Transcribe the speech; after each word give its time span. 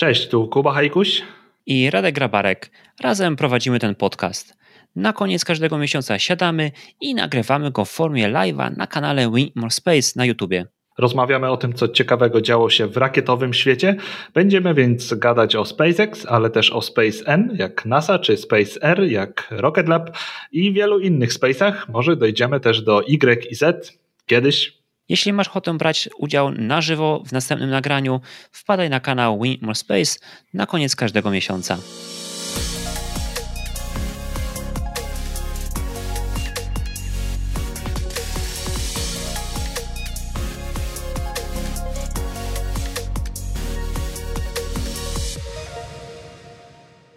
Cześć, 0.00 0.28
tu 0.28 0.48
Kuba 0.48 0.72
Hajkuś 0.72 1.22
i 1.66 1.90
Radek 1.90 2.14
Grabarek. 2.14 2.70
Razem 3.00 3.36
prowadzimy 3.36 3.78
ten 3.78 3.94
podcast. 3.94 4.56
Na 4.96 5.12
koniec 5.12 5.44
każdego 5.44 5.78
miesiąca 5.78 6.18
siadamy 6.18 6.70
i 7.00 7.14
nagrywamy 7.14 7.70
go 7.70 7.84
w 7.84 7.90
formie 7.90 8.28
live'a 8.28 8.76
na 8.76 8.86
kanale 8.86 9.30
Win 9.30 9.50
More 9.54 9.70
Space 9.70 10.12
na 10.16 10.24
YouTubie. 10.24 10.66
Rozmawiamy 10.98 11.50
o 11.50 11.56
tym, 11.56 11.72
co 11.72 11.88
ciekawego 11.88 12.40
działo 12.40 12.70
się 12.70 12.86
w 12.86 12.96
rakietowym 12.96 13.54
świecie. 13.54 13.96
Będziemy 14.34 14.74
więc 14.74 15.14
gadać 15.14 15.56
o 15.56 15.64
SpaceX, 15.64 16.26
ale 16.26 16.50
też 16.50 16.70
o 16.70 16.82
Space 16.82 17.26
N, 17.26 17.56
jak 17.58 17.86
NASA, 17.86 18.18
czy 18.18 18.36
Space 18.36 18.82
R, 18.82 19.04
jak 19.04 19.48
Rocket 19.50 19.88
Lab 19.88 20.18
i 20.52 20.72
wielu 20.72 20.98
innych 20.98 21.32
space'ach. 21.32 21.74
Może 21.88 22.16
dojdziemy 22.16 22.60
też 22.60 22.82
do 22.82 23.02
Y 23.06 23.46
i 23.50 23.54
Z 23.54 23.98
kiedyś. 24.26 24.77
Jeśli 25.08 25.32
masz 25.32 25.48
ochotę 25.48 25.78
brać 25.78 26.08
udział 26.18 26.50
na 26.50 26.80
żywo 26.80 27.22
w 27.26 27.32
następnym 27.32 27.70
nagraniu, 27.70 28.20
wpadaj 28.52 28.90
na 28.90 29.00
kanał 29.00 29.40
Win 29.42 29.58
More 29.62 29.74
Space 29.74 30.18
na 30.54 30.66
koniec 30.66 30.96
każdego 30.96 31.30
miesiąca. 31.30 31.78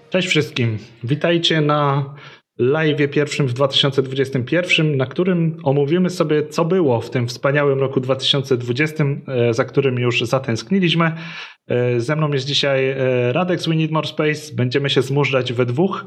Cześć 0.10 0.28
wszystkim. 0.28 0.78
Witajcie 1.04 1.62
na 1.62 2.06
live 2.62 3.12
pierwszym 3.12 3.48
w 3.48 3.54
2021, 3.54 4.98
na 4.98 5.06
którym 5.06 5.58
omówimy 5.64 6.10
sobie, 6.10 6.48
co 6.48 6.66
było 6.66 7.02
w 7.02 7.10
tym 7.10 7.28
wspaniałym 7.28 7.80
roku 7.80 8.00
2020, 8.00 9.04
e, 9.28 9.54
za 9.54 9.66
którym 9.66 10.00
już 10.00 10.22
zatęskniliśmy. 10.22 11.12
E, 11.68 12.00
ze 12.00 12.16
mną 12.16 12.32
jest 12.32 12.46
dzisiaj 12.46 12.90
e, 12.90 13.34
Radek 13.34 13.62
z 13.62 13.68
We 13.68 13.76
Need 13.76 13.92
More 13.92 14.08
Space. 14.08 14.56
Będziemy 14.56 14.90
się 14.90 15.02
zmużdżać 15.02 15.54
we 15.54 15.66
dwóch, 15.66 16.06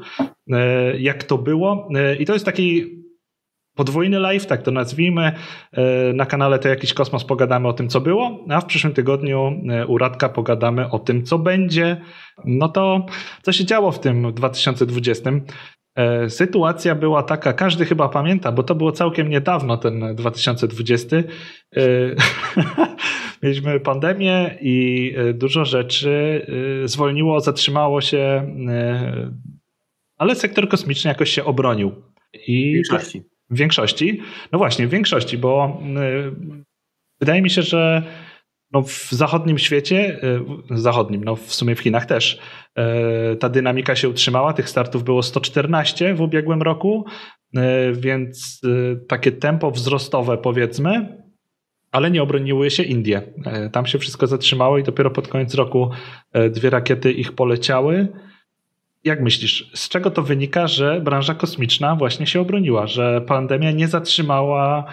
jak 0.99 1.23
to 1.23 1.37
było. 1.37 1.89
I 2.19 2.25
to 2.25 2.33
jest 2.33 2.45
taki 2.45 2.85
podwójny 3.75 4.19
live, 4.19 4.45
tak 4.45 4.61
to 4.61 4.71
nazwijmy. 4.71 5.31
Na 6.13 6.25
kanale 6.25 6.59
To 6.59 6.69
Jakiś 6.69 6.93
Kosmos 6.93 7.25
pogadamy 7.25 7.67
o 7.67 7.73
tym, 7.73 7.89
co 7.89 8.01
było, 8.01 8.45
a 8.49 8.61
w 8.61 8.65
przyszłym 8.65 8.93
tygodniu 8.93 9.61
u 9.87 9.97
Radka 9.97 10.29
pogadamy 10.29 10.89
o 10.89 10.99
tym, 10.99 11.23
co 11.23 11.39
będzie. 11.39 12.01
No 12.45 12.69
to 12.69 13.05
co 13.41 13.51
się 13.51 13.65
działo 13.65 13.91
w 13.91 13.99
tym 13.99 14.33
2020? 14.33 15.31
E, 15.95 16.29
sytuacja 16.29 16.95
była 16.95 17.23
taka, 17.23 17.53
każdy 17.53 17.85
chyba 17.85 18.09
pamięta, 18.09 18.51
bo 18.51 18.63
to 18.63 18.75
było 18.75 18.91
całkiem 18.91 19.29
niedawno, 19.29 19.77
ten 19.77 20.15
2020. 20.15 21.17
E, 21.17 21.23
mieliśmy 23.43 23.79
pandemię 23.79 24.57
i 24.61 25.13
e, 25.17 25.33
dużo 25.33 25.65
rzeczy 25.65 26.45
zwolniło, 26.85 27.39
zatrzymało 27.39 28.01
się, 28.01 28.55
ale 30.17 30.35
sektor 30.35 30.69
kosmiczny 30.69 31.07
jakoś 31.09 31.29
się 31.29 31.43
obronił. 31.43 31.91
I 32.47 32.71
w 32.71 32.73
większości. 32.73 33.23
W 33.49 33.57
większości. 33.57 34.21
No 34.51 34.57
właśnie, 34.57 34.87
w 34.87 34.89
większości, 34.89 35.37
bo 35.37 35.81
wydaje 37.19 37.41
mi 37.41 37.49
się, 37.49 37.61
że 37.61 38.03
no 38.71 38.81
w 38.81 39.11
zachodnim 39.11 39.57
świecie, 39.57 40.19
e, 40.71 40.77
zachodnim, 40.77 41.23
no 41.23 41.35
w 41.35 41.53
sumie 41.53 41.75
w 41.75 41.79
Chinach 41.79 42.05
też, 42.05 42.39
e, 42.75 43.35
ta 43.35 43.49
dynamika 43.49 43.95
się 43.95 44.09
utrzymała. 44.09 44.53
Tych 44.53 44.69
startów 44.69 45.03
było 45.03 45.23
114 45.23 46.15
w 46.15 46.21
ubiegłym 46.21 46.61
roku, 46.61 47.05
e, 47.55 47.91
więc 47.91 48.61
takie 49.07 49.31
tempo 49.31 49.71
wzrostowe 49.71 50.37
powiedzmy, 50.37 51.17
ale 51.91 52.11
nie 52.11 52.23
obroniły 52.23 52.71
się 52.71 52.83
Indie. 52.83 53.21
Tam 53.71 53.85
się 53.85 53.99
wszystko 53.99 54.27
zatrzymało 54.27 54.77
i 54.77 54.83
dopiero 54.83 55.11
pod 55.11 55.27
koniec 55.27 55.53
roku 55.53 55.89
dwie 56.49 56.69
rakiety 56.69 57.11
ich 57.11 57.31
poleciały. 57.31 58.07
Jak 59.03 59.21
myślisz, 59.21 59.71
z 59.73 59.89
czego 59.89 60.11
to 60.11 60.21
wynika, 60.23 60.67
że 60.67 61.01
branża 61.01 61.35
kosmiczna 61.35 61.95
właśnie 61.95 62.27
się 62.27 62.41
obroniła, 62.41 62.87
że 62.87 63.21
pandemia 63.21 63.71
nie 63.71 63.87
zatrzymała 63.87 64.85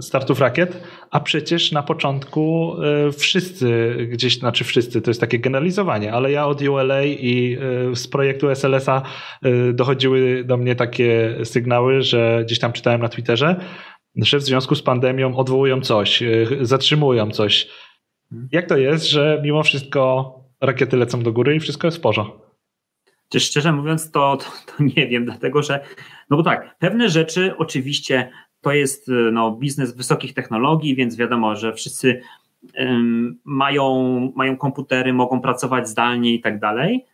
startów 0.00 0.40
rakiet, 0.40 0.82
a 1.10 1.20
przecież 1.20 1.72
na 1.72 1.82
początku 1.82 2.76
e, 2.82 3.12
wszyscy 3.12 3.96
gdzieś, 4.10 4.38
znaczy 4.38 4.64
wszyscy, 4.64 5.02
to 5.02 5.10
jest 5.10 5.20
takie 5.20 5.38
generalizowanie, 5.38 6.12
ale 6.12 6.32
ja 6.32 6.46
od 6.46 6.62
ULA 6.62 7.04
i 7.04 7.58
e, 7.90 7.96
z 7.96 8.08
projektu 8.08 8.48
SLS-a 8.48 9.02
dochodziły 9.72 10.44
do 10.44 10.56
mnie 10.56 10.74
takie 10.74 11.36
sygnały, 11.44 12.02
że 12.02 12.42
gdzieś 12.44 12.58
tam 12.58 12.72
czytałem 12.72 13.00
na 13.00 13.08
Twitterze, 13.08 13.56
że 14.16 14.38
w 14.38 14.42
związku 14.42 14.74
z 14.74 14.82
pandemią 14.82 15.36
odwołują 15.36 15.80
coś, 15.80 16.22
zatrzymują 16.60 17.30
coś. 17.30 17.68
Jak 18.52 18.68
to 18.68 18.76
jest, 18.76 19.10
że 19.10 19.40
mimo 19.44 19.62
wszystko 19.62 20.32
rakiety 20.60 20.96
lecą 20.96 21.22
do 21.22 21.32
góry 21.32 21.56
i 21.56 21.60
wszystko 21.60 21.86
jest 21.86 21.98
w 21.98 22.00
porządku? 22.00 22.46
Szczerze 23.38 23.72
mówiąc, 23.72 24.10
to, 24.10 24.36
to, 24.36 24.44
to, 24.44 24.84
nie 24.96 25.08
wiem, 25.08 25.24
dlatego 25.24 25.62
że, 25.62 25.84
no 26.30 26.36
bo 26.36 26.42
tak, 26.42 26.78
pewne 26.78 27.08
rzeczy 27.08 27.54
oczywiście 27.58 28.30
to 28.66 28.72
jest 28.72 29.08
y, 29.08 29.12
no, 29.32 29.52
biznes 29.52 29.96
wysokich 29.96 30.34
technologii, 30.34 30.94
więc 30.94 31.16
wiadomo, 31.16 31.56
że 31.56 31.72
wszyscy 31.72 32.20
mają, 33.44 34.32
mają 34.36 34.56
komputery, 34.56 35.12
mogą 35.12 35.40
pracować 35.40 35.88
zdalnie 35.88 36.34
i 36.34 36.40
tak 36.40 36.58
dalej, 36.58 37.06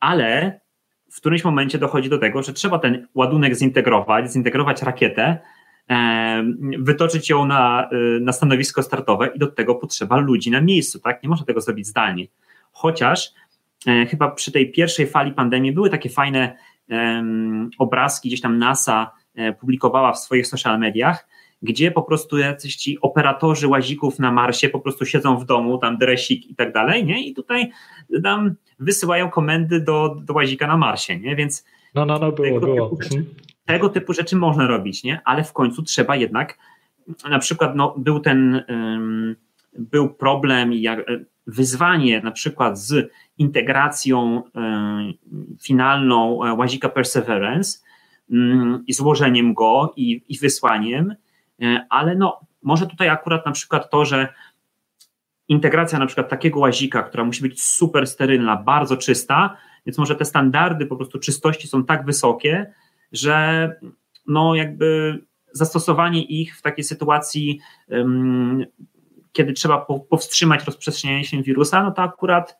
ale 0.00 0.60
w 1.10 1.16
którymś 1.16 1.44
momencie 1.44 1.78
dochodzi 1.78 2.08
do 2.08 2.18
tego, 2.18 2.42
że 2.42 2.52
trzeba 2.52 2.78
ten 2.78 3.06
ładunek 3.14 3.54
zintegrować, 3.54 4.32
zintegrować 4.32 4.82
rakietę, 4.82 5.38
wytoczyć 6.78 7.30
ją 7.30 7.46
na, 7.46 7.88
y, 7.92 8.20
na 8.20 8.32
stanowisko 8.32 8.82
startowe 8.82 9.26
i 9.34 9.38
do 9.38 9.46
tego 9.46 9.74
potrzeba 9.74 10.16
ludzi 10.16 10.50
na 10.50 10.60
miejscu, 10.60 11.00
tak? 11.00 11.22
Nie 11.22 11.28
można 11.28 11.46
tego 11.46 11.60
zrobić 11.60 11.86
zdalnie. 11.86 12.26
Chociaż 12.72 13.30
e, 13.86 14.06
chyba 14.06 14.30
przy 14.30 14.52
tej 14.52 14.72
pierwszej 14.72 15.06
fali 15.06 15.32
pandemii 15.32 15.72
były 15.72 15.90
takie 15.90 16.08
fajne 16.08 16.56
obrazki, 17.78 18.28
gdzieś 18.28 18.40
tam 18.40 18.58
NASA 18.58 19.10
publikowała 19.60 20.12
w 20.12 20.18
swoich 20.18 20.46
social 20.46 20.78
mediach, 20.78 21.28
gdzie 21.62 21.90
po 21.90 22.02
prostu 22.02 22.38
jacyś 22.38 22.76
ci 22.76 23.00
operatorzy 23.00 23.68
łazików 23.68 24.18
na 24.18 24.32
Marsie 24.32 24.68
po 24.68 24.80
prostu 24.80 25.04
siedzą 25.04 25.36
w 25.36 25.44
domu, 25.44 25.78
tam 25.78 25.98
dresik 25.98 26.50
i 26.50 26.54
tak 26.54 26.72
dalej, 26.72 27.04
nie? 27.04 27.26
I 27.26 27.34
tutaj 27.34 27.70
tam 28.22 28.54
wysyłają 28.78 29.30
komendy 29.30 29.80
do, 29.80 30.16
do 30.22 30.34
łazika 30.34 30.66
na 30.66 30.76
Marsie, 30.76 31.18
nie? 31.18 31.36
Więc 31.36 31.64
no, 31.94 32.06
no, 32.06 32.18
no, 32.18 32.32
było, 32.32 32.48
tego, 32.48 32.60
było. 32.60 32.88
Typu 32.88 33.02
rzeczy, 33.02 33.24
tego 33.64 33.88
typu 33.88 34.12
rzeczy 34.12 34.36
można 34.36 34.66
robić, 34.66 35.04
nie? 35.04 35.20
Ale 35.24 35.44
w 35.44 35.52
końcu 35.52 35.82
trzeba 35.82 36.16
jednak, 36.16 36.58
na 37.30 37.38
przykład 37.38 37.76
no, 37.76 37.94
był 37.98 38.20
ten, 38.20 38.64
um, 38.68 39.36
był 39.78 40.08
problem 40.08 40.72
i 40.72 40.80
jak, 40.80 41.06
wyzwanie 41.46 42.20
na 42.20 42.30
przykład 42.30 42.78
z 42.78 43.10
integracją 43.38 44.42
um, 44.54 45.12
finalną 45.62 46.44
e, 46.44 46.54
łazika 46.54 46.88
Perseverance, 46.88 47.78
i 48.86 48.92
złożeniem 48.92 49.54
go 49.54 49.92
i, 49.96 50.24
i 50.28 50.38
wysłaniem, 50.38 51.14
e, 51.62 51.86
ale 51.90 52.14
no, 52.14 52.40
może 52.62 52.86
tutaj 52.86 53.08
akurat 53.08 53.46
na 53.46 53.52
przykład 53.52 53.90
to, 53.90 54.04
że 54.04 54.28
integracja 55.48 55.98
na 55.98 56.06
przykład 56.06 56.28
takiego 56.28 56.60
łazika, 56.60 57.02
która 57.02 57.24
musi 57.24 57.42
być 57.42 57.62
super 57.62 58.06
sterylna, 58.06 58.56
bardzo 58.56 58.96
czysta, 58.96 59.56
więc 59.86 59.98
może 59.98 60.16
te 60.16 60.24
standardy 60.24 60.86
po 60.86 60.96
prostu 60.96 61.18
czystości 61.18 61.68
są 61.68 61.84
tak 61.84 62.04
wysokie, 62.04 62.72
że 63.12 63.70
no 64.26 64.54
jakby 64.54 65.18
zastosowanie 65.52 66.22
ich 66.22 66.58
w 66.58 66.62
takiej 66.62 66.84
sytuacji, 66.84 67.60
kiedy 69.32 69.52
trzeba 69.52 69.78
po, 69.78 70.00
powstrzymać 70.00 70.64
rozprzestrzenianie 70.64 71.24
się 71.24 71.42
wirusa, 71.42 71.82
no 71.82 71.90
to 71.90 72.02
akurat 72.02 72.58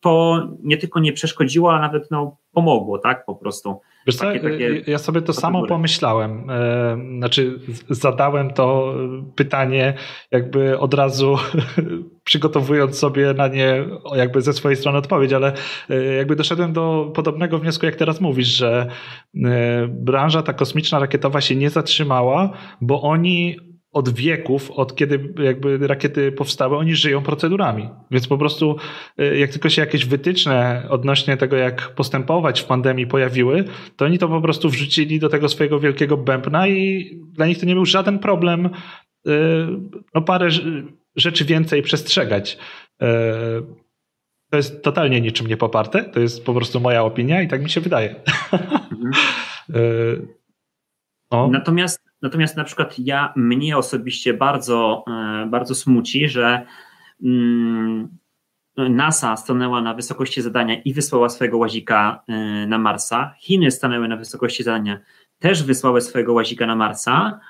to 0.00 0.42
nie 0.62 0.76
tylko 0.76 1.00
nie 1.00 1.12
przeszkodziło, 1.12 1.74
a 1.74 1.80
nawet 1.80 2.10
no, 2.10 2.36
pomogło, 2.52 2.98
tak, 2.98 3.24
po 3.24 3.34
prostu. 3.34 3.80
Wiesz 4.06 4.16
co, 4.16 4.24
takie, 4.24 4.40
takie 4.40 4.82
ja 4.86 4.98
sobie 4.98 5.22
to 5.22 5.32
samo 5.32 5.66
pomyślałem. 5.66 6.50
E, 6.50 6.98
znaczy, 7.18 7.58
zadałem 7.88 8.50
to 8.50 8.94
pytanie, 9.34 9.94
jakby 10.30 10.78
od 10.78 10.94
razu 10.94 11.36
przygotowując 12.24 12.98
sobie 12.98 13.34
na 13.34 13.48
nie, 13.48 13.84
jakby 14.16 14.42
ze 14.42 14.52
swojej 14.52 14.76
strony 14.76 14.98
odpowiedź, 14.98 15.32
ale 15.32 15.52
e, 15.90 16.04
jakby 16.04 16.36
doszedłem 16.36 16.72
do 16.72 17.12
podobnego 17.14 17.58
wniosku, 17.58 17.86
jak 17.86 17.96
teraz 17.96 18.20
mówisz, 18.20 18.48
że 18.48 18.86
e, 19.44 19.88
branża 19.88 20.42
ta 20.42 20.52
kosmiczna, 20.52 20.98
rakietowa 20.98 21.40
się 21.40 21.56
nie 21.56 21.70
zatrzymała, 21.70 22.50
bo 22.80 23.02
oni 23.02 23.56
od 23.94 24.08
wieków, 24.08 24.70
od 24.70 24.96
kiedy 24.96 25.34
jakby 25.44 25.86
rakiety 25.86 26.32
powstały, 26.32 26.76
oni 26.76 26.94
żyją 26.94 27.22
procedurami. 27.22 27.88
Więc 28.10 28.28
po 28.28 28.38
prostu 28.38 28.76
y, 29.20 29.38
jak 29.38 29.50
tylko 29.50 29.68
się 29.68 29.82
jakieś 29.82 30.06
wytyczne 30.06 30.86
odnośnie 30.88 31.36
tego, 31.36 31.56
jak 31.56 31.94
postępować 31.94 32.60
w 32.60 32.64
pandemii 32.64 33.06
pojawiły, 33.06 33.64
to 33.96 34.04
oni 34.04 34.18
to 34.18 34.28
po 34.28 34.40
prostu 34.40 34.68
wrzucili 34.68 35.20
do 35.20 35.28
tego 35.28 35.48
swojego 35.48 35.80
wielkiego 35.80 36.16
bębna 36.16 36.68
i 36.68 37.10
dla 37.32 37.46
nich 37.46 37.58
to 37.58 37.66
nie 37.66 37.74
był 37.74 37.84
żaden 37.84 38.18
problem 38.18 38.66
y, 38.66 38.70
no 40.14 40.22
parę 40.22 40.48
rzeczy 41.16 41.44
więcej 41.44 41.82
przestrzegać. 41.82 42.58
Y, 43.02 43.06
to 44.50 44.56
jest 44.56 44.82
totalnie 44.82 45.20
niczym 45.20 45.46
nie 45.46 45.56
poparte, 45.56 46.04
to 46.04 46.20
jest 46.20 46.44
po 46.44 46.54
prostu 46.54 46.80
moja 46.80 47.04
opinia 47.04 47.42
i 47.42 47.48
tak 47.48 47.62
mi 47.62 47.70
się 47.70 47.80
wydaje. 47.80 48.14
Mhm. 48.92 49.12
No. 51.34 51.48
Natomiast, 51.48 52.00
natomiast 52.24 52.56
na 52.56 52.64
przykład 52.64 52.98
ja, 52.98 53.32
mnie 53.36 53.78
osobiście 53.78 54.34
bardzo, 54.34 55.04
e, 55.08 55.46
bardzo 55.46 55.74
smuci, 55.74 56.28
że 56.28 56.66
mm, 57.22 58.08
NASA 58.76 59.36
stanęła 59.36 59.80
na 59.80 59.94
wysokości 59.94 60.42
zadania 60.42 60.82
i 60.82 60.94
wysłała 60.94 61.28
swojego 61.28 61.58
łazika 61.58 62.22
na 62.66 62.78
Marsa. 62.78 63.34
Chiny 63.38 63.70
stanęły 63.70 64.08
na 64.08 64.16
wysokości 64.16 64.62
zadania, 64.62 65.00
też 65.38 65.62
wysłały 65.62 66.00
swojego 66.00 66.32
łazika 66.32 66.66
na 66.66 66.76
Marsa, 66.76 67.40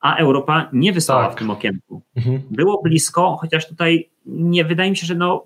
a 0.00 0.16
Europa 0.16 0.68
nie 0.72 0.92
wysłała 0.92 1.24
tak. 1.24 1.32
w 1.32 1.38
tym 1.38 1.50
okienku. 1.50 2.02
Mhm. 2.16 2.42
Było 2.50 2.82
blisko, 2.82 3.36
chociaż 3.40 3.68
tutaj 3.68 4.10
nie 4.26 4.64
wydaje 4.64 4.90
mi 4.90 4.96
się, 4.96 5.06
że 5.06 5.14
no, 5.14 5.44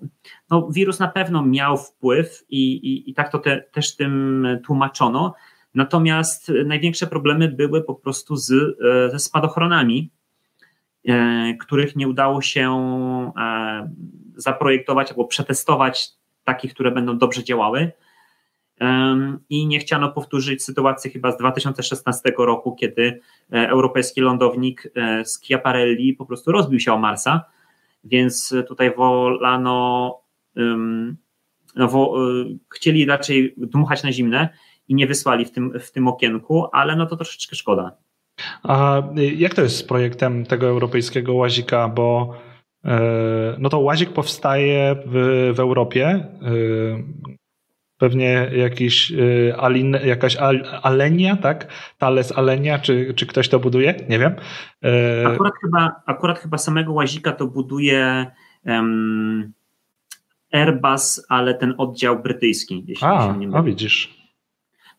no 0.49 0.67
wirus 0.71 0.99
na 0.99 1.07
pewno 1.07 1.43
miał 1.43 1.77
wpływ 1.77 2.45
i, 2.49 2.73
i, 2.73 3.09
i 3.09 3.13
tak 3.13 3.31
to 3.31 3.39
te, 3.39 3.63
też 3.71 3.95
tym 3.95 4.47
tłumaczono. 4.65 5.33
Natomiast 5.75 6.51
największe 6.65 7.07
problemy 7.07 7.47
były 7.47 7.83
po 7.83 7.95
prostu 7.95 8.35
z, 8.35 8.51
e, 8.51 9.09
ze 9.09 9.19
spadochronami, 9.19 10.11
e, 11.07 11.53
których 11.59 11.95
nie 11.95 12.07
udało 12.07 12.41
się 12.41 12.71
e, 13.37 13.89
zaprojektować 14.35 15.09
albo 15.09 15.25
przetestować 15.25 16.09
takich, 16.43 16.73
które 16.73 16.91
będą 16.91 17.17
dobrze 17.17 17.43
działały. 17.43 17.91
I 19.49 19.67
nie 19.67 19.79
chciano 19.79 20.11
powtórzyć 20.11 20.63
sytuacji 20.63 21.11
chyba 21.11 21.31
z 21.31 21.37
2016 21.37 22.33
roku, 22.37 22.75
kiedy 22.75 23.19
europejski 23.49 24.21
lądownik 24.21 24.91
z 25.23 25.41
Chiaparelli 25.41 26.13
po 26.13 26.25
prostu 26.25 26.51
rozbił 26.51 26.79
się 26.79 26.93
o 26.93 26.97
Marsa, 26.97 27.45
więc 28.03 28.53
tutaj 28.67 28.95
wolano, 28.95 30.19
no, 31.75 32.13
chcieli 32.75 33.05
raczej 33.05 33.53
dmuchać 33.57 34.03
na 34.03 34.11
zimne 34.11 34.49
i 34.87 34.95
nie 34.95 35.07
wysłali 35.07 35.45
w 35.45 35.51
tym, 35.51 35.79
w 35.79 35.91
tym 35.91 36.07
okienku, 36.07 36.67
ale 36.73 36.95
no 36.95 37.05
to 37.05 37.15
troszeczkę 37.15 37.55
szkoda. 37.55 37.91
A 38.63 39.03
jak 39.37 39.53
to 39.53 39.61
jest 39.61 39.77
z 39.77 39.83
projektem 39.83 40.45
tego 40.45 40.67
europejskiego 40.67 41.33
łazika, 41.33 41.89
bo 41.89 42.33
e, 42.85 43.55
no 43.59 43.69
to 43.69 43.79
łazik 43.79 44.13
powstaje 44.13 44.95
w, 45.05 45.51
w 45.55 45.59
Europie. 45.59 46.05
E, 46.07 46.27
pewnie 47.97 48.51
jakiś 48.55 49.11
e, 49.11 49.57
alin, 49.57 49.97
jakaś 50.03 50.37
alenia, 50.81 51.35
tak? 51.35 51.67
Thales 51.97 52.37
alenia, 52.37 52.79
czy, 52.79 53.13
czy 53.13 53.25
ktoś 53.25 53.49
to 53.49 53.59
buduje? 53.59 53.95
Nie 54.09 54.19
wiem. 54.19 54.35
Akurat 55.25 55.53
chyba, 55.61 56.01
akurat 56.05 56.39
chyba 56.39 56.57
samego 56.57 56.93
łazika 56.93 57.31
to 57.31 57.47
buduje 57.47 58.25
um, 58.65 59.53
Airbus, 60.51 61.25
ale 61.29 61.53
ten 61.53 61.73
oddział 61.77 62.19
brytyjski, 62.19 62.83
jeśli 62.87 63.07
A, 63.07 63.21
się 63.21 63.39
nie 63.39 63.47
mylę. 63.47 63.59
A, 63.59 63.63
widzisz. 63.63 64.16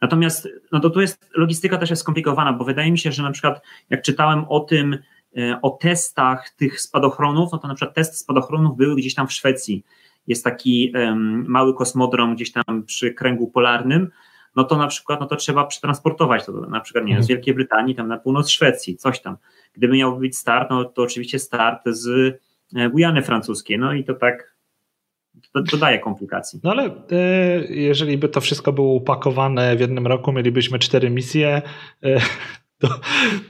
Natomiast 0.03 0.49
no 0.73 0.81
to 0.81 0.91
tu 0.91 1.01
jest, 1.01 1.31
logistyka 1.35 1.79
też 1.79 1.91
jest 1.91 2.03
skomplikowana, 2.03 2.53
bo 2.53 2.65
wydaje 2.65 2.93
mi 2.93 2.99
się, 2.99 3.13
że 3.13 3.23
na 3.23 3.31
przykład 3.31 3.63
jak 3.91 4.03
czytałem 4.03 4.45
o 4.49 4.61
tym, 4.61 4.99
e, 5.37 5.59
o 5.63 5.71
testach 5.71 6.51
tych 6.51 6.81
spadochronów, 6.81 7.53
no 7.53 7.59
to 7.59 7.69
na 7.69 7.75
przykład 7.75 7.95
testy 7.95 8.17
spadochronów 8.17 8.77
były 8.77 8.97
gdzieś 8.97 9.15
tam 9.15 9.27
w 9.27 9.33
Szwecji. 9.33 9.85
Jest 10.27 10.45
taki 10.45 10.93
um, 10.95 11.45
mały 11.49 11.75
kosmodrom 11.75 12.35
gdzieś 12.35 12.53
tam 12.53 12.85
przy 12.87 13.15
kręgu 13.15 13.51
polarnym, 13.51 14.11
no 14.57 14.65
to 14.65 14.77
na 14.77 14.87
przykład 14.87 15.21
no 15.21 15.27
to 15.27 15.37
trzeba 15.37 15.67
przetransportować 15.67 16.47
to 16.47 16.53
na 16.53 16.81
przykład 16.81 17.05
nie 17.05 17.15
z 17.15 17.17
mhm. 17.17 17.27
Wielkiej 17.27 17.55
Brytanii 17.55 17.95
tam 17.95 18.09
na 18.09 18.19
północ 18.19 18.51
Szwecji, 18.51 18.97
coś 18.97 19.21
tam. 19.21 19.37
Gdyby 19.73 19.97
miał 19.97 20.19
być 20.19 20.39
start, 20.39 20.71
no 20.71 20.85
to 20.85 21.03
oczywiście 21.03 21.39
start 21.39 21.83
z 21.87 22.09
e, 22.77 22.91
Gujany 22.91 23.23
francuskiej, 23.23 23.79
no 23.79 23.93
i 23.93 24.05
to 24.05 24.15
tak 24.15 24.58
dodaje 25.55 25.99
komplikacji. 25.99 26.61
No 26.65 26.71
ale 26.71 26.85
e, 26.85 26.91
jeżeli 27.69 28.19
by 28.19 28.29
to 28.29 28.41
wszystko 28.41 28.73
było 28.73 28.95
upakowane 28.95 29.77
w 29.77 29.81
jednym 29.81 30.07
roku, 30.07 30.33
mielibyśmy 30.33 30.79
cztery 30.79 31.11
misje, 31.11 31.63
e, 32.05 32.21
to, 32.81 32.89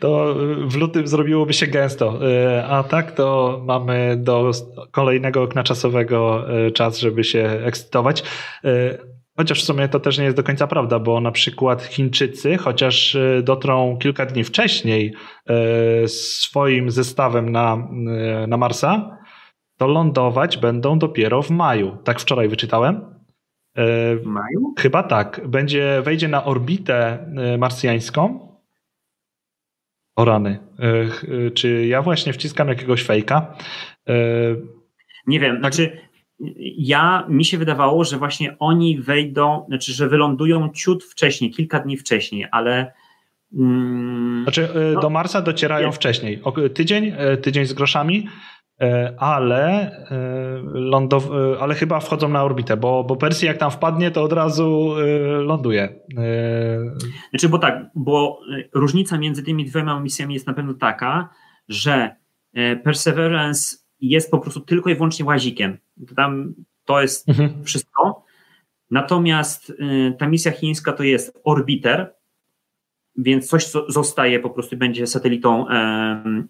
to 0.00 0.35
w 0.67 0.76
lutym 0.76 1.06
zrobiłoby 1.06 1.52
się 1.52 1.67
gęsto. 1.67 2.19
E, 2.31 2.67
a 2.67 2.82
tak 2.82 3.12
to 3.12 3.61
mamy 3.67 4.17
do 4.17 4.50
kolejnego 4.90 5.43
okna 5.43 5.62
czasowego 5.62 6.44
czas, 6.75 6.99
żeby 6.99 7.25
się 7.25 7.44
ekscytować. 7.44 8.23
Chociaż 9.37 9.62
w 9.62 9.67
sumie 9.67 9.88
to 9.88 10.00
też 10.00 10.19
nie 10.19 10.25
jest 10.25 10.37
do 10.37 10.43
końca 10.43 10.67
prawda, 10.67 10.99
bo 10.99 11.20
na 11.20 11.32
przykład 11.32 11.82
Chińczycy, 11.82 12.56
chociaż 12.56 13.17
dotrą 13.43 13.99
kilka 14.00 14.26
dni 14.26 14.44
wcześniej 14.44 15.14
swoim 16.06 16.90
zestawem 16.90 17.52
na, 17.52 17.88
na 18.49 18.56
Marsa, 18.56 19.18
to 19.79 19.87
lądować 19.87 20.57
będą 20.57 20.99
dopiero 20.99 21.43
w 21.43 21.51
maju. 21.51 21.97
Tak 22.05 22.21
wczoraj 22.21 22.49
wyczytałem. 22.49 22.97
E, 23.75 24.17
w 24.17 24.25
maju? 24.25 24.75
Chyba 24.79 25.03
tak. 25.03 25.41
Będzie, 25.49 26.03
wejdzie 26.03 26.29
na 26.29 26.45
orbitę 26.45 27.19
e, 27.37 27.59
marsjańską. 27.59 28.49
O 30.17 30.25
rany. 30.25 30.59
E, 30.79 31.51
czy 31.51 31.87
ja 31.87 32.03
właśnie 32.03 32.33
wciskam 32.33 32.69
jakiegoś 32.69 33.05
fejka? 33.05 33.57
Nie 35.27 35.41
wiem, 35.41 35.59
znaczy 35.59 35.99
ja, 36.79 37.27
mi 37.29 37.45
się 37.45 37.59
wydawało, 37.59 38.05
że 38.05 38.17
właśnie 38.17 38.59
oni 38.59 39.01
wejdą, 39.01 39.65
znaczy, 39.69 39.93
że 39.93 40.09
wylądują 40.09 40.69
ciut 40.69 41.05
wcześniej, 41.05 41.51
kilka 41.51 41.81
dni 41.81 41.97
wcześniej, 41.97 42.47
ale 42.51 42.93
mm, 43.55 44.43
znaczy, 44.43 44.69
no, 44.95 45.01
do 45.01 45.11
Marsa 45.11 45.43
docierają 45.43 45.93
wcześniej. 45.93 46.43
Tydzień, 46.75 47.13
tydzień 47.43 47.67
z 47.67 47.73
groszami, 47.73 48.29
ale, 49.19 49.91
e, 50.11 50.61
lądow, 50.65 51.31
e, 51.31 51.61
ale 51.61 51.75
chyba 51.75 52.01
wchodzą 52.01 52.29
na 52.29 52.45
orbitę, 52.45 52.77
bo, 52.77 53.05
bo 53.05 53.17
Persji 53.17 53.47
jak 53.47 53.59
tam 53.59 53.71
wpadnie, 53.71 54.11
to 54.11 54.23
od 54.23 54.33
razu 54.33 54.95
ląduje. 55.39 56.01
Znaczy, 57.31 57.49
bo 57.49 57.59
tak, 57.59 57.87
bo 57.95 58.41
różnica 58.75 59.19
między 59.19 59.43
tymi 59.43 59.65
dwiema 59.65 60.01
misjami 60.01 60.35
jest 60.35 60.47
na 60.47 60.55
pewno 60.55 60.75
taka, 60.75 61.29
że 61.69 62.17
Perseverance 62.85 63.77
jest 64.01 64.31
po 64.31 64.39
prostu 64.39 64.61
tylko 64.61 64.91
i 64.91 64.95
wyłącznie 64.95 65.25
łazikiem. 65.25 65.79
Tam 66.17 66.55
to 66.85 67.03
jest 67.03 67.29
mhm. 67.29 67.65
wszystko. 67.65 68.25
Natomiast 68.91 69.73
ta 70.19 70.29
misja 70.29 70.53
chińska 70.53 70.93
to 70.93 71.03
jest 71.03 71.41
orbiter, 71.45 72.15
więc 73.17 73.49
coś, 73.49 73.65
co 73.65 73.91
zostaje 73.91 74.41
po 74.41 74.51
prostu 74.51 74.77
będzie 74.77 75.07
satelitą 75.07 75.67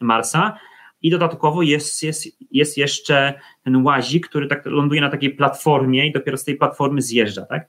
Marsa 0.00 0.58
i 1.02 1.10
dodatkowo 1.10 1.62
jest, 1.62 2.02
jest, 2.02 2.28
jest 2.50 2.78
jeszcze 2.78 3.34
ten 3.64 3.76
łazik, 3.84 4.28
który 4.28 4.46
tak 4.46 4.66
ląduje 4.66 5.00
na 5.00 5.10
takiej 5.10 5.30
platformie 5.30 6.06
i 6.06 6.12
dopiero 6.12 6.36
z 6.36 6.44
tej 6.44 6.56
platformy 6.56 7.02
zjeżdża, 7.02 7.46
tak? 7.46 7.68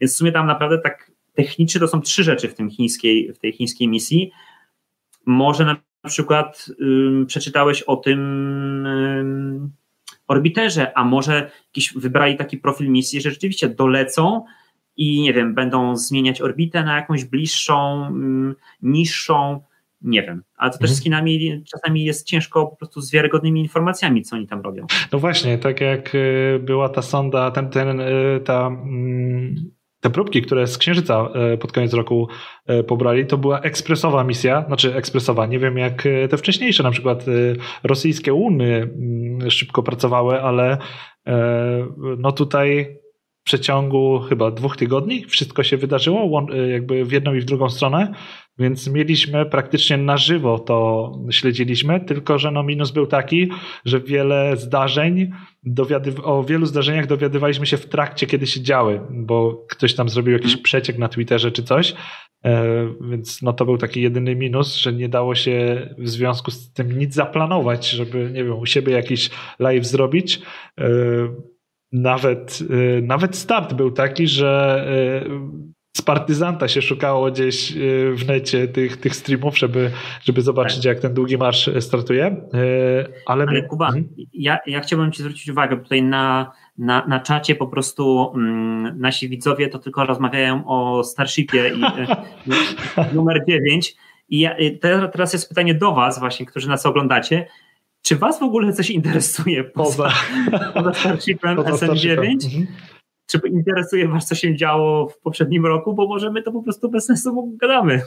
Więc 0.00 0.14
w 0.14 0.16
sumie 0.16 0.32
tam 0.32 0.46
naprawdę 0.46 0.78
tak 0.78 1.10
technicznie 1.34 1.80
to 1.80 1.88
są 1.88 2.00
trzy 2.00 2.24
rzeczy 2.24 2.48
w, 2.48 2.54
tym 2.54 2.70
chińskiej, 2.70 3.32
w 3.32 3.38
tej 3.38 3.52
chińskiej 3.52 3.88
misji. 3.88 4.30
Może 5.26 5.64
na 5.64 5.76
przykład 6.10 6.66
przeczytałeś 7.26 7.82
o 7.82 7.96
tym 7.96 9.68
orbiterze, 10.28 10.98
a 10.98 11.04
może 11.04 11.50
jakiś 11.66 11.94
wybrali 11.94 12.36
taki 12.36 12.58
profil 12.58 12.90
misji, 12.90 13.20
że 13.20 13.30
rzeczywiście 13.30 13.68
dolecą 13.68 14.44
i 14.96 15.22
nie 15.22 15.32
wiem, 15.32 15.54
będą 15.54 15.96
zmieniać 15.96 16.40
orbitę 16.40 16.84
na 16.84 16.96
jakąś 16.96 17.24
bliższą, 17.24 18.08
niższą, 18.82 19.60
nie 20.04 20.22
wiem. 20.22 20.42
Ale 20.56 20.70
to 20.70 20.78
też 20.78 20.90
mhm. 20.90 20.96
z 20.96 21.02
Chinami 21.02 21.62
czasami 21.72 22.04
jest 22.04 22.26
ciężko 22.26 22.66
po 22.66 22.76
prostu 22.76 23.00
z 23.00 23.12
wiarygodnymi 23.12 23.60
informacjami, 23.60 24.22
co 24.22 24.36
oni 24.36 24.46
tam 24.46 24.60
robią. 24.60 24.86
No 25.12 25.18
właśnie, 25.18 25.58
tak 25.58 25.80
jak 25.80 26.14
y, 26.14 26.60
była 26.62 26.88
ta 26.88 27.02
sonda, 27.02 27.50
ten, 27.50 27.70
ten, 27.70 28.00
y, 28.00 28.40
ta, 28.44 28.66
mm, 28.66 29.54
te 30.00 30.10
próbki, 30.10 30.42
które 30.42 30.66
z 30.66 30.78
Księżyca 30.78 31.28
y, 31.54 31.58
pod 31.58 31.72
koniec 31.72 31.92
roku 31.92 32.28
pobrali, 32.86 33.26
to 33.26 33.38
była 33.38 33.60
ekspresowa 33.60 34.24
misja, 34.24 34.64
znaczy 34.66 34.94
ekspresowa, 34.94 35.46
nie 35.46 35.58
wiem 35.58 35.78
jak 35.78 36.08
te 36.30 36.36
wcześniejsze, 36.36 36.82
na 36.82 36.90
przykład 36.90 37.24
rosyjskie 37.82 38.32
łuny 38.32 38.74
mm, 38.74 39.50
szybko 39.50 39.82
pracowały, 39.82 40.42
ale 40.42 40.78
no 42.18 42.32
tutaj 42.32 42.98
przeciągu 43.44 44.20
chyba 44.20 44.50
dwóch 44.50 44.76
tygodni 44.76 45.24
wszystko 45.24 45.62
się 45.62 45.76
wydarzyło, 45.76 46.46
jakby 46.70 47.04
w 47.04 47.12
jedną 47.12 47.34
i 47.34 47.40
w 47.40 47.44
drugą 47.44 47.70
stronę. 47.70 48.14
Więc 48.58 48.88
mieliśmy 48.88 49.46
praktycznie 49.46 49.96
na 49.96 50.16
żywo 50.16 50.58
to 50.58 51.12
śledziliśmy, 51.30 52.00
tylko 52.00 52.38
że 52.38 52.50
no 52.50 52.62
minus 52.62 52.90
był 52.90 53.06
taki, 53.06 53.50
że 53.84 54.00
wiele 54.00 54.56
zdarzeń, 54.56 55.30
o 56.22 56.44
wielu 56.44 56.66
zdarzeniach 56.66 57.06
dowiadywaliśmy 57.06 57.66
się 57.66 57.76
w 57.76 57.86
trakcie, 57.86 58.26
kiedy 58.26 58.46
się 58.46 58.60
działy, 58.60 59.00
bo 59.10 59.66
ktoś 59.68 59.94
tam 59.94 60.08
zrobił 60.08 60.32
jakiś 60.32 60.52
mhm. 60.52 60.62
przeciek 60.62 60.98
na 60.98 61.08
Twitterze 61.08 61.52
czy 61.52 61.62
coś, 61.62 61.94
e, 62.44 62.64
więc 63.10 63.42
no 63.42 63.52
to 63.52 63.64
był 63.64 63.78
taki 63.78 64.02
jedyny 64.02 64.36
minus, 64.36 64.76
że 64.76 64.92
nie 64.92 65.08
dało 65.08 65.34
się 65.34 65.88
w 65.98 66.08
związku 66.08 66.50
z 66.50 66.72
tym 66.72 66.98
nic 66.98 67.14
zaplanować, 67.14 67.90
żeby, 67.90 68.30
nie 68.34 68.44
wiem, 68.44 68.58
u 68.58 68.66
siebie 68.66 68.92
jakiś 68.92 69.30
live 69.58 69.86
zrobić. 69.86 70.42
Nawet, 71.94 72.58
e, 72.98 73.02
nawet 73.02 73.36
start 73.36 73.74
był 73.74 73.90
taki, 73.90 74.28
że 74.28 74.84
z 75.96 76.02
partyzanta 76.02 76.68
się 76.68 76.82
szukało 76.82 77.30
gdzieś 77.30 77.76
y, 77.76 78.14
w 78.16 78.26
necie 78.26 78.68
tych, 78.68 78.96
tych 78.96 79.16
streamów, 79.16 79.58
żeby, 79.58 79.90
żeby 80.24 80.42
zobaczyć, 80.42 80.76
tak. 80.76 80.84
jak 80.84 81.00
ten 81.00 81.14
długi 81.14 81.38
marsz 81.38 81.70
startuje. 81.80 82.26
Y, 82.26 83.12
ale, 83.26 83.44
ale 83.48 83.62
Kuba, 83.62 83.86
hmm? 83.86 84.08
ja, 84.32 84.58
ja 84.66 84.80
chciałbym 84.80 85.12
Ci 85.12 85.22
zwrócić 85.22 85.48
uwagę, 85.48 85.76
tutaj 85.76 86.02
na, 86.02 86.52
na, 86.78 87.06
na 87.06 87.20
czacie 87.20 87.54
po 87.54 87.66
prostu 87.66 88.32
mm, 88.34 89.00
nasi 89.00 89.28
widzowie 89.28 89.68
to 89.68 89.78
tylko 89.78 90.06
rozmawiają 90.06 90.66
o 90.66 91.04
Starshipie 91.04 91.68
i, 91.68 91.82
y, 93.12 93.14
numer 93.14 93.44
9. 93.48 93.96
I 94.28 94.40
ja, 94.40 94.56
teraz 95.12 95.32
jest 95.32 95.48
pytanie 95.48 95.74
do 95.74 95.92
Was, 95.92 96.18
właśnie, 96.18 96.46
którzy 96.46 96.68
nas 96.68 96.86
oglądacie. 96.86 97.46
Czy 98.06 98.16
was 98.16 98.40
w 98.40 98.42
ogóle 98.42 98.72
coś 98.72 98.90
interesuje 98.90 99.64
poza, 99.64 100.12
poza 100.74 100.94
Starshipem 100.94 101.56
SN9? 101.56 102.46
Mhm. 102.46 102.66
Czy 103.30 103.40
interesuje 103.48 104.08
was, 104.08 104.26
co 104.26 104.34
się 104.34 104.56
działo 104.56 105.08
w 105.08 105.18
poprzednim 105.18 105.66
roku? 105.66 105.94
Bo 105.94 106.06
może 106.06 106.30
my 106.30 106.42
to 106.42 106.52
po 106.52 106.62
prostu 106.62 106.90
bez 106.90 107.04
sensu 107.04 107.56
gadamy. 107.60 108.02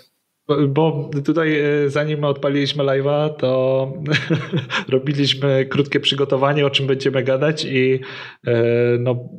Bo, 0.48 0.68
bo 0.68 1.10
tutaj 1.26 1.60
e, 1.60 1.90
zanim 1.90 2.24
odpaliliśmy 2.24 2.84
live'a, 2.84 3.30
to 3.30 3.94
robiliśmy 4.90 5.66
krótkie 5.66 6.00
przygotowanie, 6.00 6.66
o 6.66 6.70
czym 6.70 6.88
będziemy 6.88 7.24
gadać 7.24 7.66
i 7.66 8.00
e, 8.48 8.54
no, 9.00 9.30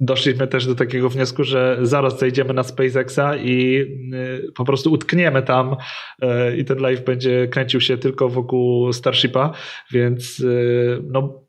doszliśmy 0.00 0.46
też 0.46 0.66
do 0.66 0.74
takiego 0.74 1.08
wniosku, 1.08 1.44
że 1.44 1.78
zaraz 1.82 2.18
zejdziemy 2.18 2.54
na 2.54 2.62
SpaceXa 2.62 3.36
i 3.36 3.76
y, 4.14 4.52
po 4.54 4.64
prostu 4.64 4.92
utkniemy 4.92 5.42
tam 5.42 5.76
y, 6.22 6.56
i 6.56 6.64
ten 6.64 6.78
live 6.78 7.04
będzie 7.04 7.48
kręcił 7.48 7.80
się 7.80 7.98
tylko 7.98 8.28
wokół 8.28 8.92
Starshipa, 8.92 9.52
więc 9.92 10.40
y, 10.40 11.02
no 11.04 11.46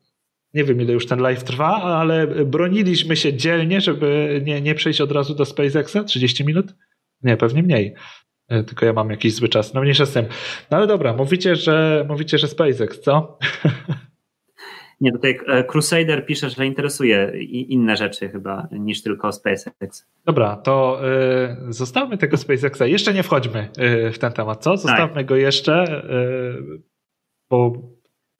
nie 0.54 0.64
wiem 0.64 0.80
ile 0.80 0.92
już 0.92 1.06
ten 1.06 1.20
live 1.20 1.44
trwa, 1.44 1.82
ale 1.82 2.26
broniliśmy 2.26 3.16
się 3.16 3.34
dzielnie, 3.34 3.80
żeby 3.80 4.40
nie, 4.44 4.60
nie 4.60 4.74
przejść 4.74 5.00
od 5.00 5.12
razu 5.12 5.34
do 5.34 5.44
SpaceXa. 5.44 6.04
30 6.06 6.44
minut? 6.44 6.74
Nie, 7.22 7.36
pewnie 7.36 7.62
mniej. 7.62 7.94
Tylko 8.48 8.86
ja 8.86 8.92
mam 8.92 9.10
jakiś 9.10 9.34
zły 9.34 9.48
czas. 9.48 9.74
No 9.74 9.80
mniejsza 9.80 10.06
z 10.06 10.12
tym. 10.12 10.24
No 10.70 10.76
ale 10.76 10.86
dobra, 10.86 11.16
mówicie, 11.16 11.56
że 11.56 12.06
mówicie, 12.08 12.38
że 12.38 12.48
SpaceX, 12.48 13.00
co? 13.00 13.38
Nie, 15.00 15.12
tutaj 15.12 15.40
e, 15.46 15.64
Crusader 15.64 16.26
pisze, 16.26 16.50
że 16.50 16.66
interesuje 16.66 17.32
inne 17.48 17.96
rzeczy 17.96 18.28
chyba 18.28 18.68
niż 18.72 19.02
tylko 19.02 19.32
SpaceX. 19.32 20.06
Dobra, 20.24 20.56
to 20.56 21.00
y, 21.68 21.72
zostawmy 21.72 22.18
tego 22.18 22.36
SpaceXa. 22.36 22.82
Jeszcze 22.86 23.14
nie 23.14 23.22
wchodźmy 23.22 23.68
y, 24.08 24.12
w 24.12 24.18
ten 24.18 24.32
temat, 24.32 24.62
co? 24.62 24.76
Zostawmy 24.76 25.14
tak. 25.14 25.26
go 25.26 25.36
jeszcze, 25.36 26.04
y, 26.10 26.82
bo 27.50 27.72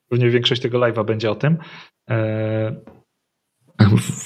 pewnie 0.08 0.30
większość 0.30 0.62
tego 0.62 0.78
live'a 0.78 1.04
będzie 1.04 1.30
o 1.30 1.34
tym. 1.34 1.56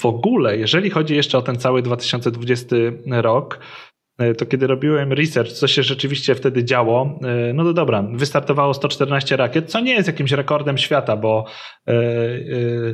W 0.01 0.05
ogóle, 0.05 0.57
jeżeli 0.57 0.89
chodzi 0.89 1.15
jeszcze 1.15 1.37
o 1.37 1.41
ten 1.41 1.55
cały 1.55 1.81
2020 1.81 2.75
rok, 3.07 3.59
E, 3.59 3.92
to 4.37 4.45
kiedy 4.45 4.67
robiłem 4.67 5.13
research, 5.13 5.51
co 5.51 5.67
się 5.67 5.83
rzeczywiście 5.83 6.35
wtedy 6.35 6.63
działo, 6.63 7.19
e, 7.23 7.53
no 7.53 7.63
to 7.63 7.73
dobra, 7.73 8.07
wystartowało 8.13 8.73
114 8.73 9.37
rakiet, 9.37 9.71
co 9.71 9.79
nie 9.79 9.93
jest 9.93 10.07
jakimś 10.07 10.31
rekordem 10.31 10.77
świata, 10.77 11.17
bo 11.17 11.45
e, 11.87 11.93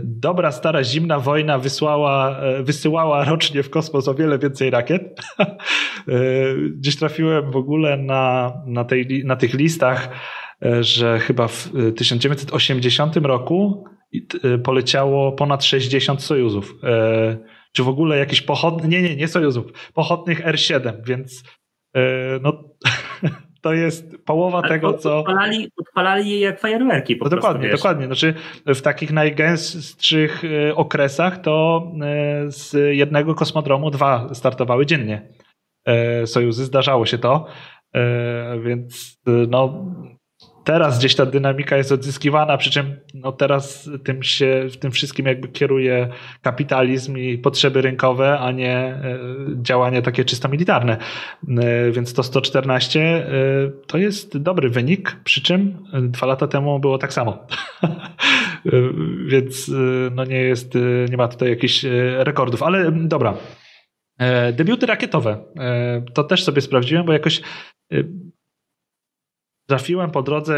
dobra, 0.04 0.52
stara, 0.52 0.84
zimna 0.84 1.20
wojna 1.20 1.58
wysłała, 1.58 2.42
wysyłała 2.62 3.24
rocznie 3.26 3.64
w 3.64 3.70
kosmos 3.70 4.08
o 4.08 4.14
wiele 4.14 4.40
więcej 4.40 4.70
rakiet. 4.70 5.22
Gdzieś 6.78 6.98
trafiłem 6.98 7.52
w 7.52 7.56
ogóle 7.56 7.98
na, 7.98 8.54
na, 8.66 8.86
tej, 8.86 9.24
na 9.26 9.36
tych 9.36 9.54
listach, 9.54 10.10
że 10.82 11.20
chyba 11.20 11.48
w 11.48 11.72
1980 11.98 13.18
roku 13.18 13.84
poleciało 14.64 15.32
ponad 15.32 15.64
60 15.64 16.24
sojuzów 16.24 16.76
czy 17.80 17.84
w 17.84 17.90
ogóle 17.90 18.18
jakiś 18.18 18.42
pochodny, 18.42 18.88
nie, 18.88 19.02
nie, 19.02 19.16
nie 19.16 19.28
Sojuzów, 19.28 19.92
pochodnych 19.94 20.46
R7, 20.46 20.94
więc 21.04 21.44
yy, 21.96 22.02
no 22.42 22.64
to 23.62 23.74
jest 23.74 24.18
połowa 24.26 24.60
Ale 24.60 24.70
tego, 24.70 24.94
co... 24.94 25.20
Odpalali, 25.20 25.72
odpalali 25.78 26.30
je 26.30 26.40
jak 26.40 26.60
fajerwerki 26.60 27.16
po 27.16 27.26
no 27.26 27.30
prostu, 27.30 27.48
Dokładnie, 27.48 27.70
wiesz. 27.70 27.80
dokładnie. 27.80 28.06
Znaczy 28.06 28.34
w 28.66 28.82
takich 28.82 29.12
najgęstszych 29.12 30.44
e, 30.44 30.76
okresach 30.76 31.42
to 31.42 31.84
e, 32.02 32.52
z 32.52 32.96
jednego 32.96 33.36
kosmodromu 33.36 33.92
dwa 33.92 34.34
startowały 34.34 34.86
dziennie. 34.86 35.22
Sojuzy, 36.26 36.66
zdarzało 36.66 37.06
się 37.06 37.18
to, 37.18 37.46
więc 38.64 39.20
no 39.26 39.86
teraz 40.70 41.00
gdzieś 41.00 41.16
ta 41.16 41.26
dynamika 41.26 41.78
jest 41.78 41.92
odzyskiwana, 41.92 42.58
przy 42.58 42.72
czym 42.72 42.96
no 43.14 43.32
teraz 43.32 43.90
tym 44.04 44.24
się, 44.24 44.68
w 44.72 44.78
tym 44.78 44.92
wszystkim 44.92 45.26
jakby 45.26 45.48
kieruje 45.48 46.10
kapitalizm 46.42 47.18
i 47.18 47.38
potrzeby 47.38 47.82
rynkowe, 47.82 48.40
a 48.40 48.52
nie 48.52 48.76
e, 48.76 49.18
działania 49.62 50.02
takie 50.02 50.26
czysto 50.26 50.50
militarne. 50.50 50.98
E, 51.48 51.92
więc 51.92 52.14
to 52.14 52.24
114 52.24 53.02
e, 53.02 53.26
to 53.88 53.98
jest 53.98 54.38
dobry 54.38 54.70
wynik, 54.70 55.16
przy 55.24 55.42
czym 55.42 55.78
dwa 56.02 56.28
lata 56.28 56.48
temu 56.48 56.80
było 56.80 56.98
tak 56.98 57.14
samo. 57.14 57.48
Więc 59.32 59.72
no 60.12 60.26
nie 60.26 60.42
jest, 60.42 60.74
nie 61.10 61.18
ma 61.18 61.28
tutaj 61.28 61.50
jakichś 61.50 61.86
rekordów, 62.18 62.64
ale 62.64 62.92
dobra. 62.92 63.34
Debiuty 64.54 64.86
rakietowe. 64.86 65.38
To 66.14 66.24
też 66.24 66.44
sobie 66.44 66.62
sprawdziłem, 66.62 67.06
bo 67.06 67.14
jakoś 67.14 67.42
trafiłem 69.70 70.12
po 70.12 70.22
drodze 70.22 70.56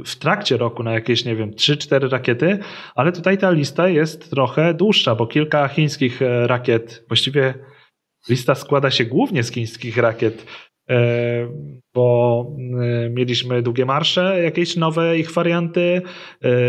y, 0.00 0.04
w 0.04 0.16
trakcie 0.16 0.56
roku 0.56 0.82
na 0.82 0.92
jakieś, 0.92 1.24
nie 1.24 1.36
wiem, 1.36 1.50
3-4 1.50 2.08
rakiety, 2.08 2.58
ale 2.94 3.12
tutaj 3.12 3.38
ta 3.38 3.50
lista 3.50 3.88
jest 3.88 4.30
trochę 4.30 4.74
dłuższa, 4.74 5.14
bo 5.14 5.26
kilka 5.26 5.68
chińskich 5.68 6.22
e, 6.22 6.46
rakiet, 6.46 7.04
właściwie 7.08 7.54
lista 8.28 8.54
składa 8.54 8.90
się 8.90 9.04
głównie 9.04 9.42
z 9.42 9.52
chińskich 9.52 9.96
rakiet, 9.96 10.46
e, 10.90 10.96
bo 11.94 12.46
e, 12.80 13.10
mieliśmy 13.10 13.62
długie 13.62 13.84
marsze, 13.84 14.42
jakieś 14.42 14.76
nowe 14.76 15.18
ich 15.18 15.32
warianty, 15.32 16.02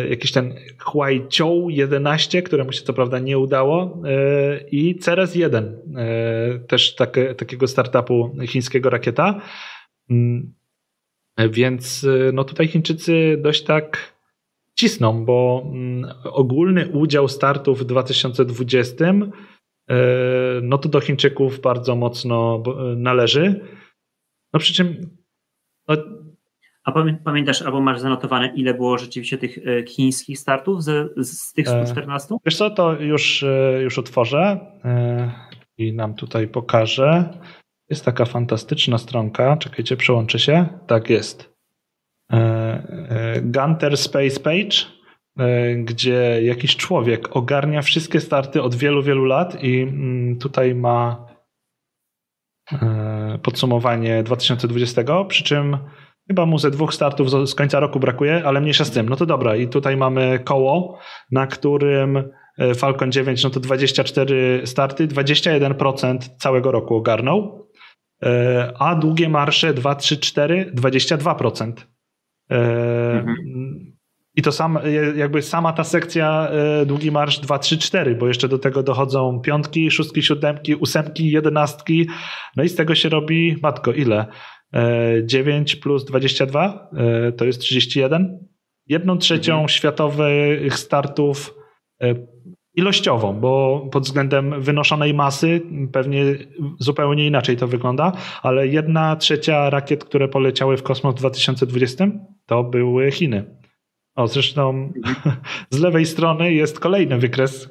jakiś 0.09 0.31
ten 0.31 0.55
Huaiqiu 0.79 1.69
11, 1.69 2.41
któremu 2.41 2.71
się 2.71 2.81
co 2.81 2.93
prawda 2.93 3.19
nie 3.19 3.37
udało 3.37 4.01
i 4.71 4.95
Ceres 4.95 5.35
1, 5.35 5.77
też 6.67 6.95
takie, 6.95 7.35
takiego 7.35 7.67
startupu 7.67 8.35
chińskiego 8.47 8.89
rakieta. 8.89 9.41
Mm, 11.35 11.51
więc 11.51 12.03
y, 12.03 12.31
no 12.33 12.43
tutaj 12.43 12.67
Chińczycy 12.67 13.37
dość 13.41 13.63
tak 13.63 14.13
cisną, 14.75 15.25
bo 15.25 15.63
mm, 15.65 16.11
ogólny 16.23 16.89
udział 16.89 17.27
startów 17.27 17.79
w 17.79 17.85
2020 17.85 19.05
y, 19.05 19.95
no 20.61 20.77
to 20.77 20.89
do 20.89 20.99
Chińczyków 20.99 21.61
bardzo 21.61 21.95
mocno 21.95 22.63
należy. 22.95 23.67
No 24.53 24.59
przy 24.59 24.73
czym 24.73 25.09
no, 25.87 25.95
a 26.83 26.91
pamiętasz, 27.23 27.61
albo 27.61 27.81
masz 27.81 27.99
zanotowane, 27.99 28.53
ile 28.55 28.73
było 28.73 28.97
rzeczywiście 28.97 29.37
tych 29.37 29.59
chińskich 29.87 30.39
startów 30.39 30.83
z, 30.83 31.13
z 31.27 31.53
tych 31.53 31.67
114? 31.67 32.35
Wiesz 32.45 32.57
co, 32.57 32.69
to 32.69 33.01
już, 33.01 33.45
już 33.83 33.99
otworzę 33.99 34.59
i 35.77 35.93
nam 35.93 36.15
tutaj 36.15 36.47
pokażę. 36.47 37.29
Jest 37.89 38.05
taka 38.05 38.25
fantastyczna 38.25 38.97
stronka. 38.97 39.57
Czekajcie, 39.57 39.97
przełączę 39.97 40.39
się. 40.39 40.67
Tak 40.87 41.09
jest. 41.09 41.53
E, 42.31 42.37
e, 43.09 43.41
Gunter 43.41 43.97
Space 43.97 44.39
Page, 44.39 44.77
e, 45.39 45.75
gdzie 45.75 46.39
jakiś 46.43 46.75
człowiek 46.75 47.35
ogarnia 47.35 47.81
wszystkie 47.81 48.19
starty 48.19 48.61
od 48.61 48.75
wielu, 48.75 49.03
wielu 49.03 49.25
lat 49.25 49.63
i 49.63 49.81
mm, 49.81 50.39
tutaj 50.39 50.75
ma 50.75 51.33
podsumowanie 53.43 54.23
2020, 54.23 55.03
przy 55.27 55.43
czym 55.43 55.77
chyba 56.27 56.45
mu 56.45 56.57
ze 56.57 56.71
dwóch 56.71 56.93
startów 56.93 57.49
z 57.49 57.55
końca 57.55 57.79
roku 57.79 57.99
brakuje, 57.99 58.41
ale 58.45 58.61
mniejsza 58.61 58.85
z 58.85 58.91
tym. 58.91 59.09
No 59.09 59.15
to 59.15 59.25
dobra, 59.25 59.55
i 59.55 59.67
tutaj 59.67 59.97
mamy 59.97 60.39
koło, 60.43 60.99
na 61.31 61.47
którym 61.47 62.23
Falcon 62.75 63.11
9, 63.11 63.43
no 63.43 63.49
to 63.49 63.59
24 63.59 64.61
starty, 64.65 65.07
21% 65.07 66.17
całego 66.37 66.71
roku 66.71 66.95
ogarnął. 66.95 67.67
E, 68.23 68.73
a 68.79 68.95
długie 68.95 69.29
marsze 69.29 69.73
2, 69.73 69.95
3, 69.95 70.17
4 70.17 70.71
22%. 70.75 71.73
Mhm. 72.49 73.93
I 74.35 74.41
to 74.41 74.51
sam, 74.51 74.79
jakby 75.15 75.41
sama 75.41 75.73
ta 75.73 75.83
sekcja 75.83 76.49
e, 76.49 76.85
długi 76.85 77.11
marsz 77.11 77.39
2, 77.39 77.59
3, 77.59 77.77
4, 77.77 78.15
bo 78.15 78.27
jeszcze 78.27 78.47
do 78.47 78.59
tego 78.59 78.83
dochodzą 78.83 79.39
piątki, 79.39 79.91
szóstki, 79.91 80.23
siódemki, 80.23 80.75
ósemki, 80.75 81.31
jedenastki. 81.31 82.07
No 82.57 82.63
i 82.63 82.69
z 82.69 82.75
tego 82.75 82.95
się 82.95 83.09
robi, 83.09 83.55
matko, 83.63 83.93
ile? 83.93 84.25
9 85.23 85.73
e, 85.73 85.77
plus 85.77 86.05
22 86.05 86.89
to 87.37 87.45
jest 87.45 87.61
31. 87.61 88.47
Jedną 88.87 89.17
trzecią 89.17 89.53
mhm. 89.53 89.69
światowych 89.69 90.79
startów 90.79 91.55
ilościową, 92.75 93.39
bo 93.39 93.81
pod 93.91 94.03
względem 94.03 94.61
wynoszonej 94.61 95.13
masy 95.13 95.61
pewnie 95.91 96.25
zupełnie 96.79 97.27
inaczej 97.27 97.57
to 97.57 97.67
wygląda, 97.67 98.11
ale 98.41 98.67
jedna 98.67 99.15
trzecia 99.15 99.69
rakiet, 99.69 100.05
które 100.05 100.27
poleciały 100.27 100.77
w 100.77 100.83
kosmos 100.83 101.15
w 101.15 101.17
2020 101.17 102.07
to 102.45 102.63
były 102.63 103.11
Chiny. 103.11 103.57
O, 104.15 104.27
zresztą 104.27 104.93
z 105.69 105.79
lewej 105.79 106.05
strony 106.05 106.53
jest 106.53 106.79
kolejny 106.79 107.17
wykres, 107.17 107.69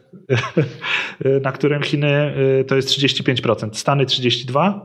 na 1.43 1.53
którym 1.53 1.83
Chiny 1.83 2.35
y, 2.61 2.65
to 2.65 2.77
jest 2.77 2.89
35%, 2.89 3.69
Stany 3.73 4.05
32%, 4.05 4.81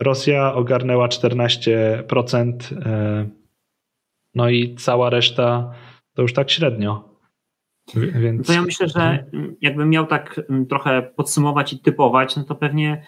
Rosja 0.00 0.54
ogarnęła 0.54 1.08
14%, 1.08 2.52
y, 2.72 3.30
no 4.34 4.50
i 4.50 4.74
cała 4.74 5.10
reszta 5.10 5.70
to 6.14 6.22
już 6.22 6.32
tak 6.32 6.50
średnio. 6.50 7.11
Więc... 7.94 8.46
To 8.46 8.52
ja 8.52 8.62
myślę, 8.62 8.88
że 8.88 9.00
mhm. 9.02 9.56
jakbym 9.60 9.90
miał 9.90 10.06
tak 10.06 10.40
mm, 10.50 10.66
trochę 10.66 11.02
podsumować 11.02 11.72
i 11.72 11.78
typować, 11.78 12.36
no 12.36 12.44
to 12.44 12.54
pewnie 12.54 13.02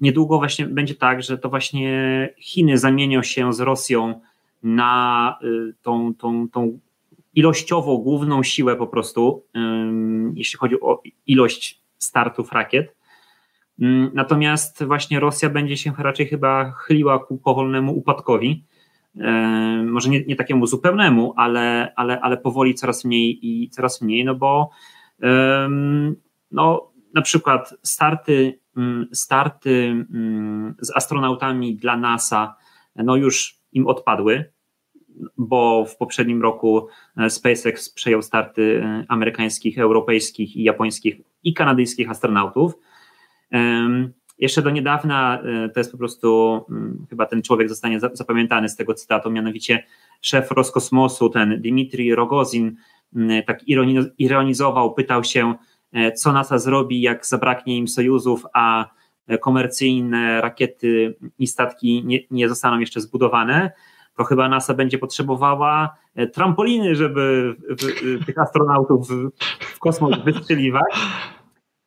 niedługo 0.00 0.38
właśnie 0.38 0.66
będzie 0.66 0.94
tak, 0.94 1.22
że 1.22 1.38
to 1.38 1.48
właśnie 1.48 2.34
Chiny 2.38 2.78
zamienią 2.78 3.22
się 3.22 3.52
z 3.52 3.60
Rosją 3.60 4.20
na 4.62 5.38
y, 5.42 5.74
tą, 5.82 6.14
tą, 6.14 6.48
tą 6.48 6.78
ilościowo 7.34 7.98
główną 7.98 8.42
siłę 8.42 8.76
po 8.76 8.86
prostu, 8.86 9.44
jeśli 10.34 10.58
chodzi 10.58 10.80
o 10.80 11.02
ilość 11.26 11.80
startów 11.98 12.52
rakiet. 12.52 12.96
Mm, 13.80 14.10
natomiast 14.14 14.84
właśnie 14.84 15.20
Rosja 15.20 15.50
będzie 15.50 15.76
się 15.76 15.92
raczej 15.98 16.26
chyba 16.26 16.72
chyliła 16.72 17.18
ku 17.18 17.38
powolnemu 17.38 17.98
upadkowi. 17.98 18.64
Może 19.84 20.10
nie, 20.10 20.24
nie 20.24 20.36
takiemu 20.36 20.66
zupełnemu, 20.66 21.34
ale, 21.36 21.92
ale, 21.96 22.20
ale 22.20 22.36
powoli 22.36 22.74
coraz 22.74 23.04
mniej 23.04 23.38
i 23.46 23.70
coraz 23.70 24.02
mniej, 24.02 24.24
no 24.24 24.34
bo 24.34 24.70
no, 26.50 26.92
na 27.14 27.22
przykład 27.22 27.74
starty, 27.82 28.58
mm, 28.76 29.08
starty 29.12 30.06
mm, 30.14 30.74
z 30.80 30.96
astronautami 30.96 31.76
dla 31.76 31.96
NASA 31.96 32.56
no 32.96 33.16
już 33.16 33.58
im 33.72 33.86
odpadły, 33.86 34.52
bo 35.38 35.84
w 35.84 35.96
poprzednim 35.96 36.42
roku 36.42 36.88
e, 37.16 37.30
SpaceX 37.30 37.90
przejął 37.90 38.22
starty 38.22 38.82
e, 38.84 39.04
amerykańskich, 39.08 39.78
europejskich 39.78 40.56
i 40.56 40.62
japońskich 40.62 41.16
i 41.44 41.54
kanadyjskich 41.54 42.10
astronautów. 42.10 42.72
Jeszcze 44.38 44.62
do 44.62 44.70
niedawna 44.70 45.42
e, 45.42 45.68
to 45.68 45.80
jest 45.80 45.92
po 45.92 45.98
prostu, 45.98 46.60
mm, 46.70 47.06
chyba 47.10 47.26
ten 47.26 47.42
człowiek 47.42 47.68
zostanie 47.68 48.00
zapamiętany 48.00 48.68
z 48.68 48.76
tego 48.76 48.94
cytatu, 48.94 49.30
mianowicie 49.30 49.84
szef 50.20 50.50
Roskosmosu, 50.50 51.28
ten 51.28 51.62
Dmitrij 51.62 52.14
Rogozin, 52.14 52.76
mm, 53.16 53.42
tak 53.44 53.60
ironizował, 54.18 54.94
pytał 54.94 55.24
się, 55.24 55.54
co 56.14 56.32
NASA 56.32 56.58
zrobi, 56.58 57.00
jak 57.00 57.26
zabraknie 57.26 57.76
im 57.78 57.88
sojuzów, 57.88 58.46
a 58.52 58.90
komercyjne 59.40 60.40
rakiety 60.40 61.16
i 61.38 61.46
statki 61.46 62.02
nie, 62.04 62.18
nie 62.30 62.48
zostaną 62.48 62.78
jeszcze 62.78 63.00
zbudowane 63.00 63.70
to 64.16 64.24
chyba 64.24 64.48
NASA 64.48 64.74
będzie 64.74 64.98
potrzebowała 64.98 65.96
e, 66.14 66.26
trampoliny, 66.26 66.94
żeby 66.94 67.56
tych 68.26 68.38
astronautów 68.38 69.08
w 69.60 69.78
kosmos 69.78 70.24
wystrzeliwać. 70.24 70.94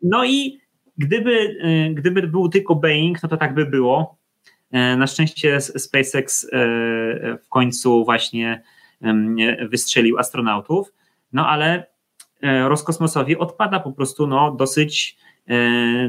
No 0.01 0.25
i 0.25 0.60
gdyby, 1.00 1.58
e, 1.62 1.89
gdyby 1.89 2.27
był 2.27 2.50
tylko 2.50 2.75
Boeing, 2.75 3.24
no 3.24 3.29
to 3.29 3.38
tak 3.38 3.53
by 3.53 3.65
było. 3.65 4.18
E, 4.72 4.98
na 4.98 5.08
szczęście 5.08 5.62
SpaceX 5.62 6.50
w 7.44 7.50
końcu 7.50 8.06
właśnie 8.06 8.63
wystrzelił 9.70 10.18
astronautów, 10.18 10.94
no 11.34 11.48
ale 11.48 11.86
Roskosmosowi 12.41 13.38
odpada 13.38 13.79
po 13.79 13.91
prostu 13.91 14.27
no, 14.27 14.51
dosyć 14.51 15.18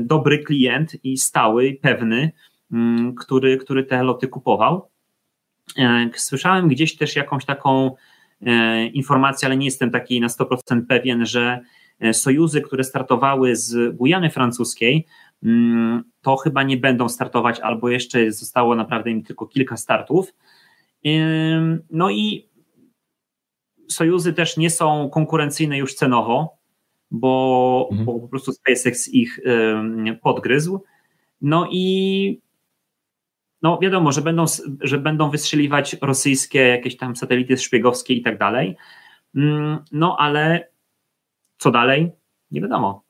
dobry 0.01 0.39
klient 0.39 1.05
i 1.05 1.19
stały, 1.19 1.79
pewny, 1.83 2.33
który, 3.17 3.57
który 3.57 3.85
te 3.85 4.03
loty 4.03 4.29
kupował. 4.29 4.91
E, 5.79 6.11
słyszałem 6.17 6.69
gdzieś 6.69 6.97
też 6.97 7.17
jakąś 7.17 7.45
taką 7.45 7.95
e, 8.47 8.87
informację, 8.87 9.47
ale 9.47 9.57
nie 9.57 9.65
jestem 9.65 9.91
taki 9.91 10.21
na 10.21 10.27
100% 10.27 10.87
pewien, 10.89 11.27
że 11.27 11.41
e, 11.51 11.61
sojuzy, 12.13 12.61
które 12.61 12.85
startowały 12.85 13.57
z 13.57 13.97
Gujany 13.97 14.31
Francuskiej, 14.31 15.07
mm, 15.43 16.03
to 16.23 16.37
chyba 16.37 16.63
nie 16.63 16.77
będą 16.77 17.09
startować, 17.09 17.61
albo 17.61 17.89
jeszcze 17.89 18.33
zostało 18.33 18.75
naprawdę 18.75 19.11
im 19.11 19.23
tylko 19.23 19.47
kilka 19.47 19.77
startów. 19.77 20.35
No 21.91 22.11
i 22.11 22.49
sojuzy 23.89 24.33
też 24.33 24.57
nie 24.57 24.71
są 24.71 25.11
konkurencyjne 25.11 25.79
już 25.79 25.95
cenowo, 25.95 26.59
bo, 27.11 27.89
mhm. 27.91 28.07
bo 28.07 28.21
po 28.21 28.29
prostu 28.29 28.53
SpaceX 28.53 29.09
ich 29.09 29.41
podgryzł. 30.23 30.85
No 31.41 31.69
i 31.71 32.41
no 33.63 33.79
wiadomo, 33.83 34.13
że 34.13 34.23
będą, 34.23 34.45
że 34.81 34.99
będą 34.99 35.31
wystrzeliwać 35.31 35.97
rosyjskie 36.03 36.59
jakieś 36.59 36.97
tam 36.97 37.17
satelity 37.17 37.57
szpiegowskie 37.57 38.15
i 38.15 38.23
tak 38.23 38.39
dalej. 38.39 38.77
Mm, 39.37 39.79
no 39.93 40.17
ale 40.19 40.70
co 41.61 41.71
dalej? 41.71 42.11
Nie 42.51 42.61
wiadomo. 42.61 43.05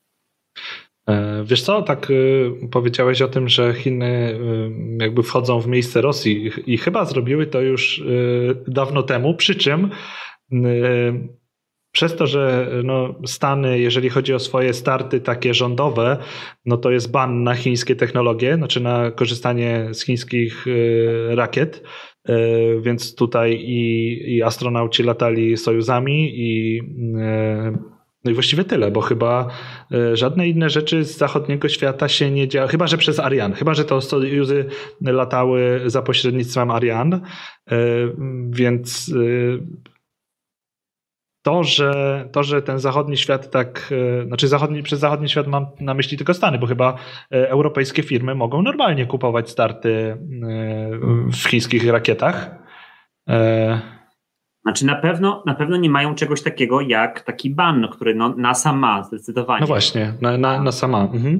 E, 1.07 1.43
wiesz 1.45 1.61
co, 1.61 1.81
tak 1.81 2.09
y, 2.09 2.51
powiedziałeś 2.71 3.21
o 3.21 3.27
tym, 3.27 3.49
że 3.49 3.73
Chiny 3.73 4.39
y, 4.99 5.03
jakby 5.03 5.23
wchodzą 5.23 5.59
w 5.59 5.67
miejsce 5.67 6.01
Rosji 6.01 6.51
i 6.65 6.77
chyba 6.77 7.05
zrobiły 7.05 7.47
to 7.47 7.61
już 7.61 8.03
dawno 8.67 9.03
temu, 9.03 9.35
przy 9.35 9.55
czym 9.55 9.89
przez 11.91 12.15
to, 12.15 12.27
że 12.27 12.71
no, 12.83 13.15
Stany, 13.25 13.79
jeżeli 13.79 14.09
chodzi 14.09 14.33
o 14.33 14.39
swoje 14.39 14.73
starty 14.73 15.21
takie 15.21 15.53
rządowe, 15.53 16.17
no 16.65 16.77
to 16.77 16.91
jest 16.91 17.11
ban 17.11 17.43
na 17.43 17.55
chińskie 17.55 17.95
technologie, 17.95 18.55
znaczy 18.55 18.79
na 18.79 19.11
korzystanie 19.11 19.87
z 19.91 20.05
chińskich 20.05 20.65
rakiet. 21.29 21.83
Więc 22.81 23.15
tutaj 23.15 23.53
i, 23.53 24.35
i 24.35 24.43
astronauci 24.43 25.03
latali 25.03 25.57
sojuzami 25.57 26.31
i, 26.35 26.81
no 28.23 28.31
i 28.31 28.33
właściwie 28.33 28.63
tyle, 28.63 28.91
bo 28.91 29.01
chyba 29.01 29.47
żadne 30.13 30.47
inne 30.47 30.69
rzeczy 30.69 31.03
z 31.03 31.17
zachodniego 31.17 31.69
świata 31.69 32.07
się 32.07 32.31
nie 32.31 32.47
działy, 32.47 32.67
chyba 32.67 32.87
że 32.87 32.97
przez 32.97 33.19
Ariane, 33.19 33.55
chyba 33.55 33.73
że 33.73 33.85
to 33.85 34.01
sojuzy 34.01 34.65
latały 35.01 35.81
za 35.85 36.01
pośrednictwem 36.01 36.71
Ariane, 36.71 37.19
więc 38.49 39.11
to, 41.41 41.63
że, 41.63 42.29
to, 42.31 42.43
że 42.43 42.61
ten 42.61 42.79
zachodni 42.79 43.17
świat 43.17 43.51
tak, 43.51 43.93
e, 44.21 44.25
znaczy 44.25 44.47
zachodni, 44.47 44.83
przez 44.83 44.99
zachodni 44.99 45.29
świat 45.29 45.47
mam 45.47 45.67
na 45.79 45.93
myśli 45.93 46.17
tylko 46.17 46.33
Stany, 46.33 46.57
bo 46.59 46.67
chyba 46.67 46.95
e, 47.31 47.49
europejskie 47.49 48.03
firmy 48.03 48.35
mogą 48.35 48.61
normalnie 48.61 49.05
kupować 49.05 49.49
starty 49.49 49.89
e, 49.93 50.17
w 51.31 51.49
chińskich 51.49 51.89
rakietach. 51.89 52.61
Znaczy 54.61 54.85
na 54.85 54.95
pewno, 54.95 55.43
na 55.45 55.53
pewno 55.55 55.77
nie 55.77 55.89
mają 55.89 56.15
czegoś 56.15 56.41
takiego 56.41 56.81
jak 56.81 57.21
taki 57.21 57.55
ban, 57.55 57.87
który 57.91 58.15
no, 58.15 58.35
NASA 58.37 58.73
ma 58.73 59.03
zdecydowanie. 59.03 59.61
No 59.61 59.67
właśnie, 59.67 60.13
na, 60.21 60.37
na, 60.37 60.63
NASA 60.63 60.87
ma. 60.87 61.01
Mhm. 61.01 61.39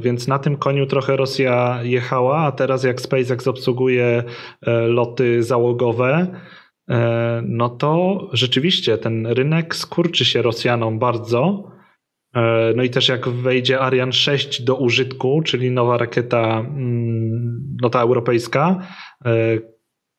Więc 0.00 0.28
na 0.28 0.38
tym 0.38 0.56
koniu 0.56 0.86
trochę 0.86 1.16
Rosja 1.16 1.78
jechała, 1.82 2.38
a 2.38 2.52
teraz 2.52 2.84
jak 2.84 3.00
SpaceX 3.00 3.48
obsługuje 3.48 4.24
loty 4.88 5.42
załogowe, 5.42 6.26
E, 6.88 7.42
no 7.46 7.68
to 7.68 8.20
rzeczywiście 8.32 8.98
ten 8.98 9.26
rynek 9.26 9.76
skurczy 9.76 10.24
się 10.24 10.42
Rosjanom 10.42 10.98
bardzo. 10.98 11.70
E, 12.34 12.72
no 12.76 12.82
i 12.82 12.90
też 12.90 13.08
jak 13.08 13.28
wejdzie 13.28 13.80
Ariane 13.80 14.12
6 14.12 14.62
do 14.62 14.76
użytku, 14.76 15.42
czyli 15.44 15.70
nowa 15.70 15.98
rakieta, 15.98 16.58
mm, 16.58 17.76
no 17.82 17.90
ta 17.90 18.00
europejska, 18.00 18.80
e, 19.24 19.30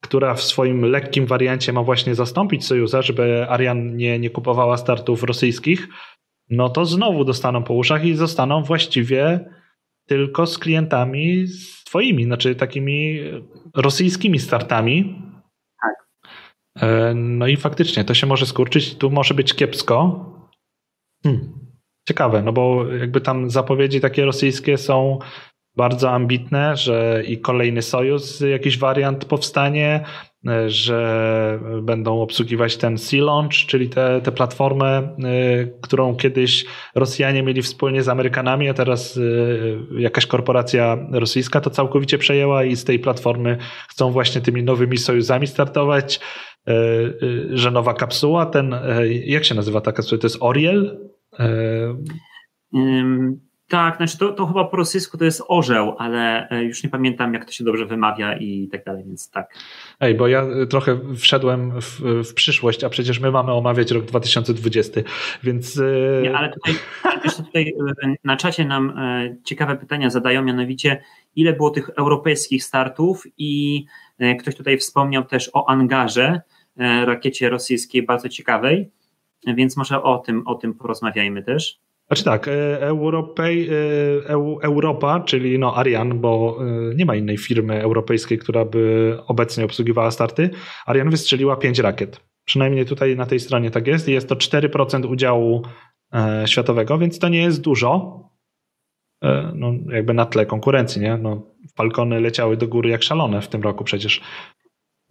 która 0.01 0.33
w 0.33 0.43
swoim 0.43 0.85
lekkim 0.85 1.25
wariancie 1.25 1.73
ma 1.73 1.83
właśnie 1.83 2.15
zastąpić 2.15 2.65
Sojuza, 2.65 3.01
żeby 3.01 3.45
Ariane 3.49 3.81
nie, 3.81 4.19
nie 4.19 4.29
kupowała 4.29 4.77
startów 4.77 5.23
rosyjskich, 5.23 5.87
no 6.49 6.69
to 6.69 6.85
znowu 6.85 7.25
dostaną 7.25 7.63
po 7.63 7.73
uszach 7.73 8.05
i 8.05 8.15
zostaną 8.15 8.63
właściwie 8.63 9.49
tylko 10.07 10.47
z 10.47 10.57
klientami 10.57 11.47
swoimi, 11.47 12.23
znaczy 12.23 12.55
takimi 12.55 13.19
rosyjskimi 13.75 14.39
startami, 14.39 15.15
E, 16.81 17.13
no 17.15 17.47
i 17.47 17.57
faktycznie 17.57 18.03
to 18.03 18.13
się 18.13 18.27
może 18.27 18.45
skurczyć, 18.45 18.95
tu 18.95 19.09
może 19.09 19.33
być 19.33 19.53
kiepsko. 19.53 20.25
Hmm. 21.23 21.59
Ciekawe, 22.07 22.43
no 22.43 22.53
bo 22.53 22.87
jakby 22.87 23.21
tam 23.21 23.49
zapowiedzi 23.49 24.01
takie 24.01 24.25
rosyjskie 24.25 24.77
są 24.77 25.19
bardzo 25.79 26.11
ambitne, 26.11 26.77
że 26.77 27.23
i 27.27 27.37
kolejny 27.37 27.81
sojusz, 27.81 28.41
jakiś 28.41 28.77
wariant 28.77 29.25
powstanie, 29.25 30.03
e, 30.47 30.69
że 30.69 30.99
będą 31.81 32.21
obsługiwać 32.21 32.77
ten 32.77 32.97
Sea 32.97 33.23
Launch, 33.23 33.53
czyli 33.53 33.89
tę 34.23 34.31
platformę, 34.35 34.87
e, 34.87 35.11
którą 35.81 36.15
kiedyś 36.15 36.65
Rosjanie 36.95 37.43
mieli 37.43 37.61
wspólnie 37.61 38.03
z 38.03 38.09
Amerykanami, 38.09 38.69
a 38.69 38.73
teraz 38.73 39.19
jakaś 39.97 40.25
korporacja 40.25 40.97
rosyjska 41.11 41.61
to 41.61 41.69
całkowicie 41.69 42.17
przejęła 42.17 42.63
i 42.63 42.75
z 42.75 42.83
tej 42.83 42.99
platformy 42.99 43.57
chcą 43.89 44.11
właśnie 44.11 44.41
tymi 44.41 44.63
nowymi 44.63 44.97
sojuszami 44.97 45.47
startować. 45.47 46.19
E, 46.67 46.71
e, 46.71 47.57
że 47.57 47.71
nowa 47.71 47.93
kapsuła, 47.93 48.45
ten, 48.45 48.73
e, 48.73 49.07
jak 49.07 49.45
się 49.45 49.55
nazywa 49.55 49.81
ta 49.81 49.91
kapsuła? 49.91 50.21
To 50.21 50.27
jest 50.27 50.37
Oriel? 50.39 51.09
Tak, 53.69 53.97
znaczy 53.97 54.17
to, 54.17 54.31
to 54.31 54.45
chyba 54.45 54.65
po 54.65 54.77
rosyjsku 54.77 55.17
to 55.17 55.25
jest 55.25 55.43
orzeł, 55.47 55.95
ale 55.97 56.49
już 56.61 56.83
nie 56.83 56.89
pamiętam 56.89 57.33
jak 57.33 57.45
to 57.45 57.51
się 57.51 57.63
dobrze 57.63 57.85
wymawia 57.85 58.37
i 58.37 58.67
tak 58.71 58.85
dalej, 58.85 59.03
więc 59.07 59.31
tak. 59.31 59.53
Ej, 59.99 60.15
bo 60.15 60.27
ja 60.27 60.45
trochę 60.69 60.99
wszedłem 61.15 61.81
w, 61.81 62.01
w 62.29 62.33
przyszłość, 62.33 62.83
a 62.83 62.89
przecież 62.89 63.19
my 63.19 63.31
mamy 63.31 63.51
omawiać 63.51 63.91
rok 63.91 64.05
2020, 64.05 65.01
więc... 65.43 65.81
Nie, 66.23 66.37
ale 66.37 66.51
tutaj, 66.53 66.73
tutaj 67.45 67.73
na 68.23 68.37
czacie 68.37 68.65
nam 68.65 68.93
ciekawe 69.43 69.75
pytania 69.75 70.09
zadają, 70.09 70.43
mianowicie 70.43 71.03
ile 71.35 71.53
było 71.53 71.69
tych 71.69 71.89
europejskich 71.89 72.63
startów 72.63 73.23
i 73.37 73.85
ktoś 74.39 74.55
tutaj 74.55 74.77
wspomniał 74.77 75.25
też 75.25 75.49
o 75.53 75.69
angarze, 75.69 76.41
E, 76.79 77.05
rakiecie 77.05 77.49
rosyjskiej 77.49 78.03
bardzo 78.03 78.29
ciekawej, 78.29 78.89
więc 79.47 79.77
może 79.77 80.03
o 80.03 80.17
tym, 80.17 80.47
o 80.47 80.55
tym 80.55 80.73
porozmawiajmy 80.73 81.43
też. 81.43 81.79
Znaczy 82.09 82.23
tak, 82.23 82.47
e, 82.47 82.81
Europej, 82.81 83.69
e, 83.69 83.73
Europa, 84.61 85.19
czyli 85.19 85.59
no 85.59 85.77
Ariane, 85.77 86.15
bo 86.15 86.59
nie 86.95 87.05
ma 87.05 87.15
innej 87.15 87.37
firmy 87.37 87.81
europejskiej, 87.81 88.37
która 88.37 88.65
by 88.65 89.17
obecnie 89.27 89.65
obsługiwała 89.65 90.11
starty. 90.11 90.49
Ariane 90.85 91.11
wystrzeliła 91.11 91.55
pięć 91.55 91.79
rakiet 91.79 92.29
Przynajmniej 92.49 92.85
tutaj 92.85 93.15
na 93.15 93.25
tej 93.25 93.39
stronie 93.39 93.71
tak 93.71 93.87
jest. 93.87 94.07
Jest 94.07 94.29
to 94.29 94.35
4% 94.35 95.11
udziału 95.11 95.61
e, 96.13 96.43
światowego, 96.47 96.97
więc 96.97 97.19
to 97.19 97.29
nie 97.29 97.41
jest 97.41 97.61
dużo. 97.61 98.19
E, 99.23 99.51
no, 99.55 99.73
jakby 99.91 100.13
na 100.13 100.25
tle 100.25 100.45
konkurencji, 100.45 101.01
nie? 101.01 101.17
No, 101.17 101.41
Falcony 101.75 102.19
leciały 102.19 102.57
do 102.57 102.67
góry 102.67 102.89
jak 102.89 103.03
szalone 103.03 103.41
w 103.41 103.47
tym 103.47 103.61
roku 103.61 103.83
przecież. 103.83 104.21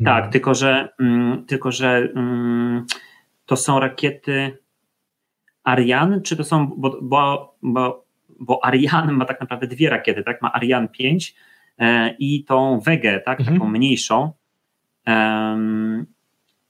Tak, 0.05 0.33
tylko 0.33 0.55
że, 0.55 0.89
mm, 1.01 1.47
tylko, 1.47 1.73
że 1.73 2.09
mm, 2.17 2.87
to 3.47 3.57
są 3.57 3.81
rakiety 3.81 4.59
Ariane, 5.69 6.21
czy 6.21 6.37
to 6.37 6.45
są, 6.45 6.67
bo, 6.77 6.99
bo, 7.03 7.55
bo, 7.63 8.05
bo 8.41 8.65
Ariane 8.65 9.13
ma 9.13 9.25
tak 9.25 9.41
naprawdę 9.41 9.67
dwie 9.67 9.91
rakiety, 9.91 10.23
tak? 10.23 10.43
Ma 10.43 10.53
Ariane 10.53 10.89
5 10.89 11.35
e, 11.79 12.15
i 12.19 12.45
tą 12.45 12.81
Wegę, 12.81 13.21
tak? 13.21 13.41
Mhm. 13.41 13.59
Taką 13.59 13.71
mniejszą. 13.71 14.33
Um, 15.07 16.07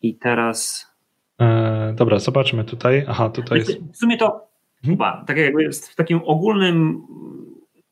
I 0.02 0.14
teraz. 0.14 0.86
E, 1.40 1.92
dobra, 1.96 2.18
zobaczmy 2.18 2.64
tutaj. 2.64 3.04
Aha, 3.08 3.30
tutaj 3.30 3.58
jest. 3.58 3.78
W 3.92 3.96
sumie 3.96 4.16
to 4.16 4.26
mhm. 4.26 4.48
chyba, 4.84 5.24
tak 5.26 5.36
jakby 5.36 5.70
w 5.72 5.94
takim 5.94 6.20
ogólnym 6.24 7.02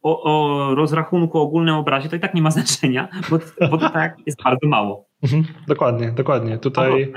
o, 0.03 0.23
o, 0.23 0.75
rozrachunku, 0.75 1.39
ogólnym 1.39 1.75
obrazie, 1.75 2.09
to 2.09 2.17
i 2.17 2.21
tak 2.21 2.35
nie 2.35 2.43
ma 2.43 2.51
znaczenia, 2.51 3.09
bo, 3.31 3.39
bo 3.71 3.79
to 3.79 3.91
tak 3.91 4.17
jest 4.27 4.43
bardzo 4.43 4.69
mało. 4.69 5.07
Mhm, 5.23 5.45
dokładnie, 5.67 6.13
dokładnie. 6.13 6.59
Tutaj 6.59 7.13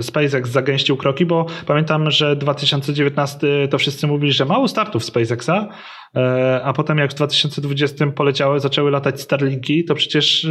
SpaceX 0.00 0.50
zagęścił 0.50 0.96
kroki, 0.96 1.26
bo 1.26 1.46
pamiętam, 1.66 2.10
że 2.10 2.36
2019 2.36 3.68
to 3.70 3.78
wszyscy 3.78 4.06
mówili, 4.06 4.32
że 4.32 4.44
mało 4.44 4.68
startów 4.68 5.04
SpaceXa, 5.04 5.68
e, 6.16 6.60
a 6.64 6.72
potem 6.72 6.98
jak 6.98 7.10
w 7.10 7.14
2020 7.14 8.06
poleciały, 8.06 8.60
zaczęły 8.60 8.90
latać 8.90 9.20
Starlinki, 9.20 9.84
to 9.84 9.94
przecież 9.94 10.44
e, 10.44 10.48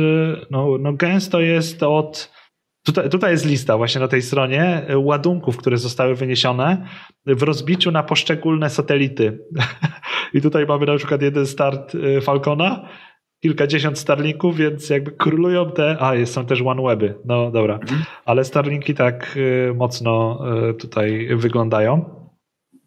no, 0.52 0.78
no 0.80 0.94
gęsto 0.94 1.42
jest 1.42 1.84
od 1.84 2.40
Tutaj, 2.86 3.10
tutaj 3.10 3.32
jest 3.32 3.46
lista 3.46 3.78
właśnie 3.78 4.02
na 4.02 4.08
tej 4.08 4.22
stronie 4.22 4.86
ładunków, 4.96 5.58
które 5.58 5.78
zostały 5.78 6.16
wyniesione 6.16 6.88
w 7.26 7.44
rozbiciu 7.44 7.92
na 7.92 8.04
poszczególne 8.04 8.70
satelity. 8.70 9.40
I 10.34 10.42
tutaj 10.42 10.66
mamy 10.66 10.86
na 10.86 10.98
przykład 10.98 11.22
jeden 11.22 11.46
start 11.46 11.98
Falcona, 12.22 12.90
kilkadziesiąt 13.40 14.00
Starlinków, 14.00 14.58
więc 14.58 14.90
jakby 14.90 15.12
królują 15.12 15.72
te. 15.72 15.98
A, 16.00 16.26
są 16.26 16.46
też 16.46 16.62
OneWeby. 16.62 17.16
No 17.26 17.52
dobra. 17.52 17.74
Mhm. 17.76 18.02
Ale 18.26 18.46
Starlinki 18.46 18.94
tak 18.94 19.38
y, 19.38 19.74
mocno 19.74 20.40
y, 20.70 20.74
tutaj 20.74 21.30
wyglądają. 21.36 22.20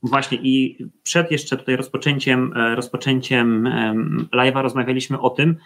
Właśnie 0.02 0.38
i 0.42 0.78
przed 1.02 1.30
jeszcze 1.30 1.56
tutaj 1.56 1.76
rozpoczęciem, 1.76 2.52
e, 2.56 2.74
rozpoczęciem 2.74 3.68
live'a 4.34 4.62
rozmawialiśmy 4.62 5.20
o 5.20 5.30
tym, 5.30 5.56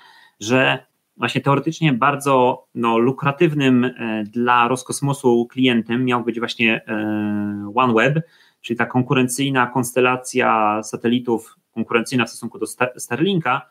że 0.41 0.87
właśnie 1.17 1.41
teoretycznie 1.41 1.93
bardzo 1.93 2.67
no, 2.75 2.99
lukratywnym 2.99 3.85
e, 3.85 4.25
dla 4.25 4.69
Roskosmosu 4.69 5.47
klientem 5.47 6.05
miał 6.05 6.25
być 6.25 6.39
właśnie 6.39 6.85
e, 6.89 7.73
OneWeb, 7.75 8.21
czyli 8.61 8.77
ta 8.77 8.87
konkurencyjna 8.87 9.67
konstelacja 9.67 10.81
satelitów, 10.83 11.57
konkurencyjna 11.75 12.25
w 12.25 12.31
stosunku 12.31 12.59
do 12.59 12.67
Starlinka, 12.97 13.63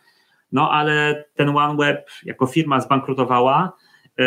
no 0.55 0.71
ale 0.71 1.25
ten 1.33 1.49
OneWeb 1.49 2.09
jako 2.23 2.47
firma 2.47 2.79
zbankrutowała, 2.79 3.71
e, 4.19 4.23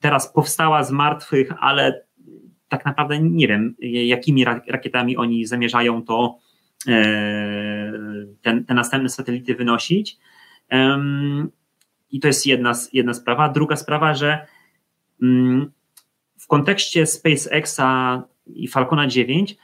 teraz 0.00 0.32
powstała 0.32 0.84
z 0.84 0.92
martwych, 0.92 1.52
ale 1.60 2.06
tak 2.68 2.84
naprawdę 2.84 3.20
nie 3.20 3.48
wiem, 3.48 3.74
jakimi 3.80 4.44
rakietami 4.44 5.16
oni 5.16 5.46
zamierzają 5.46 6.02
to 6.02 6.38
ten, 8.42 8.64
te 8.64 8.74
następne 8.74 9.08
satelity 9.08 9.54
wynosić. 9.54 10.18
I 12.10 12.20
to 12.20 12.28
jest 12.28 12.46
jedna, 12.46 12.72
jedna 12.92 13.14
sprawa. 13.14 13.48
Druga 13.48 13.76
sprawa, 13.76 14.14
że 14.14 14.46
w 16.38 16.46
kontekście 16.46 17.06
SpaceXa 17.06 18.22
i 18.46 18.68
Falcona 18.68 19.06
9, 19.06 19.56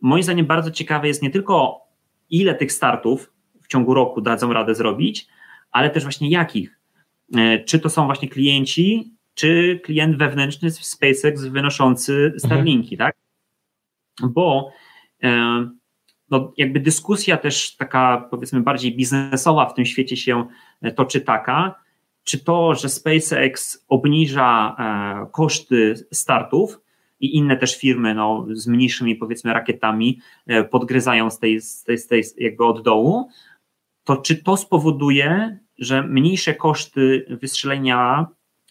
moim 0.00 0.22
zdaniem 0.22 0.46
bardzo 0.46 0.70
ciekawe 0.70 1.08
jest 1.08 1.22
nie 1.22 1.30
tylko 1.30 1.80
ile 2.30 2.54
tych 2.54 2.72
startów 2.72 3.32
w 3.62 3.68
ciągu 3.68 3.94
roku 3.94 4.20
dadzą 4.20 4.52
radę 4.52 4.74
zrobić, 4.74 5.26
ale 5.70 5.90
też 5.90 6.02
właśnie 6.02 6.30
jakich. 6.30 6.80
E, 7.36 7.58
czy 7.58 7.78
to 7.78 7.90
są 7.90 8.06
właśnie 8.06 8.28
klienci, 8.28 9.12
czy 9.34 9.80
klient 9.84 10.16
wewnętrzny 10.16 10.70
SpaceX 10.70 11.44
wynoszący. 11.44 12.32
Starlinki, 12.38 12.94
mhm. 12.94 12.98
tak? 12.98 13.16
Bo 14.30 14.70
e, 15.22 15.68
no, 16.30 16.52
jakby 16.56 16.80
dyskusja 16.80 17.36
też 17.36 17.76
taka 17.76 18.28
powiedzmy 18.30 18.60
bardziej 18.60 18.96
biznesowa 18.96 19.66
w 19.66 19.74
tym 19.74 19.86
świecie 19.86 20.16
się 20.16 20.46
toczy 20.96 21.20
taka, 21.20 21.82
czy 22.24 22.44
to, 22.44 22.74
że 22.74 22.88
SpaceX 22.88 23.84
obniża 23.88 24.76
e, 24.78 25.26
koszty 25.32 25.94
startów 26.12 26.80
i 27.20 27.36
inne 27.36 27.56
też 27.56 27.78
firmy 27.78 28.14
no, 28.14 28.46
z 28.52 28.66
mniejszymi 28.66 29.16
powiedzmy 29.16 29.52
rakietami 29.52 30.20
e, 30.46 30.64
podgryzają 30.64 31.30
z 31.30 31.38
tej, 31.38 31.60
z 31.60 31.84
tej, 31.84 31.98
z 31.98 32.06
tej 32.06 32.24
jakby 32.36 32.64
od 32.64 32.82
dołu, 32.82 33.28
to 34.04 34.16
czy 34.16 34.36
to 34.36 34.56
spowoduje, 34.56 35.58
że 35.78 36.02
mniejsze 36.02 36.54
koszty 36.54 37.26
wystrzelenia 37.40 38.26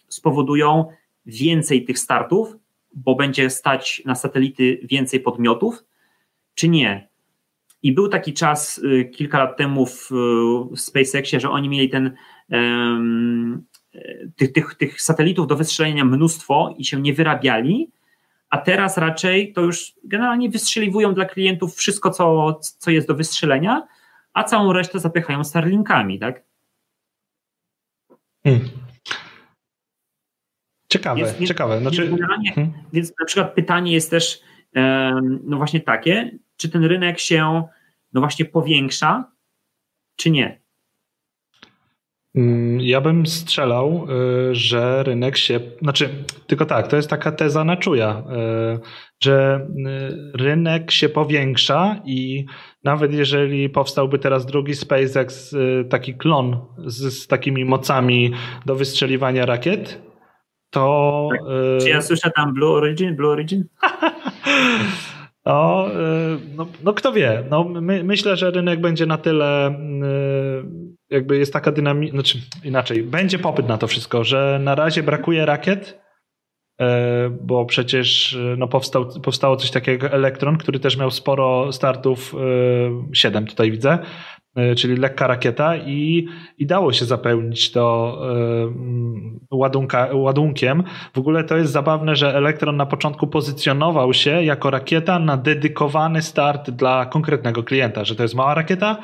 spowodują 0.08 0.86
więcej 1.26 1.84
tych 1.84 1.98
startów, 1.98 2.56
bo 2.94 3.14
będzie 3.14 3.50
stać 3.50 4.02
na 4.04 4.14
satelity 4.14 4.80
więcej 4.82 5.20
podmiotów, 5.20 5.84
czy 6.54 6.68
nie? 6.68 7.08
I 7.82 7.92
był 7.92 8.08
taki 8.08 8.32
czas 8.32 8.78
y, 8.78 9.10
kilka 9.14 9.38
lat 9.38 9.56
temu 9.56 9.86
w 9.86 10.10
SpaceXie, 10.76 11.40
że 11.40 11.50
oni 11.50 11.68
mieli 11.68 11.88
ten 11.88 12.16
tych, 14.36 14.52
tych, 14.52 14.74
tych 14.74 15.02
satelitów 15.02 15.46
do 15.46 15.56
wystrzelenia 15.56 16.04
mnóstwo 16.04 16.74
i 16.78 16.84
się 16.84 17.02
nie 17.02 17.14
wyrabiali, 17.14 17.90
a 18.50 18.58
teraz 18.58 18.98
raczej 18.98 19.52
to 19.52 19.60
już 19.60 19.94
generalnie 20.04 20.50
wystrzeliwują 20.50 21.14
dla 21.14 21.24
klientów 21.24 21.74
wszystko, 21.76 22.10
co, 22.10 22.58
co 22.78 22.90
jest 22.90 23.08
do 23.08 23.14
wystrzelenia, 23.14 23.86
a 24.34 24.44
całą 24.44 24.72
resztę 24.72 24.98
zapychają 24.98 25.44
Starlinkami, 25.44 26.18
tak? 26.18 26.44
Hmm. 28.44 28.68
Ciekawe, 30.88 31.34
ciekawe. 31.46 31.80
Znaczy... 31.80 32.08
Więc, 32.08 32.20
hmm. 32.54 32.72
więc 32.92 33.12
na 33.20 33.26
przykład 33.26 33.54
pytanie 33.54 33.92
jest 33.92 34.10
też 34.10 34.42
no 35.44 35.56
właśnie 35.56 35.80
takie, 35.80 36.38
czy 36.56 36.68
ten 36.68 36.84
rynek 36.84 37.18
się 37.18 37.62
no 38.12 38.20
właśnie 38.20 38.44
powiększa, 38.44 39.32
czy 40.16 40.30
nie? 40.30 40.61
Mm, 42.34 42.80
ja 42.80 43.00
bym 43.00 43.26
strzelał, 43.26 44.06
y, 44.50 44.54
że 44.54 45.02
rynek 45.02 45.36
się, 45.36 45.60
znaczy, 45.82 46.08
tylko 46.46 46.66
tak, 46.66 46.88
to 46.88 46.96
jest 46.96 47.10
taka 47.10 47.32
teza 47.32 47.64
na 47.64 47.76
czuja, 47.76 48.22
y, 48.76 48.80
że 49.22 49.66
y, 49.86 50.38
rynek 50.38 50.90
się 50.90 51.08
powiększa 51.08 52.00
i 52.04 52.46
nawet 52.84 53.12
jeżeli 53.12 53.70
powstałby 53.70 54.18
teraz 54.18 54.46
drugi 54.46 54.74
SpaceX, 54.74 55.56
taki 55.88 56.14
klon 56.14 56.60
z, 56.86 57.22
z 57.22 57.26
takimi 57.26 57.64
mocami 57.64 58.32
do 58.66 58.74
wystrzeliwania 58.74 59.46
rakiet, 59.46 60.02
to. 60.70 61.28
Tak. 61.30 61.40
Czy 61.80 61.88
ja 61.88 62.02
słyszę 62.02 62.30
tam 62.30 62.54
Blue 62.54 62.70
Origin? 62.70 63.16
Blue 63.16 63.30
Origin? 63.32 63.64
No, 65.46 65.86
no, 66.56 66.66
no, 66.84 66.92
kto 66.92 67.12
wie. 67.12 67.44
No, 67.50 67.64
my, 67.64 68.04
myślę, 68.04 68.36
że 68.36 68.50
rynek 68.50 68.80
będzie 68.80 69.06
na 69.06 69.18
tyle, 69.18 69.74
jakby 71.12 71.38
jest 71.38 71.52
taka 71.52 71.72
dynamika, 71.72 72.12
znaczy 72.12 72.38
inaczej, 72.64 73.02
będzie 73.02 73.38
popyt 73.38 73.68
na 73.68 73.78
to 73.78 73.86
wszystko, 73.86 74.24
że 74.24 74.60
na 74.62 74.74
razie 74.74 75.02
brakuje 75.02 75.46
rakiet, 75.46 76.02
bo 77.30 77.66
przecież 77.66 78.38
no, 78.56 78.68
powstał, 78.68 79.20
powstało 79.22 79.56
coś 79.56 79.70
takiego 79.70 80.04
jak 80.04 80.14
Elektron, 80.14 80.58
który 80.58 80.80
też 80.80 80.96
miał 80.96 81.10
sporo 81.10 81.72
startów, 81.72 82.34
7 83.12 83.46
tutaj 83.46 83.70
widzę, 83.70 83.98
E, 84.56 84.74
czyli 84.74 84.96
lekka 84.96 85.26
rakieta 85.26 85.76
i, 85.76 86.26
i 86.58 86.66
dało 86.66 86.92
się 86.92 87.04
zapełnić 87.04 87.72
to 87.72 88.18
e, 89.50 89.56
ładunka, 89.56 90.08
ładunkiem. 90.12 90.82
W 91.14 91.18
ogóle 91.18 91.44
to 91.44 91.56
jest 91.56 91.72
zabawne, 91.72 92.16
że 92.16 92.36
Elektron 92.36 92.76
na 92.76 92.86
początku 92.86 93.26
pozycjonował 93.26 94.14
się 94.14 94.42
jako 94.42 94.70
rakieta 94.70 95.18
na 95.18 95.36
dedykowany 95.36 96.22
start 96.22 96.70
dla 96.70 97.06
konkretnego 97.06 97.62
klienta, 97.62 98.04
że 98.04 98.14
to 98.16 98.22
jest 98.22 98.34
mała 98.34 98.54
rakieta, 98.54 98.96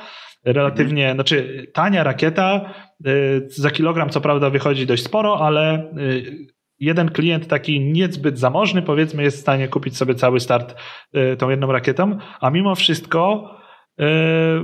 relatywnie, 0.45 1.03
mhm. 1.03 1.17
znaczy 1.17 1.67
tania 1.75 2.05
rakieta, 2.05 2.75
e, 3.07 3.11
za 3.49 3.71
kilogram 3.71 4.11
co 4.11 4.21
prawda 4.21 4.51
wychodzi 4.51 4.87
dość 4.87 5.05
sporo, 5.05 5.41
ale 5.41 5.93
jeden 6.79 7.09
klient 7.09 7.47
taki 7.47 7.81
niezbyt 7.81 8.39
zamożny 8.39 8.83
powiedzmy 8.83 9.23
jest 9.23 9.37
w 9.37 9.41
stanie 9.41 9.69
kupić 9.69 9.97
sobie 9.97 10.15
cały 10.15 10.41
start 10.41 10.75
tą 11.39 11.51
jedną 11.51 11.73
rakietą, 11.73 12.19
a 12.41 12.51
mimo 12.51 12.75
wszystko 12.75 13.51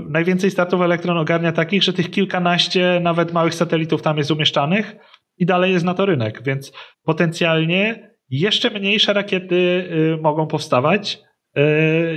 najwięcej 0.09 0.51
startów 0.51 0.81
Elektron 0.81 1.19
ogarnia 1.19 1.53
takich, 1.53 1.83
że 1.83 1.93
tych 1.93 2.11
kilkanaście 2.11 3.01
nawet 3.03 3.33
małych 3.33 3.55
satelitów 3.55 4.03
tam 4.03 4.19
jest 4.19 4.31
umieszczanych 4.31 4.97
i 5.39 5.47
dalej 5.47 5.73
jest 5.73 5.85
na 5.85 5.95
to 5.95 6.07
rynek, 6.07 6.43
więc 6.43 6.73
potencjalnie 7.05 8.11
jeszcze 8.31 8.71
mniejsze 8.71 9.13
rakiety 9.13 9.89
mogą 10.23 10.47
powstawać 10.47 11.24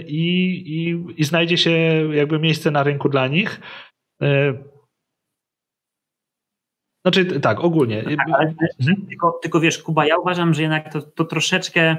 i, 0.08 0.64
i, 0.66 0.98
i 1.22 1.24
znajdzie 1.24 1.58
się 1.58 1.72
jakby 2.14 2.40
miejsce 2.40 2.72
na 2.72 2.84
rynku 2.84 3.10
dla 3.10 3.28
nich. 3.28 3.62
Znaczy 7.08 7.40
tak, 7.40 7.60
ogólnie. 7.60 8.04
Tak, 8.04 8.28
ale, 8.34 8.54
mhm. 8.80 9.08
tylko, 9.08 9.40
tylko 9.42 9.60
wiesz, 9.60 9.84
Kuba, 9.84 10.06
ja 10.06 10.18
uważam, 10.18 10.54
że 10.54 10.62
jednak 10.62 10.94
to, 10.94 11.02
to 11.02 11.26
troszeczkę 11.26 11.98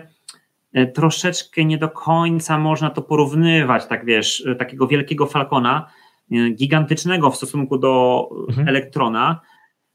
e, 0.73 0.87
troszeczkę 0.87 1.65
nie 1.65 1.79
do 1.79 1.89
końca 1.89 2.59
można 2.59 2.91
to 2.91 3.03
porównywać, 3.03 3.87
tak 3.87 4.05
wiesz, 4.05 4.47
e, 4.47 4.55
takiego 4.55 4.87
wielkiego 4.87 5.27
Falcona, 5.27 5.91
e, 6.33 6.51
gigantycznego 6.51 7.31
w 7.31 7.37
stosunku 7.37 7.79
do 7.79 8.29
mhm. 8.49 8.69
Elektrona, 8.69 9.41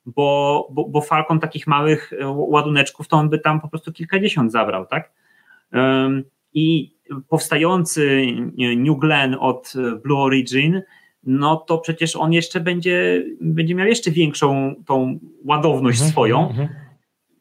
bo, 0.06 0.67
bo, 0.71 0.89
bo 0.89 1.01
Falcon 1.01 1.39
takich 1.39 1.67
małych 1.67 2.13
ładuneczków 2.36 3.08
to 3.08 3.17
on 3.17 3.29
by 3.29 3.39
tam 3.39 3.62
po 3.62 3.67
prostu 3.67 3.93
kilkadziesiąt 3.93 4.51
zabrał, 4.51 4.86
tak? 4.86 5.12
I 6.53 6.92
powstający 7.28 8.26
New 8.58 9.00
Glenn 9.00 9.36
od 9.39 9.74
Blue 10.04 10.20
Origin 10.20 10.82
no 11.26 11.56
to 11.56 11.78
przecież 11.78 12.16
on 12.16 12.34
jeszcze 12.34 12.60
będzie, 12.60 13.26
będzie 13.42 13.76
miał 13.76 13.88
jeszcze 13.88 14.12
większą 14.12 14.76
tą 14.86 15.20
ładowność 15.46 15.98
mhm, 15.98 16.12
swoją. 16.12 16.50
Mhm. 16.50 16.70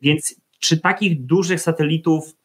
Więc 0.02 0.40
czy 0.58 0.80
takich 0.80 1.26
dużych 1.26 1.60
satelitów, 1.60 2.36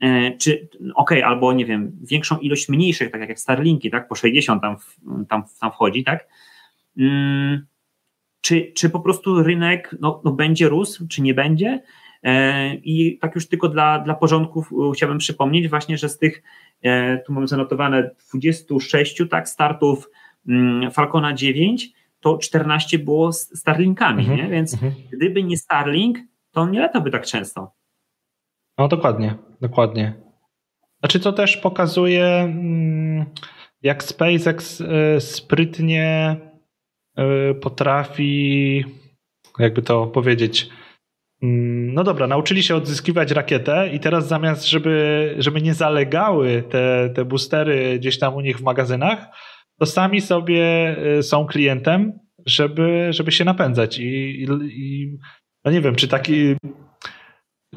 e, 0.00 0.36
czy 0.36 0.68
okej, 0.94 1.18
okay, 1.18 1.24
albo 1.24 1.52
nie 1.52 1.66
wiem, 1.66 1.92
większą 2.02 2.38
ilość 2.38 2.68
mniejszych, 2.68 3.10
tak 3.10 3.28
jak 3.28 3.40
Starlinki, 3.40 3.90
tak, 3.90 4.08
po 4.08 4.14
60 4.14 4.62
tam, 4.62 4.76
tam, 5.28 5.42
tam 5.60 5.72
wchodzi, 5.72 6.04
tak? 6.04 6.28
Hmm, 6.96 7.66
czy, 8.40 8.72
czy 8.74 8.90
po 8.90 9.00
prostu 9.00 9.42
rynek 9.42 9.96
no, 10.00 10.20
no 10.24 10.32
będzie 10.32 10.68
rósł, 10.68 11.06
czy 11.08 11.22
nie 11.22 11.34
będzie? 11.34 11.82
E, 12.22 12.74
I 12.74 13.18
tak 13.18 13.34
już 13.34 13.48
tylko 13.48 13.68
dla, 13.68 13.98
dla 13.98 14.14
porządków 14.14 14.70
chciałbym 14.94 15.18
przypomnieć 15.18 15.68
właśnie, 15.68 15.98
że 15.98 16.08
z 16.08 16.18
tych, 16.18 16.42
e, 16.82 17.18
tu 17.18 17.32
mamy 17.32 17.48
zanotowane 17.48 18.10
26 18.28 19.22
tak, 19.30 19.48
startów 19.48 20.08
Mm, 20.48 20.90
Falcona 20.90 21.34
9, 21.34 21.92
to 22.20 22.38
14 22.38 22.98
było 22.98 23.32
z 23.32 23.58
Starlinkami, 23.58 24.20
mhm, 24.20 24.38
nie? 24.38 24.48
więc 24.48 24.74
mhm. 24.74 24.92
gdyby 25.12 25.42
nie 25.42 25.56
Starlink, 25.56 26.18
to 26.50 26.60
on 26.60 26.70
nie 26.70 26.80
latałby 26.80 27.10
tak 27.10 27.26
często. 27.26 27.72
No 28.78 28.88
dokładnie, 28.88 29.34
dokładnie. 29.60 30.14
Znaczy 31.00 31.20
to 31.20 31.32
też 31.32 31.56
pokazuje 31.56 32.26
mm, 32.26 33.26
jak 33.82 34.04
SpaceX 34.04 34.82
sprytnie 35.18 36.36
potrafi 37.60 38.84
jakby 39.58 39.82
to 39.82 40.06
powiedzieć 40.06 40.68
no 41.42 42.04
dobra, 42.04 42.26
nauczyli 42.26 42.62
się 42.62 42.76
odzyskiwać 42.76 43.30
rakietę 43.30 43.90
i 43.92 44.00
teraz 44.00 44.28
zamiast, 44.28 44.66
żeby, 44.66 45.34
żeby 45.38 45.62
nie 45.62 45.74
zalegały 45.74 46.62
te, 46.62 47.10
te 47.14 47.24
boostery 47.24 47.98
gdzieś 47.98 48.18
tam 48.18 48.34
u 48.34 48.40
nich 48.40 48.58
w 48.58 48.62
magazynach, 48.62 49.26
to 49.78 49.86
sami 49.86 50.20
sobie 50.20 50.96
y, 51.18 51.22
są 51.22 51.46
klientem, 51.46 52.18
żeby, 52.46 53.08
żeby 53.10 53.32
się 53.32 53.44
napędzać. 53.44 53.98
I, 53.98 54.04
i, 54.04 54.46
i 54.62 55.18
no 55.64 55.72
nie 55.72 55.80
wiem, 55.80 55.94
czy 55.94 56.08
taki, 56.08 56.56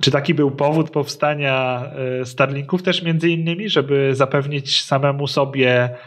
czy 0.02 0.12
taki 0.12 0.34
był 0.34 0.52
powód 0.52 0.90
powstania 0.90 1.86
y, 2.22 2.26
Starlinków 2.26 2.84
też 2.84 3.04
między 3.04 3.30
innymi, 3.30 3.70
żeby 3.70 4.16
zapewnić 4.16 4.84
samemu 4.84 5.28
sobie 5.28 5.98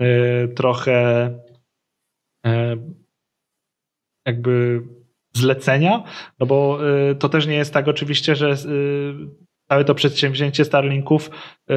y, 0.00 0.48
trochę 0.56 1.30
jakby 4.26 4.82
zlecenia, 5.32 6.02
no 6.40 6.46
bo 6.46 6.78
to 7.18 7.28
też 7.28 7.46
nie 7.46 7.54
jest 7.54 7.74
tak 7.74 7.88
oczywiście, 7.88 8.36
że 8.36 8.56
całe 9.72 9.84
to 9.84 9.94
przedsięwzięcie 9.94 10.64
Starlinków 10.64 11.30
e, 11.70 11.74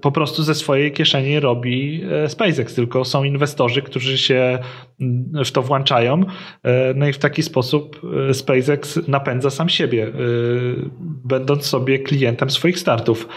po 0.00 0.12
prostu 0.12 0.42
ze 0.42 0.54
swojej 0.54 0.92
kieszeni 0.92 1.40
robi 1.40 2.04
SpaceX, 2.28 2.74
tylko 2.74 3.04
są 3.04 3.24
inwestorzy, 3.24 3.82
którzy 3.82 4.18
się 4.18 4.58
w 5.44 5.50
to 5.50 5.62
włączają. 5.62 6.20
No 6.94 7.08
i 7.08 7.12
w 7.12 7.18
taki 7.18 7.42
sposób 7.42 8.00
SpaceX 8.32 9.08
napędza 9.08 9.50
sam 9.50 9.68
siebie, 9.68 10.12
będąc 11.24 11.66
sobie 11.66 11.98
klientem 11.98 12.50
swoich 12.50 12.78
startów. 12.78 13.28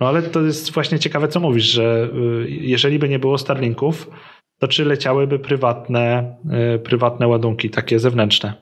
No 0.00 0.08
ale 0.08 0.22
to 0.22 0.40
jest 0.40 0.72
właśnie 0.72 0.98
ciekawe, 0.98 1.28
co 1.28 1.40
mówisz, 1.40 1.64
że 1.64 2.08
jeżeli 2.46 2.98
by 2.98 3.08
nie 3.08 3.18
było 3.18 3.38
Starlinków, 3.38 4.10
to 4.58 4.68
czy 4.68 4.84
leciałyby 4.84 5.38
prywatne, 5.38 6.36
prywatne 6.84 7.28
ładunki, 7.28 7.70
takie 7.70 7.98
zewnętrzne? 7.98 8.54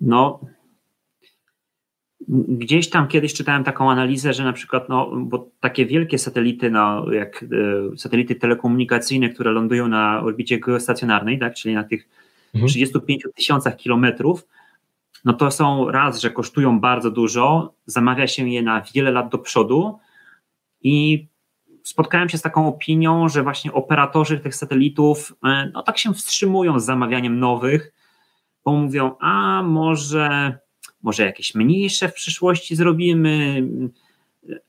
No, 0.00 0.40
Gdzieś 2.48 2.90
tam 2.90 3.08
kiedyś 3.08 3.34
czytałem 3.34 3.64
taką 3.64 3.90
analizę, 3.90 4.32
że 4.32 4.44
na 4.44 4.52
przykład, 4.52 4.88
no, 4.88 5.10
bo 5.16 5.50
takie 5.60 5.86
wielkie 5.86 6.18
satelity, 6.18 6.70
no, 6.70 7.12
jak 7.12 7.44
e, 7.92 7.98
satelity 7.98 8.34
telekomunikacyjne, 8.34 9.28
które 9.28 9.50
lądują 9.50 9.88
na 9.88 10.22
orbicie 10.22 10.58
geostacjonarnej, 10.58 11.38
tak, 11.38 11.54
czyli 11.54 11.74
na 11.74 11.84
tych 11.84 12.08
mhm. 12.54 12.68
35 12.68 13.26
tysiącach 13.34 13.76
kilometrów, 13.76 14.48
no 15.24 15.32
to 15.32 15.50
są 15.50 15.90
raz, 15.90 16.20
że 16.20 16.30
kosztują 16.30 16.80
bardzo 16.80 17.10
dużo, 17.10 17.74
zamawia 17.86 18.26
się 18.26 18.48
je 18.48 18.62
na 18.62 18.82
wiele 18.94 19.10
lat 19.10 19.28
do 19.28 19.38
przodu 19.38 19.98
i 20.82 21.26
spotkałem 21.84 22.28
się 22.28 22.38
z 22.38 22.42
taką 22.42 22.68
opinią, 22.68 23.28
że 23.28 23.42
właśnie 23.42 23.72
operatorzy 23.72 24.40
tych 24.40 24.54
satelitów, 24.54 25.32
e, 25.44 25.70
no 25.74 25.82
tak 25.82 25.98
się 25.98 26.14
wstrzymują 26.14 26.80
z 26.80 26.84
zamawianiem 26.84 27.38
nowych, 27.38 27.92
bo 28.64 28.72
mówią, 28.72 29.16
a 29.20 29.62
może 29.62 30.58
może 31.02 31.24
jakieś 31.24 31.54
mniejsze 31.54 32.08
w 32.08 32.14
przyszłości 32.14 32.76
zrobimy, 32.76 33.62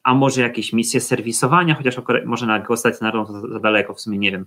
a 0.04 0.14
może 0.14 0.42
jakieś 0.42 0.74
misje 0.74 1.02
serwisowania, 1.02 1.76
chociaż 1.76 1.96
może 2.26 2.46
na 2.46 2.60
geostacjonarną 2.60 3.26
to 3.26 3.48
za 3.48 3.60
daleko, 3.60 3.94
w 3.94 4.02
sumie 4.02 4.18
nie 4.18 4.32
wiem. 4.32 4.46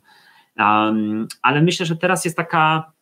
Um, 0.58 1.28
ale 1.42 1.62
myślę, 1.62 1.86
że 1.86 1.96
teraz 1.96 2.24
jest 2.24 2.36
taka, 2.36 2.92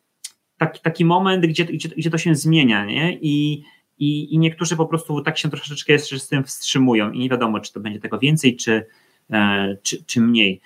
taki, 0.57 0.81
taki 0.81 1.05
moment, 1.05 1.45
gdzie, 1.45 1.65
gdzie, 1.65 1.89
gdzie 1.89 2.09
to 2.09 2.17
się 2.17 2.35
zmienia, 2.35 2.85
nie? 2.85 3.17
I, 3.21 3.63
i, 3.97 4.33
I 4.33 4.39
niektórzy 4.39 4.75
po 4.75 4.85
prostu 4.85 5.21
tak 5.21 5.37
się 5.37 5.49
troszeczkę 5.49 5.93
jeszcze 5.93 6.19
z 6.19 6.27
tym 6.27 6.43
wstrzymują 6.43 7.11
i 7.11 7.19
nie 7.19 7.29
wiadomo, 7.29 7.59
czy 7.59 7.73
to 7.73 7.79
będzie 7.79 7.99
tego 7.99 8.19
więcej, 8.19 8.55
czy, 8.55 8.85
czy, 9.83 10.05
czy 10.05 10.21
mniej. 10.21 10.61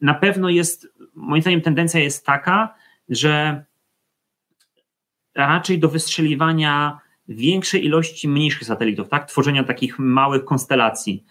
Na 0.00 0.14
pewno 0.14 0.50
jest, 0.50 0.88
moim 1.14 1.42
zdaniem, 1.42 1.60
tendencja 1.60 2.00
jest 2.00 2.26
taka, 2.26 2.74
że 3.08 3.64
raczej 5.34 5.78
do 5.78 5.88
wystrzeliwania 5.88 6.98
większej 7.28 7.84
ilości 7.84 8.28
mniejszych 8.28 8.64
satelitów, 8.64 9.08
tak? 9.08 9.28
Tworzenia 9.28 9.64
takich 9.64 9.98
małych 9.98 10.44
konstelacji. 10.44 11.24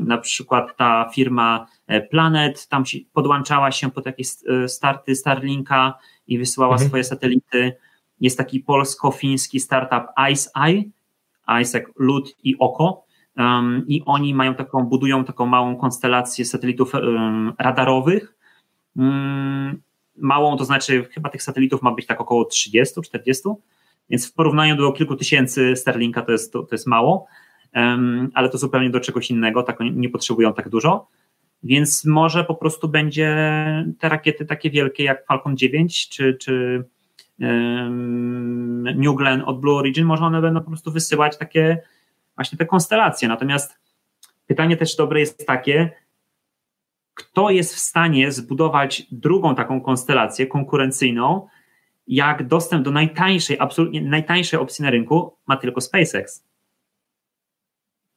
Na 0.00 0.18
przykład 0.18 0.76
ta 0.76 1.10
firma 1.14 1.66
e, 1.86 2.00
Planet 2.00 2.68
tam 2.68 2.84
podłączała 3.12 3.72
się 3.72 3.90
po 3.90 4.02
takie 4.02 4.24
e, 4.48 4.68
starty 4.68 5.14
Starlinka 5.14 5.98
i 6.26 6.38
wysyłała 6.38 6.72
mhm. 6.72 6.88
swoje 6.88 7.04
satelity. 7.04 7.72
Jest 8.20 8.38
taki 8.38 8.60
polsko-fiński 8.60 9.60
startup 9.60 10.02
IceEye, 10.32 10.90
Ice 11.62 11.78
jak 11.78 11.90
lód 11.96 12.36
i 12.42 12.58
oko. 12.58 13.01
I 13.86 14.02
oni 14.06 14.34
mają 14.34 14.54
taką, 14.54 14.84
budują 14.84 15.24
taką 15.24 15.46
małą 15.46 15.76
konstelację 15.76 16.44
satelitów 16.44 16.92
radarowych. 17.58 18.34
Um, 18.96 19.82
małą, 20.16 20.56
to 20.56 20.64
znaczy 20.64 21.04
chyba 21.04 21.30
tych 21.30 21.42
satelitów 21.42 21.82
ma 21.82 21.92
być 21.92 22.06
tak 22.06 22.20
około 22.20 22.44
30-40 22.44 23.54
więc 24.12 24.30
w 24.30 24.34
porównaniu 24.34 24.76
do 24.76 24.92
kilku 24.92 25.16
tysięcy 25.16 25.76
sterlinga 25.76 26.22
to 26.22 26.32
jest, 26.32 26.52
to, 26.52 26.62
to 26.62 26.74
jest 26.74 26.86
mało, 26.86 27.26
ale 28.34 28.48
to 28.48 28.58
zupełnie 28.58 28.90
do 28.90 29.00
czegoś 29.00 29.30
innego, 29.30 29.62
tak 29.62 29.78
nie 29.80 30.08
potrzebują 30.08 30.54
tak 30.54 30.68
dużo. 30.68 31.08
Więc 31.62 32.04
może 32.04 32.44
po 32.44 32.54
prostu 32.54 32.88
będzie 32.88 33.36
te 33.98 34.08
rakiety 34.08 34.46
takie 34.46 34.70
wielkie 34.70 35.04
jak 35.04 35.26
Falcon 35.26 35.56
9 35.56 36.08
czy, 36.08 36.34
czy 36.34 36.84
New 38.94 39.16
Glenn 39.16 39.42
od 39.46 39.60
Blue 39.60 39.76
Origin, 39.76 40.04
może 40.04 40.24
one 40.24 40.40
będą 40.40 40.60
po 40.60 40.70
prostu 40.70 40.92
wysyłać 40.92 41.38
takie 41.38 41.82
właśnie 42.34 42.58
te 42.58 42.66
konstelacje. 42.66 43.28
Natomiast 43.28 43.78
pytanie 44.46 44.76
też 44.76 44.96
dobre 44.96 45.20
jest 45.20 45.46
takie, 45.46 45.90
kto 47.14 47.50
jest 47.50 47.74
w 47.74 47.78
stanie 47.78 48.32
zbudować 48.32 49.06
drugą 49.10 49.54
taką 49.54 49.80
konstelację 49.80 50.46
konkurencyjną, 50.46 51.48
jak 52.06 52.46
dostęp 52.46 52.84
do 52.84 52.90
najtańszej, 52.90 53.56
absolutnie 53.60 54.02
najtańszej 54.02 54.60
opcji 54.60 54.82
na 54.82 54.90
rynku 54.90 55.36
ma 55.46 55.56
tylko 55.56 55.80
SpaceX. 55.80 56.44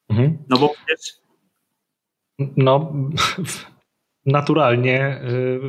Mhm. 0.08 0.38
No 0.48 0.58
bo 0.58 0.68
przecież. 0.86 1.16
No, 2.56 2.92
naturalnie 4.26 5.20
y, 5.24 5.60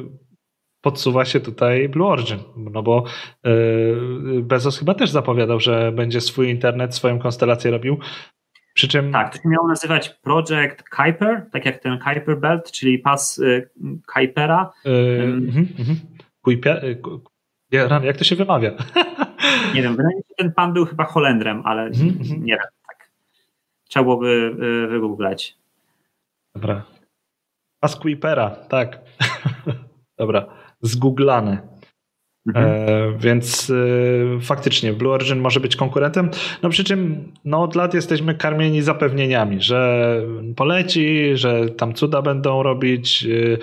podsuwa 0.81 1.25
się 1.25 1.39
tutaj 1.39 1.89
Blue 1.89 2.07
Origin, 2.07 2.39
no 2.57 2.83
bo 2.83 3.03
y, 3.47 4.41
Bezos 4.41 4.79
chyba 4.79 4.93
też 4.93 5.10
zapowiadał, 5.10 5.60
że 5.60 5.91
będzie 5.91 6.21
swój 6.21 6.49
internet, 6.49 6.95
swoją 6.95 7.19
konstelację 7.19 7.71
robił. 7.71 7.97
Przy 8.78 8.88
czym... 8.88 9.12
Tak, 9.12 9.38
to 9.38 9.44
się 9.44 9.50
miało 9.50 9.68
nazywać 9.68 10.10
Project 10.10 10.90
Kuiper, 10.90 11.46
tak 11.52 11.66
jak 11.66 11.80
ten 11.80 12.00
Kuiper 12.00 12.40
Belt, 12.40 12.72
czyli 12.72 13.00
pas 13.00 13.40
y, 13.40 13.70
Kuipera. 14.13 14.72
Yy, 14.86 15.42
Kuiper, 16.42 16.98
jak 18.04 18.18
to 18.18 18.24
się 18.24 18.36
wymawia? 18.36 18.72
Nie 19.76 19.82
wiem, 19.82 19.96
wydaje 19.96 20.16
mi 20.16 20.22
się, 20.22 20.28
że 20.30 20.36
ten 20.36 20.54
pan 20.54 20.74
był 20.74 20.86
chyba 20.86 21.04
Holendrem, 21.04 21.62
ale 21.66 21.90
-hmm. 21.90 22.40
nie 22.40 22.54
wiem, 22.54 22.68
tak. 22.88 23.10
Trzeba 23.88 24.04
byłoby 24.04 24.56
y, 24.86 24.88
wygooglać. 24.88 25.58
Dobra. 26.56 26.84
Pasquipera, 27.80 28.50
tak. 28.50 29.00
Dobra, 30.20 30.46
zgooglane. 30.82 31.77
Mhm. 32.47 32.65
E, 32.65 33.17
więc 33.19 33.69
e, 33.69 34.39
faktycznie 34.41 34.93
Blue 34.93 35.13
Origin 35.13 35.39
może 35.39 35.60
być 35.60 35.75
konkurentem. 35.75 36.29
No 36.63 36.69
przy 36.69 36.83
czym 36.83 37.31
no, 37.45 37.62
od 37.62 37.75
lat 37.75 37.93
jesteśmy 37.93 38.36
karmieni 38.36 38.81
zapewnieniami, 38.81 39.62
że 39.62 40.21
poleci, 40.55 41.38
że 41.38 41.69
tam 41.69 41.93
cuda 41.93 42.21
będą 42.21 42.63
robić, 42.63 43.25
e, 43.25 43.57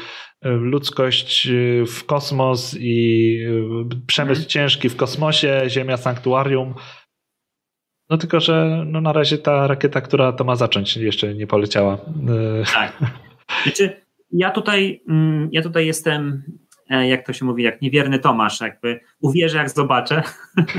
ludzkość 0.50 1.48
w 1.86 2.04
kosmos 2.06 2.76
i 2.80 3.38
przemysł 4.06 4.40
mhm. 4.40 4.48
ciężki 4.48 4.88
w 4.88 4.96
kosmosie, 4.96 5.62
Ziemia 5.68 5.96
sanktuarium. 5.96 6.74
No 8.10 8.18
tylko, 8.18 8.40
że 8.40 8.84
no, 8.86 9.00
na 9.00 9.12
razie 9.12 9.38
ta 9.38 9.66
rakieta, 9.66 10.00
która 10.00 10.32
to 10.32 10.44
ma 10.44 10.56
zacząć, 10.56 10.96
jeszcze 10.96 11.34
nie 11.34 11.46
poleciała. 11.46 11.98
Tak. 12.74 12.98
Znaczy, 13.62 14.04
ja 14.32 14.50
tutaj, 14.50 15.02
mm, 15.08 15.48
ja 15.52 15.62
tutaj 15.62 15.86
jestem 15.86 16.42
E, 16.42 16.63
jak 16.90 17.26
to 17.26 17.32
się 17.32 17.44
mówi, 17.44 17.62
jak 17.62 17.82
niewierny 17.82 18.18
Tomasz, 18.18 18.60
jakby 18.60 19.00
uwierzę, 19.20 19.58
jak 19.58 19.70
zobaczę. 19.70 20.22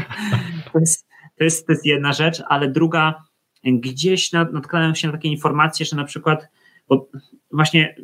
to, 0.73 0.79
jest, 0.79 1.07
to, 1.37 1.43
jest, 1.43 1.67
to 1.67 1.73
jest 1.73 1.85
jedna 1.85 2.13
rzecz, 2.13 2.43
ale 2.47 2.67
druga, 2.67 3.23
gdzieś 3.63 4.31
natknąłem 4.31 4.95
się 4.95 5.07
na 5.07 5.13
takie 5.13 5.29
informacje, 5.29 5.85
że 5.85 5.95
na 5.95 6.03
przykład, 6.03 6.47
bo 6.87 7.09
właśnie 7.51 7.95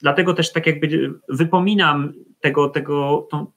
dlatego 0.00 0.34
też 0.34 0.52
tak 0.52 0.66
jakby 0.66 1.14
wypominam 1.28 2.12
tego, 2.40 2.68
tego 2.68 3.26
to, 3.30 3.52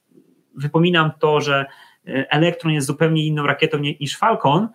wypominam 0.56 1.12
to, 1.19 1.41
że 1.41 1.65
Elektron 2.06 2.73
jest 2.73 2.88
zupełnie 2.88 3.25
inną 3.25 3.47
rakietą 3.47 3.77
niż 3.77 4.17
Falcon, 4.17 4.67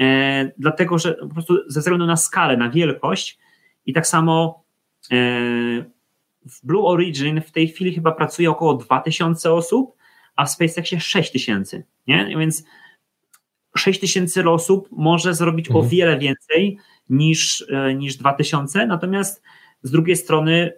e, 0.00 0.50
dlatego 0.58 0.98
że 0.98 1.14
po 1.14 1.28
prostu 1.28 1.54
ze 1.66 1.80
względu 1.80 2.06
na 2.06 2.16
skalę, 2.16 2.56
na 2.56 2.70
wielkość 2.70 3.38
i 3.86 3.92
tak 3.92 4.06
samo 4.06 4.64
e, 5.12 5.16
w 6.46 6.66
Blue 6.66 6.86
Origin 6.86 7.40
w 7.40 7.50
tej 7.50 7.68
chwili 7.68 7.94
chyba 7.94 8.12
pracuje 8.12 8.50
około 8.50 8.74
2000 8.74 9.52
osób, 9.52 9.96
a 10.36 10.44
w 10.44 10.50
SpaceXie 10.50 11.00
6000, 11.00 11.82
nie? 12.06 12.34
Więc 12.38 12.64
6000 13.76 14.50
osób 14.50 14.88
może 14.92 15.34
zrobić 15.34 15.68
mhm. 15.68 15.84
o 15.84 15.88
wiele 15.88 16.18
więcej 16.18 16.78
niż, 17.10 17.64
e, 17.70 17.94
niż 17.94 18.16
2000, 18.16 18.86
natomiast 18.86 19.42
z 19.82 19.90
drugiej 19.90 20.16
strony 20.16 20.72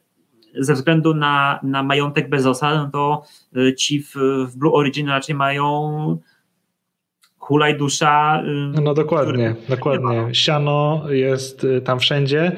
ze 0.54 0.74
względu 0.74 1.14
na, 1.14 1.60
na 1.62 1.82
majątek 1.82 2.28
Bezosa, 2.28 2.74
no 2.74 2.90
to 2.90 3.22
e, 3.56 3.74
ci 3.74 4.02
w, 4.02 4.14
w 4.48 4.56
Blue 4.56 4.74
Origin 4.74 5.08
raczej 5.08 5.34
mają 5.34 6.18
hulaj 7.38 7.78
dusza. 7.78 8.42
No 8.82 8.94
dokładnie, 8.94 9.54
dokładnie. 9.68 10.34
Siano 10.34 11.04
jest 11.08 11.64
e, 11.64 11.80
tam 11.80 11.98
wszędzie. 11.98 12.52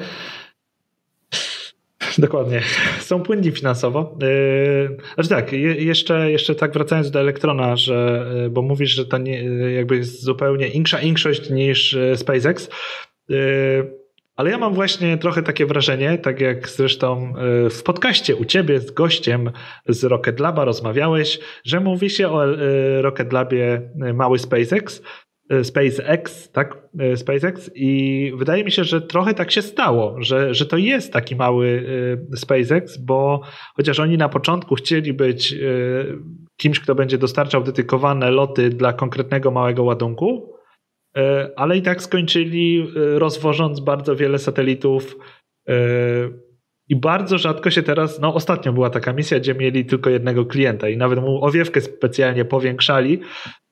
Dokładnie. 2.19 2.61
Są 2.99 3.21
płynni 3.21 3.51
finansowo. 3.51 4.17
Yy, 4.21 4.97
znaczy 5.13 5.29
tak, 5.29 5.51
jeszcze, 5.77 6.31
jeszcze 6.31 6.55
tak 6.55 6.73
wracając 6.73 7.11
do 7.11 7.19
Elektrona, 7.19 7.75
że, 7.75 8.25
yy, 8.35 8.49
bo 8.49 8.61
mówisz, 8.61 8.91
że 8.91 9.05
to 9.05 9.17
nie, 9.17 9.43
yy, 9.43 9.71
jakby 9.71 9.97
jest 9.97 10.23
zupełnie 10.23 10.67
insza 10.67 10.97
większość 10.97 11.49
niż 11.49 11.97
SpaceX. 12.15 12.69
Ale 14.35 14.51
ja 14.51 14.57
mam 14.57 14.73
właśnie 14.73 15.17
trochę 15.17 15.43
takie 15.43 15.65
wrażenie, 15.65 16.17
tak 16.17 16.41
jak 16.41 16.69
zresztą 16.69 17.33
w 17.71 17.83
podcaście 17.83 18.35
u 18.35 18.45
ciebie 18.45 18.79
z 18.79 18.91
gościem 18.91 19.51
z 19.87 20.03
Rocket 20.03 20.39
Laba 20.39 20.65
rozmawiałeś, 20.65 21.39
że 21.63 21.79
mówi 21.79 22.09
się 22.09 22.29
o 22.29 22.45
Rocket 23.01 23.33
Labie 23.33 23.81
mały 24.13 24.39
SpaceX, 24.39 25.01
SpaceX, 25.63 26.51
tak? 26.51 26.77
E, 26.99 27.17
SpaceX 27.17 27.71
i 27.75 28.31
wydaje 28.35 28.63
mi 28.63 28.71
się, 28.71 28.83
że 28.83 29.01
trochę 29.01 29.33
tak 29.33 29.51
się 29.51 29.61
stało, 29.61 30.15
że, 30.19 30.53
że 30.53 30.65
to 30.65 30.77
jest 30.77 31.13
taki 31.13 31.35
mały 31.35 31.85
e, 32.33 32.37
SpaceX, 32.37 32.97
bo 32.97 33.41
chociaż 33.75 33.99
oni 33.99 34.17
na 34.17 34.29
początku 34.29 34.75
chcieli 34.75 35.13
być 35.13 35.55
kimś, 36.57 36.79
kto 36.79 36.95
będzie 36.95 37.17
dostarczał 37.17 37.63
dedykowane 37.63 38.31
loty 38.31 38.69
dla 38.69 38.93
konkretnego 38.93 39.51
małego 39.51 39.83
ładunku, 39.83 40.55
ale 41.55 41.77
i 41.77 41.81
tak 41.81 42.01
skończyli 42.01 42.87
rozwożąc 42.95 43.79
bardzo 43.79 44.15
wiele 44.15 44.39
satelitów 44.39 45.17
i 46.89 46.95
bardzo 46.95 47.37
rzadko 47.37 47.71
się 47.71 47.83
teraz, 47.83 48.19
no 48.19 48.33
ostatnio 48.33 48.73
była 48.73 48.89
taka 48.89 49.13
misja, 49.13 49.39
gdzie 49.39 49.55
mieli 49.55 49.85
tylko 49.85 50.09
jednego 50.09 50.45
klienta 50.45 50.89
i 50.89 50.97
nawet 50.97 51.19
mu 51.19 51.45
owiewkę 51.45 51.81
specjalnie 51.81 52.45
powiększali, 52.45 53.21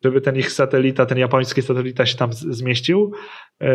żeby 0.04 0.22
ten 0.22 0.36
ich 0.36 0.52
satelita, 0.52 1.06
ten 1.06 1.18
japoński 1.18 1.62
satelita 1.62 2.06
się 2.06 2.18
tam 2.18 2.34
zmieścił. 2.34 3.12
E, 3.62 3.68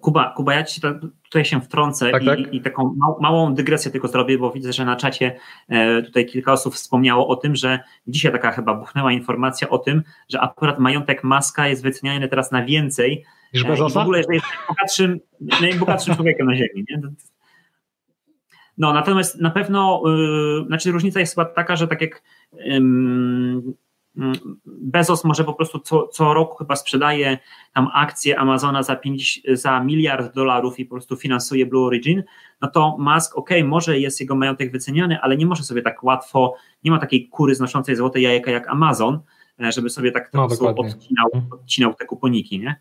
Kuba, 0.00 0.32
Kuba, 0.36 0.54
ja 0.54 0.64
ci 0.64 0.80
tutaj 1.24 1.44
się 1.44 1.60
wtrącę 1.60 2.10
tak, 2.10 2.22
i, 2.22 2.26
tak? 2.26 2.54
i, 2.54 2.60
taką 2.60 2.96
małą 3.20 3.54
dygresję 3.54 3.90
tylko 3.90 4.08
zrobię, 4.08 4.38
bo 4.38 4.50
widzę, 4.50 4.72
że 4.72 4.84
na 4.84 4.96
czacie 4.96 5.36
e, 5.68 6.02
tutaj 6.02 6.26
kilka 6.26 6.52
osób 6.52 6.74
wspomniało 6.74 7.28
o 7.28 7.36
tym, 7.36 7.56
że 7.56 7.80
dzisiaj 8.06 8.32
taka 8.32 8.52
chyba 8.52 8.74
buchnęła 8.74 9.12
informacja 9.12 9.68
o 9.68 9.78
tym, 9.78 10.02
że 10.28 10.40
akurat 10.40 10.78
majątek 10.78 11.24
Maska 11.24 11.68
jest 11.68 11.82
wyceniany 11.82 12.28
teraz 12.28 12.52
na 12.52 12.64
więcej 12.64 13.24
niż 13.54 13.64
Bezosa? 13.64 14.00
E, 14.00 14.02
I 14.02 14.04
w 14.04 14.06
ogóle, 14.06 14.22
że 14.22 14.34
jest 14.34 14.46
najbogatszym, 14.58 15.20
najbogatszym 15.60 16.14
człowiekiem 16.14 16.46
na 16.46 16.56
Ziemi. 16.56 16.84
Nie? 16.90 17.00
No, 18.78 18.92
natomiast 18.92 19.40
na 19.40 19.50
pewno, 19.50 20.02
yy, 20.06 20.64
znaczy 20.66 20.92
różnica 20.92 21.20
jest 21.20 21.34
chyba 21.34 21.44
taka, 21.44 21.76
że 21.76 21.88
tak 21.88 22.00
jak 22.00 22.22
yy, 22.52 23.62
Bezos 24.66 25.24
może 25.24 25.44
po 25.44 25.54
prostu 25.54 25.78
co, 25.78 26.08
co 26.08 26.34
roku 26.34 26.56
chyba 26.56 26.76
sprzedaje 26.76 27.38
tam 27.74 27.88
akcje 27.94 28.38
Amazona 28.38 28.82
za, 28.82 28.96
5, 28.96 29.40
za 29.52 29.80
miliard 29.80 30.34
dolarów 30.34 30.78
i 30.78 30.84
po 30.84 30.94
prostu 30.94 31.16
finansuje 31.16 31.66
Blue 31.66 31.86
Origin, 31.86 32.22
no 32.60 32.68
to 32.68 32.96
Musk, 32.98 33.38
ok, 33.38 33.50
może 33.64 33.98
jest 33.98 34.20
jego 34.20 34.34
majątek 34.34 34.72
wyceniany, 34.72 35.20
ale 35.20 35.36
nie 35.36 35.46
może 35.46 35.62
sobie 35.62 35.82
tak 35.82 36.04
łatwo, 36.04 36.54
nie 36.84 36.90
ma 36.90 36.98
takiej 36.98 37.28
kury 37.28 37.54
znoszącej 37.54 37.96
złote 37.96 38.20
jajeka 38.20 38.50
jak 38.50 38.68
Amazon, 38.68 39.20
e, 39.60 39.72
żeby 39.72 39.90
sobie 39.90 40.12
tak 40.12 40.30
no, 40.32 40.44
odcinał, 40.44 41.30
mhm. 41.34 41.52
odcinał 41.52 41.94
te 41.94 42.04
kuponiki, 42.04 42.60
nie? 42.60 42.80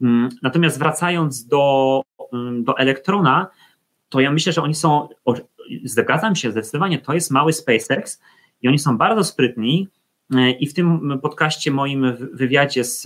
Mm, 0.00 0.28
natomiast 0.42 0.78
wracając 0.78 1.46
do, 1.46 2.02
do 2.62 2.78
Elektrona, 2.78 3.46
to 4.08 4.20
ja 4.20 4.32
myślę, 4.32 4.52
że 4.52 4.62
oni 4.62 4.74
są, 4.74 5.08
zgadzam 5.84 6.36
się 6.36 6.50
zdecydowanie, 6.50 6.98
to 6.98 7.14
jest 7.14 7.30
mały 7.30 7.52
SpaceX 7.52 8.20
i 8.62 8.68
oni 8.68 8.78
są 8.78 8.98
bardzo 8.98 9.24
sprytni 9.24 9.88
e, 10.34 10.50
i 10.50 10.66
w 10.66 10.74
tym 10.74 11.18
podcaście 11.22 11.70
moim 11.70 12.16
wywiadzie 12.32 12.84
z, 12.84 13.02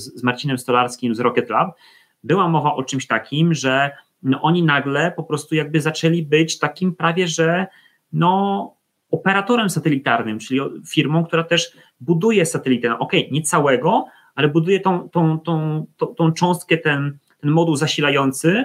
z 0.00 0.22
Marcinem 0.22 0.58
Stolarskim 0.58 1.14
z 1.14 1.20
Rocket 1.20 1.50
Lab 1.50 1.76
była 2.24 2.48
mowa 2.48 2.74
o 2.74 2.82
czymś 2.82 3.06
takim, 3.06 3.54
że 3.54 3.90
no 4.22 4.42
oni 4.42 4.62
nagle 4.62 5.12
po 5.16 5.24
prostu 5.24 5.54
jakby 5.54 5.80
zaczęli 5.80 6.22
być 6.22 6.58
takim 6.58 6.94
prawie, 6.94 7.28
że 7.28 7.66
no 8.12 8.76
operatorem 9.10 9.70
satelitarnym, 9.70 10.38
czyli 10.38 10.60
firmą, 10.88 11.24
która 11.24 11.44
też 11.44 11.72
buduje 12.00 12.46
satelitę. 12.46 12.88
No, 12.88 12.98
okay, 12.98 13.28
nie 13.30 13.42
całego, 13.42 14.06
ale 14.34 14.48
buduje 14.48 14.80
tą, 14.80 15.08
tą, 15.08 15.40
tą, 15.40 15.86
tą, 15.96 16.06
tą 16.06 16.32
cząstkę, 16.32 16.76
ten, 16.76 17.18
ten 17.40 17.50
moduł 17.50 17.76
zasilający, 17.76 18.64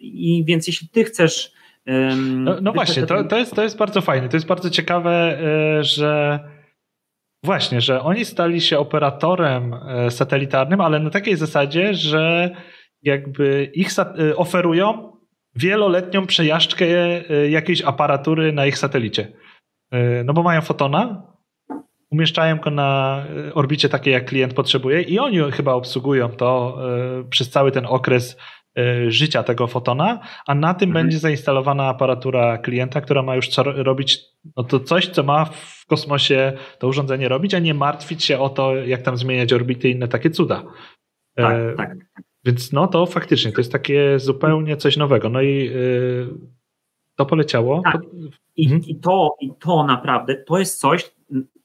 i 0.00 0.44
więc 0.46 0.66
jeśli 0.66 0.88
ty 0.88 1.04
chcesz. 1.04 1.56
No, 2.36 2.56
no 2.62 2.72
właśnie, 2.72 3.06
to, 3.06 3.24
to, 3.24 3.38
jest, 3.38 3.54
to 3.54 3.62
jest 3.62 3.78
bardzo 3.78 4.00
fajne. 4.00 4.28
To 4.28 4.36
jest 4.36 4.46
bardzo 4.46 4.70
ciekawe, 4.70 5.38
e, 5.78 5.84
że. 5.84 6.40
Właśnie, 7.44 7.80
że 7.80 8.02
oni 8.02 8.24
stali 8.24 8.60
się 8.60 8.78
operatorem 8.78 9.74
e, 9.74 10.10
satelitarnym, 10.10 10.80
ale 10.80 11.00
na 11.00 11.10
takiej 11.10 11.36
zasadzie, 11.36 11.94
że 11.94 12.50
jakby 13.02 13.70
ich 13.74 13.88
e, 13.98 14.36
oferują 14.36 15.12
wieloletnią 15.54 16.26
przejażdżkę 16.26 16.86
jakiejś 17.48 17.82
aparatury 17.82 18.52
na 18.52 18.66
ich 18.66 18.78
satelicie. 18.78 19.32
No 20.24 20.32
bo 20.32 20.42
mają 20.42 20.60
fotona, 20.60 21.22
umieszczają 22.10 22.56
go 22.56 22.70
na 22.70 23.22
orbicie 23.54 23.88
takiej, 23.88 24.12
jak 24.12 24.24
klient 24.24 24.54
potrzebuje 24.54 25.02
i 25.02 25.18
oni 25.18 25.52
chyba 25.52 25.72
obsługują 25.72 26.28
to 26.28 26.78
przez 27.30 27.50
cały 27.50 27.72
ten 27.72 27.86
okres 27.86 28.36
życia 29.08 29.42
tego 29.42 29.66
fotona, 29.66 30.20
a 30.46 30.54
na 30.54 30.74
tym 30.74 30.88
mhm. 30.88 31.04
będzie 31.04 31.18
zainstalowana 31.18 31.88
aparatura 31.88 32.58
klienta, 32.58 33.00
która 33.00 33.22
ma 33.22 33.36
już 33.36 33.48
co 33.48 33.62
robić, 33.62 34.20
no 34.56 34.64
to 34.64 34.80
coś, 34.80 35.08
co 35.08 35.22
ma 35.22 35.44
w 35.44 35.86
kosmosie 35.86 36.52
to 36.78 36.88
urządzenie 36.88 37.28
robić, 37.28 37.54
a 37.54 37.58
nie 37.58 37.74
martwić 37.74 38.24
się 38.24 38.38
o 38.38 38.48
to, 38.48 38.76
jak 38.76 39.02
tam 39.02 39.16
zmieniać 39.16 39.52
orbity 39.52 39.88
i 39.88 39.92
inne 39.92 40.08
takie 40.08 40.30
cuda. 40.30 40.62
E, 41.36 41.42
tak, 41.42 41.54
e, 41.56 41.74
tak. 41.76 41.96
Więc 42.44 42.72
no 42.72 42.86
to 42.86 43.06
faktycznie, 43.06 43.52
to 43.52 43.60
jest 43.60 43.72
takie 43.72 44.18
zupełnie 44.18 44.76
coś 44.76 44.96
nowego. 44.96 45.28
No 45.28 45.42
i 45.42 45.68
y, 45.68 46.28
to 47.16 47.26
poleciało. 47.26 47.82
Tak. 47.84 48.00
I, 48.56 48.64
mhm. 48.64 48.82
I, 48.86 48.96
to, 48.96 49.36
I 49.40 49.50
to 49.58 49.84
naprawdę, 49.84 50.36
to 50.36 50.58
jest 50.58 50.80
coś 50.80 51.14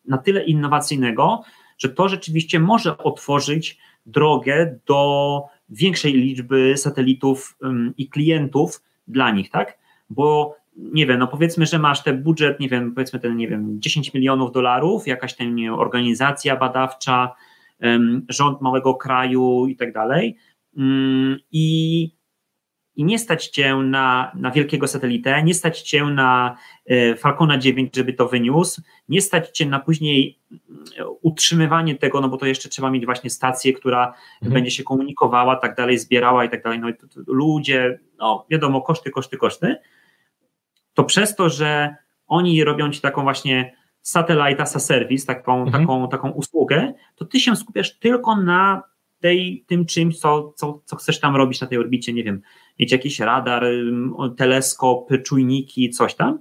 na 0.05 0.17
tyle 0.17 0.43
innowacyjnego, 0.43 1.41
że 1.77 1.89
to 1.89 2.09
rzeczywiście 2.09 2.59
może 2.59 2.97
otworzyć 2.97 3.77
drogę 4.05 4.79
do 4.87 5.43
większej 5.71 6.13
liczby 6.13 6.73
satelitów 6.77 7.57
i 7.97 8.09
klientów 8.09 8.83
dla 9.07 9.31
nich, 9.31 9.49
tak? 9.49 9.77
Bo 10.09 10.55
nie 10.77 11.05
wiem, 11.05 11.19
no 11.19 11.27
powiedzmy, 11.27 11.65
że 11.65 11.79
masz 11.79 12.03
ten 12.03 12.23
budżet, 12.23 12.59
nie 12.59 12.69
wiem, 12.69 12.93
powiedzmy 12.93 13.19
ten, 13.19 13.37
nie 13.37 13.47
wiem, 13.47 13.81
10 13.81 14.13
milionów 14.13 14.51
dolarów, 14.51 15.07
jakaś 15.07 15.35
tam 15.35 15.55
nie, 15.55 15.73
organizacja 15.73 16.55
badawcza, 16.55 17.35
rząd 18.29 18.61
małego 18.61 18.93
kraju 18.93 19.67
i 19.67 19.75
tak 19.75 19.93
dalej. 19.93 20.37
I 21.51 22.11
i 22.95 23.03
nie 23.03 23.19
stać 23.19 23.47
cię 23.47 23.75
na, 23.75 24.31
na 24.35 24.51
wielkiego 24.51 24.87
satelitę, 24.87 25.43
nie 25.43 25.53
stać 25.53 25.81
cię 25.81 26.05
na 26.05 26.57
e, 26.85 27.15
Falcona 27.15 27.57
9, 27.57 27.95
żeby 27.95 28.13
to 28.13 28.27
wyniósł, 28.27 28.81
nie 29.09 29.21
stać 29.21 29.49
cię 29.49 29.65
na 29.65 29.79
później 29.79 30.39
e, 30.97 31.07
utrzymywanie 31.07 31.95
tego, 31.95 32.21
no 32.21 32.29
bo 32.29 32.37
to 32.37 32.45
jeszcze 32.45 32.69
trzeba 32.69 32.91
mieć 32.91 33.05
właśnie 33.05 33.29
stację, 33.29 33.73
która 33.73 34.07
mhm. 34.33 34.53
będzie 34.53 34.71
się 34.71 34.83
komunikowała, 34.83 35.55
tak 35.55 35.75
dalej, 35.75 35.97
zbierała 35.97 36.45
i 36.45 36.49
tak 36.49 36.63
dalej, 36.63 36.79
no 36.79 36.89
i 36.89 36.93
ludzie, 37.27 37.99
no 38.19 38.45
wiadomo, 38.49 38.81
koszty, 38.81 39.11
koszty, 39.11 39.37
koszty, 39.37 39.75
to 40.93 41.03
przez 41.03 41.35
to, 41.35 41.49
że 41.49 41.95
oni 42.27 42.63
robią 42.63 42.91
ci 42.91 43.01
taką 43.01 43.23
właśnie 43.23 43.75
satellite 44.01 44.61
as 44.61 44.75
a 44.75 44.79
service, 44.79 45.25
taką, 45.25 45.61
mhm. 45.61 45.83
taką, 45.83 46.09
taką 46.09 46.29
usługę, 46.29 46.93
to 47.15 47.25
ty 47.25 47.39
się 47.39 47.55
skupiasz 47.55 47.99
tylko 47.99 48.35
na 48.35 48.83
tej, 49.21 49.65
tym 49.67 49.85
czymś, 49.85 50.19
co, 50.19 50.53
co, 50.55 50.81
co 50.85 50.95
chcesz 50.95 51.19
tam 51.19 51.35
robić 51.35 51.61
na 51.61 51.67
tej 51.67 51.77
orbicie, 51.77 52.13
nie 52.13 52.23
wiem, 52.23 52.41
mieć 52.81 52.91
jakiś 52.91 53.19
radar, 53.19 53.65
teleskop, 54.37 55.09
czujniki, 55.23 55.89
coś 55.89 56.15
tam 56.15 56.39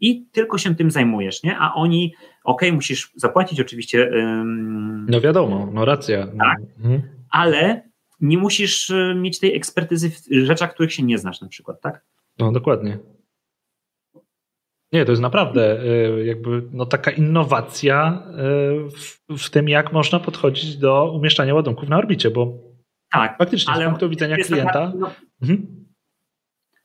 i 0.00 0.26
tylko 0.32 0.58
się 0.58 0.74
tym 0.74 0.90
zajmujesz, 0.90 1.42
nie? 1.42 1.58
A 1.58 1.74
oni, 1.74 2.14
ok, 2.44 2.62
musisz 2.72 3.12
zapłacić 3.16 3.60
oczywiście. 3.60 4.10
no 5.08 5.20
wiadomo, 5.20 5.68
no 5.72 5.84
racja. 5.84 6.26
Tak, 6.26 6.58
mhm. 6.78 7.02
ale 7.30 7.90
nie 8.20 8.38
musisz 8.38 8.90
y, 8.90 9.14
mieć 9.16 9.38
tej 9.38 9.56
ekspertyzy 9.56 10.10
w 10.10 10.44
rzeczach, 10.44 10.74
których 10.74 10.92
się 10.92 11.02
nie 11.02 11.18
znasz 11.18 11.40
na 11.40 11.48
przykład, 11.48 11.80
tak? 11.80 12.04
No 12.38 12.52
dokładnie. 12.52 12.98
Nie, 14.92 15.04
to 15.04 15.12
jest 15.12 15.22
naprawdę 15.22 15.84
y, 15.84 16.24
jakby 16.24 16.62
no, 16.72 16.86
taka 16.86 17.10
innowacja 17.10 18.22
y, 18.28 18.90
w, 18.90 19.44
w, 19.44 19.50
tym, 19.50 19.68
jak 19.68 19.92
można 19.92 20.20
podchodzić 20.20 20.76
do 20.76 21.12
umieszczania 21.12 21.54
ładunków 21.54 21.88
na 21.88 21.98
orbicie, 21.98 22.30
bo 22.30 22.69
tak, 23.12 23.38
faktycznie 23.38 23.74
ale 23.74 23.84
z 23.84 23.88
punktu 23.88 24.08
widzenia 24.08 24.36
klienta. 24.36 24.72
Taka, 24.72 25.14
mhm. 25.42 25.66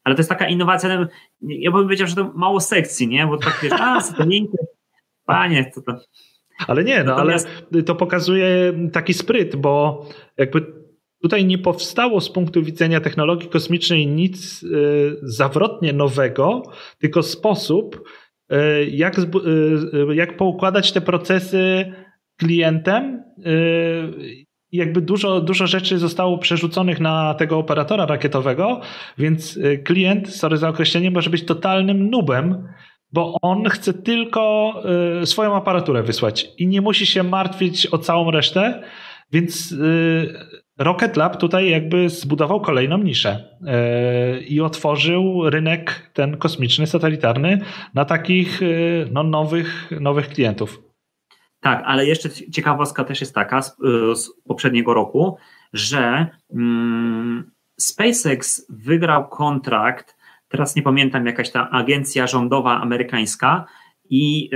Ale 0.04 0.16
to 0.16 0.20
jest 0.20 0.30
taka 0.30 0.48
innowacja, 0.48 1.00
no, 1.00 1.08
ja 1.42 1.72
bym 1.72 1.84
powiedział, 1.84 2.08
że 2.08 2.16
to 2.16 2.32
mało 2.36 2.60
sekcji, 2.60 3.08
nie? 3.08 3.28
Bo 3.28 3.38
tak 3.38 3.60
wiesz, 3.64 3.74
a, 3.80 4.02
satelity, 4.02 4.58
panie, 5.26 5.72
to 5.76 5.82
to. 5.82 6.00
Ale 6.68 6.84
nie, 6.84 7.04
no 7.04 7.16
Natomiast... 7.16 7.48
ale 7.74 7.84
to 7.84 7.96
pokazuje 7.96 8.74
taki 8.92 9.14
spryt, 9.14 9.56
bo 9.56 10.06
jakby 10.38 10.86
Tutaj 11.26 11.46
nie 11.46 11.58
powstało 11.58 12.22
z 12.22 12.30
punktu 12.30 12.64
widzenia 12.64 13.02
technologii 13.02 13.50
kosmicznej 13.50 14.08
nic 14.08 14.64
y, 14.64 15.18
zawrotnie 15.22 15.94
nowego, 15.94 16.64
tylko 17.00 17.24
sposób, 17.24 18.10
y, 18.52 18.86
jak, 18.86 19.20
y, 19.20 19.24
jak 20.14 20.38
poukładać 20.38 20.92
te 20.92 21.02
procesy 21.02 21.94
klientem. 22.38 23.24
Jakby 24.76 25.02
dużo, 25.02 25.42
dużo 25.42 25.68
rzeczy 25.68 25.98
zostało 25.98 26.38
przerzuconych 26.38 27.00
na 27.00 27.34
tego 27.34 27.58
operatora 27.58 28.06
rakietowego, 28.06 28.82
więc 29.18 29.60
klient, 29.84 30.36
sorry 30.36 30.58
za 30.58 30.70
określenie, 30.70 31.12
może 31.12 31.30
być 31.30 31.46
totalnym 31.46 32.10
nubem, 32.10 32.68
bo 33.12 33.38
on 33.42 33.70
chce 33.70 33.94
tylko 33.94 34.74
swoją 35.26 35.56
aparaturę 35.56 36.04
wysłać 36.04 36.48
i 36.58 36.68
nie 36.68 36.82
musi 36.82 37.06
się 37.06 37.24
martwić 37.24 37.88
o 37.88 37.98
całą 37.98 38.32
resztę. 38.32 38.84
Więc 39.32 39.76
Rocket 40.80 41.18
Lab 41.18 41.38
tutaj 41.38 41.70
jakby 41.70 42.10
zbudował 42.10 42.62
kolejną 42.62 42.98
niszę 42.98 43.58
i 44.48 44.62
otworzył 44.62 45.50
rynek 45.50 46.12
ten 46.14 46.38
kosmiczny, 46.38 46.88
satelitarny 46.88 47.62
na 47.94 48.06
takich 48.06 48.62
no, 49.12 49.24
nowych, 49.24 49.92
nowych 50.00 50.30
klientów. 50.30 50.82
Tak, 51.66 51.84
ale 51.86 52.06
jeszcze 52.06 52.30
ciekawostka 52.30 53.04
też 53.04 53.22
jest 53.22 53.36
taka 53.36 53.62
z, 53.62 53.78
yy, 53.84 54.16
z 54.16 54.30
poprzedniego 54.48 54.94
roku, 54.94 55.38
że 55.74 56.28
mm, 56.54 57.52
SpaceX 57.80 58.66
wygrał 58.70 59.30
kontrakt, 59.30 60.16
teraz 60.48 60.76
nie 60.76 60.82
pamiętam, 60.82 61.26
jakaś 61.26 61.52
ta 61.52 61.70
agencja 61.70 62.28
rządowa 62.28 62.82
amerykańska 62.82 63.66
i 64.10 64.50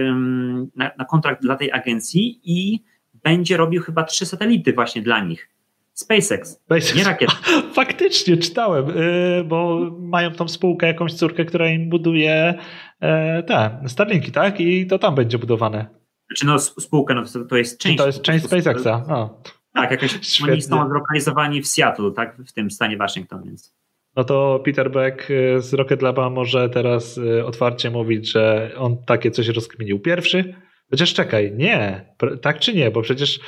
na, 0.76 0.92
na 0.98 1.06
kontrakt 1.06 1.42
dla 1.42 1.56
tej 1.56 1.72
agencji 1.72 2.42
i 2.44 2.84
będzie 3.24 3.58
robił 3.58 3.82
chyba 3.82 4.04
trzy 4.04 4.26
satelity 4.26 4.74
właśnie 4.74 5.02
dla 5.02 5.24
nich. 5.24 5.50
SpaceX, 5.94 6.50
SpaceX. 6.52 6.96
nie 6.96 7.04
rakiet. 7.04 7.32
Faktycznie 7.74 8.38
czytałem, 8.38 8.88
yy, 8.88 9.44
bo 9.44 9.80
mają 10.00 10.32
tą 10.32 10.48
spółkę, 10.48 10.88
jakąś 10.88 11.14
córkę, 11.14 11.46
która 11.46 11.70
im 11.70 11.90
buduje 11.90 12.54
yy, 13.02 13.44
te 13.44 13.84
Starlinki, 13.88 14.32
tak? 14.32 14.60
I 14.60 14.88
to 14.88 15.00
tam 15.00 15.16
będzie 15.16 15.38
budowane. 15.38 16.00
Znaczy 16.30 16.46
no 16.46 16.60
spółkę, 16.60 17.14
no 17.14 17.26
to, 17.26 17.46
to 17.46 17.58
jest 17.58 17.80
część. 17.80 17.98
To 17.98 18.08
jest 18.08 18.22
część 18.22 18.46
SpaceXa. 18.46 18.88
O. 18.88 19.42
Tak, 19.74 19.92
jakaś, 19.92 20.42
oni 20.52 20.62
są 20.62 20.90
zlokalizowani 20.90 21.62
w 21.62 21.68
Seattle, 21.68 22.12
tak? 22.12 22.38
W 22.48 22.54
tym 22.54 22.72
stanie 22.72 22.98
Waszyngton, 22.98 23.44
więc. 23.44 23.76
No 24.16 24.24
to 24.24 24.62
Peter 24.66 24.92
Beck 24.92 25.32
y, 25.32 25.62
z 25.62 25.74
Rocket 25.74 26.02
Laba 26.02 26.30
może 26.30 26.70
teraz 26.70 27.18
y, 27.18 27.46
otwarcie 27.46 27.90
mówić, 27.90 28.32
że 28.32 28.72
on 28.78 29.06
takie 29.06 29.32
coś 29.32 29.48
rozkminił 29.48 30.00
pierwszy. 30.00 30.56
Chociaż 30.90 31.14
czekaj, 31.14 31.52
nie, 31.56 32.06
tak 32.42 32.60
czy 32.60 32.74
nie, 32.74 32.92
bo 32.92 33.02
przecież 33.02 33.40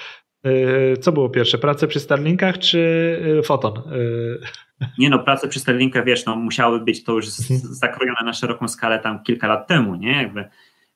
E, 0.44 0.98
co 0.98 1.12
było 1.12 1.30
pierwsze, 1.30 1.58
prace 1.58 1.88
przy 1.88 2.00
Starlinkach 2.00 2.60
czy 2.60 3.42
Foton? 3.46 3.74
Nie 4.98 5.10
no, 5.10 5.20
prace 5.20 5.48
przy 5.48 5.60
Starlinkach, 5.60 6.06
wiesz, 6.06 6.26
no 6.26 6.36
musiały 6.36 6.80
być 6.80 7.04
to 7.04 7.12
już 7.12 7.26
mhm. 7.28 7.60
zakrojone 7.74 8.20
na 8.26 8.34
szeroką 8.34 8.68
skalę 8.68 9.00
tam 9.00 9.24
kilka 9.24 9.48
lat 9.48 9.68
temu, 9.68 9.96
nie? 9.96 10.12
Jakby 10.12 10.50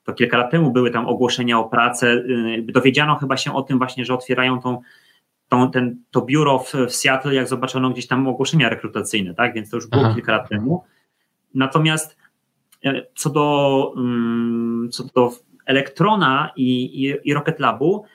to 0.06 0.14
kilka 0.14 0.38
lat 0.38 0.52
temu 0.52 0.72
były 0.72 0.92
tam 0.92 1.08
ogłoszenia 1.08 1.60
o 1.60 1.70
pracę, 1.70 2.24
dowiedziano 2.64 3.16
chyba 3.16 3.38
się 3.38 3.54
o 3.54 3.62
tym 3.62 3.78
właśnie, 3.78 4.06
że 4.06 4.14
otwierają 4.14 4.62
tą, 4.62 4.82
tą, 5.50 5.72
ten, 5.72 5.98
to 6.12 6.22
biuro 6.22 6.60
w, 6.60 6.74
w 6.74 6.96
Seattle, 6.96 7.34
jak 7.34 7.48
zobaczono 7.48 7.90
gdzieś 7.90 8.08
tam 8.08 8.28
ogłoszenia 8.28 8.70
rekrutacyjne, 8.70 9.34
tak? 9.34 9.54
Więc 9.54 9.70
to 9.70 9.78
już 9.78 9.88
było 9.88 10.06
Aha. 10.06 10.14
kilka 10.16 10.32
lat 10.32 10.50
temu. 10.50 10.84
Natomiast 11.54 12.18
co 13.16 13.30
do, 13.30 13.94
mm, 13.98 14.90
co 14.92 15.04
do 15.04 15.32
Elektrona 15.66 16.52
i, 16.56 16.84
i, 17.04 17.30
i 17.30 17.34
Rocket 17.34 17.60
Labu, 17.60 18.06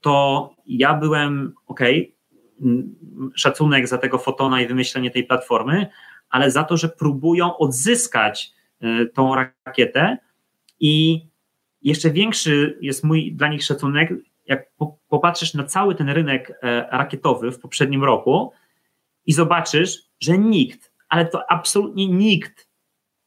to 0.00 0.50
ja 0.66 0.94
byłem, 0.94 1.52
ok, 1.66 1.80
szacunek 3.34 3.88
za 3.88 3.98
tego 3.98 4.18
fotona 4.18 4.60
i 4.60 4.66
wymyślenie 4.66 5.10
tej 5.10 5.24
platformy, 5.24 5.86
ale 6.30 6.50
za 6.50 6.64
to, 6.64 6.76
że 6.76 6.88
próbują 6.88 7.56
odzyskać 7.56 8.52
e, 8.80 9.06
tą 9.06 9.34
rakietę 9.34 10.18
i 10.80 11.26
jeszcze 11.84 12.10
większy 12.10 12.78
jest 12.80 13.04
mój 13.04 13.32
dla 13.32 13.48
nich 13.48 13.64
szacunek, 13.64 14.12
jak 14.46 14.70
popatrzysz 15.08 15.54
na 15.54 15.64
cały 15.64 15.94
ten 15.94 16.08
rynek 16.08 16.58
e, 16.62 16.88
rakietowy 16.90 17.52
w 17.52 17.58
poprzednim 17.58 18.04
roku 18.04 18.52
i 19.26 19.32
zobaczysz, 19.32 19.98
że 20.20 20.38
nikt, 20.38 20.92
ale 21.08 21.26
to 21.26 21.50
absolutnie 21.50 22.08
nikt 22.08 22.68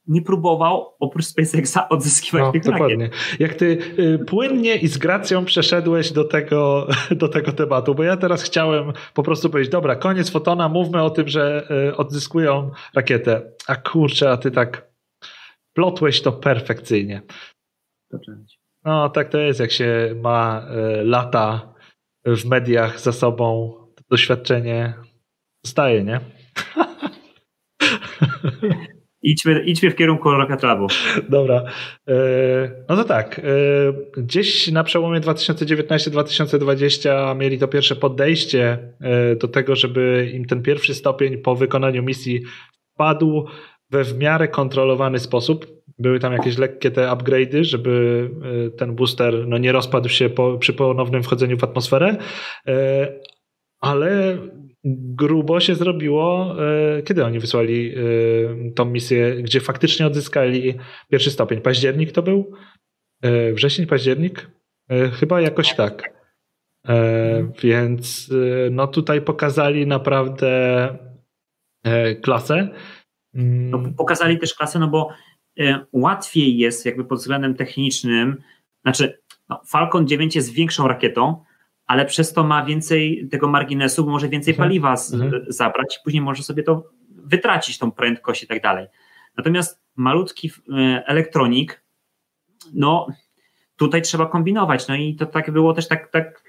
nie 0.08 0.22
próbował 0.22 0.94
oprócz 1.00 1.26
SpaceXa 1.26 1.90
odzyskiwać 1.90 2.42
no, 2.42 2.52
tych 2.52 2.64
dokładnie. 2.64 3.06
Rakiet. 3.06 3.40
Jak 3.40 3.54
ty 3.54 3.78
y, 4.00 4.26
płynnie 4.26 4.76
i 4.76 4.88
z 4.88 4.98
gracją 4.98 5.46
przeszedłeś 5.46 6.12
do 6.12 6.24
tego, 6.24 6.88
do 7.22 7.28
tego 7.28 7.52
tematu, 7.52 7.96
bo 7.96 8.04
ja 8.04 8.18
teraz 8.18 8.44
chciałem 8.44 8.94
po 9.14 9.24
prostu 9.24 9.50
powiedzieć, 9.50 9.72
dobra, 9.72 9.96
koniec 9.96 10.30
fotona, 10.30 10.70
mówmy 10.70 11.04
o 11.04 11.10
tym, 11.10 11.28
że 11.28 11.68
y, 11.90 11.96
odzyskują 11.96 12.72
rakietę. 12.96 13.52
A 13.68 13.76
kurczę, 13.76 14.32
a 14.32 14.38
ty 14.38 14.52
tak 14.52 14.88
plotłeś 15.74 16.22
to 16.22 16.32
perfekcyjnie. 16.32 17.22
No, 18.86 19.10
tak 19.10 19.30
to 19.30 19.38
jest, 19.38 19.60
jak 19.60 19.72
się 19.72 20.16
ma 20.22 20.68
y, 21.00 21.04
lata 21.04 21.74
w 22.26 22.46
mediach 22.46 23.00
za 23.00 23.12
sobą, 23.12 23.74
to 23.96 24.04
doświadczenie 24.10 24.94
zostaje, 25.64 26.04
nie? 26.04 26.20
idźmy, 29.28 29.64
idźmy 29.66 29.92
w 29.92 29.96
kierunku 29.96 30.32
Rocket 30.32 30.64
Labu. 30.64 30.88
Dobra. 31.30 31.64
E, 32.08 32.14
no 32.90 32.96
to 32.96 33.04
tak. 33.04 33.40
E, 33.40 33.44
gdzieś 34.22 34.72
na 34.72 34.84
przełomie 34.84 35.22
2019-2020 35.22 37.36
mieli 37.36 37.60
to 37.60 37.68
pierwsze 37.68 37.96
podejście 37.96 38.78
e, 39.02 39.36
do 39.36 39.48
tego, 39.48 39.76
żeby 39.76 40.32
im 40.34 40.46
ten 40.46 40.62
pierwszy 40.62 40.96
stopień 40.96 41.38
po 41.38 41.56
wykonaniu 41.56 42.04
misji 42.04 42.44
wpadł 42.94 43.48
we 43.90 44.04
w 44.04 44.18
miarę 44.18 44.48
kontrolowany 44.48 45.20
sposób. 45.20 45.78
Były 46.00 46.20
tam 46.20 46.34
jakieś 46.34 46.58
lekkie 46.58 46.92
te 46.92 47.02
upgrade'y, 47.02 47.64
żeby 47.64 48.30
ten 48.78 48.96
booster 48.96 49.48
no, 49.48 49.58
nie 49.58 49.72
rozpadł 49.72 50.10
się 50.10 50.30
po, 50.30 50.58
przy 50.58 50.74
ponownym 50.74 51.24
wchodzeniu 51.24 51.58
w 51.58 51.64
atmosferę, 51.64 52.18
ale 53.80 54.38
grubo 55.16 55.60
się 55.60 55.76
zrobiło, 55.76 56.56
e, 56.98 57.04
kiedy 57.04 57.26
oni 57.26 57.40
wysłali 57.40 57.96
e, 57.96 58.72
tą 58.72 58.86
misję, 58.86 59.36
gdzie 59.36 59.60
faktycznie 59.60 60.08
odzyskali 60.08 60.74
pierwszy 61.10 61.32
stopień. 61.32 61.62
Październik 61.62 62.12
to 62.12 62.22
był? 62.22 62.52
E, 63.22 63.54
wrzesień, 63.54 63.86
październik? 63.86 64.52
Chyba 65.20 65.42
jakoś 65.42 65.76
tak. 65.76 66.18
Więc 67.64 68.34
no 68.72 68.88
tutaj 68.88 69.22
pokazali 69.22 69.88
naprawdę 69.88 70.88
klasę. 72.22 72.70
Mm. 73.38 73.70
No, 73.70 73.80
pokazali 73.98 74.40
też 74.40 74.54
klasę, 74.54 74.80
no 74.80 74.88
bo 74.88 75.10
łatwiej 75.92 76.58
jest 76.58 76.86
jakby 76.86 77.06
pod 77.06 77.20
względem 77.20 77.56
technicznym, 77.56 78.42
znaczy 78.82 79.22
no, 79.50 79.62
Falcon 79.68 80.08
9 80.08 80.36
jest 80.36 80.54
większą 80.54 80.88
rakietą, 80.88 81.44
ale 81.86 82.06
przez 82.06 82.34
to 82.34 82.44
ma 82.44 82.66
więcej 82.66 83.28
tego 83.32 83.48
marginesu, 83.48 84.10
może 84.10 84.30
więcej 84.30 84.52
mhm. 84.52 84.70
paliwa 84.70 84.98
z, 84.98 85.14
mhm. 85.14 85.46
zabrać 85.48 85.98
i 85.98 86.04
później 86.04 86.22
może 86.22 86.44
sobie 86.44 86.64
to 86.64 86.84
wytracić 87.10 87.78
tą 87.78 87.92
prędkość 87.92 88.44
i 88.44 88.48
tak 88.48 88.62
dalej. 88.62 88.88
Natomiast 89.38 89.82
malutki 89.96 90.52
elektronik, 91.06 91.84
no 92.74 93.08
tutaj 93.76 94.02
trzeba 94.02 94.26
kombinować. 94.26 94.88
No 94.88 94.96
i 94.96 95.16
to 95.16 95.26
tak 95.26 95.52
było 95.52 95.74
też 95.74 95.88
tak, 95.88 96.12
tak 96.12 96.47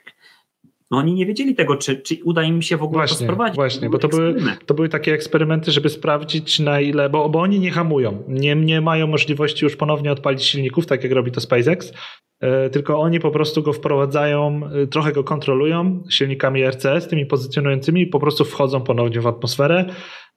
no 0.90 0.98
oni 0.98 1.14
nie 1.14 1.26
wiedzieli 1.26 1.54
tego, 1.54 1.76
czy, 1.76 1.96
czy 1.96 2.16
uda 2.24 2.42
im 2.42 2.62
się 2.62 2.76
w 2.76 2.82
ogóle 2.82 3.00
właśnie, 3.00 3.16
to 3.16 3.24
sprowadzić. 3.24 3.56
Właśnie, 3.56 3.90
bo 3.90 3.98
to 3.98 4.08
były, 4.08 4.34
to 4.66 4.74
były 4.74 4.88
takie 4.88 5.12
eksperymenty, 5.12 5.72
żeby 5.72 5.88
sprawdzić 5.88 6.60
na 6.60 6.80
ile, 6.80 7.10
bo, 7.10 7.28
bo 7.28 7.40
oni 7.40 7.60
nie 7.60 7.70
hamują, 7.70 8.24
nie, 8.28 8.56
nie 8.56 8.80
mają 8.80 9.06
możliwości 9.06 9.64
już 9.64 9.76
ponownie 9.76 10.12
odpalić 10.12 10.42
silników, 10.42 10.86
tak 10.86 11.04
jak 11.04 11.12
robi 11.12 11.32
to 11.32 11.40
SpaceX, 11.40 11.92
e, 12.40 12.70
tylko 12.70 13.00
oni 13.00 13.20
po 13.20 13.30
prostu 13.30 13.62
go 13.62 13.72
wprowadzają, 13.72 14.60
e, 14.82 14.86
trochę 14.86 15.12
go 15.12 15.24
kontrolują 15.24 16.02
silnikami 16.10 16.62
RCS, 16.64 17.08
tymi 17.08 17.26
pozycjonującymi 17.26 18.02
i 18.02 18.06
po 18.06 18.20
prostu 18.20 18.44
wchodzą 18.44 18.80
ponownie 18.80 19.20
w 19.20 19.26
atmosferę. 19.26 19.84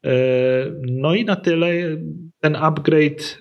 E, 0.05 0.11
no 0.81 1.15
i 1.15 1.25
na 1.25 1.35
tyle 1.35 1.67
ten 2.39 2.55
upgrade 2.55 3.39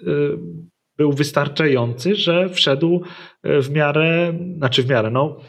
był 0.99 1.13
wystarczający, 1.13 2.15
że 2.15 2.49
wszedł 2.49 3.03
w 3.45 3.71
miarę, 3.71 4.33
znaczy 4.57 4.83
w 4.83 4.89
miarę, 4.89 5.11
no 5.11 5.41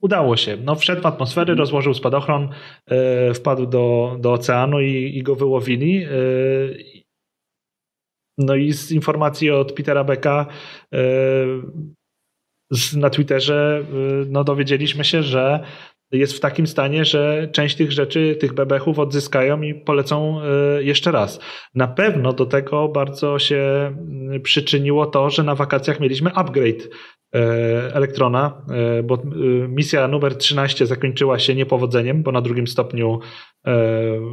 udało 0.00 0.36
się. 0.36 0.56
No, 0.56 0.74
wszedł 0.74 1.02
w 1.02 1.06
atmosferę, 1.06 1.42
mhm. 1.42 1.58
rozłożył 1.58 1.94
spadochron, 1.94 2.48
e, 2.86 3.34
wpadł 3.34 3.66
do, 3.66 4.16
do 4.20 4.32
oceanu 4.32 4.80
i, 4.80 5.18
i 5.18 5.22
go 5.22 5.34
wyłowili. 5.34 6.04
E, 6.04 6.08
no 8.38 8.54
i 8.54 8.72
z 8.72 8.92
informacji 8.92 9.50
od 9.50 9.72
Petera 9.72 10.04
Becka 10.04 10.46
e, 10.92 10.98
na 12.96 13.10
Twitterze 13.10 13.84
no, 14.26 14.44
dowiedzieliśmy 14.44 15.04
się, 15.04 15.22
że 15.22 15.60
jest 16.12 16.36
w 16.36 16.40
takim 16.40 16.66
stanie, 16.66 17.04
że 17.04 17.48
część 17.52 17.76
tych 17.76 17.92
rzeczy, 17.92 18.36
tych 18.40 18.52
bebechów 18.52 18.98
odzyskają 18.98 19.62
i 19.62 19.74
polecą 19.74 20.40
jeszcze 20.80 21.12
raz. 21.12 21.40
Na 21.74 21.88
pewno 21.88 22.32
do 22.32 22.46
tego 22.46 22.88
bardzo 22.88 23.38
się 23.38 23.94
przyczyniło 24.42 25.06
to, 25.06 25.30
że 25.30 25.42
na 25.42 25.54
wakacjach 25.54 26.00
mieliśmy 26.00 26.32
upgrade 26.34 26.88
Elektrona, 27.92 28.62
e, 28.70 29.02
bo 29.02 29.14
e, 29.14 29.18
misja 29.68 30.08
numer 30.08 30.36
13 30.36 30.86
zakończyła 30.86 31.38
się 31.38 31.54
niepowodzeniem, 31.54 32.22
bo 32.22 32.32
na 32.32 32.40
drugim 32.40 32.66
stopniu 32.66 33.20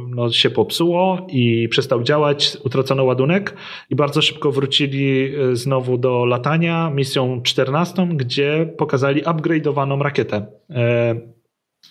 no, 0.08 0.30
się 0.30 0.50
popsuło 0.50 1.26
i 1.30 1.68
przestał 1.68 2.02
działać, 2.02 2.56
utracono 2.64 3.04
ładunek 3.04 3.54
i 3.90 3.96
bardzo 3.96 4.22
szybko 4.22 4.52
wrócili 4.52 5.32
znowu 5.52 5.98
do 5.98 6.24
latania 6.24 6.90
misją 6.90 7.42
14, 7.42 8.08
gdzie 8.14 8.74
pokazali 8.78 9.22
upgrade'owaną 9.22 10.02
rakietę. 10.02 10.46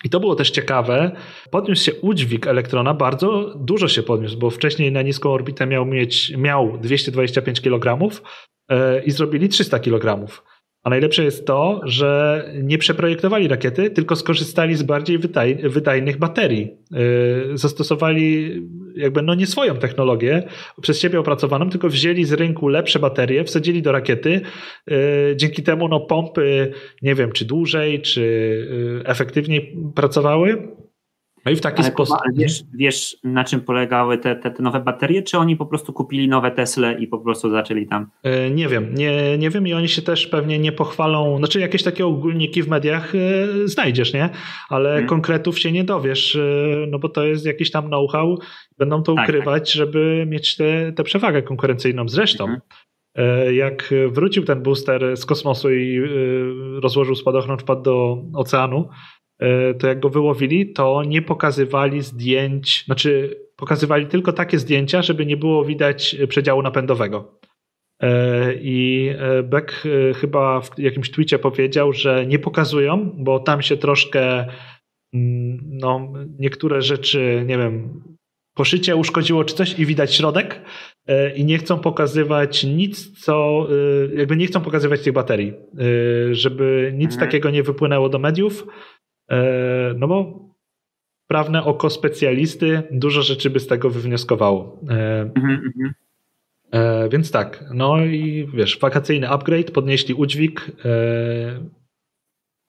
I 0.04 0.10
to 0.10 0.20
było 0.20 0.36
też 0.36 0.52
ciekawe. 0.52 1.12
Podniósł 1.52 1.84
się 1.84 1.94
udźwig 1.94 2.48
elektrona, 2.48 2.94
bardzo 2.94 3.56
dużo 3.56 3.88
się 3.88 4.04
podniósł, 4.04 4.38
bo 4.38 4.50
wcześniej 4.50 4.92
na 4.92 5.02
niską 5.02 5.32
orbitę 5.32 5.68
miał 5.68 5.86
mieć 5.86 6.34
miał 6.38 6.78
225 6.78 7.62
kg 7.62 8.10
i 9.06 9.12
zrobili 9.12 9.50
300 9.50 9.80
kg. 9.80 10.28
A 10.88 10.90
najlepsze 10.90 11.24
jest 11.24 11.48
to, 11.48 11.82
że 11.84 12.44
nie 12.64 12.78
przeprojektowali 12.78 13.48
rakiety, 13.48 13.90
tylko 13.90 14.16
skorzystali 14.16 14.76
z 14.76 14.84
bardziej 14.84 15.20
wydajnych 15.64 16.18
baterii. 16.18 16.78
Y, 17.54 17.58
zastosowali 17.58 18.52
jakby 18.96 19.22
no 19.22 19.36
nie 19.36 19.48
swoją 19.48 19.76
technologię 19.76 20.44
przez 20.82 21.00
siebie 21.00 21.20
opracowaną, 21.20 21.70
tylko 21.70 21.90
wzięli 21.90 22.26
z 22.26 22.34
rynku 22.34 22.68
lepsze 22.68 23.00
baterie, 23.00 23.44
wsadzili 23.44 23.82
do 23.82 23.92
rakiety. 23.92 24.42
Y, 24.92 25.36
dzięki 25.36 25.64
temu 25.64 25.88
no 25.88 26.00
pompy, 26.00 26.72
nie 27.02 27.16
wiem, 27.16 27.32
czy 27.32 27.46
dłużej, 27.46 28.02
czy 28.02 28.22
y, 28.22 29.08
efektywniej 29.08 29.76
pracowały. 29.96 30.68
No 31.48 31.52
i 31.52 31.56
w 31.56 31.62
taki 31.62 31.82
ale 31.82 31.92
sposób. 31.92 32.18
Wiesz, 32.34 32.64
wiesz, 32.74 33.18
na 33.24 33.44
czym 33.44 33.62
polegały 33.62 34.18
te, 34.18 34.36
te, 34.36 34.52
te, 34.52 34.64
nowe 34.64 34.80
baterie? 34.80 35.24
Czy 35.24 35.38
oni 35.38 35.56
po 35.56 35.66
prostu 35.66 35.94
kupili 35.94 36.28
nowe 36.28 36.52
Tesle 36.52 37.00
i 37.00 37.08
po 37.08 37.20
prostu 37.20 37.50
zaczęli 37.50 37.88
tam? 37.88 38.10
E, 38.24 38.52
nie 38.52 38.68
wiem, 38.68 38.96
nie, 38.96 39.38
nie 39.38 39.50
wiem 39.50 39.68
i 39.68 39.74
oni 39.74 39.90
się 39.90 40.02
też 40.02 40.28
pewnie 40.28 40.60
nie 40.60 40.72
pochwalą. 40.72 41.38
Znaczy, 41.38 41.60
jakieś 41.60 41.84
takie 41.84 42.06
ogólniki 42.06 42.64
w 42.64 42.68
mediach 42.68 43.14
e, 43.16 43.68
znajdziesz, 43.68 44.14
nie? 44.14 44.30
Ale 44.70 44.90
hmm. 44.90 45.08
konkretów 45.08 45.60
się 45.60 45.72
nie 45.72 45.84
dowiesz, 45.84 46.36
e, 46.36 46.86
no 46.88 47.00
bo 47.00 47.10
to 47.10 47.26
jest 47.26 47.46
jakiś 47.46 47.72
tam 47.72 47.88
know-how. 47.88 48.38
Będą 48.78 49.04
to 49.04 49.14
tak, 49.14 49.30
ukrywać, 49.30 49.72
tak. 49.72 49.78
żeby 49.78 50.26
mieć 50.28 50.58
tę 50.96 51.04
przewagę 51.04 51.42
konkurencyjną. 51.42 52.10
Zresztą. 52.10 52.46
Hmm 52.46 52.62
jak 53.54 53.94
wrócił 54.12 54.44
ten 54.44 54.64
booster 54.64 55.18
z 55.18 55.26
kosmosu 55.26 55.74
i 55.74 56.02
rozłożył 56.82 57.16
spadochron, 57.16 57.58
wpadł 57.58 57.82
do 57.82 58.24
oceanu, 58.34 58.90
to 59.80 59.88
jak 59.88 60.00
go 60.00 60.10
wyłowili, 60.10 60.74
to 60.74 61.04
nie 61.04 61.22
pokazywali 61.22 62.02
zdjęć, 62.02 62.84
znaczy 62.86 63.40
pokazywali 63.56 64.08
tylko 64.08 64.34
takie 64.34 64.60
zdjęcia, 64.60 65.02
żeby 65.02 65.26
nie 65.26 65.38
było 65.38 65.66
widać 65.66 66.16
przedziału 66.28 66.62
napędowego. 66.62 67.40
E, 68.02 68.54
I 68.54 69.10
e, 69.20 69.44
Beck 69.44 69.84
chyba 70.16 70.62
w 70.62 70.80
jakimś 70.80 71.12
tweetie 71.12 71.40
powiedział, 71.40 71.94
że 71.94 72.26
nie 72.26 72.40
pokazują, 72.40 73.12
bo 73.18 73.40
tam 73.40 73.62
się 73.62 73.78
troszkę 73.78 74.48
mm, 75.14 75.60
no, 75.64 76.14
niektóre 76.40 76.82
rzeczy, 76.82 77.44
nie 77.48 77.58
wiem, 77.58 78.04
poszycie 78.56 78.96
uszkodziło 78.96 79.44
czy 79.44 79.56
coś 79.56 79.80
i 79.80 79.86
widać 79.86 80.16
środek 80.16 80.62
i 81.36 81.46
nie 81.46 81.58
chcą 81.58 81.80
pokazywać 81.80 82.64
nic, 82.64 83.20
co 83.20 83.68
jakby 84.16 84.38
nie 84.38 84.48
chcą 84.48 84.62
pokazywać 84.62 85.02
tych 85.02 85.14
baterii, 85.14 85.54
żeby 86.32 86.92
nic 86.96 87.12
mhm. 87.12 87.28
takiego 87.30 87.50
nie 87.50 87.64
wypłynęło 87.64 88.10
do 88.10 88.20
mediów, 88.20 88.68
E, 88.68 88.97
no 89.96 90.08
bo 90.08 90.48
prawne 91.28 91.64
oko 91.64 91.90
specjalisty 91.90 92.84
dużo 92.92 93.22
rzeczy 93.22 93.50
by 93.50 93.60
z 93.60 93.68
tego 93.68 93.90
wywnioskowało. 93.90 94.80
E, 94.90 95.22
mhm, 95.22 95.62
mhm. 95.66 95.94
E, 96.72 97.10
więc 97.10 97.32
tak, 97.32 97.64
no 97.74 98.06
i 98.06 98.48
wiesz, 98.54 98.80
wakacyjny 98.80 99.30
upgrade, 99.30 99.72
podnieśli 99.72 100.14
udźwig 100.14 100.72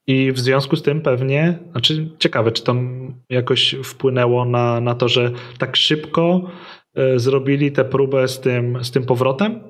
i 0.07 0.33
w 0.33 0.39
związku 0.39 0.77
z 0.77 0.83
tym 0.83 1.01
pewnie, 1.01 1.59
znaczy 1.71 2.11
ciekawe, 2.19 2.53
czy 2.53 2.65
to 2.65 2.75
jakoś 3.29 3.77
wpłynęło 3.85 4.45
na, 4.45 4.81
na 4.81 4.95
to, 4.95 5.09
że 5.09 5.33
tak 5.59 5.77
szybko 5.77 6.51
zrobili 7.17 7.73
tę 7.73 7.85
próbę 7.85 8.29
z 8.29 8.41
tym, 8.41 8.85
z 8.85 8.91
tym 8.91 9.05
powrotem. 9.05 9.61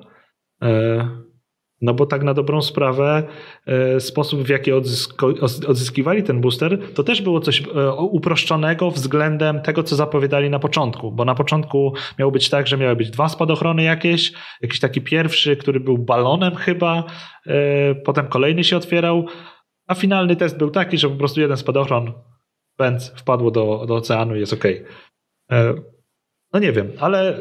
No 1.81 1.93
bo 1.93 2.05
tak 2.05 2.23
na 2.23 2.33
dobrą 2.33 2.61
sprawę 2.61 3.23
e, 3.65 3.99
sposób 3.99 4.41
w 4.41 4.49
jaki 4.49 4.71
odzyskiwali 5.67 6.23
ten 6.23 6.41
booster 6.41 6.93
to 6.93 7.03
też 7.03 7.21
było 7.21 7.39
coś 7.39 7.61
e, 7.61 7.91
uproszczonego 7.93 8.91
względem 8.91 9.61
tego, 9.61 9.83
co 9.83 9.95
zapowiadali 9.95 10.49
na 10.49 10.59
początku, 10.59 11.11
bo 11.11 11.25
na 11.25 11.35
początku 11.35 11.93
miało 12.19 12.31
być 12.31 12.49
tak, 12.49 12.67
że 12.67 12.77
miały 12.77 12.95
być 12.95 13.09
dwa 13.09 13.29
spadochrony 13.29 13.83
jakieś, 13.83 14.33
jakiś 14.61 14.79
taki 14.79 15.01
pierwszy, 15.01 15.55
który 15.55 15.79
był 15.79 15.97
balonem 15.97 16.55
chyba, 16.55 17.03
e, 17.47 17.95
potem 17.95 18.27
kolejny 18.27 18.63
się 18.63 18.77
otwierał, 18.77 19.25
a 19.87 19.95
finalny 19.95 20.35
test 20.35 20.57
był 20.57 20.69
taki, 20.69 20.97
że 20.97 21.09
po 21.09 21.15
prostu 21.15 21.41
jeden 21.41 21.57
spadochron 21.57 22.13
pędz 22.77 23.09
wpadło 23.09 23.51
do, 23.51 23.85
do 23.87 23.95
oceanu 23.95 24.35
i 24.35 24.39
jest 24.39 24.53
ok. 24.53 24.63
No 26.53 26.59
nie 26.59 26.71
wiem, 26.71 26.91
ale 26.99 27.37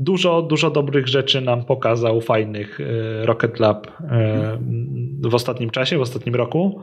dużo, 0.00 0.42
dużo 0.42 0.70
dobrych 0.70 1.08
rzeczy 1.08 1.40
nam 1.40 1.64
pokazał, 1.64 2.20
fajnych 2.20 2.80
e, 2.80 3.26
Rocket 3.26 3.60
Lab 3.60 3.86
e, 3.86 4.58
w 5.22 5.34
ostatnim 5.34 5.70
czasie, 5.70 5.98
w 5.98 6.00
ostatnim 6.00 6.34
roku. 6.34 6.82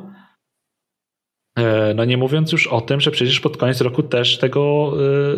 E, 1.57 1.93
no 1.93 2.05
nie 2.05 2.17
mówiąc 2.17 2.51
już 2.51 2.67
o 2.67 2.81
tym, 2.81 2.99
że 2.99 3.11
przecież 3.11 3.39
pod 3.39 3.57
koniec 3.57 3.81
roku 3.81 4.03
też 4.03 4.37
tego 4.37 4.93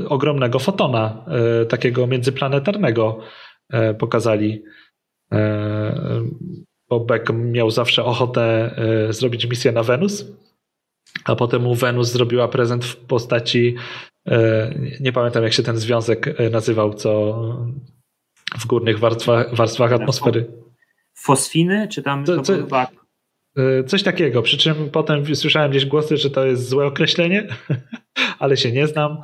ogromnego 0.10 0.60
fotona, 0.60 1.26
takiego 1.70 2.08
międzyplanetarnego 2.08 3.20
pokazali. 4.00 4.64
Bo 6.90 7.00
Beck 7.00 7.34
miał 7.34 7.72
zawsze 7.72 8.04
ochotę 8.04 8.76
zrobić 9.10 9.46
misję 9.46 9.72
na 9.72 9.84
Wenus, 9.84 10.26
a 11.26 11.36
potem 11.36 11.62
mu 11.62 11.76
Wenus 11.76 12.12
zrobiła 12.12 12.48
prezent 12.48 12.86
w 12.86 12.96
postaci 12.96 13.76
nie 15.00 15.12
pamiętam, 15.12 15.44
jak 15.44 15.54
się 15.54 15.64
ten 15.64 15.78
związek 15.78 16.40
e, 16.40 16.50
nazywał, 16.50 16.94
co 16.94 17.42
w 18.60 18.68
górnych 18.68 19.00
warstwach, 19.00 19.56
warstwach 19.56 19.94
atmosfery. 19.94 20.52
Fosfiny, 21.14 21.88
czy 21.88 22.04
tam 22.04 22.26
co, 22.26 22.42
co, 22.42 22.54
e, 23.58 23.84
Coś 23.84 24.04
takiego, 24.04 24.42
przy 24.42 24.58
czym 24.58 24.90
potem 24.92 25.36
słyszałem 25.36 25.72
gdzieś 25.72 25.86
głosy, 25.86 26.18
że 26.18 26.30
to 26.30 26.46
jest 26.46 26.70
złe 26.70 26.86
określenie, 26.86 27.48
ale 28.40 28.58
się 28.58 28.72
nie 28.72 28.88
znam. 28.88 29.18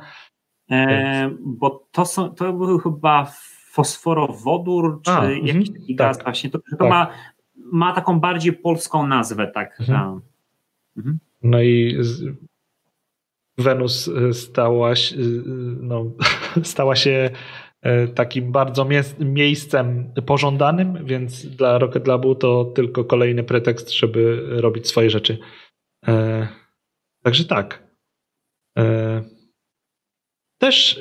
E, 0.70 1.30
bo 1.40 1.88
to, 1.92 2.04
są, 2.04 2.34
to 2.34 2.52
był 2.52 2.78
chyba 2.78 3.32
fosforowodór, 3.70 5.00
czy 5.02 5.10
A, 5.10 5.30
jakiś 5.30 5.72
taki 5.72 5.96
tak, 5.96 6.08
gaz 6.08 6.22
właśnie. 6.22 6.50
To, 6.50 6.58
to 6.58 6.76
tak. 6.78 6.90
ma, 6.90 7.10
ma 7.72 7.92
taką 7.92 8.20
bardziej 8.20 8.52
polską 8.52 9.06
nazwę, 9.06 9.50
tak. 9.54 9.80
Mhm. 9.80 10.20
Mhm. 10.96 11.18
No 11.42 11.62
i 11.62 11.98
Wenus 13.58 14.08
e, 14.08 14.32
stała, 14.46 14.96
się, 14.96 15.16
e, 15.16 15.20
no, 15.80 16.12
stała 16.62 16.96
się 16.96 17.30
e, 17.82 18.08
takim 18.08 18.52
bardzo 18.52 18.88
miejscem 19.18 20.12
pożądanym, 20.26 21.06
więc 21.06 21.46
dla 21.46 21.78
Rocket 21.78 22.06
Labu 22.06 22.34
to 22.34 22.64
tylko 22.64 23.04
kolejny 23.04 23.44
pretekst, 23.44 23.90
żeby 23.90 24.46
robić 24.46 24.88
swoje 24.88 25.10
rzeczy. 25.10 25.38
Także 27.22 27.44
tak. 27.44 27.82
też 30.58 31.00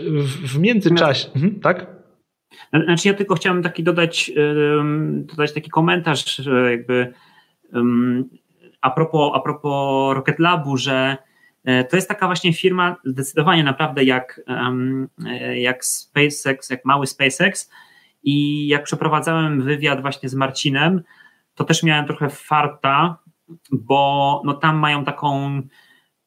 w, 0.54 0.60
międzyczasie, 0.60 1.28
mhm, 1.36 1.60
tak? 1.60 1.96
Znaczy 2.86 3.08
ja 3.08 3.14
tylko 3.14 3.36
chciałem 3.36 3.64
taki 3.64 3.84
dodać, 3.84 4.32
dodać 5.14 5.54
taki 5.54 5.70
komentarz, 5.70 6.42
jakby 6.72 7.14
a 8.82 8.92
propos, 8.92 9.32
a 9.34 9.40
propos 9.40 10.16
Rocket 10.16 10.40
Labu, 10.40 10.78
że 10.78 10.94
e, 10.94 11.18
to 11.90 11.96
jest 11.96 12.08
taka 12.08 12.26
właśnie 12.26 12.54
firma 12.54 12.96
zdecydowanie 13.04 13.64
naprawdę 13.64 14.04
jak, 14.04 14.42
e, 15.26 15.60
jak 15.60 15.86
SpaceX, 15.86 16.70
jak 16.70 16.86
mały 16.86 17.08
SpaceX 17.08 17.72
i 18.24 18.68
jak 18.68 18.84
przeprowadzałem 18.84 19.62
wywiad 19.62 20.02
właśnie 20.02 20.30
z 20.30 20.36
Marcinem, 20.36 21.02
to 21.56 21.64
też 21.64 21.84
miałem 21.84 22.06
trochę 22.06 22.30
farta, 22.30 23.18
bo 23.72 24.42
no 24.46 24.54
tam 24.54 24.78
mają 24.78 25.06
taką 25.06 25.62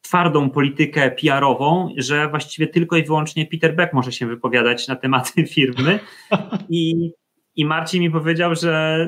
twardą 0.01 0.51
politykę 0.51 1.11
PR-ową, 1.11 1.95
że 1.97 2.29
właściwie 2.29 2.67
tylko 2.67 2.97
i 2.97 3.05
wyłącznie 3.05 3.47
Peter 3.47 3.77
Beck 3.77 3.93
może 3.93 4.13
się 4.13 4.27
wypowiadać 4.27 4.89
na 4.89 4.97
tematy 4.97 5.47
firmy. 5.55 5.99
I, 6.69 7.11
i 7.57 7.65
Marcin 7.65 8.03
mi 8.03 8.11
powiedział, 8.11 8.55
że 8.55 9.07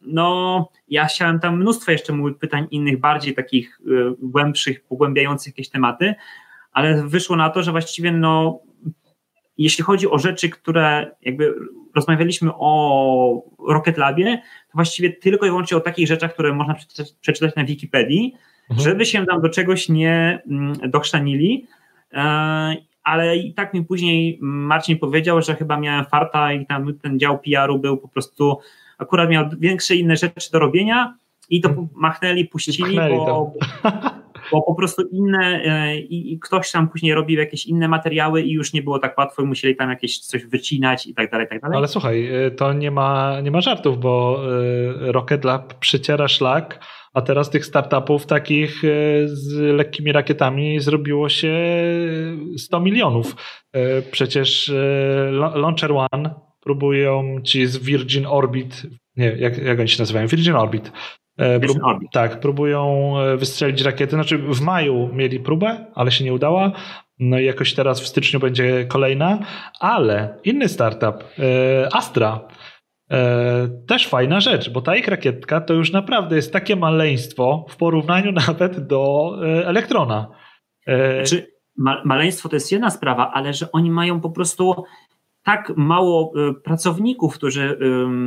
no, 0.00 0.68
ja 0.88 1.04
chciałem 1.04 1.40
tam 1.40 1.60
mnóstwo 1.60 1.92
jeszcze 1.92 2.12
mu 2.12 2.34
pytań 2.34 2.66
innych, 2.70 3.00
bardziej 3.00 3.34
takich 3.34 3.80
y, 3.80 4.14
głębszych, 4.22 4.84
pogłębiających 4.84 5.52
jakieś 5.52 5.68
tematy, 5.68 6.14
ale 6.72 7.08
wyszło 7.08 7.36
na 7.36 7.50
to, 7.50 7.62
że 7.62 7.70
właściwie 7.70 8.12
no, 8.12 8.60
jeśli 9.58 9.84
chodzi 9.84 10.10
o 10.10 10.18
rzeczy, 10.18 10.50
które 10.50 11.10
jakby 11.22 11.54
rozmawialiśmy 11.94 12.50
o 12.54 13.42
Rocket 13.68 13.98
Labie, 13.98 14.42
to 14.66 14.72
właściwie 14.74 15.12
tylko 15.12 15.46
i 15.46 15.48
wyłącznie 15.48 15.76
o 15.76 15.80
takich 15.80 16.08
rzeczach, 16.08 16.32
które 16.32 16.52
można 16.52 16.74
przeczytać, 16.74 17.12
przeczytać 17.20 17.56
na 17.56 17.64
Wikipedii, 17.64 18.34
mhm. 18.70 18.88
żeby 18.88 19.06
się 19.06 19.26
tam 19.26 19.40
do 19.40 19.48
czegoś 19.48 19.88
nie 19.88 20.42
mm, 20.50 20.72
dochrzanili. 20.90 21.66
E, 22.12 22.20
ale 23.02 23.36
i 23.36 23.54
tak 23.54 23.74
mi 23.74 23.84
później 23.84 24.38
Marcin 24.40 24.98
powiedział, 24.98 25.42
że 25.42 25.54
chyba 25.54 25.76
miałem 25.76 26.04
farta 26.04 26.52
i 26.52 26.66
tam 26.66 26.98
ten 26.98 27.18
dział 27.18 27.38
PR-u 27.38 27.78
był 27.78 27.96
po 27.96 28.08
prostu, 28.08 28.58
akurat 29.00 29.30
miał 29.30 29.44
większe 29.58 29.94
inne 29.94 30.16
rzeczy 30.16 30.50
do 30.52 30.58
robienia 30.58 31.14
i 31.50 31.60
to 31.60 31.68
mhm. 31.68 31.88
machnęli, 31.94 32.44
puścili, 32.44 32.96
bo, 32.96 33.52
bo 34.52 34.62
po 34.62 34.74
prostu 34.74 35.02
inne 35.12 35.62
e, 35.64 35.98
i, 35.98 36.32
i, 36.32 36.38
ktoś 36.38 36.70
tam 36.70 36.88
później 36.88 37.14
robił 37.14 37.38
jakieś 37.38 37.66
inne 37.66 37.88
materiały 37.88 38.42
i 38.42 38.52
już 38.52 38.72
nie 38.72 38.82
było 38.82 38.98
tak 38.98 39.18
łatwo 39.18 39.42
i 39.42 39.46
musieli 39.46 39.76
tam 39.76 39.90
jakieś 39.90 40.18
coś 40.18 40.46
wycinać 40.46 41.06
i 41.06 41.14
tak 41.14 41.30
dalej, 41.30 41.46
tak 41.48 41.60
dalej. 41.60 41.76
Ale 41.76 41.88
słuchaj, 41.88 42.46
e, 42.46 42.50
to 42.50 42.72
nie 42.72 42.90
ma, 42.90 43.40
nie 43.40 43.50
ma 43.50 43.60
żartów, 43.60 44.00
bo 44.00 44.42
Rocket 45.00 45.44
Lab 45.44 45.74
przyciera 45.74 46.28
szlak 46.28 46.80
a 47.14 47.22
teraz 47.22 47.50
tych 47.50 47.66
startupów 47.66 48.26
takich 48.26 48.84
e, 48.84 48.88
z 49.28 49.52
lekkimi 49.76 50.12
rakietami 50.12 50.80
zrobiło 50.80 51.28
się 51.28 51.54
100 52.56 52.80
milionów. 52.80 53.36
E, 53.72 54.02
przecież 54.02 54.68
e, 54.68 55.30
Launcher 55.54 55.92
One 55.92 56.34
próbują 56.60 57.40
ci 57.44 57.66
z 57.66 57.76
Virgin 57.76 58.26
Orbit, 58.26 58.86
nie, 59.16 59.26
jak, 59.26 59.58
jak 59.58 59.80
oni 59.80 59.88
się 59.88 60.02
nazywają? 60.02 60.26
Virgin 60.26 60.54
Orbit. 60.54 60.92
Virgin 61.60 61.84
Orbit. 61.84 62.08
Tak, 62.12 62.40
próbują 62.40 63.14
wystrzelić 63.36 63.82
rakiety. 63.82 64.10
Znaczy 64.10 64.38
w 64.38 64.60
maju 64.60 65.10
mieli 65.12 65.40
próbę, 65.40 65.86
ale 65.94 66.10
się 66.10 66.24
nie 66.24 66.34
udała. 66.34 66.72
No 67.18 67.38
i 67.38 67.44
jakoś 67.44 67.74
teraz 67.74 68.00
w 68.00 68.06
styczniu 68.06 68.40
będzie 68.40 68.84
kolejna, 68.84 69.38
ale 69.80 70.38
inny 70.44 70.68
startup, 70.68 71.24
Astra, 71.92 72.48
E, 73.10 73.68
też 73.86 74.08
fajna 74.08 74.40
rzecz, 74.40 74.70
bo 74.70 74.82
ta 74.82 74.96
ich 74.96 75.08
rakietka 75.08 75.60
to 75.60 75.74
już 75.74 75.92
naprawdę 75.92 76.36
jest 76.36 76.52
takie 76.52 76.76
maleństwo 76.76 77.66
w 77.68 77.76
porównaniu 77.76 78.32
nawet 78.46 78.86
do 78.86 79.32
e, 79.42 79.66
Elektrona. 79.66 80.26
E, 80.86 81.26
znaczy, 81.26 81.46
ma 81.76 82.02
maleństwo 82.04 82.48
to 82.48 82.56
jest 82.56 82.72
jedna 82.72 82.90
sprawa, 82.90 83.30
ale 83.34 83.52
że 83.52 83.72
oni 83.72 83.90
mają 83.90 84.20
po 84.20 84.30
prostu 84.30 84.84
tak 85.42 85.72
mało 85.76 86.32
pracowników, 86.64 87.34
którzy 87.34 87.78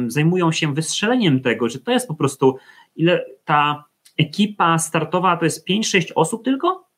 zajmują 0.07 0.51
się 0.51 0.74
wystrzeleniem 0.74 1.41
tego, 1.41 1.70
że 1.70 1.80
to 1.80 1.91
jest 1.91 2.07
po 2.07 2.16
prostu 2.16 2.55
ile 2.95 3.26
ta 3.45 3.84
ekipa 4.18 4.78
startowa 4.80 5.38
to 5.38 5.45
jest 5.45 5.70
5-6 5.70 6.11
osób 6.16 6.43
tylko? 6.45 6.89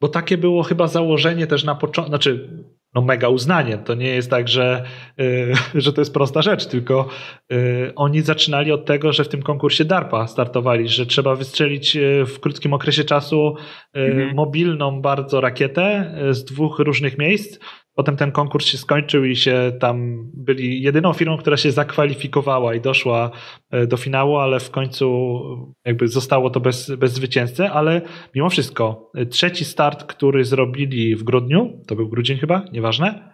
Bo 0.00 0.08
takie 0.08 0.38
było 0.38 0.62
chyba 0.62 0.86
założenie 0.86 1.46
też 1.46 1.64
na 1.64 1.74
początku, 1.74 2.08
znaczy 2.08 2.48
no 2.94 3.02
mega 3.02 3.28
uznanie. 3.28 3.78
To 3.78 3.94
nie 3.94 4.08
jest 4.08 4.30
tak, 4.30 4.48
że, 4.48 4.84
y, 5.20 5.52
że 5.82 5.92
to 5.92 6.00
jest 6.00 6.14
prosta 6.14 6.42
rzecz, 6.42 6.66
tylko 6.66 7.08
y, 7.52 7.92
oni 7.96 8.20
zaczynali 8.20 8.72
od 8.72 8.84
tego, 8.84 9.12
że 9.12 9.24
w 9.24 9.28
tym 9.28 9.42
konkursie 9.42 9.84
DARPA 9.84 10.26
startowali, 10.26 10.88
że 10.88 11.06
trzeba 11.06 11.36
wystrzelić 11.36 11.96
y, 11.96 12.24
w 12.26 12.40
krótkim 12.40 12.72
okresie 12.72 13.04
czasu 13.04 13.56
mhm. 13.94 14.34
mobilną 14.34 15.00
bardzo 15.00 15.40
rakietę 15.40 16.14
z 16.30 16.44
dwóch 16.44 16.78
różnych 16.78 17.18
miejsc, 17.18 17.58
Potem 17.94 18.16
ten 18.16 18.32
konkurs 18.32 18.66
się 18.66 18.78
skończył 18.78 19.24
i 19.24 19.36
się 19.36 19.72
tam 19.80 20.26
byli 20.34 20.82
jedyną 20.82 21.12
firmą, 21.12 21.38
która 21.38 21.56
się 21.56 21.72
zakwalifikowała 21.72 22.74
i 22.74 22.80
doszła 22.80 23.30
e, 23.70 23.86
do 23.86 23.96
finału, 23.96 24.36
ale 24.36 24.60
w 24.60 24.70
końcu 24.70 25.40
jakby 25.84 26.08
zostało 26.08 26.50
to 26.50 26.60
bez, 26.60 26.90
bez 26.90 27.12
zwycięzcy, 27.12 27.68
ale 27.68 28.02
mimo 28.34 28.50
wszystko 28.50 29.10
e, 29.14 29.26
trzeci 29.26 29.64
start, 29.64 30.04
który 30.04 30.44
zrobili 30.44 31.16
w 31.16 31.22
grudniu, 31.22 31.82
to 31.86 31.96
był 31.96 32.08
grudzień 32.08 32.38
chyba, 32.38 32.64
nieważne, 32.72 33.30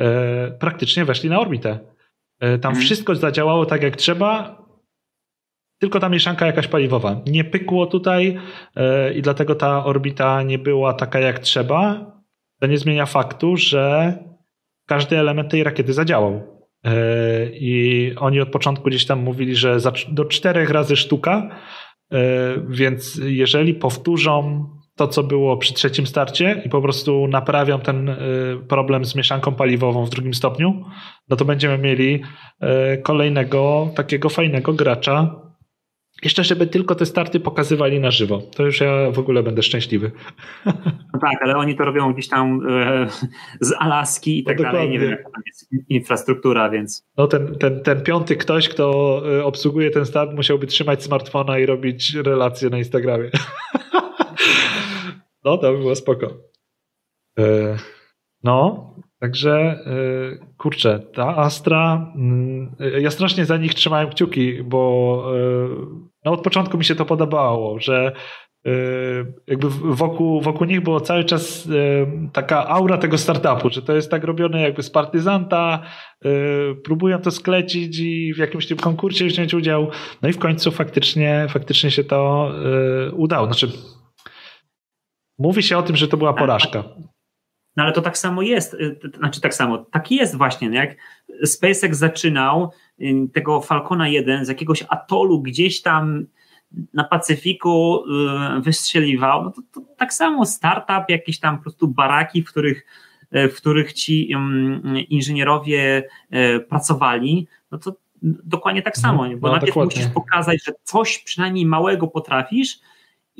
e, 0.00 0.50
praktycznie 0.50 1.04
weszli 1.04 1.30
na 1.30 1.40
orbitę. 1.40 1.78
Tam 2.40 2.70
mhm. 2.70 2.76
wszystko 2.76 3.14
zadziałało 3.14 3.66
tak 3.66 3.82
jak 3.82 3.96
trzeba, 3.96 4.62
tylko 5.80 6.00
ta 6.00 6.08
mieszanka 6.08 6.46
jakaś 6.46 6.68
paliwowa. 6.68 7.20
Nie 7.26 7.44
pykło 7.44 7.86
tutaj 7.86 8.38
i 9.14 9.22
dlatego 9.22 9.54
ta 9.54 9.84
orbita 9.84 10.42
nie 10.42 10.58
była 10.58 10.92
taka 10.92 11.20
jak 11.20 11.38
trzeba, 11.38 12.12
to 12.60 12.66
nie 12.66 12.78
zmienia 12.78 13.06
faktu, 13.06 13.56
że 13.56 14.14
każdy 14.86 15.18
element 15.18 15.50
tej 15.50 15.64
rakiety 15.64 15.92
zadziałał. 15.92 16.60
E, 16.84 16.92
I 17.52 18.12
oni 18.16 18.40
od 18.40 18.48
początku 18.48 18.88
gdzieś 18.88 19.06
tam 19.06 19.20
mówili, 19.20 19.56
że 19.56 19.78
do 20.08 20.24
czterech 20.24 20.70
razy 20.70 20.96
sztuka, 20.96 21.48
e, 22.12 22.18
więc 22.68 23.20
jeżeli 23.24 23.74
powtórzą 23.74 24.66
to, 24.96 25.08
co 25.08 25.22
było 25.22 25.56
przy 25.56 25.74
trzecim 25.74 26.06
starcie 26.06 26.62
i 26.64 26.68
po 26.68 26.82
prostu 26.82 27.28
naprawią 27.28 27.80
ten 27.80 28.08
e, 28.08 28.16
problem 28.68 29.04
z 29.04 29.14
mieszanką 29.14 29.54
paliwową 29.54 30.04
w 30.04 30.10
drugim 30.10 30.34
stopniu, 30.34 30.84
no 31.28 31.36
to 31.36 31.44
będziemy 31.44 31.78
mieli 31.78 32.22
kolejnego 33.02 33.90
takiego 33.94 34.28
fajnego 34.28 34.72
gracza 34.72 35.49
jeszcze, 36.22 36.44
żeby 36.44 36.66
tylko 36.66 36.94
te 36.94 37.06
starty 37.06 37.40
pokazywali 37.40 38.00
na 38.00 38.10
żywo. 38.10 38.42
To 38.56 38.66
już 38.66 38.80
ja 38.80 39.10
w 39.10 39.18
ogóle 39.18 39.42
będę 39.42 39.62
szczęśliwy. 39.62 40.10
No 41.12 41.20
tak, 41.20 41.42
ale 41.42 41.56
oni 41.56 41.76
to 41.76 41.84
robią 41.84 42.12
gdzieś 42.12 42.28
tam 42.28 42.60
e, 42.68 43.06
z 43.60 43.72
Alaski 43.78 44.38
i 44.38 44.44
tak 44.44 44.58
no 44.58 44.62
dalej. 44.64 44.90
Nie 44.90 44.98
wiem, 44.98 45.10
jaka 45.10 45.30
tam 45.30 45.42
jest 45.46 45.70
infrastruktura, 45.88 46.70
więc. 46.70 47.06
No 47.16 47.26
ten, 47.26 47.54
ten, 47.58 47.82
ten 47.82 48.02
piąty 48.02 48.36
ktoś, 48.36 48.68
kto 48.68 49.22
e, 49.38 49.44
obsługuje 49.44 49.90
ten 49.90 50.06
start, 50.06 50.34
musiałby 50.34 50.66
trzymać 50.66 51.02
smartfona 51.02 51.58
i 51.58 51.66
robić 51.66 52.14
relacje 52.14 52.70
na 52.70 52.78
Instagramie. 52.78 53.30
no, 55.44 55.58
to 55.58 55.72
by 55.72 55.78
było 55.78 55.94
spoko. 55.94 56.26
E, 57.38 57.76
no, 58.42 58.90
Także 59.20 59.84
y, 59.86 60.46
kurczę, 60.56 61.00
ta 61.14 61.36
Astra, 61.36 62.12
mm, 62.16 62.76
ja 63.00 63.10
strasznie 63.10 63.44
za 63.44 63.56
nich 63.56 63.74
trzymałem 63.74 64.08
kciuki, 64.08 64.62
bo 64.62 65.32
no 66.24 66.32
od 66.32 66.42
początku 66.42 66.78
mi 66.78 66.84
się 66.84 66.94
to 66.94 67.04
podobało, 67.04 67.80
że 67.80 68.12
y, 68.66 68.70
jakby 69.46 69.68
wokół, 69.70 70.40
wokół 70.40 70.66
nich 70.66 70.80
było 70.80 71.00
cały 71.00 71.24
czas 71.24 71.68
taka 72.32 72.68
aura 72.68 72.98
tego 72.98 73.18
startupu, 73.18 73.70
że 73.70 73.82
to 73.82 73.94
jest 73.94 74.10
tak 74.10 74.24
robione 74.24 74.60
jakby 74.60 74.82
z 74.82 74.90
partyzanta, 74.90 75.82
próbują 76.84 77.18
to 77.18 77.30
sklecić 77.30 77.98
i 77.98 78.34
w 78.34 78.38
jakimś 78.38 78.66
tym 78.66 78.76
konkursie 78.76 79.24
wziąć 79.24 79.54
udział, 79.54 79.90
no 80.22 80.28
i 80.28 80.32
w 80.32 80.38
końcu 80.38 80.70
faktycznie, 80.70 81.46
faktycznie 81.48 81.90
się 81.90 82.04
to 82.04 82.50
udało. 83.12 83.46
Znaczy, 83.46 83.68
mówi 85.38 85.62
się 85.62 85.78
o 85.78 85.82
tym, 85.82 85.96
że 85.96 86.08
to 86.08 86.16
była 86.16 86.32
porażka. 86.32 86.84
No 87.76 87.82
ale 87.82 87.92
to 87.92 88.02
tak 88.02 88.18
samo 88.18 88.42
jest, 88.42 88.74
y, 88.74 88.98
znaczy 89.18 89.40
tak 89.40 89.54
samo, 89.54 89.78
tak 89.78 90.10
jest 90.10 90.36
właśnie, 90.36 90.70
no 90.70 90.74
jak 90.74 90.96
SpaceX 91.44 91.98
zaczynał 91.98 92.70
y, 93.00 93.28
tego 93.32 93.60
Falcona 93.60 94.08
1 94.08 94.44
z 94.44 94.48
jakiegoś 94.48 94.84
atolu 94.88 95.42
gdzieś 95.42 95.82
tam 95.82 96.26
na 96.94 97.04
Pacyfiku 97.04 98.04
y, 98.58 98.60
wystrzeliwał, 98.60 99.44
no 99.44 99.50
to, 99.50 99.62
to 99.72 99.80
tak 99.96 100.14
samo 100.14 100.46
startup, 100.46 101.04
jakieś 101.08 101.40
tam 101.40 101.56
po 101.56 101.62
prostu 101.62 101.88
baraki, 101.88 102.42
w 102.42 102.48
których, 102.48 102.86
w 103.32 103.56
których 103.56 103.92
ci 103.92 104.34
inżynierowie 105.08 106.08
pracowali, 106.68 107.48
no 107.70 107.78
to 107.78 107.96
dokładnie 108.22 108.82
tak 108.82 108.96
samo, 108.96 109.22
bo 109.36 109.46
no, 109.46 109.52
najpierw 109.52 109.74
dokładnie. 109.74 109.96
musisz 109.96 110.14
pokazać, 110.14 110.64
że 110.64 110.72
coś 110.82 111.18
przynajmniej 111.18 111.66
małego 111.66 112.08
potrafisz, 112.08 112.78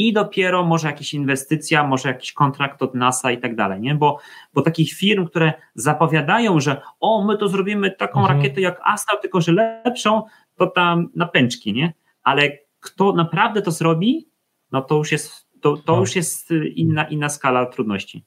i 0.00 0.12
dopiero 0.12 0.64
może 0.64 0.86
jakaś 0.86 1.14
inwestycja, 1.14 1.86
może 1.86 2.08
jakiś 2.08 2.32
kontrakt 2.32 2.82
od 2.82 2.94
NASA 2.94 3.30
i 3.30 3.38
tak 3.38 3.56
dalej, 3.56 3.80
nie? 3.80 3.94
Bo, 3.94 4.18
bo 4.54 4.62
takich 4.62 4.92
firm, 4.92 5.26
które 5.26 5.52
zapowiadają, 5.74 6.60
że 6.60 6.82
o, 7.00 7.24
my 7.24 7.36
to 7.36 7.48
zrobimy 7.48 7.90
taką 7.90 8.20
mhm. 8.20 8.38
rakietę 8.38 8.60
jak 8.60 8.80
Astra, 8.84 9.16
tylko 9.16 9.40
że 9.40 9.52
lepszą, 9.52 10.22
to 10.56 10.66
tam 10.66 11.08
na 11.14 11.26
pęczki, 11.26 11.72
nie? 11.72 11.92
Ale 12.22 12.58
kto 12.80 13.12
naprawdę 13.12 13.62
to 13.62 13.70
zrobi, 13.70 14.28
no 14.72 14.82
to 14.82 14.96
już 14.96 15.12
jest, 15.12 15.48
to, 15.60 15.76
to 15.76 15.92
no. 15.92 16.00
już 16.00 16.16
jest 16.16 16.50
inna, 16.74 17.04
inna 17.04 17.28
skala 17.28 17.66
trudności. 17.66 18.24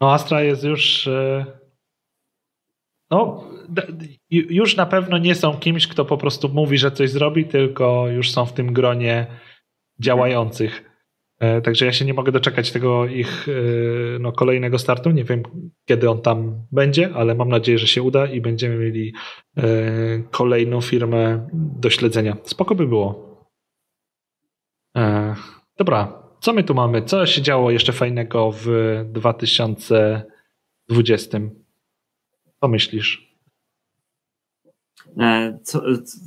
No 0.00 0.12
Astra 0.12 0.42
jest 0.42 0.64
już 0.64 1.08
no, 3.10 3.44
już 4.30 4.76
na 4.76 4.86
pewno 4.86 5.18
nie 5.18 5.34
są 5.34 5.56
kimś, 5.56 5.86
kto 5.86 6.04
po 6.04 6.16
prostu 6.16 6.48
mówi, 6.48 6.78
że 6.78 6.90
coś 6.90 7.10
zrobi, 7.10 7.44
tylko 7.44 8.08
już 8.08 8.30
są 8.30 8.46
w 8.46 8.52
tym 8.52 8.72
gronie 8.72 9.26
działających. 10.00 10.96
E, 11.38 11.60
także 11.60 11.86
ja 11.86 11.92
się 11.92 12.04
nie 12.04 12.14
mogę 12.14 12.32
doczekać 12.32 12.72
tego 12.72 13.06
ich 13.06 13.46
e, 13.48 13.52
no, 14.18 14.32
kolejnego 14.32 14.78
startu. 14.78 15.10
Nie 15.10 15.24
wiem, 15.24 15.42
kiedy 15.84 16.10
on 16.10 16.22
tam 16.22 16.66
będzie, 16.72 17.14
ale 17.14 17.34
mam 17.34 17.48
nadzieję, 17.48 17.78
że 17.78 17.86
się 17.86 18.02
uda 18.02 18.26
i 18.26 18.40
będziemy 18.40 18.78
mieli 18.78 19.14
e, 19.56 19.62
kolejną 20.30 20.80
firmę 20.80 21.48
do 21.52 21.90
śledzenia. 21.90 22.36
Spoko 22.44 22.74
by 22.74 22.86
było. 22.86 23.26
Dobra, 25.78 26.22
co 26.40 26.52
my 26.52 26.64
tu 26.64 26.74
mamy? 26.74 27.02
Co 27.02 27.26
się 27.26 27.42
działo 27.42 27.70
jeszcze 27.70 27.92
fajnego 27.92 28.52
w 28.52 28.66
2020? 29.08 31.38
Co 32.60 32.68
myślisz? 32.68 33.36
Co, 35.62 35.82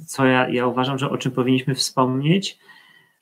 co 0.07 0.25
ja, 0.25 0.49
ja 0.49 0.67
uważam, 0.67 0.97
że 0.97 1.09
o 1.09 1.17
czym 1.17 1.31
powinniśmy 1.31 1.75
wspomnieć? 1.75 2.59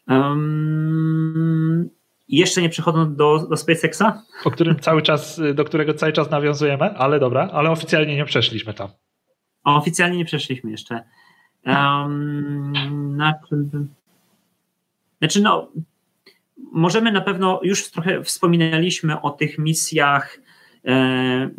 Um, 0.08 1.90
jeszcze 2.28 2.62
nie 2.62 2.70
przechodząc 2.70 3.18
do, 3.18 3.48
do 3.50 3.58
SpaceXa? 3.58 4.04
O 4.46 4.52
którym 4.52 4.80
cały 4.80 5.02
czas, 5.02 5.42
do 5.54 5.64
którego 5.64 5.94
cały 5.94 6.14
czas 6.14 6.32
nawiązujemy, 6.32 6.98
ale 6.98 7.20
dobra, 7.20 7.50
ale 7.54 7.72
oficjalnie 7.72 8.16
nie 8.16 8.26
przeszliśmy 8.26 8.74
tam. 8.74 8.90
Oficjalnie 9.64 10.18
nie 10.18 10.26
przeszliśmy 10.26 10.72
jeszcze. 10.72 11.04
Um, 11.66 13.18
na 13.18 13.34
czym 13.50 13.90
Znaczy, 15.20 15.42
no, 15.42 15.72
możemy 16.72 17.12
na 17.12 17.22
pewno, 17.22 17.60
już 17.64 17.92
trochę 17.92 18.24
wspominaliśmy 18.24 19.22
o 19.22 19.30
tych 19.30 19.58
misjach 19.58 20.40
e, 20.86 21.50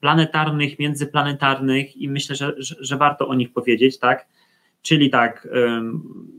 planetarnych, 0.00 0.78
międzyplanetarnych 0.78 1.96
i 1.96 2.08
myślę, 2.08 2.36
że, 2.36 2.54
że, 2.58 2.74
że 2.80 2.96
warto 2.96 3.28
o 3.28 3.34
nich 3.34 3.52
powiedzieć, 3.52 3.98
tak? 3.98 4.26
Czyli 4.82 5.10
tak, 5.10 5.48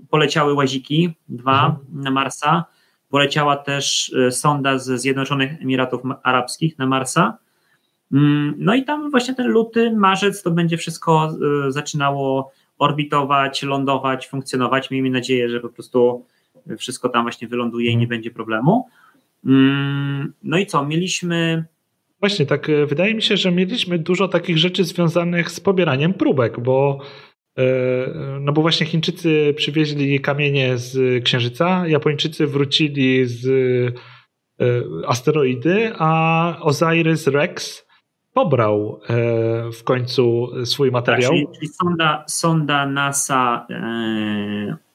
poleciały 0.09 0.53
łaziki, 0.53 1.13
dwa 1.29 1.65
mhm. 1.65 2.03
na 2.03 2.11
Marsa, 2.11 2.65
poleciała 3.09 3.55
też 3.55 4.13
e, 4.27 4.31
sonda 4.31 4.77
ze 4.77 4.97
Zjednoczonych 4.97 5.61
Emiratów 5.61 6.01
Arabskich 6.23 6.77
na 6.77 6.87
Marsa. 6.87 7.37
Mm, 8.13 8.55
no 8.57 8.75
i 8.75 8.83
tam 8.83 9.11
właśnie 9.11 9.35
ten 9.35 9.47
luty, 9.47 9.91
marzec 9.91 10.43
to 10.43 10.51
będzie 10.51 10.77
wszystko 10.77 11.29
e, 11.67 11.71
zaczynało 11.71 12.51
orbitować, 12.77 13.63
lądować, 13.63 14.27
funkcjonować. 14.27 14.91
Miejmy 14.91 15.09
nadzieję, 15.09 15.49
że 15.49 15.59
po 15.59 15.69
prostu 15.69 16.25
wszystko 16.77 17.09
tam 17.09 17.23
właśnie 17.23 17.47
wyląduje 17.47 17.91
i 17.91 17.97
nie 17.97 18.03
mhm. 18.03 18.09
będzie 18.09 18.31
problemu. 18.31 18.87
Mm, 19.45 20.33
no 20.43 20.57
i 20.57 20.65
co? 20.65 20.85
Mieliśmy 20.85 21.65
Właśnie, 22.19 22.45
tak 22.45 22.69
e, 22.69 22.85
wydaje 22.85 23.15
mi 23.15 23.21
się, 23.21 23.37
że 23.37 23.51
mieliśmy 23.51 23.99
dużo 23.99 24.27
takich 24.27 24.57
rzeczy 24.57 24.83
związanych 24.83 25.51
z 25.51 25.59
pobieraniem 25.59 26.13
próbek, 26.13 26.59
bo 26.59 26.99
no 28.39 28.51
bo 28.53 28.61
właśnie 28.61 28.85
Chińczycy 28.85 29.53
przywieźli 29.57 30.19
kamienie 30.19 30.77
z 30.77 31.23
Księżyca, 31.23 31.87
Japończycy 31.87 32.47
wrócili 32.47 33.25
z 33.25 33.47
e, 34.59 34.63
asteroidy, 35.07 35.91
a 35.97 36.57
Osiris 36.61 37.27
Rex 37.27 37.87
pobrał 38.33 39.01
w 39.73 39.83
końcu 39.83 40.49
swój 40.65 40.91
materiał. 40.91 41.31
Tak, 41.31 41.39
czyli, 41.39 41.47
czyli 41.55 41.67
sonda, 41.67 42.23
sonda 42.27 42.85
NASA 42.85 43.67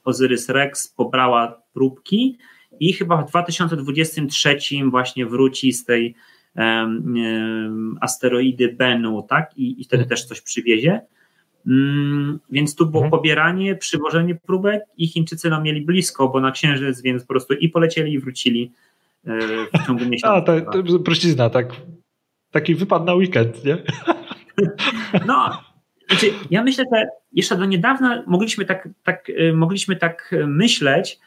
Osiris 0.05 0.49
Rex 0.49 0.89
pobrała 0.89 1.63
próbki 1.75 2.39
i 2.81 2.93
chyba 2.93 3.17
w 3.17 3.29
2023 3.29 4.59
właśnie 4.91 5.27
wróci 5.27 5.73
z 5.73 5.85
tej 5.85 6.15
asteroidy 8.01 8.75
Bennu, 8.79 9.23
tak? 9.23 9.51
I, 9.57 9.81
i 9.81 9.85
wtedy 9.85 10.03
mhm. 10.03 10.09
też 10.09 10.25
coś 10.25 10.41
przywiezie. 10.41 11.01
Mm, 11.67 12.39
więc 12.51 12.77
tu 12.77 12.87
było 12.87 13.05
mhm. 13.05 13.11
pobieranie, 13.11 13.77
przywożenie 13.77 14.35
próbek 14.35 14.83
i 14.97 15.09
Chińczycy 15.09 15.51
no 15.51 15.61
mieli 15.61 15.81
blisko, 15.81 16.29
bo 16.29 16.41
na 16.41 16.51
księżyc, 16.51 17.03
więc 17.03 17.23
po 17.23 17.29
prostu 17.29 17.55
i 17.55 17.69
polecieli 17.69 18.13
i 18.13 18.19
wrócili 18.19 18.73
e, 19.27 19.39
w 19.79 19.87
ciągu 19.87 20.05
miesiąca. 20.11 20.35
A, 20.35 20.41
to, 20.43 20.83
to 20.83 20.99
prościzna, 20.99 21.51
tak. 21.51 21.67
Taki 22.51 22.75
wypad 22.75 23.05
na 23.05 23.15
weekend, 23.15 23.65
nie? 23.65 23.79
No, 25.27 25.63
znaczy, 26.09 26.27
ja 26.51 26.63
myślę, 26.63 26.85
że 26.93 27.07
jeszcze 27.33 27.57
do 27.57 27.65
niedawna 27.65 28.23
mogliśmy 28.27 28.65
tak, 28.65 28.89
tak, 29.05 29.31
e, 29.37 29.53
mogliśmy 29.53 29.97
tak 29.97 30.35
myśleć, 30.47 31.19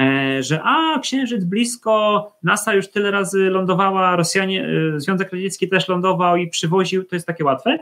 E, 0.00 0.42
że 0.42 0.62
a, 0.62 0.98
Księżyc 1.02 1.44
blisko, 1.44 2.32
NASA 2.42 2.74
już 2.74 2.88
tyle 2.88 3.10
razy 3.10 3.38
lądowała, 3.38 4.16
Rosjanie, 4.16 4.66
Związek 4.96 5.32
Radziecki 5.32 5.68
też 5.68 5.88
lądował 5.88 6.36
i 6.36 6.48
przywoził, 6.48 7.04
to 7.04 7.16
jest 7.16 7.26
takie 7.26 7.44
łatwe. 7.44 7.78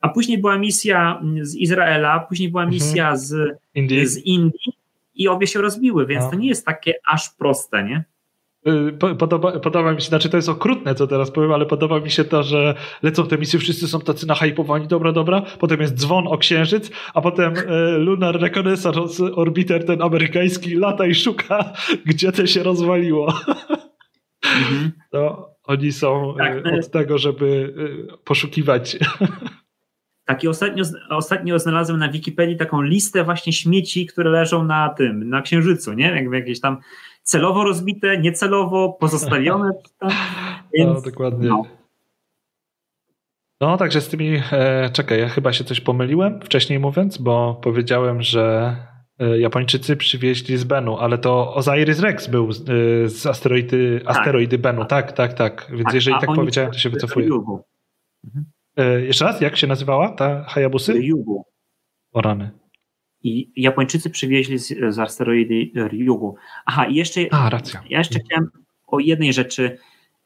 A 0.00 0.08
później 0.08 0.38
była 0.38 0.58
misja 0.58 1.22
z 1.40 1.54
Izraela, 1.54 2.20
później 2.20 2.48
była 2.48 2.62
mhm. 2.62 2.74
misja 2.74 3.16
z, 3.16 3.58
Indii. 3.74 4.06
z 4.06 4.16
Indii 4.16 4.72
i 5.14 5.28
obie 5.28 5.46
się 5.46 5.60
rozbiły, 5.60 6.06
więc 6.06 6.24
no. 6.24 6.30
to 6.30 6.36
nie 6.36 6.48
jest 6.48 6.66
takie 6.66 6.94
aż 7.12 7.30
proste, 7.30 7.84
nie? 7.84 8.04
Y, 8.66 9.14
podoba, 9.18 9.60
podoba 9.60 9.92
mi 9.92 10.00
się, 10.00 10.08
znaczy 10.08 10.28
to 10.28 10.36
jest 10.36 10.48
okrutne, 10.48 10.94
co 10.94 11.06
teraz 11.06 11.30
powiem, 11.30 11.52
ale 11.52 11.66
podoba 11.66 12.00
mi 12.00 12.10
się 12.10 12.24
to, 12.24 12.42
że 12.42 12.74
lecą 13.02 13.26
te 13.26 13.38
misje, 13.38 13.58
wszyscy 13.58 13.88
są 13.88 14.00
tacy 14.00 14.26
nahypowani, 14.26 14.86
dobra, 14.86 15.12
dobra, 15.12 15.42
potem 15.58 15.80
jest 15.80 15.94
dzwon 15.94 16.26
o 16.26 16.38
księżyc, 16.38 16.90
a 17.14 17.20
potem 17.20 17.56
y, 17.56 17.98
Lunar 17.98 18.40
Reconnaissance 18.40 19.24
Orbiter, 19.34 19.86
ten 19.86 20.02
amerykański, 20.02 20.74
lata 20.74 21.06
i 21.06 21.14
szuka, 21.14 21.72
gdzie 22.06 22.32
to 22.32 22.46
się 22.46 22.62
rozwaliło. 22.62 23.34
Mhm. 24.44 24.92
To 25.10 25.50
oni 25.64 25.92
są 25.92 26.34
y, 26.34 26.38
tak, 26.38 26.66
od 26.66 26.90
tego, 26.90 27.18
żeby 27.18 27.74
poszukiwać. 28.24 28.96
Taki 30.28 30.48
ostatnio, 30.48 30.84
ostatnio 31.10 31.58
znalazłem 31.58 31.98
na 31.98 32.08
Wikipedii 32.08 32.56
taką 32.56 32.82
listę 32.82 33.24
właśnie 33.24 33.52
śmieci, 33.52 34.06
które 34.06 34.30
leżą 34.30 34.64
na 34.64 34.88
tym, 34.88 35.28
na 35.28 35.42
księżycu, 35.42 35.92
nie? 35.92 36.04
Jakby 36.04 36.36
jakieś 36.36 36.60
tam 36.60 36.78
celowo 37.22 37.64
rozbite, 37.64 38.18
niecelowo, 38.18 38.92
pozostawione. 39.00 39.70
Więc, 40.74 40.94
no, 40.94 41.00
dokładnie. 41.10 41.48
No. 41.48 41.64
no. 43.60 43.76
także 43.76 44.00
z 44.00 44.08
tymi, 44.08 44.40
e, 44.52 44.90
czekaj, 44.92 45.20
ja 45.20 45.28
chyba 45.28 45.52
się 45.52 45.64
coś 45.64 45.80
pomyliłem 45.80 46.40
wcześniej 46.40 46.78
mówiąc, 46.78 47.18
bo 47.18 47.60
powiedziałem, 47.62 48.22
że 48.22 48.76
e, 49.18 49.38
Japończycy 49.38 49.96
przywieźli 49.96 50.56
z 50.56 50.64
Benu, 50.64 50.98
ale 50.98 51.18
to 51.18 51.54
Osiris 51.54 52.00
Rex 52.00 52.26
był 52.26 52.52
z, 52.52 52.60
e, 52.60 53.08
z 53.08 53.26
asteroidy, 53.26 54.00
tak. 54.04 54.16
asteroidy 54.16 54.58
Benu, 54.58 54.84
tak, 54.84 55.12
tak, 55.12 55.34
tak. 55.34 55.66
Więc 55.70 55.84
tak, 55.84 55.94
jeżeli 55.94 56.16
tak 56.20 56.34
powiedziałem, 56.34 56.70
to 56.70 56.78
się 56.78 56.90
wycofuję. 56.90 57.28
Mhm. 58.24 58.44
E, 58.78 59.00
jeszcze 59.00 59.24
raz, 59.24 59.40
jak 59.40 59.56
się 59.56 59.66
nazywała 59.66 60.08
ta 60.08 60.44
Hayabusy? 60.44 60.92
Ryugu. 60.92 61.44
O 62.12 62.20
rany. 62.20 62.50
I 63.22 63.52
Japończycy 63.56 64.10
przywieźli 64.10 64.58
z, 64.58 64.94
z 64.94 64.98
asteroidy 64.98 65.70
Ryugu. 65.74 66.36
Aha, 66.66 66.86
i 66.86 66.94
jeszcze, 66.94 67.20
A, 67.30 67.50
racja. 67.50 67.82
ja 67.88 67.98
jeszcze 67.98 68.18
chciałem 68.18 68.50
o 68.86 68.98
jednej 68.98 69.32
rzeczy 69.32 69.78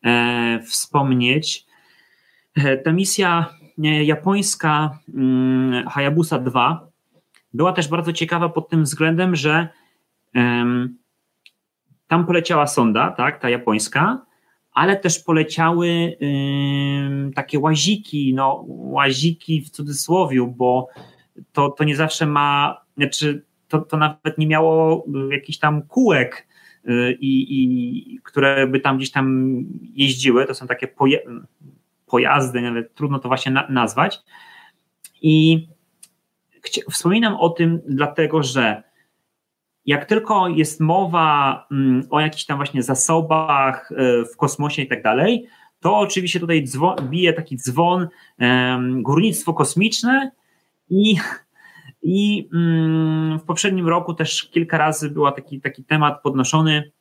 e, 0.04 0.60
wspomnieć. 0.62 1.66
E, 2.54 2.76
ta 2.76 2.92
misja 2.92 3.46
e, 3.84 4.04
japońska 4.04 4.98
mm, 5.14 5.88
Hayabusa 5.88 6.38
2 6.38 6.88
była 7.54 7.72
też 7.72 7.88
bardzo 7.88 8.12
ciekawa 8.12 8.48
pod 8.48 8.68
tym 8.68 8.82
względem, 8.82 9.36
że 9.36 9.68
tam 12.08 12.26
poleciała 12.26 12.66
sonda, 12.66 13.10
tak, 13.10 13.40
ta 13.40 13.50
japońska, 13.50 14.26
ale 14.72 14.96
też 14.96 15.18
poleciały 15.18 16.16
takie 17.34 17.58
łaziki, 17.58 18.34
no 18.34 18.64
łaziki 18.68 19.60
w 19.60 19.70
cudzysłowie, 19.70 20.54
bo 20.56 20.88
to, 21.52 21.70
to 21.70 21.84
nie 21.84 21.96
zawsze 21.96 22.26
ma 22.26 22.80
znaczy 22.96 23.44
to, 23.68 23.78
to 23.78 23.96
nawet 23.96 24.38
nie 24.38 24.46
miało 24.46 25.04
jakichś 25.30 25.58
tam 25.58 25.82
kółek, 25.82 26.46
y, 26.88 27.18
i, 27.20 27.46
i, 27.50 28.20
które 28.22 28.66
by 28.66 28.80
tam 28.80 28.96
gdzieś 28.96 29.10
tam 29.10 29.56
jeździły. 29.94 30.46
To 30.46 30.54
są 30.54 30.66
takie 30.66 30.88
pojazdy, 32.06 32.60
nawet 32.60 32.94
trudno 32.94 33.18
to 33.18 33.28
właśnie 33.28 33.52
na, 33.52 33.68
nazwać. 33.68 34.22
I 35.22 35.66
wspominam 36.90 37.34
o 37.34 37.48
tym 37.50 37.80
dlatego, 37.88 38.42
że 38.42 38.82
jak 39.86 40.04
tylko 40.04 40.48
jest 40.48 40.80
mowa 40.80 41.66
mm, 41.70 42.02
o 42.10 42.20
jakichś 42.20 42.44
tam 42.44 42.56
właśnie 42.56 42.82
zasobach 42.82 43.90
y, 43.90 44.24
w 44.34 44.36
kosmosie 44.36 44.82
i 44.82 44.88
tak 44.88 45.02
dalej, 45.02 45.46
to 45.80 45.98
oczywiście 45.98 46.40
tutaj 46.40 46.64
dzwon, 46.64 46.96
bije 47.02 47.32
taki 47.32 47.56
dzwon 47.56 48.08
górnictwo 49.02 49.54
kosmiczne 49.54 50.30
i 50.90 51.16
i 52.02 52.48
mm, 52.54 53.38
w 53.38 53.42
poprzednim 53.42 53.88
roku 53.88 54.14
też 54.14 54.42
kilka 54.42 54.78
razy 54.78 55.10
był 55.10 55.30
taki, 55.30 55.60
taki 55.60 55.84
temat 55.84 56.22
podnoszony 56.22 56.92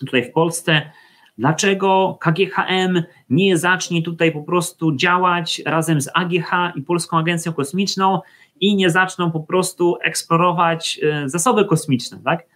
tutaj 0.00 0.24
w 0.24 0.32
Polsce. 0.32 0.90
Dlaczego 1.38 2.18
KGHM 2.20 3.02
nie 3.30 3.58
zacznie 3.58 4.02
tutaj 4.02 4.32
po 4.32 4.42
prostu 4.42 4.96
działać 4.96 5.62
razem 5.66 6.00
z 6.00 6.10
AGH 6.14 6.76
i 6.76 6.82
Polską 6.82 7.18
Agencją 7.18 7.52
Kosmiczną 7.52 8.20
i 8.60 8.76
nie 8.76 8.90
zaczną 8.90 9.30
po 9.30 9.40
prostu 9.40 9.96
eksplorować 10.02 11.00
e, 11.02 11.28
zasoby 11.28 11.64
kosmiczne, 11.64 12.20
tak? 12.24 12.46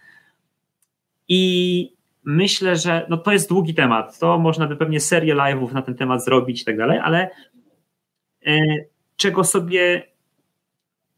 I 1.27 1.93
myślę, 2.23 2.75
że 2.75 3.05
no 3.09 3.17
to 3.17 3.31
jest 3.31 3.49
długi 3.49 3.73
temat. 3.73 4.19
To 4.19 4.39
można 4.39 4.67
by 4.67 4.75
pewnie 4.75 4.99
serię 4.99 5.35
live'ów 5.35 5.73
na 5.73 5.81
ten 5.81 5.95
temat 5.95 6.25
zrobić 6.25 6.61
i 6.61 6.65
tak 6.65 6.77
dalej, 6.77 6.99
ale 6.99 7.29
e, 8.45 8.59
czego 9.15 9.43
sobie 9.43 10.07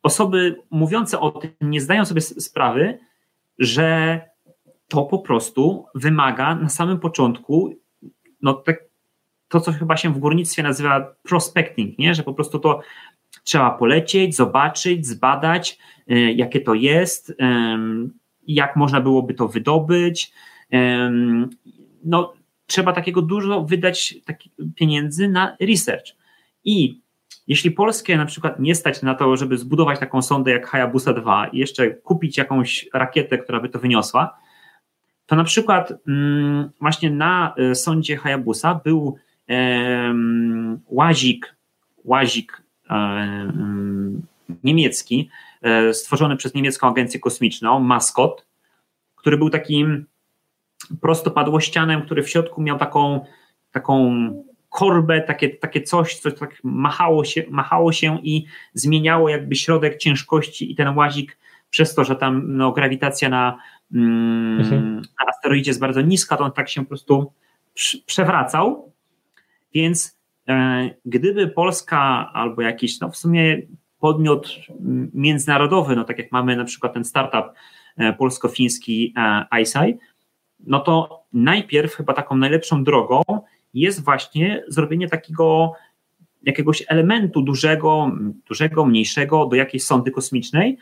osoby 0.04 0.62
mówiące 0.70 1.20
o 1.20 1.32
tym 1.32 1.52
nie 1.62 1.82
zdają 1.82 2.06
sobie 2.06 2.22
sprawy, 2.22 3.00
że 3.60 4.22
to 4.88 5.06
po 5.06 5.20
prostu 5.20 5.86
wymaga 5.96 6.56
na 6.56 6.70
samym 6.70 7.00
początku 7.00 7.74
no 8.42 8.54
tak, 8.54 8.84
to, 9.48 9.60
co 9.60 9.72
chyba 9.72 9.98
się 9.98 10.14
w 10.14 10.20
górnictwie 10.20 10.64
nazywa 10.64 11.16
prospecting, 11.24 12.00
nie? 12.00 12.14
że 12.14 12.24
po 12.24 12.34
prostu 12.34 12.60
to 12.60 12.82
trzeba 13.44 13.72
polecieć, 13.72 14.36
zobaczyć, 14.36 15.08
zbadać, 15.08 15.78
e, 16.08 16.32
jakie 16.34 16.62
to 16.62 16.74
jest, 16.74 17.34
jak 18.48 18.76
można 18.76 19.02
byłoby 19.02 19.34
to 19.34 19.48
wydobyć. 19.48 20.32
No, 22.04 22.34
trzeba 22.68 22.94
takiego 22.94 23.22
dużo 23.22 23.64
wydać 23.64 24.16
pieniędzy 24.76 25.28
na 25.28 25.58
research. 25.60 26.16
I 26.64 27.02
jeśli 27.48 27.72
Polskę 27.72 28.18
na 28.18 28.26
przykład 28.26 28.60
nie 28.60 28.76
stać 28.76 29.02
na 29.02 29.16
to, 29.16 29.38
żeby 29.38 29.58
zbudować 29.58 30.00
taką 30.00 30.22
sondę 30.22 30.52
jak 30.52 30.68
Hayabusa 30.68 31.14
2 31.14 31.48
i 31.48 31.58
jeszcze 31.58 31.90
kupić 31.90 32.38
jakąś 32.38 32.90
rakietę, 32.94 33.38
która 33.38 33.60
by 33.60 33.70
to 33.70 33.80
wyniosła, 33.80 34.38
to 35.26 35.36
na 35.36 35.44
przykład 35.44 35.94
mm, 36.08 36.70
właśnie 36.82 37.12
na 37.12 37.56
e, 37.58 37.76
sondzie 37.76 38.18
Hayabusa 38.18 38.76
był 38.76 39.18
łazik, 40.88 41.56
łazik 42.04 42.62
niemiecki, 44.64 45.30
e, 45.62 45.94
stworzony 45.94 46.38
przez 46.38 46.54
niemiecką 46.54 46.88
agencję 46.88 47.20
kosmiczną, 47.20 47.80
Maskot, 47.80 48.46
który 49.16 49.38
był 49.38 49.50
takim 49.50 50.06
prostopadłościanem, 51.02 52.02
który 52.02 52.24
w 52.24 52.30
środku 52.30 52.62
miał 52.62 52.78
taką, 52.78 53.26
taką 53.72 54.30
korbę, 54.70 55.22
takie, 55.22 55.50
takie 55.50 55.82
coś, 55.82 56.20
coś 56.20 56.40
tak 56.40 56.60
machało 56.64 57.26
się, 57.26 57.44
machało 57.50 57.92
się 57.92 58.20
i 58.24 58.46
zmieniało 58.74 59.30
jakby 59.30 59.56
środek 59.56 59.98
ciężkości 59.98 60.72
i 60.72 60.76
ten 60.76 60.98
łazik 60.98 61.38
przez 61.70 61.96
to, 61.96 62.04
że 62.04 62.16
tam 62.16 62.58
no, 62.58 62.72
grawitacja 62.72 63.30
na, 63.30 63.58
mm, 63.94 64.60
mhm. 64.60 64.96
na 64.96 65.28
asteroidzie 65.28 65.70
jest 65.70 65.80
bardzo 65.80 66.02
niska, 66.02 66.38
to 66.38 66.44
on 66.44 66.52
tak 66.52 66.70
się 66.70 66.82
po 66.82 66.88
prostu 66.88 67.34
przewracał. 68.06 68.92
Więc 69.74 70.08
e, 70.08 70.19
gdyby 71.06 71.48
Polska 71.48 72.30
albo 72.34 72.62
jakiś, 72.62 73.00
no 73.00 73.10
w 73.10 73.18
sumie 73.18 73.62
podmiot 74.00 74.56
międzynarodowy, 75.14 75.96
no 75.96 76.04
tak 76.04 76.18
jak 76.18 76.32
mamy 76.32 76.56
na 76.56 76.66
przykład 76.66 76.94
ten 76.94 77.06
startup 77.06 77.46
e, 77.98 78.14
polsko-fiński 78.14 79.14
e, 79.18 79.62
ISAI, 79.62 79.98
no 80.60 80.80
to 80.80 81.24
najpierw 81.34 81.96
chyba 81.96 82.14
taką 82.14 82.36
najlepszą 82.36 82.84
drogą 82.84 83.22
jest 83.74 84.04
właśnie 84.04 84.64
zrobienie 84.68 85.08
takiego 85.08 85.74
jakiegoś 86.44 86.84
elementu 86.88 87.42
dużego, 87.42 88.12
dużego, 88.48 88.86
mniejszego 88.86 89.46
do 89.46 89.56
jakiejś 89.56 89.84
sondy 89.84 90.12
kosmicznej, 90.12 90.78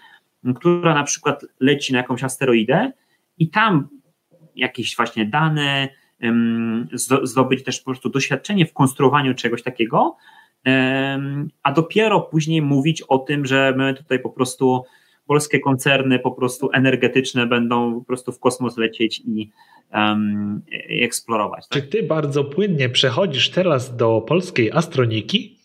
która 0.55 0.93
na 0.93 1.03
przykład 1.03 1.45
leci 1.59 1.93
na 1.93 1.99
jakąś 1.99 2.23
asteroidę 2.23 2.91
i 3.37 3.49
tam 3.49 3.87
jakieś 4.55 4.95
właśnie 4.95 5.25
dane, 5.25 5.89
zdobyć 7.23 7.63
też 7.63 7.79
po 7.79 7.85
prostu 7.85 8.09
doświadczenie 8.09 8.65
w 8.65 8.73
konstruowaniu 8.73 9.35
czegoś 9.35 9.63
takiego, 9.63 10.15
a 11.63 11.71
dopiero 11.73 12.21
później 12.21 12.61
mówić 12.61 13.01
o 13.01 13.17
tym, 13.17 13.45
że 13.45 13.73
my 13.77 13.93
tutaj 13.93 14.19
po 14.19 14.29
prostu 14.29 14.83
polskie 15.27 15.59
koncerny 15.59 16.19
po 16.19 16.31
prostu 16.31 16.69
energetyczne 16.73 17.47
będą 17.47 17.99
po 17.99 18.05
prostu 18.05 18.31
w 18.31 18.39
kosmos 18.39 18.77
lecieć 18.77 19.19
i, 19.19 19.51
um, 19.93 20.61
eksplorować. 21.03 21.67
Tak? 21.67 21.83
Czy 21.83 21.89
ty 21.89 22.03
bardzo 22.03 22.43
płynnie 22.43 22.89
przechodzisz 22.89 23.49
teraz 23.49 23.95
do 23.95 24.21
polskiej 24.21 24.71
astroniki? 24.71 25.56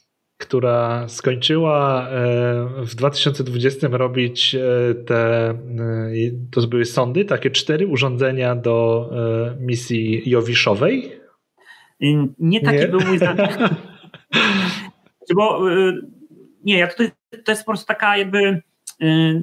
Która 0.42 1.08
skończyła 1.08 2.08
e, 2.08 2.84
w 2.86 2.94
2020 2.94 3.88
robić 3.90 4.54
e, 4.54 4.94
te, 4.94 5.50
e, 5.50 5.56
to 6.50 6.66
były 6.66 6.84
sondy, 6.84 7.24
takie 7.24 7.50
cztery 7.50 7.86
urządzenia 7.86 8.54
do 8.54 9.10
misji 9.60 10.30
Jowiszowej? 10.30 11.12
Nie 12.38 12.60
taki 12.60 12.78
nie? 12.78 12.88
był 12.88 13.00
mój 13.00 13.18
zamiar. 13.18 13.76
Bo 15.36 15.60
nie, 16.64 16.78
ja 16.78 16.86
tutaj, 16.86 17.10
to 17.44 17.52
jest 17.52 17.62
po 17.62 17.70
prostu 17.70 17.86
taka 17.86 18.16
jakby 18.16 18.62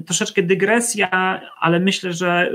troszeczkę 0.06 0.42
dygresja, 0.42 1.40
ale 1.60 1.80
myślę, 1.80 2.12
że 2.12 2.52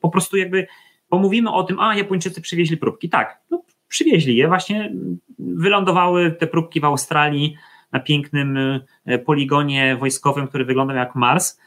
po 0.00 0.10
prostu 0.10 0.36
jakby 0.36 0.66
pomówimy 1.08 1.52
o 1.52 1.62
tym, 1.62 1.80
a 1.80 1.96
Japończycy 1.96 2.40
przywieźli 2.40 2.76
próbki. 2.76 3.08
Tak, 3.08 3.40
no, 3.50 3.62
przywieźli 3.92 4.36
je, 4.36 4.48
właśnie 4.48 4.92
wylądowały 5.38 6.30
te 6.30 6.46
próbki 6.46 6.80
w 6.80 6.84
Australii 6.84 7.56
na 7.92 8.00
pięknym 8.00 8.58
e, 9.04 9.18
poligonie 9.18 9.96
wojskowym, 9.96 10.48
który 10.48 10.64
wyglądał 10.64 10.96
jak 10.96 11.14
Mars, 11.14 11.60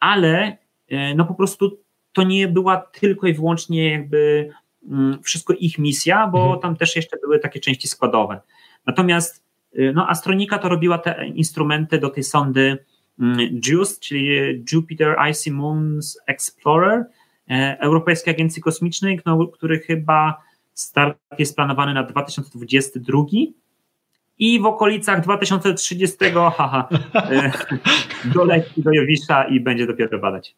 ale 0.00 0.56
e, 0.88 1.14
no 1.14 1.24
po 1.24 1.34
prostu 1.34 1.78
to 2.12 2.22
nie 2.22 2.48
była 2.48 2.76
tylko 2.76 3.26
i 3.26 3.34
wyłącznie 3.34 3.90
jakby 3.90 4.50
mm, 4.90 5.22
wszystko 5.22 5.52
ich 5.52 5.78
misja, 5.78 6.26
bo 6.26 6.42
mhm. 6.42 6.60
tam 6.60 6.76
też 6.76 6.96
jeszcze 6.96 7.16
były 7.22 7.38
takie 7.38 7.60
części 7.60 7.88
składowe. 7.88 8.40
Natomiast 8.86 9.44
e, 9.74 9.92
no, 9.92 10.08
Astronika 10.08 10.58
to 10.58 10.68
robiła 10.68 10.98
te 10.98 11.26
instrumenty 11.26 11.98
do 11.98 12.10
tej 12.10 12.24
sondy 12.24 12.78
mm, 13.20 13.38
JUICE, 13.68 14.00
czyli 14.00 14.28
Jupiter 14.72 15.16
Icy 15.30 15.50
Moons 15.52 16.18
Explorer, 16.26 17.04
Europejskiej 17.80 18.34
Agencji 18.34 18.62
Kosmicznej, 18.62 19.20
no, 19.26 19.46
który 19.46 19.78
chyba 19.78 20.47
Start 20.78 21.18
jest 21.38 21.56
planowany 21.56 21.94
na 21.94 22.02
2022 22.02 23.22
i 24.38 24.60
w 24.60 24.66
okolicach 24.66 25.20
2030 25.20 26.16
haha, 26.34 26.88
e, 27.14 27.52
doleci 28.34 28.82
do 28.82 28.92
Jowisza 28.92 29.44
i 29.44 29.60
będzie 29.60 29.86
dopiero 29.86 30.18
badać. 30.18 30.56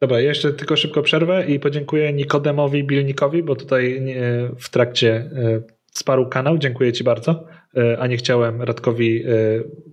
Dobra, 0.00 0.20
jeszcze 0.20 0.52
tylko 0.52 0.76
szybko 0.76 1.02
przerwę 1.02 1.46
i 1.46 1.60
podziękuję 1.60 2.12
Nikodemowi 2.12 2.84
Bilnikowi, 2.84 3.42
bo 3.42 3.56
tutaj 3.56 3.96
e, 3.96 4.02
w 4.58 4.70
trakcie 4.70 5.14
e, 5.14 5.30
wsparł 5.92 6.28
kanał. 6.28 6.58
Dziękuję 6.58 6.92
Ci 6.92 7.04
bardzo, 7.04 7.44
a 7.98 8.06
nie 8.06 8.16
chciałem 8.16 8.62
Radkowi 8.62 9.24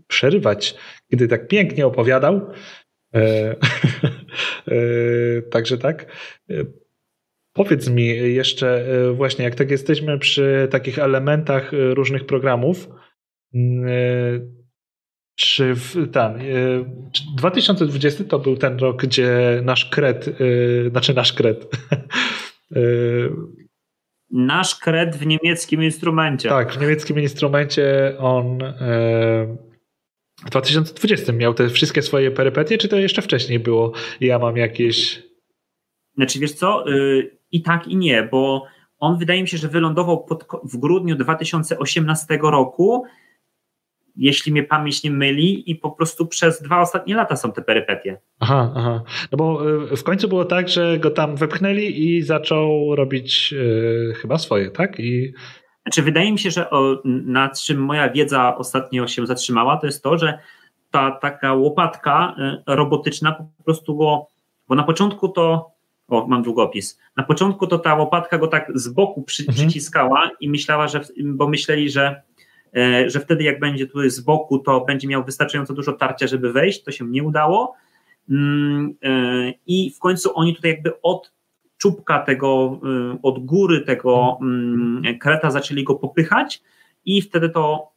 przerywać, 0.08 0.76
gdy 1.10 1.28
tak 1.28 1.48
pięknie 1.48 1.86
opowiadał. 1.86 2.52
Także 5.52 5.78
tak. 5.78 6.06
Powiedz 7.60 7.89
mi 7.89 8.07
jeszcze 8.34 8.86
e, 8.88 9.12
właśnie, 9.12 9.45
jak 9.45 9.55
tak 9.55 9.72
jesteśmy 9.72 10.20
przy 10.20 10.68
takich 10.72 10.99
elementach 10.99 11.74
e, 11.74 11.93
różnych 11.93 12.26
programów, 12.26 12.89
mm, 13.53 13.88
e, 13.88 13.91
czy 15.36 15.76
w, 15.76 16.12
ten, 16.12 16.39
2020 17.38 18.24
to 18.24 18.39
był 18.39 18.57
ten 18.57 18.80
rok, 18.80 19.01
gdzie 19.01 19.62
nasz 19.64 19.86
kred, 19.86 20.30
znaczy 20.89 21.14
nasz 21.14 21.34
kred, 21.34 21.66
nasz 24.32 24.76
kred 24.76 25.16
w 25.16 25.26
niemieckim 25.26 25.84
instrumencie. 25.84 26.49
Tak, 26.49 26.74
w 26.74 26.82
niemieckim 26.82 27.20
instrumencie 27.20 28.16
on 28.18 28.60
w 30.45 30.49
2020 30.49 31.34
miał 31.34 31.53
te 31.53 31.70
wszystkie 31.70 32.01
swoje 32.01 32.32
perypetie, 32.32 32.78
czy 32.78 32.88
to 32.88 32.97
jeszcze 32.97 33.22
wcześniej 33.22 33.60
było? 33.60 33.91
Ja 34.22 34.39
mam 34.39 34.57
jakieś. 34.57 35.24
Znaczy, 36.16 36.39
wiesz 36.39 36.53
co? 36.53 36.91
Y, 36.91 37.39
i 37.52 37.62
tak, 37.62 37.88
i 37.88 37.97
nie, 37.97 38.24
bo 38.24 38.66
on 39.00 39.18
wydaje 39.18 39.41
mi 39.41 39.47
się, 39.47 39.58
że 39.58 39.68
wylądował 39.68 40.24
pod, 40.24 40.45
w 40.64 40.78
grudniu 40.78 41.16
2018 41.16 42.39
roku, 42.41 43.06
jeśli 44.16 44.52
mnie 44.52 44.64
pamięć 44.64 45.04
nie 45.04 45.12
myli, 45.12 45.72
i 45.72 45.76
po 45.76 45.91
prostu 45.91 46.28
przez 46.28 46.62
dwa 46.62 46.82
ostatnie 46.82 47.16
lata 47.16 47.36
są 47.36 47.52
te 47.52 47.62
perypetie. 47.62 48.22
Aha, 48.39 48.74
aha. 48.76 49.04
No 49.32 49.38
bo 49.38 49.70
y, 49.91 49.95
w 49.95 50.04
końcu 50.04 50.28
było 50.28 50.45
tak, 50.45 50.70
że 50.70 51.00
go 51.00 51.12
tam 51.12 51.36
wepchnęli 51.36 52.08
i 52.08 52.22
zaczął 52.22 52.95
robić 52.95 53.52
yy, 53.52 54.14
chyba 54.22 54.38
swoje, 54.38 54.72
tak? 54.72 55.00
I... 55.00 55.34
Znaczy, 55.82 56.02
wydaje 56.02 56.32
mi 56.32 56.39
się, 56.39 56.52
że 56.52 56.70
o, 56.70 57.02
na 57.06 57.50
czym 57.50 57.78
moja 57.78 58.10
wiedza 58.10 58.58
ostatnio 58.58 59.08
się 59.08 59.28
zatrzymała, 59.28 59.78
to 59.78 59.86
jest 59.86 60.04
to, 60.04 60.18
że 60.18 60.39
ta 60.91 61.12
taka 61.12 61.54
łopatka 61.54 62.36
y, 62.68 62.76
robotyczna 62.76 63.32
po 63.32 63.64
prostu 63.64 63.97
go, 63.97 64.28
bo 64.68 64.76
na 64.76 64.84
początku 64.84 65.30
to 65.30 65.72
o, 66.10 66.28
mam 66.28 66.43
długopis. 66.43 66.99
Na 67.18 67.24
początku 67.24 67.68
to 67.68 67.80
ta 67.80 67.95
łopatka 67.95 68.38
go 68.38 68.47
tak 68.47 68.72
z 68.76 68.88
boku 68.88 69.24
przy, 69.24 69.43
mhm. 69.43 69.57
przyciskała 69.57 70.30
i 70.39 70.49
myślała, 70.49 70.88
że, 70.88 71.01
bo 71.24 71.47
myśleli, 71.47 71.89
że, 71.89 72.22
e, 72.78 73.10
że 73.10 73.20
wtedy 73.20 73.43
jak 73.43 73.60
będzie 73.60 73.88
tutaj 73.88 74.10
z 74.10 74.20
boku, 74.20 74.60
to 74.60 74.82
będzie 74.82 75.07
miał 75.07 75.24
wystarczająco 75.24 75.74
dużo 75.74 75.93
tarcia, 75.93 76.28
żeby 76.28 76.53
wejść. 76.53 76.84
To 76.84 76.91
się 76.91 77.07
nie 77.07 77.24
udało. 77.24 77.76
Mm, 78.30 78.95
e, 79.03 79.53
I 79.68 79.91
w 79.91 79.99
końcu 79.99 80.32
oni 80.36 80.55
tutaj 80.55 80.72
jakby 80.72 81.01
od 81.01 81.32
czubka 81.78 82.20
tego, 82.20 82.80
e, 83.14 83.18
od 83.24 83.45
góry 83.45 83.82
tego 83.82 84.38
mm, 84.41 85.20
kreta 85.20 85.51
zaczęli 85.51 85.84
go 85.84 85.95
popychać 85.95 86.62
i 87.05 87.22
wtedy 87.22 87.49
to 87.49 87.91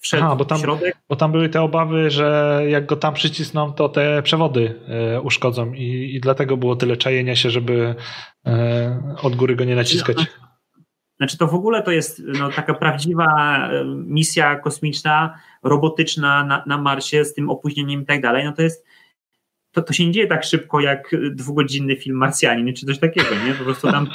wszedł 0.00 0.24
Aha, 0.24 0.36
bo 0.36 0.44
tam, 0.44 0.58
środek. 0.58 0.96
Bo 1.08 1.16
tam 1.16 1.32
były 1.32 1.48
te 1.48 1.62
obawy, 1.62 2.10
że 2.10 2.60
jak 2.68 2.86
go 2.86 2.96
tam 2.96 3.14
przycisną, 3.14 3.72
to 3.72 3.88
te 3.88 4.22
przewody 4.22 4.80
e, 4.88 5.20
uszkodzą 5.20 5.72
i, 5.72 6.14
i 6.14 6.20
dlatego 6.20 6.56
było 6.56 6.76
tyle 6.76 6.96
czajenia 6.96 7.36
się, 7.36 7.50
żeby 7.50 7.94
e, 8.46 9.16
od 9.22 9.36
góry 9.36 9.56
go 9.56 9.64
nie 9.64 9.76
naciskać. 9.76 10.26
Znaczy 11.16 11.38
to 11.38 11.46
w 11.46 11.54
ogóle 11.54 11.82
to 11.82 11.90
jest 11.90 12.22
no, 12.38 12.50
taka 12.50 12.74
prawdziwa 12.74 13.26
e, 13.68 13.84
misja 13.84 14.56
kosmiczna, 14.56 15.38
robotyczna 15.62 16.44
na, 16.44 16.64
na 16.66 16.78
Marsie 16.78 17.24
z 17.24 17.34
tym 17.34 17.50
opóźnieniem 17.50 18.02
i 18.02 18.06
tak 18.06 18.22
dalej, 18.22 18.44
no 18.44 18.52
to 18.52 18.62
jest 18.62 18.86
to, 19.76 19.82
to 19.82 19.92
się 19.92 20.06
nie 20.06 20.12
dzieje 20.12 20.26
tak 20.26 20.44
szybko 20.44 20.80
jak 20.80 21.16
dwugodzinny 21.30 21.96
film 21.96 22.16
Marsjanin 22.16 22.74
czy 22.74 22.86
coś 22.86 22.98
takiego, 22.98 23.28
nie? 23.46 23.54
Po 23.54 23.64
prostu 23.64 23.90
tam 23.90 24.08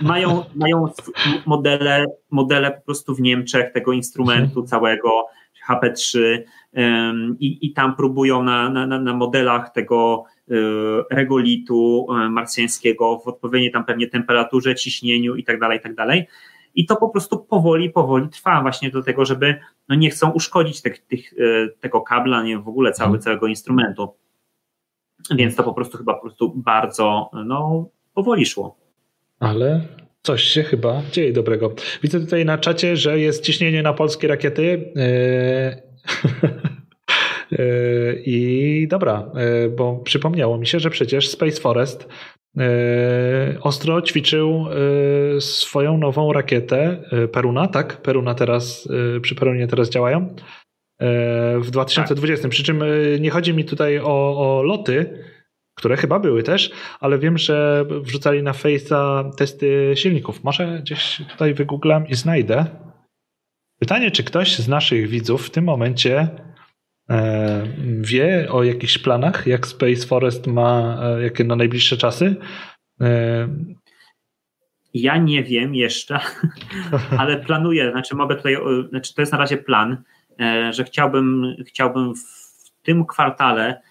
mają, 0.00 0.44
mają 0.54 0.92
modele, 1.46 2.04
modele 2.30 2.70
po 2.70 2.80
prostu 2.80 3.14
w 3.14 3.20
Niemczech 3.20 3.72
tego 3.72 3.92
instrumentu 3.92 4.62
całego 4.62 5.26
HP3 5.68 6.18
um, 6.72 7.36
i, 7.40 7.66
i 7.66 7.72
tam 7.72 7.96
próbują 7.96 8.42
na, 8.42 8.68
na, 8.70 8.86
na 8.86 9.14
modelach 9.14 9.72
tego 9.72 10.24
y, 10.50 10.54
regolitu 11.10 12.06
y, 12.10 12.30
marsjańskiego 12.30 13.18
w 13.18 13.28
odpowiedniej 13.28 13.72
tam 13.72 13.84
pewnie 13.84 14.06
temperaturze, 14.06 14.74
ciśnieniu 14.74 15.34
i 15.34 15.44
tak 15.44 15.60
dalej, 15.60 15.78
i 15.78 15.82
tak 15.82 15.94
dalej. 15.94 16.26
I 16.74 16.86
to 16.86 16.96
po 16.96 17.08
prostu 17.08 17.38
powoli, 17.38 17.90
powoli 17.90 18.28
trwa 18.28 18.62
właśnie 18.62 18.90
do 18.90 19.02
tego, 19.02 19.24
żeby 19.24 19.60
no 19.88 19.94
nie 19.94 20.10
chcą 20.10 20.30
uszkodzić 20.30 20.82
tych, 20.82 21.06
tych, 21.06 21.32
y, 21.32 21.74
tego 21.80 22.00
kabla, 22.00 22.42
nie 22.42 22.58
w 22.58 22.68
ogóle 22.68 22.92
cały, 22.92 23.06
mhm. 23.06 23.22
całego 23.22 23.46
instrumentu. 23.46 24.14
Więc 25.30 25.56
to 25.56 25.62
po 25.62 25.74
prostu 25.74 25.98
chyba 25.98 26.14
po 26.14 26.20
prostu 26.20 26.52
bardzo 26.56 27.30
no, 27.46 27.88
powoli 28.14 28.46
szło. 28.46 28.76
Ale 29.40 29.80
coś 30.22 30.42
się 30.42 30.62
chyba 30.62 31.02
dzieje 31.12 31.32
dobrego. 31.32 31.74
Widzę 32.02 32.20
tutaj 32.20 32.44
na 32.44 32.58
czacie, 32.58 32.96
że 32.96 33.18
jest 33.18 33.44
ciśnienie 33.44 33.82
na 33.82 33.92
polskie 33.92 34.28
rakiety. 34.28 34.92
Yy, 34.96 35.82
yy, 37.50 38.22
I 38.26 38.86
dobra, 38.90 39.30
yy, 39.34 39.70
bo 39.70 39.96
przypomniało 39.96 40.58
mi 40.58 40.66
się, 40.66 40.80
że 40.80 40.90
przecież 40.90 41.28
Space 41.28 41.60
Forest 41.60 42.08
ostro 43.60 44.02
ćwiczył 44.02 44.64
swoją 45.40 45.98
nową 45.98 46.32
rakietę 46.32 47.02
Peruna, 47.32 47.68
tak? 47.68 48.02
Peruna 48.02 48.34
teraz, 48.34 48.88
przy 49.22 49.34
Perunie 49.34 49.66
teraz 49.66 49.90
działają 49.90 50.34
w 51.60 51.70
2020. 51.70 52.42
Tak. 52.42 52.50
Przy 52.50 52.62
czym 52.62 52.82
nie 53.20 53.30
chodzi 53.30 53.54
mi 53.54 53.64
tutaj 53.64 53.98
o, 53.98 54.58
o 54.58 54.62
loty, 54.62 55.24
które 55.76 55.96
chyba 55.96 56.18
były 56.18 56.42
też, 56.42 56.70
ale 57.00 57.18
wiem, 57.18 57.38
że 57.38 57.84
wrzucali 58.02 58.42
na 58.42 58.52
Face'a 58.52 59.30
testy 59.34 59.92
silników. 59.94 60.44
Może 60.44 60.78
gdzieś 60.80 61.22
tutaj 61.30 61.54
wygooglam 61.54 62.08
i 62.08 62.14
znajdę. 62.14 62.66
Pytanie, 63.78 64.10
czy 64.10 64.24
ktoś 64.24 64.58
z 64.58 64.68
naszych 64.68 65.08
widzów 65.08 65.46
w 65.46 65.50
tym 65.50 65.64
momencie 65.64 66.28
e, 67.10 67.62
wie 68.00 68.48
o 68.50 68.64
jakichś 68.64 68.98
planach, 68.98 69.46
jak 69.46 69.66
Space 69.66 70.06
Forest 70.06 70.46
ma, 70.46 70.98
e, 71.02 71.22
jakie 71.22 71.44
na 71.44 71.56
najbliższe 71.56 71.96
czasy? 71.96 72.36
E, 73.00 73.48
ja 74.94 75.16
nie 75.16 75.44
wiem 75.44 75.74
jeszcze, 75.74 76.20
ale 77.18 77.36
planuję, 77.36 77.90
znaczy 77.90 78.14
mogę 78.14 78.36
tutaj, 78.36 78.56
znaczy 78.90 79.14
to 79.14 79.22
jest 79.22 79.32
na 79.32 79.38
razie 79.38 79.56
plan, 79.56 80.02
że 80.70 80.84
chciałbym, 80.84 81.56
chciałbym 81.66 82.14
w 82.14 82.82
tym 82.82 83.06
kwartale 83.06 83.82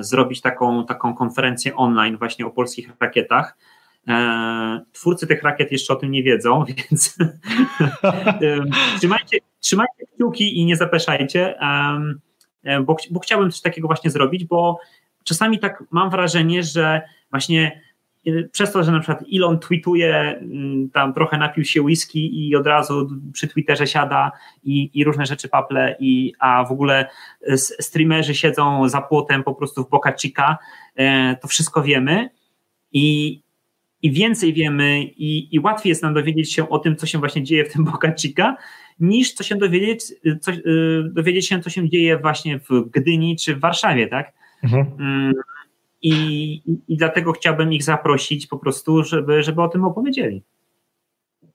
zrobić 0.00 0.40
taką, 0.40 0.86
taką 0.86 1.14
konferencję 1.14 1.76
online 1.76 2.16
właśnie 2.16 2.46
o 2.46 2.50
polskich 2.50 2.90
rakietach. 3.00 3.56
E, 4.08 4.80
twórcy 4.92 5.26
tych 5.26 5.42
rakiet 5.42 5.72
jeszcze 5.72 5.92
o 5.92 5.96
tym 5.96 6.10
nie 6.10 6.22
wiedzą, 6.22 6.64
więc 6.90 7.18
trzymajcie, 8.98 9.38
trzymajcie 9.60 10.06
kciuki 10.14 10.58
i 10.58 10.64
nie 10.64 10.76
zapeszajcie, 10.76 11.54
bo, 12.84 12.96
bo 13.10 13.20
chciałbym 13.20 13.50
coś 13.50 13.60
takiego 13.60 13.88
właśnie 13.88 14.10
zrobić, 14.10 14.44
bo 14.44 14.78
czasami 15.24 15.58
tak 15.58 15.84
mam 15.90 16.10
wrażenie, 16.10 16.62
że 16.62 17.02
właśnie 17.30 17.80
przez 18.52 18.72
to, 18.72 18.84
że 18.84 18.92
na 18.92 19.00
przykład 19.00 19.24
Elon 19.34 19.58
tweetuje, 19.58 20.14
mm, 20.14 20.90
tam 20.90 21.14
trochę 21.14 21.38
napił 21.38 21.64
się 21.64 21.82
whisky 21.82 22.48
i 22.48 22.56
od 22.56 22.66
razu 22.66 23.08
przy 23.32 23.48
Twitterze 23.48 23.86
siada 23.86 24.32
i, 24.64 24.90
i 24.94 25.04
różne 25.04 25.26
rzeczy 25.26 25.48
paple, 25.48 25.96
i, 26.00 26.32
a 26.38 26.64
w 26.64 26.72
ogóle 26.72 27.08
streamerzy 27.56 28.34
siedzą 28.34 28.88
za 28.88 29.00
płotem 29.00 29.42
po 29.42 29.54
prostu 29.54 29.84
w 29.84 29.90
Boca 29.90 30.12
Chica, 30.12 30.58
e, 30.96 31.36
to 31.36 31.48
wszystko 31.48 31.82
wiemy 31.82 32.30
i, 32.92 33.40
i 34.02 34.12
więcej 34.12 34.52
wiemy 34.52 35.02
i, 35.02 35.54
i 35.54 35.60
łatwiej 35.60 35.90
jest 35.90 36.02
nam 36.02 36.14
dowiedzieć 36.14 36.52
się 36.52 36.68
o 36.68 36.78
tym, 36.78 36.96
co 36.96 37.06
się 37.06 37.18
właśnie 37.18 37.42
dzieje 37.42 37.64
w 37.64 37.72
tym 37.72 37.84
Boca 37.84 38.12
Chica, 38.18 38.56
niż 39.00 39.32
co 39.32 39.44
się 39.44 39.56
dowiedzieć, 39.56 40.04
co, 40.40 40.52
e, 40.52 40.56
dowiedzieć 41.12 41.48
się, 41.48 41.60
co 41.60 41.70
się 41.70 41.88
dzieje 41.88 42.18
właśnie 42.18 42.58
w 42.58 42.90
Gdyni 42.90 43.36
czy 43.36 43.56
w 43.56 43.60
Warszawie, 43.60 44.06
tak? 44.06 44.32
Mhm. 44.62 44.86
I, 46.02 46.12
i 46.88 46.96
dlatego 46.96 47.32
chciałbym 47.32 47.72
ich 47.72 47.82
zaprosić 47.82 48.46
po 48.46 48.58
prostu, 48.58 49.04
żeby, 49.04 49.42
żeby 49.42 49.62
o 49.62 49.68
tym 49.68 49.84
opowiedzieli. 49.84 50.42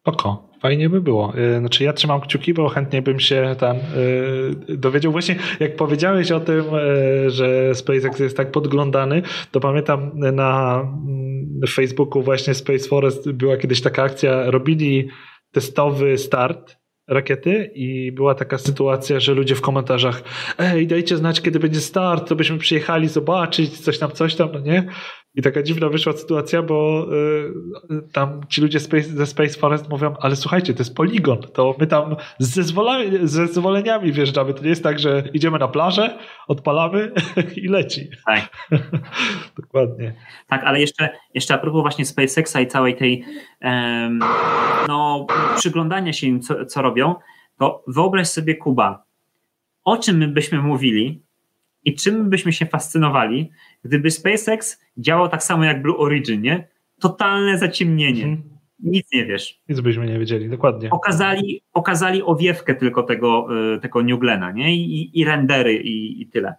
Oko, 0.03 0.49
fajnie 0.61 0.89
by 0.89 1.01
było. 1.01 1.33
Y, 1.37 1.59
znaczy 1.59 1.83
ja 1.83 1.93
trzymam 1.93 2.21
kciuki, 2.21 2.53
bo 2.53 2.69
chętnie 2.69 3.01
bym 3.01 3.19
się 3.19 3.55
tam 3.59 3.77
yy, 4.67 4.77
dowiedział. 4.77 5.11
Właśnie 5.11 5.35
jak 5.59 5.75
powiedziałeś 5.75 6.31
o 6.31 6.39
tym, 6.39 6.65
yy, 6.65 7.29
że 7.29 7.75
SpaceX 7.75 8.19
jest 8.19 8.37
tak 8.37 8.51
podglądany, 8.51 9.21
to 9.51 9.59
pamiętam 9.59 10.11
na 10.15 10.81
mm, 10.81 11.61
Facebooku 11.69 12.21
właśnie 12.21 12.53
Space 12.53 12.87
Forest 12.87 13.31
była 13.31 13.57
kiedyś 13.57 13.81
taka 13.81 14.03
akcja, 14.03 14.51
robili 14.51 15.09
testowy 15.51 16.17
start 16.17 16.82
rakiety 17.07 17.71
i 17.75 18.11
była 18.11 18.35
taka 18.35 18.57
sytuacja, 18.57 19.19
że 19.19 19.33
ludzie 19.33 19.55
w 19.55 19.61
komentarzach 19.61 20.23
ej, 20.57 20.87
dajcie 20.87 21.17
znać, 21.17 21.41
kiedy 21.41 21.59
będzie 21.59 21.81
start, 21.81 22.29
to 22.29 22.35
byśmy 22.35 22.57
przyjechali 22.57 23.07
zobaczyć, 23.07 23.79
coś 23.79 23.99
tam, 23.99 24.11
coś 24.11 24.35
tam, 24.35 24.49
no 24.53 24.59
nie? 24.59 24.87
I 25.35 25.41
taka 25.41 25.63
dziwna 25.63 25.89
wyszła 25.89 26.13
sytuacja, 26.13 26.61
bo 26.61 27.07
y, 27.91 28.11
tam 28.11 28.41
ci 28.49 28.61
ludzie 28.61 28.79
ze 29.01 29.25
Space 29.25 29.59
Forest 29.59 29.89
mówią, 29.89 30.15
ale 30.19 30.35
słuchajcie, 30.35 30.73
to 30.73 30.79
jest 30.79 30.95
poligon, 30.95 31.41
to 31.53 31.75
my 31.79 31.87
tam 31.87 32.15
z, 32.39 32.53
zezwoleniami, 32.53 33.27
z 33.27 33.31
zezwoleniami 33.31 34.11
wjeżdżamy. 34.11 34.53
To 34.53 34.63
nie 34.63 34.69
jest 34.69 34.83
tak, 34.83 34.99
że 34.99 35.23
idziemy 35.33 35.59
na 35.59 35.67
plażę, 35.67 36.17
odpalamy 36.47 37.11
i 37.63 37.67
leci. 37.67 38.09
Tak. 38.25 38.69
Dokładnie. 39.61 40.13
Tak, 40.47 40.63
ale 40.63 40.79
jeszcze, 40.79 41.09
jeszcze 41.33 41.53
a 41.53 41.57
propos 41.57 41.81
właśnie 41.81 42.05
SpaceXa 42.05 42.59
i 42.61 42.67
całej 42.67 42.95
tej 42.95 43.25
um, 43.61 44.19
no, 44.87 45.27
przyglądania 45.55 46.13
się 46.13 46.27
im, 46.27 46.41
co, 46.41 46.65
co 46.65 46.81
robią, 46.81 47.15
to 47.59 47.83
wyobraź 47.87 48.27
sobie 48.27 48.55
Kuba, 48.55 49.03
o 49.83 49.97
czym 49.97 50.17
my 50.17 50.27
byśmy 50.27 50.61
mówili 50.61 51.23
i 51.85 51.95
czym 51.95 52.29
byśmy 52.29 52.53
się 52.53 52.65
fascynowali, 52.65 53.51
Gdyby 53.83 54.11
SpaceX 54.11 54.81
działał 54.97 55.29
tak 55.29 55.43
samo 55.43 55.63
jak 55.63 55.81
Blue 55.81 55.97
Origin, 55.97 56.41
nie? 56.41 56.67
Totalne 56.99 57.57
zaciemnienie. 57.57 58.21
Hmm. 58.21 58.43
Nic 58.79 59.07
nie 59.13 59.25
wiesz. 59.25 59.61
Nic 59.69 59.79
byśmy 59.79 60.07
nie 60.07 60.19
wiedzieli, 60.19 60.49
dokładnie. 60.49 60.89
Pokazali, 60.89 61.61
pokazali 61.73 62.23
owiewkę 62.23 62.75
tylko 62.75 63.03
tego, 63.03 63.47
y, 63.75 63.79
tego 63.79 64.03
New 64.03 64.19
Glena, 64.19 64.51
nie? 64.51 64.75
I, 64.75 65.19
i 65.19 65.25
rendery 65.25 65.75
i, 65.75 66.21
i 66.21 66.27
tyle. 66.27 66.55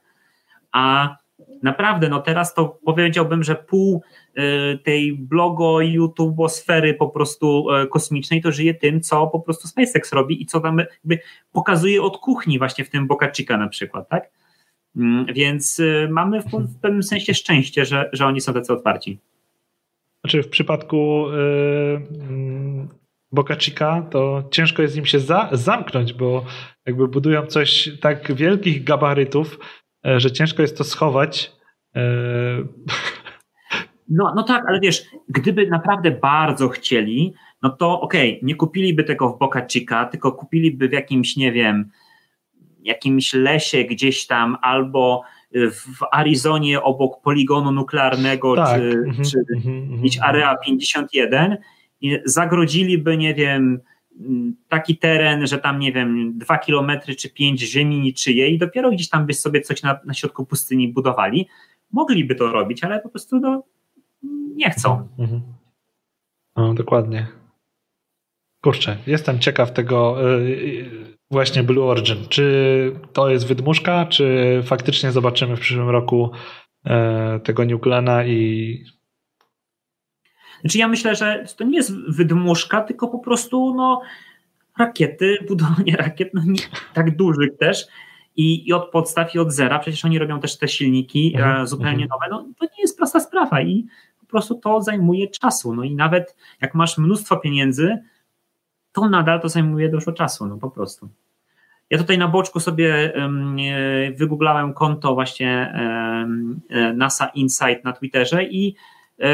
A 0.72 1.16
naprawdę, 1.62 2.08
no 2.08 2.20
teraz 2.20 2.54
to 2.54 2.78
powiedziałbym, 2.84 3.44
że 3.44 3.54
pół 3.54 4.02
y, 4.38 4.78
tej 4.78 5.12
blogo 5.12 5.76
YouTube'osfery 5.76 6.94
po 6.94 7.08
prostu 7.08 7.66
y, 7.70 7.86
kosmicznej 7.86 8.42
to 8.42 8.52
żyje 8.52 8.74
tym, 8.74 9.00
co 9.00 9.26
po 9.26 9.40
prostu 9.40 9.68
SpaceX 9.68 10.12
robi 10.12 10.42
i 10.42 10.46
co 10.46 10.60
tam 10.60 10.78
jakby 10.78 11.18
pokazuje 11.52 12.02
od 12.02 12.18
kuchni 12.18 12.58
właśnie 12.58 12.84
w 12.84 12.90
tym 12.90 13.06
Boca 13.06 13.30
Chica 13.36 13.56
na 13.56 13.68
przykład, 13.68 14.08
tak? 14.08 14.30
Mm, 14.96 15.26
więc 15.34 15.78
y, 15.78 16.08
mamy 16.10 16.42
w, 16.42 16.46
w 16.46 16.80
pewnym 16.80 17.02
sensie 17.02 17.34
szczęście, 17.34 17.84
że, 17.84 18.10
że 18.12 18.26
oni 18.26 18.40
są 18.40 18.52
tacy 18.52 18.72
otwarci. 18.72 19.18
Znaczy 20.20 20.42
w 20.42 20.48
przypadku 20.48 21.26
yy, 21.30 22.88
Boca 23.32 23.56
Chica 23.56 24.02
to 24.10 24.48
ciężko 24.50 24.82
jest 24.82 24.96
im 24.96 25.06
się 25.06 25.20
za, 25.20 25.48
zamknąć, 25.52 26.12
bo 26.12 26.44
jakby 26.86 27.08
budują 27.08 27.46
coś 27.46 27.90
tak 28.00 28.34
wielkich 28.34 28.84
gabarytów, 28.84 29.58
yy, 30.04 30.20
że 30.20 30.32
ciężko 30.32 30.62
jest 30.62 30.78
to 30.78 30.84
schować. 30.84 31.52
Yy. 31.94 32.02
No, 34.08 34.32
no 34.36 34.42
tak, 34.42 34.64
ale 34.68 34.80
wiesz, 34.80 35.04
gdyby 35.28 35.66
naprawdę 35.66 36.10
bardzo 36.10 36.68
chcieli, 36.68 37.34
no 37.62 37.70
to 37.70 38.00
okej, 38.00 38.30
okay, 38.30 38.46
nie 38.46 38.54
kupiliby 38.54 39.04
tego 39.04 39.28
w 39.28 39.38
Boca 39.38 39.66
Chica, 39.72 40.04
tylko 40.04 40.32
kupiliby 40.32 40.88
w 40.88 40.92
jakimś, 40.92 41.36
nie 41.36 41.52
wiem, 41.52 41.90
jakimś 42.84 43.34
lesie 43.34 43.84
gdzieś 43.84 44.26
tam 44.26 44.56
albo 44.62 45.22
w 45.54 45.98
Arizonie 46.10 46.82
obok 46.82 47.22
poligonu 47.22 47.72
nuklearnego, 47.72 48.56
tak. 48.56 48.80
czy, 48.80 48.80
mm-hmm, 48.80 49.30
czy 49.30 49.38
mm-hmm, 49.38 50.18
Area 50.22 50.56
51 50.56 51.56
i 52.00 52.18
zagrodziliby, 52.24 53.16
nie 53.16 53.34
wiem, 53.34 53.80
taki 54.68 54.96
teren, 54.96 55.46
że 55.46 55.58
tam, 55.58 55.78
nie 55.78 55.92
wiem, 55.92 56.38
dwa 56.38 56.58
kilometry 56.58 57.14
czy 57.14 57.30
pięć 57.30 57.60
ziemi 57.60 58.00
niczyjej 58.00 58.54
i 58.54 58.58
dopiero 58.58 58.90
gdzieś 58.90 59.08
tam 59.08 59.26
by 59.26 59.34
sobie 59.34 59.60
coś 59.60 59.82
na, 59.82 60.00
na 60.04 60.14
środku 60.14 60.46
pustyni 60.46 60.88
budowali. 60.92 61.48
Mogliby 61.92 62.34
to 62.34 62.52
robić, 62.52 62.84
ale 62.84 63.00
po 63.00 63.08
prostu 63.08 63.40
no, 63.40 63.62
nie 64.56 64.70
chcą. 64.70 65.08
Mhm. 65.18 65.42
No, 66.56 66.74
dokładnie. 66.74 67.26
Kurczę, 68.62 68.96
jestem 69.06 69.38
ciekaw 69.38 69.72
tego. 69.72 70.16
Właśnie 71.34 71.62
Blue 71.62 71.84
Origin. 71.84 72.16
Czy 72.28 72.92
to 73.12 73.30
jest 73.30 73.46
wydmuszka, 73.46 74.06
czy 74.06 74.60
faktycznie 74.64 75.12
zobaczymy 75.12 75.56
w 75.56 75.60
przyszłym 75.60 75.88
roku 75.88 76.30
e, 76.84 77.40
tego 77.44 77.64
New 77.64 77.80
Glena 77.80 78.24
i 78.24 78.84
znaczy 80.60 80.78
ja 80.78 80.88
myślę, 80.88 81.14
że 81.14 81.44
to 81.56 81.64
nie 81.64 81.76
jest 81.76 81.92
wydmuszka, 82.08 82.80
tylko 82.80 83.08
po 83.08 83.18
prostu 83.18 83.74
no, 83.74 84.00
rakiety, 84.78 85.38
budowanie 85.48 85.96
rakiet, 85.96 86.30
no 86.34 86.42
nie, 86.46 86.62
tak 86.94 87.16
dużych 87.16 87.56
też 87.56 87.86
i, 88.36 88.68
i 88.68 88.72
od 88.72 88.90
podstaw 88.90 89.34
i 89.34 89.38
od 89.38 89.52
zera, 89.52 89.78
przecież 89.78 90.04
oni 90.04 90.18
robią 90.18 90.40
też 90.40 90.58
te 90.58 90.68
silniki 90.68 91.32
e, 91.34 91.38
mhm. 91.38 91.66
zupełnie 91.66 92.04
mhm. 92.04 92.08
nowe, 92.08 92.26
no 92.30 92.52
to 92.58 92.64
nie 92.64 92.82
jest 92.82 92.96
prosta 92.96 93.20
sprawa 93.20 93.62
i 93.62 93.86
po 94.20 94.26
prostu 94.26 94.54
to 94.54 94.82
zajmuje 94.82 95.28
czasu, 95.28 95.74
no 95.74 95.84
i 95.84 95.94
nawet 95.94 96.36
jak 96.60 96.74
masz 96.74 96.98
mnóstwo 96.98 97.36
pieniędzy, 97.36 97.98
to 98.92 99.08
nadal 99.08 99.40
to 99.40 99.48
zajmuje 99.48 99.88
dużo 99.88 100.12
czasu, 100.12 100.46
no 100.46 100.56
po 100.56 100.70
prostu. 100.70 101.08
Ja 101.94 101.98
tutaj 101.98 102.18
na 102.18 102.28
boczku 102.28 102.60
sobie 102.60 103.12
um, 103.16 103.56
wygooglałem 104.16 104.72
konto 104.74 105.14
właśnie 105.14 105.74
um, 105.74 106.60
NASA 106.96 107.26
Insight 107.26 107.84
na 107.84 107.92
Twitterze 107.92 108.44
i 108.44 108.74
um, 109.18 109.28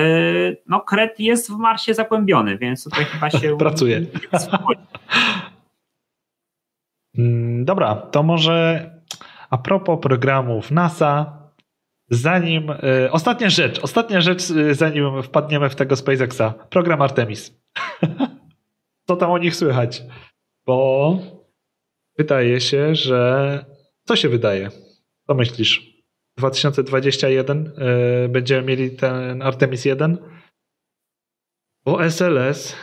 no 0.67 0.81
Kret 0.81 1.21
jest 1.21 1.51
w 1.51 1.57
Marsie 1.57 1.95
zagłębiony, 1.95 2.59
więc 2.59 2.85
tutaj 2.85 3.05
chyba 3.05 3.31
się... 3.31 3.57
Pracuje. 3.59 4.07
Mm, 7.19 7.65
dobra, 7.65 7.95
to 7.95 8.23
może 8.23 8.91
a 9.51 9.59
propos 9.59 10.01
programów 10.03 10.71
NASA, 10.71 11.39
zanim. 12.09 12.73
Ostatnia 13.11 13.51
rzecz, 13.51 13.79
ostatnia 13.79 14.21
rzecz, 14.21 14.43
zanim 14.73 15.23
wpadniemy 15.23 15.71
w 15.71 15.75
tego 15.75 15.97
SpaceXa. 15.97 16.55
Program 16.71 17.03
Artemis. 17.03 17.61
Co 19.09 19.17
tam 19.17 19.31
o 19.31 19.39
nich 19.39 19.57
słychać? 19.57 20.03
Bo 20.67 21.40
wydaje 22.21 22.61
się, 22.61 22.95
że. 22.95 23.65
Co 24.05 24.17
się 24.17 24.29
wydaje? 24.29 24.71
Co 25.27 25.35
myślisz? 25.35 25.91
2021 26.37 27.67
y, 27.67 28.29
będziemy 28.29 28.63
mieli 28.63 28.91
ten 28.97 29.43
Artemis 29.43 29.85
1? 29.85 30.19
Bo 31.85 32.05
SLS 32.11 32.77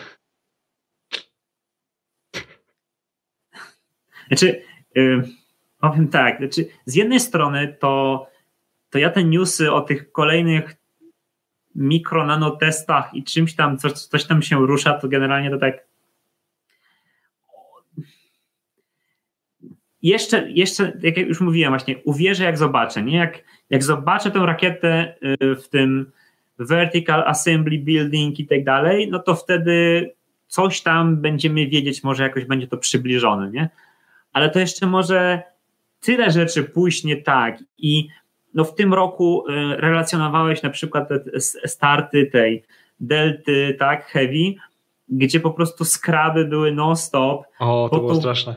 Znaczy, 4.27 4.61
yy, 4.95 5.23
powiem 5.79 6.07
tak, 6.07 6.38
znaczy, 6.38 6.67
z 6.85 6.95
jednej 6.95 7.19
strony 7.19 7.77
to, 7.79 8.27
to 8.89 8.99
ja 8.99 9.09
te 9.09 9.23
newsy 9.23 9.71
o 9.71 9.81
tych 9.81 10.11
kolejnych 10.11 10.75
mikro, 11.75 12.25
nanotestach 12.25 13.13
i 13.13 13.23
czymś 13.23 13.55
tam, 13.55 13.77
coś, 13.77 13.91
coś 13.93 14.25
tam 14.25 14.41
się 14.41 14.67
rusza, 14.67 14.93
to 14.93 15.07
generalnie 15.07 15.49
to 15.49 15.57
tak 15.57 15.86
jeszcze, 20.01 20.51
jeszcze, 20.51 20.97
jak 21.01 21.17
już 21.17 21.41
mówiłem 21.41 21.71
właśnie, 21.71 21.95
uwierzę 22.05 22.43
jak 22.43 22.57
zobaczę, 22.57 23.03
nie? 23.03 23.17
Jak, 23.17 23.43
jak 23.69 23.83
zobaczę 23.83 24.31
tę 24.31 24.39
rakietę 24.39 25.15
y, 25.41 25.55
w 25.55 25.69
tym 25.69 26.11
vertical 26.59 27.23
assembly 27.27 27.77
building 27.77 28.39
i 28.39 28.47
tak 28.47 28.63
dalej, 28.63 29.09
no 29.11 29.19
to 29.19 29.35
wtedy 29.35 30.09
coś 30.47 30.81
tam 30.81 31.17
będziemy 31.17 31.67
wiedzieć, 31.67 32.03
może 32.03 32.23
jakoś 32.23 32.45
będzie 32.45 32.67
to 32.67 32.77
przybliżone, 32.77 33.51
nie? 33.51 33.69
ale 34.37 34.49
to 34.49 34.59
jeszcze 34.59 34.87
może 34.87 35.41
tyle 35.99 36.31
rzeczy 36.31 36.63
pójść 36.63 37.03
nie 37.03 37.17
tak 37.21 37.63
i 37.77 38.07
no 38.53 38.63
w 38.63 38.75
tym 38.75 38.93
roku 38.93 39.43
y, 39.49 39.53
relacjonowałeś 39.77 40.63
na 40.63 40.69
przykład 40.69 41.09
te 41.09 41.39
starty 41.65 42.25
tej 42.25 42.63
delty, 42.99 43.75
tak, 43.79 44.05
heavy, 44.05 44.53
gdzie 45.09 45.39
po 45.39 45.51
prostu 45.51 45.85
skraby 45.85 46.45
były 46.45 46.71
non-stop. 46.71 47.43
O, 47.59 47.89
to 47.91 47.99
było 47.99 48.15
straszne. 48.15 48.55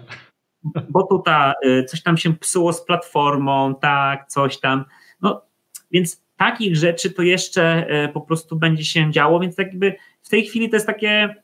Bo 0.65 1.03
tu 1.03 1.19
ta, 1.19 1.55
y, 1.67 1.85
coś 1.85 2.03
tam 2.03 2.17
się 2.17 2.35
psuło 2.35 2.73
z 2.73 2.85
platformą, 2.85 3.75
tak, 3.75 4.29
coś 4.29 4.61
tam. 4.61 4.85
No, 5.23 5.43
więc 5.91 6.23
takich 6.37 6.77
rzeczy 6.77 7.11
to 7.11 7.23
jeszcze 7.23 7.87
y, 8.05 8.09
po 8.09 8.21
prostu 8.21 8.57
będzie 8.57 8.85
się 8.85 9.13
działo, 9.13 9.41
więc 9.41 9.57
tak 9.57 9.67
jakby 9.67 9.95
w 10.23 10.29
tej 10.29 10.47
chwili 10.47 10.71
to 10.71 10.77
jest 10.77 10.87
takie 10.87 11.35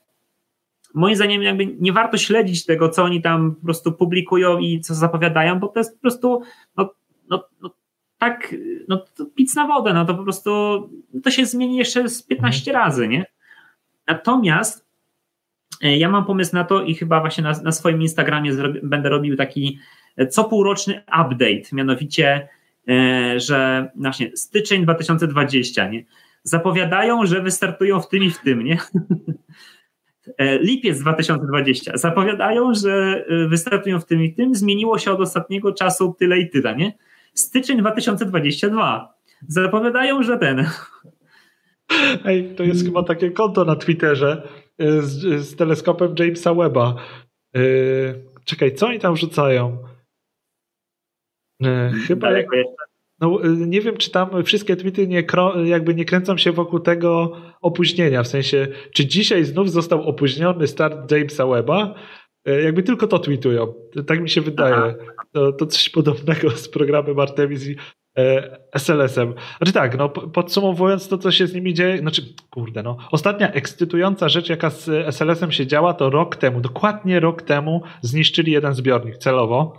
moim 0.93 1.15
zdaniem 1.15 1.43
jakby 1.43 1.65
nie 1.65 1.93
warto 1.93 2.17
śledzić 2.17 2.65
tego, 2.65 2.89
co 2.89 3.03
oni 3.03 3.21
tam 3.21 3.55
po 3.55 3.65
prostu 3.65 3.91
publikują 3.91 4.59
i 4.59 4.81
co 4.81 4.95
zapowiadają, 4.95 5.59
bo 5.59 5.67
to 5.67 5.79
jest 5.79 5.95
po 5.95 6.01
prostu 6.01 6.41
no, 6.77 6.89
no, 7.29 7.43
no 7.61 7.69
tak, 8.17 8.55
no 8.87 8.97
to 8.97 9.25
pic 9.25 9.55
na 9.55 9.67
wodę, 9.67 9.93
no 9.93 10.05
to 10.05 10.15
po 10.15 10.23
prostu 10.23 10.51
to 11.23 11.31
się 11.31 11.45
zmieni 11.45 11.77
jeszcze 11.77 12.09
z 12.09 12.23
15 12.23 12.71
mhm. 12.71 12.85
razy, 12.85 13.07
nie? 13.07 13.25
Natomiast 14.07 14.86
ja 15.81 16.09
mam 16.09 16.25
pomysł 16.25 16.55
na 16.55 16.63
to 16.63 16.83
i 16.83 16.95
chyba 16.95 17.19
właśnie 17.19 17.43
na, 17.43 17.51
na 17.63 17.71
swoim 17.71 18.01
Instagramie 18.01 18.51
będę 18.83 19.09
robił 19.09 19.35
taki 19.35 19.79
e, 20.17 20.27
co 20.27 20.43
półroczny 20.43 21.03
update, 21.07 21.63
mianowicie, 21.73 22.47
e, 22.89 23.39
że 23.39 23.89
właśnie 23.95 24.31
styczeń 24.37 24.83
2020, 24.83 25.87
nie? 25.87 26.03
Zapowiadają, 26.43 27.25
że 27.25 27.41
wystartują 27.41 28.01
w 28.01 28.09
tym 28.09 28.23
i 28.23 28.29
w 28.29 28.39
tym, 28.39 28.63
nie? 28.63 28.77
E, 30.37 30.59
lipiec 30.59 30.99
2020 30.99 31.97
zapowiadają, 31.97 32.73
że 32.73 33.25
e, 33.27 33.47
wystartują 33.47 33.99
w 33.99 34.05
tym 34.05 34.23
i 34.23 34.33
tym. 34.33 34.55
Zmieniło 34.55 34.97
się 34.97 35.11
od 35.11 35.21
ostatniego 35.21 35.73
czasu 35.73 36.15
tyle 36.19 36.39
i 36.39 36.49
tyle, 36.49 36.75
nie? 36.75 36.97
Styczeń 37.33 37.79
2022 37.79 39.13
zapowiadają, 39.47 40.23
że 40.23 40.37
ten. 40.37 40.65
Ej, 42.25 42.55
to 42.55 42.63
jest 42.63 42.85
chyba 42.85 43.03
takie 43.03 43.31
konto 43.31 43.65
na 43.65 43.75
Twitterze 43.75 44.43
e, 44.43 44.66
z, 44.79 45.45
z 45.47 45.55
teleskopem 45.55 46.15
Jamesa 46.19 46.53
Webba. 46.53 46.95
Yy, 47.53 48.25
czekaj, 48.45 48.75
co 48.75 48.87
oni 48.87 48.99
tam 48.99 49.17
rzucają? 49.17 49.77
Yy, 51.59 51.91
chyba. 52.07 52.37
Jeszcze. 52.37 52.63
No, 53.21 53.45
y, 53.45 53.49
nie 53.49 53.81
wiem, 53.81 53.97
czy 53.97 54.11
tam 54.11 54.43
wszystkie 54.43 54.75
tweety 54.75 55.07
nie, 55.07 55.23
jakby 55.63 55.95
nie 55.95 56.05
kręcą 56.05 56.37
się 56.37 56.51
wokół 56.51 56.79
tego 56.79 57.31
opóźnienia. 57.61 58.23
W 58.23 58.27
sensie, 58.27 58.67
czy 58.93 59.05
dzisiaj 59.05 59.43
znów 59.43 59.71
został 59.71 60.03
opóźniony 60.03 60.67
start 60.67 61.11
Jamesa 61.11 61.47
Webba? 61.47 61.95
Jakby 62.63 62.83
tylko 62.83 63.07
to 63.07 63.19
tweetują. 63.19 63.73
Tak 64.07 64.21
mi 64.21 64.29
się 64.29 64.41
wydaje. 64.41 64.95
To, 65.31 65.51
to 65.51 65.65
coś 65.65 65.89
podobnego 65.89 66.49
z 66.51 66.69
programem 66.69 67.19
Artemis 67.19 67.67
i 67.67 67.71
e, 67.71 67.77
SLS-em. 68.75 69.33
Znaczy 69.57 69.73
tak, 69.73 69.97
no, 69.97 70.09
podsumowując 70.09 71.07
to, 71.07 71.17
co 71.17 71.31
się 71.31 71.47
z 71.47 71.53
nimi 71.53 71.73
dzieje, 71.73 71.97
znaczy, 71.97 72.21
kurde, 72.49 72.83
no, 72.83 72.97
ostatnia 73.11 73.51
ekscytująca 73.51 74.29
rzecz, 74.29 74.49
jaka 74.49 74.69
z 74.69 75.15
SLS-em 75.15 75.51
się 75.51 75.67
działa, 75.67 75.93
to 75.93 76.09
rok 76.09 76.35
temu, 76.35 76.61
dokładnie 76.61 77.19
rok 77.19 77.41
temu 77.41 77.81
zniszczyli 78.01 78.51
jeden 78.51 78.73
zbiornik 78.73 79.17
celowo 79.17 79.73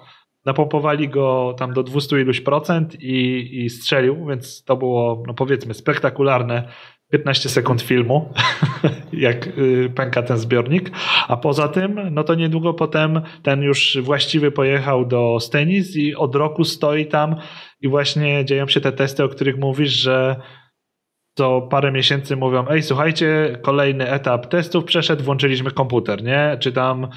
napompowali 0.45 1.09
go 1.09 1.55
tam 1.59 1.73
do 1.73 1.83
200 1.83 2.21
iluś 2.21 2.41
procent 2.41 3.03
i, 3.03 3.49
i 3.65 3.71
strzelił, 3.71 4.27
więc 4.27 4.65
to 4.65 4.77
było, 4.77 5.23
no 5.27 5.35
powiedzmy, 5.35 5.75
spektakularne 5.75 6.69
15 7.11 7.49
sekund 7.49 7.83
filmu, 7.83 8.33
jak 9.13 9.47
y, 9.47 9.93
pęka 9.95 10.23
ten 10.23 10.39
zbiornik. 10.39 10.91
A 11.29 11.37
poza 11.37 11.69
tym, 11.69 12.01
no 12.11 12.25
to 12.25 12.35
niedługo 12.35 12.75
potem 12.75 13.21
ten 13.43 13.63
już 13.63 13.99
właściwy 14.03 14.51
pojechał 14.51 15.07
do 15.07 15.41
Stenis 15.41 15.97
i 15.97 16.15
od 16.15 16.35
roku 16.35 16.65
stoi 16.65 17.07
tam 17.07 17.37
i 17.81 17.89
właśnie 17.89 18.45
dzieją 18.45 18.69
się 18.69 18.81
te 18.81 18.93
testy, 18.93 19.25
o 19.25 19.29
których 19.29 19.59
mówisz, 19.59 19.93
że 19.93 20.37
co 21.35 21.63
parę 21.63 21.93
miesięcy 21.93 22.37
mówią, 22.37 22.67
ej, 22.69 22.83
słuchajcie, 22.83 23.59
kolejny 23.63 24.11
etap 24.11 24.47
testów 24.47 24.85
przeszedł, 24.85 25.25
włączyliśmy 25.25 25.71
komputer, 25.71 26.23
nie? 26.23 26.57
Czy 26.61 26.73
tam 26.73 27.09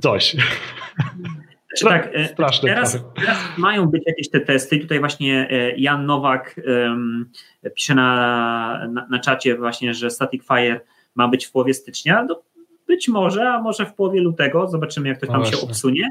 coś. 0.00 0.36
Znaczy, 1.78 1.84
tak, 1.84 2.10
e, 2.14 2.28
Straszne 2.28 2.68
teraz, 2.68 2.98
teraz, 3.16 3.38
mają 3.58 3.86
być 3.86 4.02
jakieś 4.06 4.30
te 4.30 4.40
testy. 4.40 4.78
Tutaj 4.78 5.00
właśnie 5.00 5.48
e, 5.50 5.76
Jan 5.76 6.06
Nowak 6.06 6.60
um, 6.66 7.30
pisze 7.74 7.94
na, 7.94 8.88
na, 8.92 9.06
na 9.10 9.18
czacie 9.18 9.56
właśnie, 9.56 9.94
że 9.94 10.10
Static 10.10 10.46
Fire 10.46 10.80
ma 11.14 11.28
być 11.28 11.46
w 11.46 11.52
połowie 11.52 11.74
stycznia. 11.74 12.24
No, 12.28 12.42
być 12.86 13.08
może, 13.08 13.48
a 13.48 13.62
może 13.62 13.86
w 13.86 13.94
połowie 13.94 14.20
lutego. 14.20 14.68
Zobaczymy, 14.68 15.08
jak 15.08 15.20
to 15.20 15.26
tam 15.26 15.40
no 15.40 15.44
się 15.44 15.60
obsunie. 15.60 16.10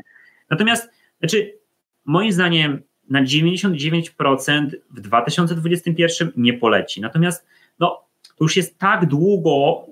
Natomiast, 0.50 0.90
znaczy, 1.20 1.58
moim 2.06 2.32
zdaniem 2.32 2.82
na 3.10 3.24
99% 3.24 4.72
w 4.92 5.02
2021 5.02 6.32
nie 6.38 6.54
poleci. 6.54 7.02
Natomiast 7.02 7.48
no, 7.80 8.04
to 8.38 8.46
już 8.46 8.58
jest 8.58 8.80
tak 8.80 9.06
długo 9.06 9.86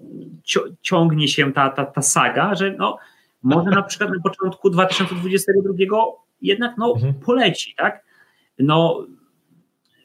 ciągnie 0.81 1.27
się 1.27 1.53
ta, 1.53 1.69
ta, 1.69 1.85
ta 1.85 2.01
saga, 2.01 2.55
że 2.55 2.71
no, 2.71 2.97
może 3.43 3.69
na 3.69 3.83
przykład 3.83 4.09
na 4.09 4.19
początku 4.23 4.69
2022 4.69 5.97
jednak 6.41 6.77
no, 6.77 6.93
mhm. 6.95 7.13
poleci, 7.13 7.73
tak? 7.77 8.03
No, 8.59 9.07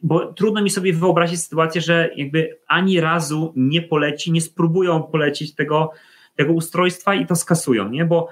bo 0.02 0.32
trudno 0.32 0.62
mi 0.62 0.70
sobie 0.70 0.92
wyobrazić 0.92 1.40
sytuację, 1.40 1.80
że 1.80 2.10
jakby 2.16 2.58
ani 2.68 3.00
razu 3.00 3.52
nie 3.56 3.82
poleci, 3.82 4.32
nie 4.32 4.40
spróbują 4.40 5.02
polecić 5.02 5.54
tego, 5.54 5.90
tego 6.36 6.52
ustrojstwa 6.52 7.14
i 7.14 7.26
to 7.26 7.36
skasują, 7.36 7.88
nie? 7.88 8.04
Bo 8.04 8.28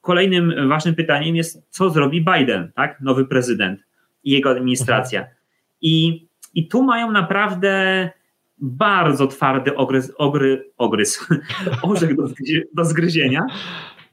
kolejnym 0.00 0.68
ważnym 0.68 0.94
pytaniem 0.94 1.36
jest, 1.36 1.66
co 1.70 1.90
zrobi 1.90 2.24
Biden, 2.24 2.72
tak? 2.74 3.00
Nowy 3.00 3.24
prezydent 3.24 3.80
i 4.24 4.30
jego 4.30 4.50
administracja. 4.50 5.20
Mhm. 5.20 5.36
I, 5.80 6.26
I 6.54 6.68
tu 6.68 6.82
mają 6.82 7.10
naprawdę 7.10 8.10
bardzo 8.58 9.26
twardy 9.26 9.76
ogryz, 9.76 10.12
ogry, 10.16 10.70
ogrys, 10.76 11.26
orzech 11.82 12.16
do, 12.16 12.28
do 12.74 12.84
zgryzienia, 12.84 13.46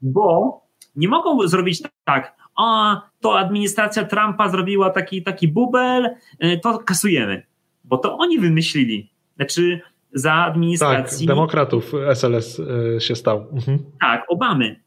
bo 0.04 0.62
nie 0.96 1.08
mogą 1.08 1.48
zrobić 1.48 1.84
tak, 2.04 2.36
a 2.58 3.02
to 3.22 3.40
administracja 3.40 4.04
Trumpa 4.04 4.50
zrobiła 4.50 4.90
taki, 4.90 5.24
taki 5.24 5.48
bubel, 5.48 6.16
y, 6.44 6.60
to 6.64 6.78
kasujemy. 6.78 7.44
Bo 7.84 7.98
to 7.98 8.18
oni 8.18 8.40
wymyślili. 8.40 9.12
Znaczy, 9.36 9.82
za 10.14 10.34
administracji. 10.34 11.28
Tak, 11.28 11.36
demokratów 11.36 11.92
SLS 12.14 12.60
y, 12.60 12.98
się 13.02 13.16
stał. 13.16 13.48
Mhm. 13.54 13.80
Tak, 14.00 14.26
Obamy. 14.28 14.84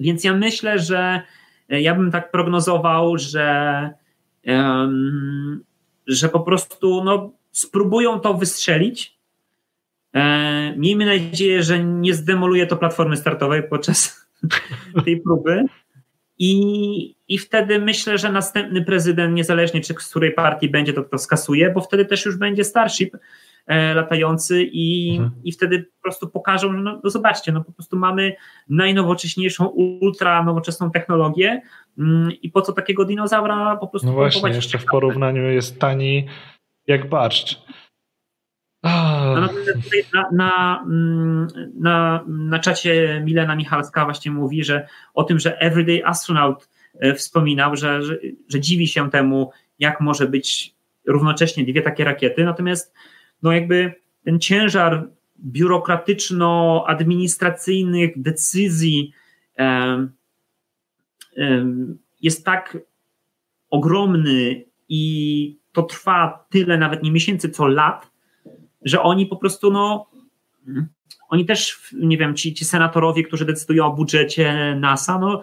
Więc 0.00 0.24
ja 0.24 0.34
myślę, 0.34 0.78
że 0.78 1.22
e, 1.68 1.80
ja 1.80 1.94
bym 1.94 2.10
tak 2.10 2.30
prognozował, 2.30 3.18
że, 3.18 3.90
um, 4.46 5.64
że 6.06 6.28
po 6.28 6.40
prostu 6.40 7.04
no, 7.04 7.32
spróbują 7.52 8.20
to 8.20 8.34
wystrzelić. 8.34 9.19
E, 10.14 10.74
miejmy 10.76 11.06
nadzieję, 11.06 11.62
że 11.62 11.84
nie 11.84 12.14
zdemoluje 12.14 12.66
to 12.66 12.76
platformy 12.76 13.16
startowej 13.16 13.62
podczas 13.62 14.26
tej 15.04 15.20
próby. 15.20 15.64
I, 16.42 17.14
I 17.28 17.38
wtedy 17.38 17.78
myślę, 17.78 18.18
że 18.18 18.32
następny 18.32 18.84
prezydent, 18.84 19.34
niezależnie 19.34 19.80
czy 19.80 19.94
z 19.98 20.10
której 20.10 20.32
partii 20.32 20.68
będzie, 20.68 20.92
to 20.92 21.02
to 21.02 21.18
skasuje, 21.18 21.70
bo 21.70 21.80
wtedy 21.80 22.04
też 22.04 22.24
już 22.24 22.36
będzie 22.36 22.64
Starship 22.64 23.16
e, 23.66 23.94
latający 23.94 24.62
i, 24.62 25.10
mhm. 25.10 25.30
i 25.44 25.52
wtedy 25.52 25.82
po 25.82 26.02
prostu 26.02 26.28
pokażą, 26.28 26.72
że 26.72 26.78
no, 26.78 27.00
no, 27.04 27.10
zobaczcie, 27.10 27.52
no 27.52 27.64
po 27.64 27.72
prostu 27.72 27.96
mamy 27.96 28.32
najnowocześniejszą, 28.68 29.66
ultra 29.66 30.44
nowoczesną 30.44 30.90
technologię 30.90 31.62
mm, 31.98 32.32
i 32.42 32.50
po 32.50 32.62
co 32.62 32.72
takiego 32.72 33.04
dinozaura 33.04 33.76
po 33.76 33.88
prostu 33.88 34.08
No 34.08 34.14
właśnie, 34.14 34.50
jeszcze 34.50 34.78
w 34.78 34.84
porównaniu 34.84 35.42
jest 35.42 35.78
tani 35.78 36.26
jak 36.86 37.08
barszcz. 37.08 37.62
No, 38.82 39.48
na, 40.12 40.30
na, 40.32 40.82
mm, 40.86 41.46
na, 41.74 42.24
na 42.28 42.58
czacie 42.58 43.22
Milena 43.24 43.56
Michalska 43.56 44.04
właśnie 44.04 44.30
mówi, 44.30 44.64
że 44.64 44.86
o 45.14 45.24
tym, 45.24 45.38
że 45.38 45.58
Everyday 45.58 46.04
Astronaut 46.04 46.68
e, 47.00 47.14
wspominał, 47.14 47.76
że, 47.76 48.02
że, 48.02 48.18
że 48.48 48.60
dziwi 48.60 48.88
się 48.88 49.10
temu, 49.10 49.50
jak 49.78 50.00
może 50.00 50.26
być 50.26 50.74
równocześnie 51.06 51.64
dwie 51.64 51.82
takie 51.82 52.04
rakiety, 52.04 52.44
natomiast 52.44 52.94
no 53.42 53.52
jakby 53.52 53.94
ten 54.24 54.40
ciężar 54.40 55.08
biurokratyczno-administracyjnych 55.46 58.12
decyzji 58.16 59.12
um, 59.58 60.12
um, 61.36 61.98
jest 62.20 62.44
tak 62.44 62.78
ogromny 63.70 64.64
i 64.88 65.56
to 65.72 65.82
trwa 65.82 66.46
tyle 66.50 66.78
nawet 66.78 67.02
nie 67.02 67.12
miesięcy, 67.12 67.50
co 67.50 67.66
lat, 67.66 68.09
że 68.82 69.02
oni 69.02 69.26
po 69.26 69.36
prostu, 69.36 69.70
no, 69.70 70.06
oni 71.28 71.44
też, 71.46 71.90
nie 71.92 72.18
wiem, 72.18 72.36
ci, 72.36 72.54
ci 72.54 72.64
senatorowie, 72.64 73.22
którzy 73.24 73.44
decydują 73.44 73.86
o 73.86 73.92
budżecie 73.92 74.76
NASA, 74.80 75.18
no, 75.18 75.42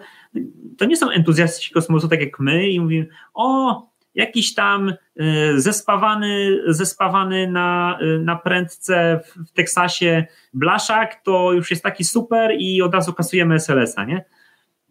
to 0.78 0.84
nie 0.84 0.96
są 0.96 1.10
entuzjaści 1.10 1.74
kosmosu 1.74 2.08
tak 2.08 2.20
jak 2.20 2.40
my 2.40 2.68
i 2.68 2.80
mówimy, 2.80 3.08
o, 3.34 3.88
jakiś 4.14 4.54
tam 4.54 4.88
y, 4.88 5.60
zespawany, 5.60 6.58
zespawany 6.68 7.50
na, 7.50 7.98
y, 8.02 8.18
na 8.18 8.36
prędce 8.36 9.20
w 9.48 9.52
Teksasie 9.52 10.26
blaszak, 10.54 11.22
to 11.24 11.52
już 11.52 11.70
jest 11.70 11.82
taki 11.82 12.04
super 12.04 12.54
i 12.58 12.82
od 12.82 12.94
razu 12.94 13.12
kasujemy 13.12 13.54
SLS-a, 13.54 14.04
nie? 14.04 14.24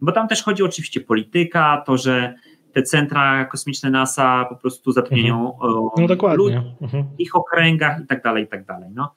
Bo 0.00 0.12
tam 0.12 0.28
też 0.28 0.42
chodzi 0.42 0.62
oczywiście 0.62 1.00
polityka, 1.00 1.82
to, 1.86 1.96
że 1.96 2.34
te 2.72 2.82
centra 2.82 3.44
kosmiczne 3.44 3.90
NASA 3.90 4.44
po 4.44 4.56
prostu 4.56 4.92
zatrudniają 4.92 5.58
mhm. 5.62 6.18
no, 6.22 6.34
ludzi 6.34 6.60
mhm. 6.80 7.04
ich 7.18 7.36
okręgach 7.36 8.00
i 8.04 8.06
tak 8.06 8.22
dalej, 8.22 8.44
i 8.44 8.46
tak 8.46 8.64
dalej. 8.64 8.88
No. 8.94 9.14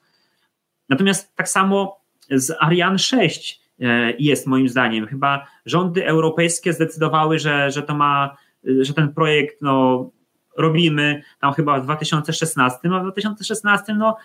Natomiast 0.88 1.36
tak 1.36 1.48
samo 1.48 2.00
z 2.30 2.56
Ariane 2.60 2.98
6 2.98 3.60
e, 3.80 4.12
jest 4.18 4.46
moim 4.46 4.68
zdaniem. 4.68 5.06
Chyba 5.06 5.46
rządy 5.66 6.06
europejskie 6.06 6.72
zdecydowały, 6.72 7.38
że, 7.38 7.70
że 7.70 7.82
to 7.82 7.94
ma, 7.94 8.36
że 8.80 8.94
ten 8.94 9.14
projekt 9.14 9.62
no, 9.62 10.10
robimy 10.58 11.22
tam 11.40 11.52
chyba 11.52 11.80
w 11.80 11.82
2016, 11.84 12.78
a 12.92 13.00
w 13.00 13.02
2016 13.02 13.94
no, 13.94 14.16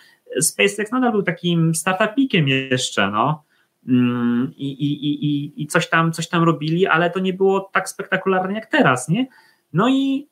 SpaceX 0.41 0.91
nadal 0.91 1.11
był 1.11 1.23
takim 1.23 1.75
startupikiem 1.75 2.47
jeszcze, 2.47 3.11
no. 3.11 3.43
Mm, 3.87 4.53
i, 4.57 4.71
i, 4.71 5.25
i, 5.25 5.61
i 5.63 5.67
coś, 5.67 5.89
tam, 5.89 6.11
coś 6.11 6.27
tam 6.27 6.43
robili, 6.43 6.87
ale 6.87 7.09
to 7.09 7.19
nie 7.19 7.33
było 7.33 7.69
tak 7.73 7.89
spektakularne 7.89 8.53
jak 8.53 8.65
teraz, 8.65 9.09
nie? 9.09 9.27
No 9.73 9.89
i 9.89 10.27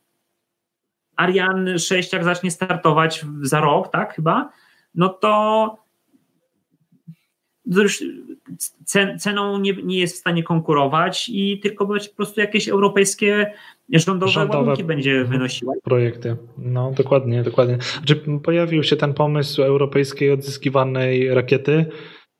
Ariane 1.15 1.79
6 1.79 2.13
jak 2.13 2.23
zacznie 2.23 2.51
startować 2.51 3.25
za 3.41 3.61
rok, 3.61 3.91
tak 3.91 4.15
chyba, 4.15 4.49
no 4.95 5.09
to 5.09 5.85
już 7.65 8.03
ceną 9.19 9.59
nie, 9.59 9.73
nie 9.73 9.99
jest 9.99 10.15
w 10.15 10.19
stanie 10.19 10.43
konkurować 10.43 11.29
i 11.29 11.59
tylko 11.59 11.87
po 11.87 11.93
prostu 12.15 12.41
jakieś 12.41 12.69
europejskie 12.69 13.51
rządowe, 13.89 14.31
rządowe 14.31 14.59
ładunki 14.59 14.83
będzie 14.83 15.11
mhm. 15.11 15.29
wynosiła. 15.29 15.73
Projekty. 15.83 16.37
No 16.57 16.91
dokładnie, 16.91 17.43
dokładnie. 17.43 17.77
Znaczy, 17.97 18.23
pojawił 18.43 18.83
się 18.83 18.95
ten 18.95 19.13
pomysł 19.13 19.63
europejskiej 19.63 20.31
odzyskiwanej 20.31 21.33
rakiety, 21.33 21.85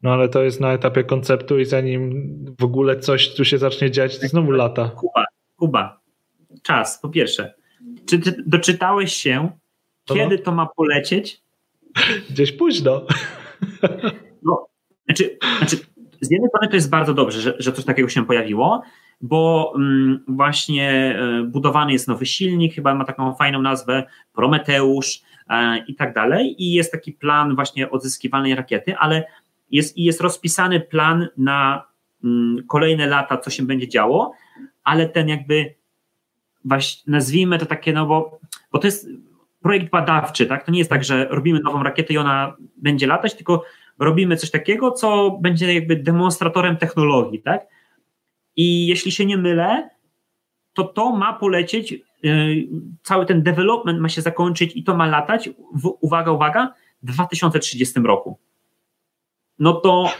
no 0.02 0.14
ale 0.14 0.30
to 0.30 0.44
jest 0.44 0.62
na 0.62 0.74
etapie 0.74 1.04
konceptu 1.04 1.60
i 1.60 1.66
zanim 1.66 2.26
w 2.60 2.64
ogóle 2.64 3.00
coś 3.00 3.36
tu 3.36 3.46
się 3.46 3.58
zacznie 3.58 3.92
dziać, 3.92 4.20
to 4.20 4.28
znowu 4.28 4.52
lata. 4.52 4.90
Kuba, 4.90 5.26
Kuba, 5.56 6.00
czas, 6.64 7.00
po 7.00 7.10
pierwsze. 7.10 7.54
Czy 8.06 8.20
ty 8.20 8.36
doczytałeś 8.46 9.14
się, 9.14 9.50
no. 10.10 10.16
kiedy 10.16 10.40
to 10.40 10.52
ma 10.52 10.66
polecieć? 10.66 11.42
Gdzieś 12.30 12.52
późno. 12.52 13.02
No, 14.44 14.68
znaczy, 15.06 15.38
znaczy, 15.58 15.78
z 16.22 16.32
jednej 16.32 16.50
strony 16.50 16.68
to 16.68 16.76
jest 16.76 16.90
bardzo 16.90 17.14
dobrze, 17.14 17.42
że, 17.42 17.56
że 17.60 17.74
coś 17.74 17.86
takiego 17.86 18.10
się 18.10 18.26
pojawiło, 18.26 18.82
bo 19.22 19.74
mm, 19.76 20.24
właśnie 20.28 21.20
y, 21.42 21.44
budowany 21.44 21.94
jest 21.94 22.08
nowy 22.08 22.26
silnik, 22.26 22.74
chyba 22.76 22.96
ma 22.96 23.06
taką 23.06 23.36
fajną 23.36 23.62
nazwę 23.62 24.04
Prometeusz 24.34 25.16
y, 25.16 25.22
i 25.88 25.96
tak 25.96 26.14
dalej 26.14 26.64
i 26.64 26.74
jest 26.74 26.92
taki 26.92 27.14
plan 27.14 27.56
właśnie 27.56 27.90
odzyskiwanej 27.90 28.56
rakiety, 28.56 28.98
ale 28.98 29.24
jest, 29.72 29.98
jest 29.98 30.22
rozpisany 30.22 30.80
plan 30.80 31.28
na 31.38 31.84
mm, 32.24 32.64
kolejne 32.68 33.08
lata, 33.08 33.38
co 33.38 33.50
się 33.50 33.66
będzie 33.66 33.88
działo, 33.88 34.34
ale 34.84 35.10
ten 35.10 35.30
jakby 35.30 35.76
nazwijmy 37.08 37.60
to 37.60 37.66
takie, 37.66 37.94
no 37.94 38.06
bo, 38.06 38.40
bo 38.72 38.80
to 38.80 38.88
jest 38.88 39.10
projekt 39.62 39.90
badawczy, 39.92 40.46
tak? 40.46 40.66
To 40.66 40.72
nie 40.72 40.80
jest 40.80 40.90
tak, 40.90 41.04
że 41.04 41.28
robimy 41.30 41.60
nową 41.60 41.84
rakietę 41.84 42.14
i 42.14 42.18
ona 42.18 42.56
będzie 42.78 43.08
latać, 43.08 43.36
tylko 43.36 43.64
robimy 44.00 44.38
coś 44.38 44.52
takiego, 44.52 44.92
co 44.92 45.32
będzie 45.42 45.74
jakby 45.74 45.96
demonstratorem 45.96 46.78
technologii, 46.78 47.42
tak? 47.42 47.68
I 48.56 48.88
jeśli 48.88 49.12
się 49.12 49.26
nie 49.26 49.38
mylę, 49.38 49.90
to 50.74 50.84
to 50.84 51.12
ma 51.16 51.34
polecieć, 51.34 51.92
yy, 51.92 52.68
cały 53.04 53.26
ten 53.26 53.44
development 53.44 54.00
ma 54.00 54.10
się 54.10 54.22
zakończyć 54.22 54.76
i 54.76 54.84
to 54.84 54.96
ma 54.96 55.08
latać, 55.08 55.50
w, 55.74 55.98
uwaga, 56.02 56.32
uwaga, 56.32 56.74
w 57.04 57.06
2030 57.06 58.00
roku 58.00 58.40
no 59.60 59.73
to 59.73 60.11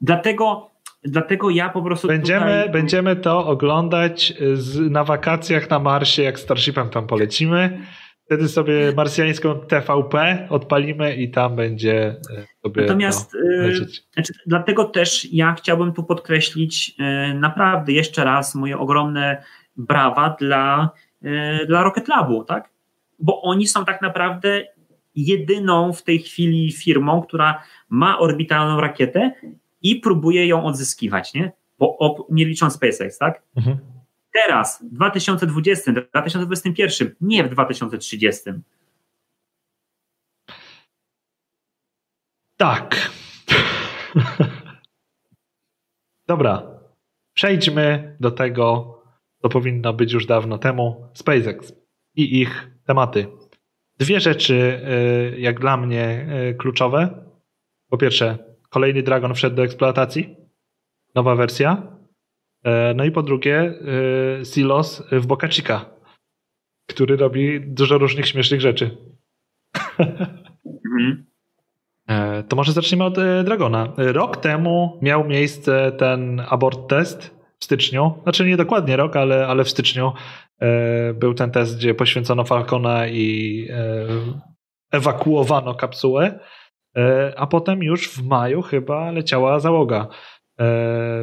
dlatego, 0.00 0.70
dlatego 1.04 1.50
ja 1.50 1.68
po 1.68 1.82
prostu. 1.82 2.08
Będziemy, 2.08 2.56
tutaj... 2.58 2.70
będziemy 2.70 3.16
to 3.16 3.46
oglądać 3.46 4.34
z, 4.54 4.90
na 4.90 5.04
wakacjach 5.04 5.70
na 5.70 5.78
Marsie, 5.78 6.22
jak 6.22 6.40
Starshipem 6.40 6.90
tam 6.90 7.06
polecimy. 7.06 7.80
Wtedy 8.24 8.48
sobie 8.48 8.92
marsjańską 8.96 9.60
TVP 9.60 10.46
odpalimy 10.50 11.16
i 11.16 11.30
tam 11.30 11.56
będzie 11.56 11.96
e, 12.02 12.46
sobie. 12.62 12.82
Natomiast 12.82 13.34
e, 13.34 13.74
znaczy, 14.12 14.32
dlatego 14.46 14.84
też 14.84 15.32
ja 15.32 15.54
chciałbym 15.54 15.92
tu 15.92 16.04
podkreślić 16.04 16.96
naprawdę 17.34 17.92
jeszcze 17.92 18.24
raz 18.24 18.54
moje 18.54 18.78
ogromne 18.78 19.42
brawa 19.76 20.36
dla, 20.40 20.90
dla 21.68 21.82
Rocket 21.82 22.08
Labu, 22.08 22.44
tak? 22.44 22.70
Bo 23.18 23.42
oni 23.42 23.66
są 23.66 23.84
tak 23.84 24.02
naprawdę 24.02 24.62
jedyną 25.14 25.92
w 25.92 26.02
tej 26.02 26.18
chwili 26.18 26.72
firmą, 26.72 27.22
która 27.22 27.62
ma 27.88 28.18
orbitalną 28.18 28.80
rakietę 28.80 29.32
i 29.82 29.96
próbuje 29.96 30.46
ją 30.46 30.64
odzyskiwać, 30.64 31.34
nie? 31.34 31.52
Bo, 31.78 32.26
nie 32.30 32.44
licząc 32.44 32.74
SpaceX, 32.74 33.18
tak? 33.18 33.42
Mhm. 33.56 33.78
Teraz, 34.32 34.84
w 34.84 34.94
2020, 34.94 35.92
2021, 35.92 37.14
nie 37.20 37.44
w 37.44 37.48
2030. 37.48 38.42
Tak. 42.56 43.10
Dobra. 46.26 46.72
Przejdźmy 47.34 48.16
do 48.20 48.30
tego, 48.30 48.94
co 49.42 49.48
powinno 49.48 49.92
być 49.92 50.12
już 50.12 50.26
dawno 50.26 50.58
temu 50.58 51.08
SpaceX 51.14 51.72
i 52.14 52.40
ich 52.40 52.70
tematy. 52.86 53.26
Dwie 53.98 54.20
rzeczy, 54.20 54.80
y, 55.34 55.40
jak 55.40 55.60
dla 55.60 55.76
mnie, 55.76 56.26
y, 56.50 56.54
kluczowe. 56.54 57.24
Po 57.88 57.98
pierwsze, 57.98 58.38
kolejny 58.70 59.02
Dragon 59.02 59.34
wszedł 59.34 59.56
do 59.56 59.64
eksploatacji, 59.64 60.36
nowa 61.14 61.34
wersja. 61.34 61.82
Y, 62.66 62.94
no 62.94 63.04
i 63.04 63.10
po 63.10 63.22
drugie, 63.22 63.74
Silos 64.44 65.02
w 65.12 65.26
Boca 65.26 65.48
Chica, 65.48 65.90
który 66.88 67.16
robi 67.16 67.60
dużo 67.60 67.98
różnych 67.98 68.26
śmiesznych 68.26 68.60
rzeczy. 68.60 68.96
Mhm. 70.92 71.32
E, 72.08 72.42
to 72.42 72.56
może 72.56 72.72
zaczniemy 72.72 73.04
od 73.04 73.18
e, 73.18 73.44
Dragona. 73.44 73.92
Rok 73.96 74.36
temu 74.36 74.98
miał 75.02 75.24
miejsce 75.24 75.92
ten 75.92 76.42
abort 76.48 76.88
test 76.88 77.36
w 77.58 77.64
styczniu. 77.64 78.14
Znaczy 78.22 78.44
nie 78.44 78.56
dokładnie 78.56 78.96
rok, 78.96 79.16
ale, 79.16 79.46
ale 79.46 79.64
w 79.64 79.70
styczniu 79.70 80.06
e, 80.06 80.12
był 81.14 81.34
ten 81.34 81.50
test, 81.50 81.76
gdzie 81.76 81.94
poświęcono 81.94 82.44
Falcona 82.44 83.08
i 83.08 83.68
ewakuowano 84.90 85.74
kapsułę. 85.74 86.38
A 87.36 87.46
potem 87.46 87.82
już 87.82 88.08
w 88.08 88.26
maju 88.26 88.62
chyba 88.62 89.10
leciała 89.10 89.60
załoga. 89.60 90.08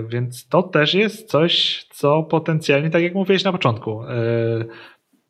Więc 0.07 0.47
to 0.47 0.63
też 0.63 0.93
jest 0.93 1.29
coś, 1.29 1.83
co 1.89 2.23
potencjalnie, 2.23 2.89
tak 2.89 3.03
jak 3.03 3.13
mówiłeś 3.13 3.43
na 3.43 3.51
początku, 3.51 4.01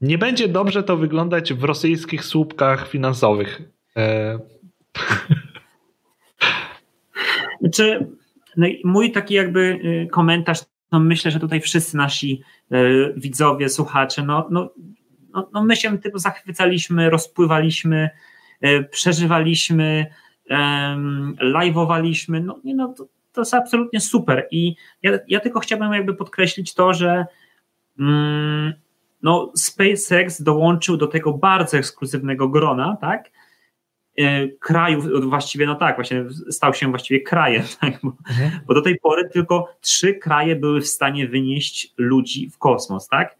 nie 0.02 0.18
będzie 0.18 0.48
dobrze 0.48 0.84
to 0.84 0.98
wyglądać 0.98 1.54
w 1.54 1.64
rosyjskich 1.64 2.26
słupkach 2.26 2.88
finansowych. 2.88 3.62
Znaczy, 7.62 8.08
no 8.58 8.68
mój 8.84 9.12
taki 9.12 9.34
jakby 9.34 9.60
y, 9.60 10.08
komentarz, 10.12 10.60
no 10.92 11.00
myślę, 11.00 11.32
że 11.32 11.40
tutaj 11.40 11.62
wszyscy 11.62 11.98
nasi 11.98 12.42
y, 12.74 13.14
widzowie, 13.18 13.70
słuchacze, 13.70 14.24
no, 14.24 14.48
no, 14.52 14.70
no, 15.34 15.50
no 15.54 15.64
my 15.64 15.76
się 15.76 15.98
tym 15.98 16.12
zachwycaliśmy, 16.16 17.10
rozpływaliśmy, 17.10 18.10
y, 18.66 18.88
przeżywaliśmy, 18.92 20.06
live'owaliśmy, 21.42 22.44
no, 22.44 22.60
nie, 22.64 22.76
no 22.76 22.94
to, 22.94 23.08
to 23.34 23.42
jest 23.42 23.54
absolutnie 23.54 24.00
super 24.00 24.48
i 24.52 24.76
ja, 25.04 25.12
ja 25.28 25.40
tylko 25.40 25.60
chciałbym 25.60 25.94
jakby 25.94 26.16
podkreślić 26.16 26.74
to, 26.74 26.94
że 26.94 27.26
mm, 28.00 28.74
no, 29.24 29.52
SpaceX 29.56 30.42
dołączył 30.42 30.98
do 30.98 31.08
tego 31.08 31.34
bardzo 31.34 31.78
ekskluzywnego 31.78 32.50
grona, 32.50 32.98
tak? 33.02 33.32
E, 34.20 34.48
krajów, 34.48 35.06
właściwie 35.30 35.66
no 35.66 35.76
tak, 35.76 35.96
właśnie 35.96 36.26
stał 36.50 36.74
się 36.74 36.90
właściwie 36.90 37.20
krajem, 37.20 37.64
tak? 37.82 38.00
Bo, 38.04 38.14
mhm. 38.30 38.52
bo, 38.66 38.74
do 38.74 38.82
tej 38.82 39.00
pory 39.00 39.30
tylko 39.30 39.76
trzy 39.82 40.14
kraje 40.14 40.56
były 40.56 40.82
w 40.82 40.88
stanie 40.88 41.28
wynieść 41.28 41.94
ludzi 41.98 42.50
w 42.50 42.58
kosmos, 42.58 43.08
tak? 43.08 43.36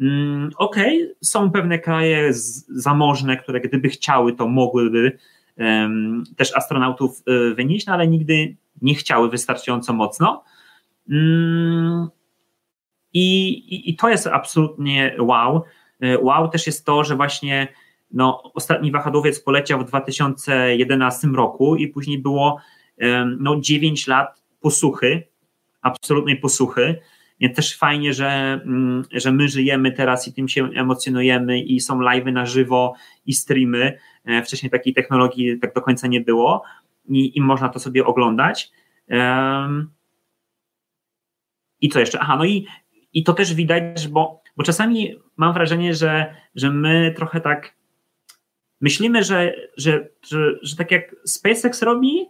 Mm, 0.00 0.50
Okej, 0.56 1.02
okay, 1.02 1.14
są 1.20 1.50
pewne 1.50 1.78
kraje 1.78 2.30
zamożne, 2.68 3.36
które 3.36 3.60
gdyby 3.60 3.88
chciały, 3.88 4.32
to 4.32 4.48
mogłyby 4.48 5.18
um, 5.56 6.24
też 6.36 6.56
astronautów 6.56 7.22
e, 7.26 7.54
wynieść, 7.54 7.86
no 7.86 7.92
ale 7.92 8.08
nigdy 8.08 8.56
nie 8.82 8.94
chciały 8.94 9.30
wystarczająco 9.30 9.92
mocno. 9.92 10.44
I, 13.12 13.48
i, 13.52 13.90
I 13.90 13.96
to 13.96 14.08
jest 14.08 14.26
absolutnie 14.26 15.16
wow. 15.18 15.62
E, 16.00 16.18
wow 16.18 16.48
też 16.48 16.66
jest 16.66 16.86
to, 16.86 17.04
że 17.04 17.16
właśnie 17.16 17.68
no, 18.12 18.52
ostatni 18.54 18.92
wahadłowiec 18.92 19.40
poleciał 19.40 19.80
w 19.80 19.84
2011 19.84 21.28
roku 21.28 21.76
i 21.76 21.88
później 21.88 22.18
było 22.18 22.58
no, 23.38 23.60
9 23.60 24.06
lat 24.06 24.42
posuchy, 24.60 25.22
absolutnej 25.82 26.36
posuchy. 26.36 26.98
Więc 27.40 27.56
też 27.56 27.78
fajnie, 27.78 28.14
że, 28.14 28.60
mm, 28.64 29.02
że 29.12 29.32
my 29.32 29.48
żyjemy 29.48 29.92
teraz 29.92 30.28
i 30.28 30.32
tym 30.32 30.48
się 30.48 30.70
emocjonujemy 30.70 31.60
i 31.60 31.80
są 31.80 31.98
live'y 31.98 32.32
na 32.32 32.46
żywo 32.46 32.94
i 33.26 33.32
streamy. 33.32 33.98
E, 34.24 34.42
wcześniej 34.42 34.70
takiej 34.70 34.94
technologii 34.94 35.58
tak 35.58 35.74
do 35.74 35.82
końca 35.82 36.06
nie 36.06 36.20
było 36.20 36.62
i, 37.08 37.38
i 37.38 37.40
można 37.40 37.68
to 37.68 37.78
sobie 37.78 38.06
oglądać. 38.06 38.70
I 41.80 41.88
co 41.88 42.00
jeszcze? 42.00 42.18
Aha, 42.20 42.36
no 42.36 42.44
i, 42.44 42.66
i 43.12 43.24
to 43.24 43.32
też 43.32 43.54
widać, 43.54 44.08
bo, 44.08 44.42
bo 44.56 44.62
czasami 44.62 45.14
mam 45.36 45.54
wrażenie, 45.54 45.94
że, 45.94 46.34
że 46.54 46.70
my 46.70 47.14
trochę 47.16 47.40
tak 47.40 47.74
myślimy, 48.82 49.24
że, 49.24 49.54
że, 49.76 50.08
że, 50.28 50.58
że 50.62 50.76
tak 50.76 50.90
jak 50.90 51.16
SpaceX 51.24 51.82
robi, 51.82 52.26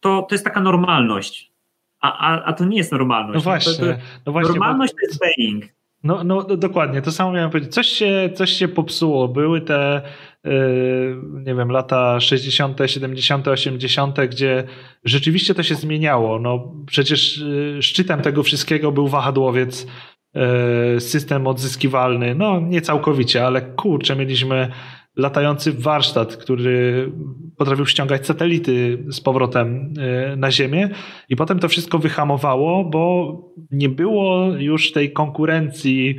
to, 0.00 0.22
to 0.28 0.34
jest 0.34 0.44
taka 0.44 0.60
normalność. 0.60 1.52
A, 2.00 2.18
a, 2.18 2.44
a 2.44 2.52
to 2.52 2.64
nie 2.64 2.76
jest 2.76 2.92
normalność. 2.92 3.34
No 3.34 3.40
właśnie. 3.40 3.72
To, 3.72 3.92
to, 3.92 3.98
no 4.26 4.32
właśnie 4.32 4.48
normalność 4.48 4.92
bo... 4.92 4.98
to 4.98 5.06
jest 5.06 5.20
Boeing. 5.20 5.64
No, 6.04 6.24
no, 6.24 6.46
no 6.48 6.56
dokładnie, 6.56 7.02
to 7.02 7.12
samo 7.12 7.32
miałem 7.32 7.50
powiedzieć. 7.50 7.74
Coś 7.74 7.86
się, 7.86 8.30
coś 8.34 8.50
się 8.50 8.68
popsuło. 8.68 9.28
Były 9.28 9.60
te, 9.60 10.02
yy, 10.44 11.16
nie 11.32 11.54
wiem, 11.54 11.70
lata 11.70 12.20
60., 12.20 12.78
70., 12.86 13.48
80., 13.48 14.20
gdzie 14.20 14.64
rzeczywiście 15.04 15.54
to 15.54 15.62
się 15.62 15.74
zmieniało. 15.74 16.38
No, 16.38 16.72
przecież 16.86 17.38
yy, 17.38 17.82
szczytem 17.82 18.20
tego 18.20 18.42
wszystkiego 18.42 18.92
był 18.92 19.08
wahadłowiec, 19.08 19.86
yy, 20.34 21.00
system 21.00 21.46
odzyskiwalny. 21.46 22.34
No, 22.34 22.60
nie 22.60 22.80
całkowicie, 22.80 23.46
ale 23.46 23.62
kurczę, 23.62 24.16
mieliśmy 24.16 24.72
latający 25.16 25.72
warsztat, 25.72 26.36
który 26.36 27.12
potrafił 27.56 27.86
ściągać 27.86 28.26
satelity 28.26 29.04
z 29.10 29.20
powrotem 29.20 29.94
e, 29.98 30.36
na 30.36 30.50
Ziemię 30.50 30.88
i 31.28 31.36
potem 31.36 31.58
to 31.58 31.68
wszystko 31.68 31.98
wyhamowało, 31.98 32.84
bo 32.84 33.36
nie 33.70 33.88
było 33.88 34.46
już 34.58 34.92
tej 34.92 35.12
konkurencji 35.12 36.16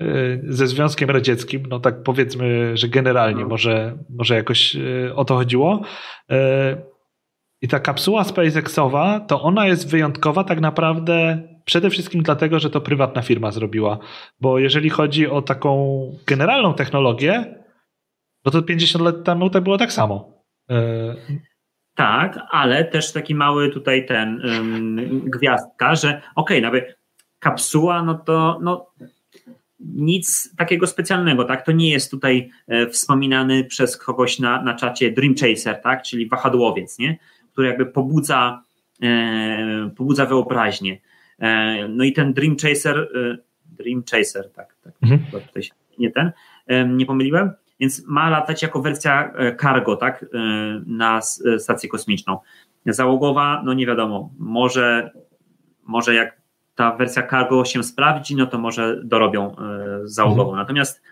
e, 0.00 0.04
ze 0.48 0.66
Związkiem 0.66 1.10
Radzieckim, 1.10 1.62
no 1.68 1.80
tak 1.80 2.02
powiedzmy, 2.02 2.76
że 2.76 2.88
generalnie 2.88 3.42
no. 3.42 3.48
może, 3.48 3.98
może 4.10 4.34
jakoś 4.34 4.76
e, 4.76 5.14
o 5.14 5.24
to 5.24 5.36
chodziło. 5.36 5.80
I 7.62 7.68
ta 7.68 7.80
kapsuła 7.80 8.24
SpaceXowa, 8.24 9.20
to 9.20 9.42
ona 9.42 9.66
jest 9.66 9.90
wyjątkowa 9.90 10.44
tak 10.44 10.60
naprawdę 10.60 11.42
przede 11.64 11.90
wszystkim 11.90 12.22
dlatego, 12.22 12.58
że 12.58 12.70
to 12.70 12.80
prywatna 12.80 13.22
firma 13.22 13.50
zrobiła. 13.50 13.98
Bo 14.40 14.58
jeżeli 14.58 14.90
chodzi 14.90 15.28
o 15.28 15.42
taką 15.42 16.00
generalną 16.26 16.74
technologię, 16.74 17.63
no 18.44 18.50
to 18.50 18.62
50 18.62 19.04
lat 19.04 19.24
temu 19.24 19.50
to 19.50 19.60
było 19.60 19.78
tak 19.78 19.92
samo. 19.92 20.42
E, 20.70 21.14
tak, 21.94 22.38
ale 22.50 22.84
też 22.84 23.12
taki 23.12 23.34
mały 23.34 23.70
tutaj 23.70 24.06
ten 24.06 24.40
um, 24.44 25.20
gwiazdka, 25.30 25.94
że 25.94 26.08
okej, 26.08 26.22
okay, 26.34 26.60
nawet 26.60 26.98
kapsuła, 27.38 28.02
no 28.02 28.14
to 28.14 28.58
no, 28.62 28.86
nic 29.80 30.54
takiego 30.56 30.86
specjalnego, 30.86 31.44
tak? 31.44 31.66
To 31.66 31.72
nie 31.72 31.90
jest 31.90 32.10
tutaj 32.10 32.50
e, 32.68 32.86
wspominany 32.86 33.64
przez 33.64 33.96
kogoś 33.96 34.38
na, 34.38 34.62
na 34.62 34.74
czacie 34.74 35.10
Dream 35.10 35.34
Chaser, 35.34 35.80
tak? 35.80 36.02
Czyli 36.02 36.28
wahadłowiec, 36.28 36.98
nie? 36.98 37.18
Który 37.52 37.68
jakby 37.68 37.86
pobudza, 37.86 38.62
e, 39.02 39.90
pobudza 39.96 40.26
wyobraźnię. 40.26 41.00
E, 41.38 41.88
no 41.88 42.04
i 42.04 42.12
ten 42.12 42.32
Dream 42.32 42.56
Chaser, 42.56 42.98
e, 42.98 43.36
Dream 43.64 44.02
Chaser, 44.10 44.52
tak, 44.52 44.76
tak, 44.84 44.94
mhm. 45.02 45.20
tutaj 45.46 45.62
nie 45.98 46.10
ten, 46.10 46.32
nie 46.96 47.06
pomyliłem, 47.06 47.50
więc 47.80 48.06
ma 48.06 48.30
latać 48.30 48.62
jako 48.62 48.80
wersja 48.80 49.32
e, 49.32 49.56
cargo, 49.56 49.96
tak, 49.96 50.22
e, 50.22 50.26
na 50.86 51.20
e, 51.46 51.58
stację 51.58 51.88
kosmiczną. 51.88 52.38
Załogowa, 52.86 53.62
no 53.64 53.74
nie 53.74 53.86
wiadomo, 53.86 54.30
może, 54.38 55.10
może 55.82 56.14
jak 56.14 56.40
ta 56.74 56.96
wersja 56.96 57.26
cargo 57.26 57.64
się 57.64 57.82
sprawdzi, 57.82 58.36
no 58.36 58.46
to 58.46 58.58
może 58.58 59.00
dorobią 59.04 59.56
załogową. 60.04 60.50
Mhm. 60.50 60.58
Natomiast 60.58 61.02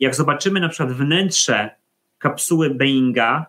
jak 0.00 0.14
zobaczymy 0.14 0.60
na 0.60 0.68
przykład 0.68 0.92
wnętrze 0.92 1.70
kapsuły 2.18 2.70
Boeinga, 2.70 3.46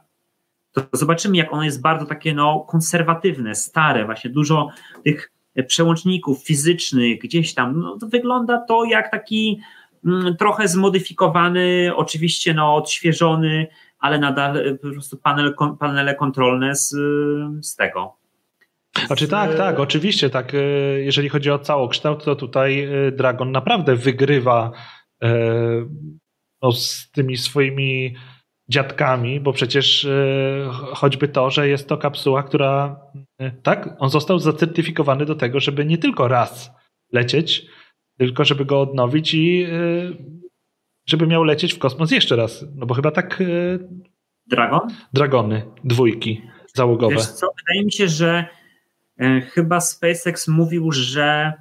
to 0.71 0.81
zobaczymy, 0.93 1.37
jak 1.37 1.53
ono 1.53 1.63
jest 1.63 1.81
bardzo 1.81 2.05
takie 2.05 2.33
no, 2.33 2.59
konserwatywne, 2.59 3.55
stare, 3.55 4.05
właśnie 4.05 4.29
dużo 4.29 4.69
tych 5.03 5.31
przełączników 5.67 6.43
fizycznych 6.43 7.19
gdzieś 7.19 7.53
tam. 7.53 7.79
No, 7.79 7.97
to 7.97 8.07
wygląda 8.07 8.57
to 8.57 8.85
jak 8.85 9.11
taki 9.11 9.61
trochę 10.39 10.67
zmodyfikowany, 10.67 11.91
oczywiście 11.95 12.53
no, 12.53 12.75
odświeżony, 12.75 13.67
ale 13.99 14.19
nadal 14.19 14.57
e, 14.57 14.75
po 14.75 14.89
prostu 14.91 15.17
panel, 15.17 15.55
panele 15.79 16.15
kontrolne 16.15 16.75
z, 16.75 16.89
z 17.61 17.75
tego. 17.75 18.17
Znaczy 19.05 19.27
tak, 19.27 19.55
tak, 19.55 19.79
oczywiście 19.79 20.29
tak. 20.29 20.53
Jeżeli 20.97 21.29
chodzi 21.29 21.51
o 21.51 21.59
całokształt, 21.59 22.23
to 22.23 22.35
tutaj 22.35 22.89
Dragon 23.11 23.51
naprawdę 23.51 23.95
wygrywa 23.95 24.71
no, 26.61 26.71
z 26.71 27.11
tymi 27.11 27.37
swoimi 27.37 28.15
dziadkami, 28.69 29.39
bo 29.39 29.53
przecież 29.53 30.07
choćby 30.93 31.27
to, 31.27 31.49
że 31.49 31.67
jest 31.67 31.89
to 31.89 31.97
kapsuła, 31.97 32.43
która 32.43 32.99
tak, 33.63 33.89
on 33.99 34.09
został 34.09 34.39
zacertyfikowany 34.39 35.25
do 35.25 35.35
tego, 35.35 35.59
żeby 35.59 35.85
nie 35.85 35.97
tylko 35.97 36.27
raz 36.27 36.71
lecieć, 37.13 37.65
tylko 38.17 38.45
żeby 38.45 38.65
go 38.65 38.81
odnowić 38.81 39.33
i 39.33 39.65
y, 39.65 40.17
żeby 41.05 41.27
miał 41.27 41.43
lecieć 41.43 41.73
w 41.73 41.79
kosmos 41.79 42.11
jeszcze 42.11 42.35
raz. 42.35 42.65
No 42.75 42.85
bo 42.85 42.93
chyba 42.93 43.11
tak. 43.11 43.41
Y, 43.41 43.79
Dragon? 44.47 44.81
Dragony, 45.13 45.61
dwójki 45.83 46.41
załogowe. 46.73 47.15
Wiesz 47.15 47.27
co, 47.27 47.47
wydaje 47.57 47.85
mi 47.85 47.91
się, 47.91 48.07
że 48.07 48.45
e, 49.19 49.41
chyba 49.41 49.81
SpaceX 49.81 50.47
mówił, 50.47 50.91
że 50.91 51.53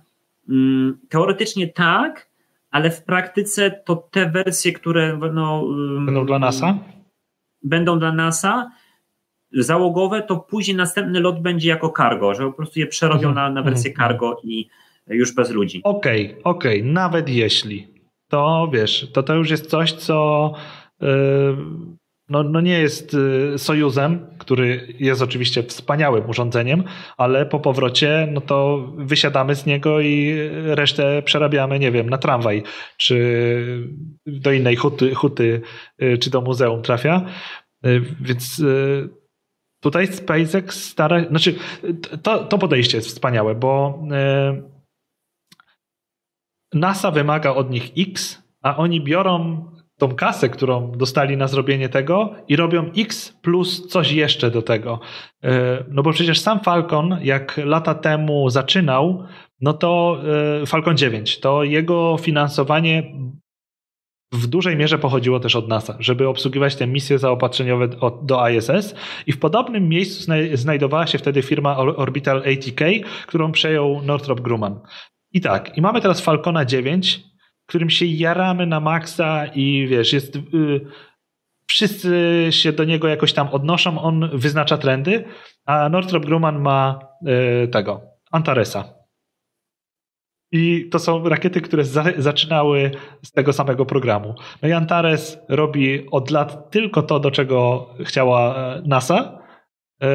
mm, 0.48 0.98
teoretycznie 1.08 1.68
tak, 1.68 2.30
ale 2.70 2.90
w 2.90 3.04
praktyce 3.04 3.70
to 3.70 3.96
te 3.96 4.30
wersje, 4.30 4.72
które 4.72 5.18
no, 5.32 5.64
będą 6.06 6.26
dla 6.26 6.38
NASA? 6.38 6.78
Będą 7.62 7.98
dla 7.98 8.12
NASA 8.12 8.70
załogowe, 9.52 10.22
to 10.22 10.36
później 10.36 10.76
następny 10.76 11.20
lot 11.20 11.42
będzie 11.42 11.68
jako 11.68 11.92
cargo, 11.96 12.34
że 12.34 12.46
po 12.46 12.52
prostu 12.52 12.80
je 12.80 12.86
przerobią 12.86 13.28
mhm. 13.28 13.34
na, 13.34 13.50
na 13.50 13.62
wersję 13.62 13.90
mhm. 13.90 14.08
cargo 14.08 14.40
i 14.44 14.68
już 15.08 15.34
bez 15.34 15.50
ludzi. 15.50 15.80
Okej, 15.84 16.24
okay, 16.24 16.42
okej, 16.42 16.80
okay. 16.80 16.92
nawet 16.92 17.28
jeśli, 17.28 17.88
to 18.28 18.70
wiesz, 18.72 19.10
to 19.12 19.22
to 19.22 19.34
już 19.34 19.50
jest 19.50 19.66
coś, 19.66 19.92
co 19.92 20.52
yy, 21.00 21.08
no, 22.28 22.42
no 22.42 22.60
nie 22.60 22.78
jest 22.78 23.14
y, 23.14 23.58
Sojuzem, 23.58 24.26
który 24.38 24.94
jest 24.98 25.22
oczywiście 25.22 25.62
wspaniałym 25.62 26.30
urządzeniem, 26.30 26.84
ale 27.16 27.46
po 27.46 27.60
powrocie 27.60 28.28
no 28.32 28.40
to 28.40 28.86
wysiadamy 28.96 29.54
z 29.54 29.66
niego 29.66 30.00
i 30.00 30.34
resztę 30.64 31.22
przerabiamy, 31.22 31.78
nie 31.78 31.92
wiem, 31.92 32.10
na 32.10 32.18
tramwaj, 32.18 32.62
czy 32.96 33.88
do 34.26 34.52
innej 34.52 34.76
huty, 34.76 35.14
huty 35.14 35.60
y, 36.02 36.18
czy 36.18 36.30
do 36.30 36.40
muzeum 36.40 36.82
trafia. 36.82 37.26
Y, 37.86 38.02
więc 38.20 38.62
tutaj 39.80 40.06
SpaceX 40.06 40.84
stara, 40.84 41.28
znaczy 41.28 41.54
to, 42.22 42.44
to 42.44 42.58
podejście 42.58 42.96
jest 42.96 43.08
wspaniałe, 43.08 43.54
bo 43.54 44.02
NASA 46.76 47.10
wymaga 47.10 47.54
od 47.54 47.70
nich 47.70 47.92
X, 47.98 48.42
a 48.62 48.76
oni 48.76 49.00
biorą 49.00 49.64
tą 49.98 50.14
kasę, 50.14 50.48
którą 50.48 50.92
dostali 50.92 51.36
na 51.36 51.48
zrobienie 51.48 51.88
tego 51.88 52.34
i 52.48 52.56
robią 52.56 52.90
X 52.96 53.38
plus 53.42 53.86
coś 53.86 54.12
jeszcze 54.12 54.50
do 54.50 54.62
tego. 54.62 55.00
E, 55.44 55.84
no 55.88 56.02
bo 56.02 56.12
przecież 56.12 56.40
sam 56.40 56.60
Falcon, 56.60 57.18
jak 57.22 57.60
lata 57.64 57.94
temu 57.94 58.50
zaczynał, 58.50 59.24
no 59.60 59.72
to 59.72 60.18
e, 60.62 60.66
Falcon 60.66 60.96
9, 60.96 61.40
to 61.40 61.64
jego 61.64 62.16
finansowanie 62.20 63.12
w 64.32 64.46
dużej 64.46 64.76
mierze 64.76 64.98
pochodziło 64.98 65.40
też 65.40 65.56
od 65.56 65.68
NASA, 65.68 65.96
żeby 66.00 66.28
obsługiwać 66.28 66.76
te 66.76 66.86
misje 66.86 67.18
zaopatrzeniowe 67.18 67.88
do 68.22 68.48
ISS 68.48 68.94
i 69.26 69.32
w 69.32 69.38
podobnym 69.38 69.88
miejscu 69.88 70.32
znajdowała 70.54 71.06
się 71.06 71.18
wtedy 71.18 71.42
firma 71.42 71.76
Orbital 71.76 72.38
ATK, 72.38 72.80
którą 73.26 73.52
przejął 73.52 74.02
Northrop 74.02 74.40
Grumman. 74.40 74.80
I 75.36 75.40
tak, 75.40 75.76
i 75.76 75.80
mamy 75.80 76.00
teraz 76.00 76.20
Falcona 76.20 76.64
9, 76.64 77.24
którym 77.66 77.90
się 77.90 78.06
jaramy 78.06 78.66
na 78.66 78.80
maksa 78.80 79.46
i 79.46 79.86
wiesz, 79.90 80.12
jest. 80.12 80.36
Yy, 80.52 80.86
wszyscy 81.68 82.46
się 82.50 82.72
do 82.72 82.84
niego 82.84 83.08
jakoś 83.08 83.32
tam 83.32 83.48
odnoszą, 83.48 84.00
on 84.00 84.30
wyznacza 84.32 84.78
trendy, 84.78 85.24
a 85.66 85.88
Northrop 85.88 86.26
Grumman 86.26 86.60
ma 86.60 86.98
yy, 87.22 87.68
tego, 87.68 88.00
Antaresa. 88.32 88.94
I 90.52 90.88
to 90.90 90.98
są 90.98 91.28
rakiety, 91.28 91.60
które 91.60 91.84
za, 91.84 92.04
zaczynały 92.18 92.90
z 93.22 93.32
tego 93.32 93.52
samego 93.52 93.86
programu. 93.86 94.34
No 94.62 94.68
i 94.68 94.72
Antares 94.72 95.38
robi 95.48 96.10
od 96.10 96.30
lat 96.30 96.70
tylko 96.70 97.02
to, 97.02 97.20
do 97.20 97.30
czego 97.30 97.88
chciała 98.04 98.56
e, 98.56 98.82
NASA, 98.86 99.38
yy, 100.00 100.08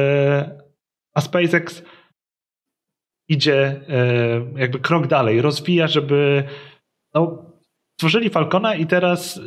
a 1.14 1.20
SpaceX 1.20 1.82
idzie 3.32 3.80
yy, 4.54 4.60
jakby 4.60 4.78
krok 4.78 5.06
dalej, 5.06 5.42
rozwija, 5.42 5.86
żeby 5.86 6.44
no, 7.14 7.44
stworzyli 7.94 8.30
Falcona 8.30 8.74
i 8.74 8.86
teraz 8.86 9.40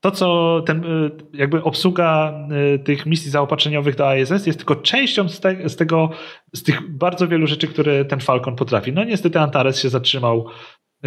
to, 0.00 0.10
co 0.10 0.60
ten, 0.66 0.84
y, 0.84 1.10
jakby 1.32 1.62
obsługa 1.62 2.34
tych 2.84 3.06
misji 3.06 3.30
zaopatrzeniowych 3.30 3.96
do 3.96 4.14
ISS 4.16 4.46
jest 4.46 4.58
tylko 4.58 4.76
częścią 4.76 5.28
z, 5.28 5.40
te, 5.40 5.68
z, 5.68 5.76
tego, 5.76 6.10
z 6.54 6.62
tych 6.62 6.90
bardzo 6.96 7.28
wielu 7.28 7.46
rzeczy, 7.46 7.68
które 7.68 8.04
ten 8.04 8.20
Falcon 8.20 8.56
potrafi. 8.56 8.92
No 8.92 9.04
niestety 9.04 9.40
Antares 9.40 9.80
się 9.80 9.88
zatrzymał 9.88 10.46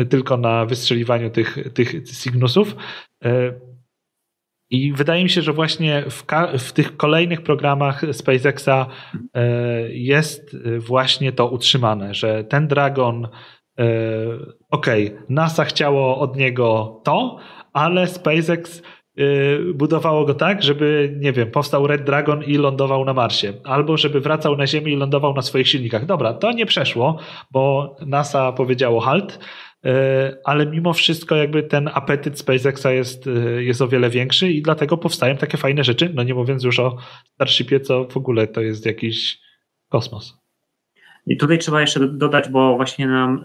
tylko 0.09 0.37
na 0.37 0.65
wystrzeliwaniu 0.65 1.29
tych, 1.29 1.57
tych 1.73 2.03
Cygnusów. 2.03 2.75
I 4.69 4.93
wydaje 4.93 5.23
mi 5.23 5.29
się, 5.29 5.41
że 5.41 5.53
właśnie 5.53 6.03
w, 6.09 6.23
w, 6.59 6.71
tych 6.71 6.97
kolejnych 6.97 7.41
programach 7.41 8.01
SpaceXa 8.11 8.85
jest 9.89 10.57
właśnie 10.79 11.31
to 11.31 11.47
utrzymane, 11.47 12.13
że 12.13 12.43
ten 12.43 12.67
Dragon 12.67 13.27
E, 13.79 13.85
okej, 14.71 15.07
okay, 15.07 15.25
NASA 15.29 15.65
chciało 15.65 16.19
od 16.19 16.35
niego 16.35 17.01
to, 17.03 17.37
ale 17.73 18.07
SpaceX 18.07 18.81
e, 18.81 19.23
budowało 19.73 20.25
go 20.25 20.33
tak, 20.33 20.63
żeby, 20.63 21.15
nie 21.19 21.33
wiem, 21.33 21.51
powstał 21.51 21.87
Red 21.87 22.03
Dragon 22.03 22.43
i 22.43 22.57
lądował 22.57 23.05
na 23.05 23.13
Marsie, 23.13 23.53
albo 23.63 23.97
żeby 23.97 24.21
wracał 24.21 24.57
na 24.57 24.67
Ziemię 24.67 24.93
i 24.93 24.95
lądował 24.95 25.33
na 25.33 25.41
swoich 25.41 25.67
silnikach. 25.67 26.05
Dobra, 26.05 26.33
to 26.33 26.51
nie 26.51 26.65
przeszło, 26.65 27.17
bo 27.51 27.95
NASA 28.05 28.51
powiedziało 28.51 28.99
halt, 28.99 29.39
e, 29.39 29.39
ale 30.43 30.65
mimo 30.65 30.93
wszystko 30.93 31.35
jakby 31.35 31.63
ten 31.63 31.89
apetyt 31.93 32.39
SpaceXa 32.39 32.91
jest, 32.91 33.29
jest 33.57 33.81
o 33.81 33.87
wiele 33.87 34.09
większy 34.09 34.51
i 34.51 34.61
dlatego 34.61 34.97
powstają 34.97 35.37
takie 35.37 35.57
fajne 35.57 35.83
rzeczy, 35.83 36.11
no 36.13 36.23
nie 36.23 36.33
mówiąc 36.33 36.63
już 36.63 36.79
o 36.79 36.97
Starshipie, 37.33 37.79
co 37.79 38.05
w 38.05 38.17
ogóle 38.17 38.47
to 38.47 38.61
jest 38.61 38.85
jakiś 38.85 39.39
kosmos. 39.89 40.37
I 41.27 41.37
tutaj 41.37 41.57
trzeba 41.57 41.81
jeszcze 41.81 42.07
dodać, 42.07 42.49
bo 42.49 42.75
właśnie 42.75 43.07
nam 43.07 43.43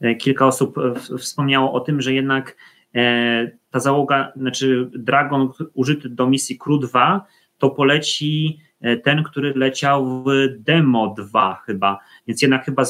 e, 0.00 0.14
kilka 0.14 0.46
osób 0.46 0.76
wspomniało 1.18 1.72
o 1.72 1.80
tym, 1.80 2.00
że 2.00 2.12
jednak 2.14 2.56
e, 2.94 3.50
ta 3.70 3.80
załoga, 3.80 4.32
znaczy 4.36 4.90
Dragon 4.94 5.48
użyty 5.74 6.08
do 6.08 6.26
misji 6.26 6.58
Crew 6.58 6.80
2, 6.80 7.26
to 7.58 7.70
poleci 7.70 8.58
e, 8.80 8.96
ten, 8.96 9.22
który 9.22 9.52
leciał 9.56 10.24
w 10.24 10.26
Demo 10.58 11.14
2 11.18 11.62
chyba, 11.66 11.98
więc 12.26 12.42
jednak 12.42 12.64
chyba 12.64 12.84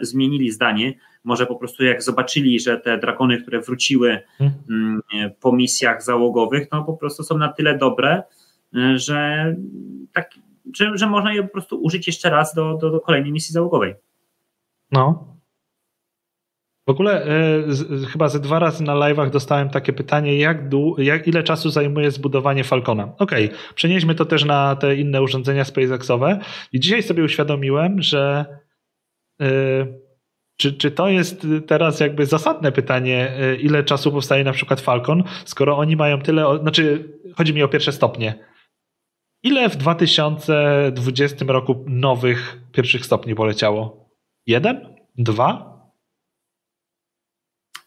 zmienili 0.00 0.50
zdanie, 0.50 0.94
może 1.26 1.46
po 1.46 1.56
prostu 1.56 1.84
jak 1.84 2.02
zobaczyli, 2.02 2.60
że 2.60 2.78
te 2.78 2.98
dragony, 2.98 3.42
które 3.42 3.60
wróciły 3.60 4.20
hmm. 4.38 4.56
mm, 4.70 5.30
po 5.40 5.52
misjach 5.52 6.02
załogowych, 6.02 6.68
to 6.68 6.82
po 6.82 6.96
prostu 6.96 7.22
są 7.22 7.38
na 7.38 7.48
tyle 7.52 7.78
dobre, 7.78 8.22
że 8.94 9.54
tak, 10.12 10.30
że, 10.74 10.90
że 10.94 11.06
można 11.06 11.32
je 11.32 11.42
po 11.42 11.48
prostu 11.48 11.82
użyć 11.82 12.06
jeszcze 12.06 12.30
raz 12.30 12.54
do, 12.54 12.78
do, 12.80 12.90
do 12.90 13.00
kolejnej 13.00 13.32
misji 13.32 13.52
załogowej. 13.52 13.94
No. 14.92 15.36
W 16.86 16.90
ogóle 16.90 17.26
y, 17.68 17.74
z, 17.74 18.06
chyba 18.06 18.28
ze 18.28 18.40
dwa 18.40 18.58
razy 18.58 18.84
na 18.84 18.94
live'ach 18.94 19.30
dostałem 19.30 19.70
takie 19.70 19.92
pytanie, 19.92 20.38
jak, 20.38 20.68
dłu, 20.68 21.00
jak 21.00 21.28
ile 21.28 21.42
czasu 21.42 21.70
zajmuje 21.70 22.10
zbudowanie 22.10 22.64
Falcona. 22.64 23.12
Okej, 23.18 23.46
okay, 23.46 23.58
przenieśmy 23.74 24.14
to 24.14 24.24
też 24.24 24.44
na 24.44 24.76
te 24.76 24.96
inne 24.96 25.22
urządzenia 25.22 25.64
SpaceXowe 25.64 26.38
i 26.72 26.80
dzisiaj 26.80 27.02
sobie 27.02 27.24
uświadomiłem, 27.24 28.02
że 28.02 28.46
y, 29.42 30.05
czy, 30.56 30.72
czy 30.72 30.90
to 30.90 31.08
jest 31.08 31.46
teraz 31.66 32.00
jakby 32.00 32.26
zasadne 32.26 32.72
pytanie, 32.72 33.32
y, 33.52 33.56
ile 33.56 33.84
czasu 33.84 34.12
powstaje 34.12 34.44
na 34.44 34.52
przykład 34.52 34.80
Falcon, 34.80 35.22
skoro 35.44 35.78
oni 35.78 35.96
mają 35.96 36.22
tyle, 36.22 36.58
znaczy 36.60 37.12
chodzi 37.36 37.54
mi 37.54 37.62
o 37.62 37.68
pierwsze 37.68 37.92
stopnie 37.92 38.34
Ile 39.42 39.68
w 39.68 39.76
2020 39.76 41.44
roku 41.48 41.84
nowych 41.88 42.60
pierwszych 42.72 43.06
stopni 43.06 43.34
poleciało? 43.34 44.10
Jeden? 44.46 44.96
Dwa? 45.18 45.76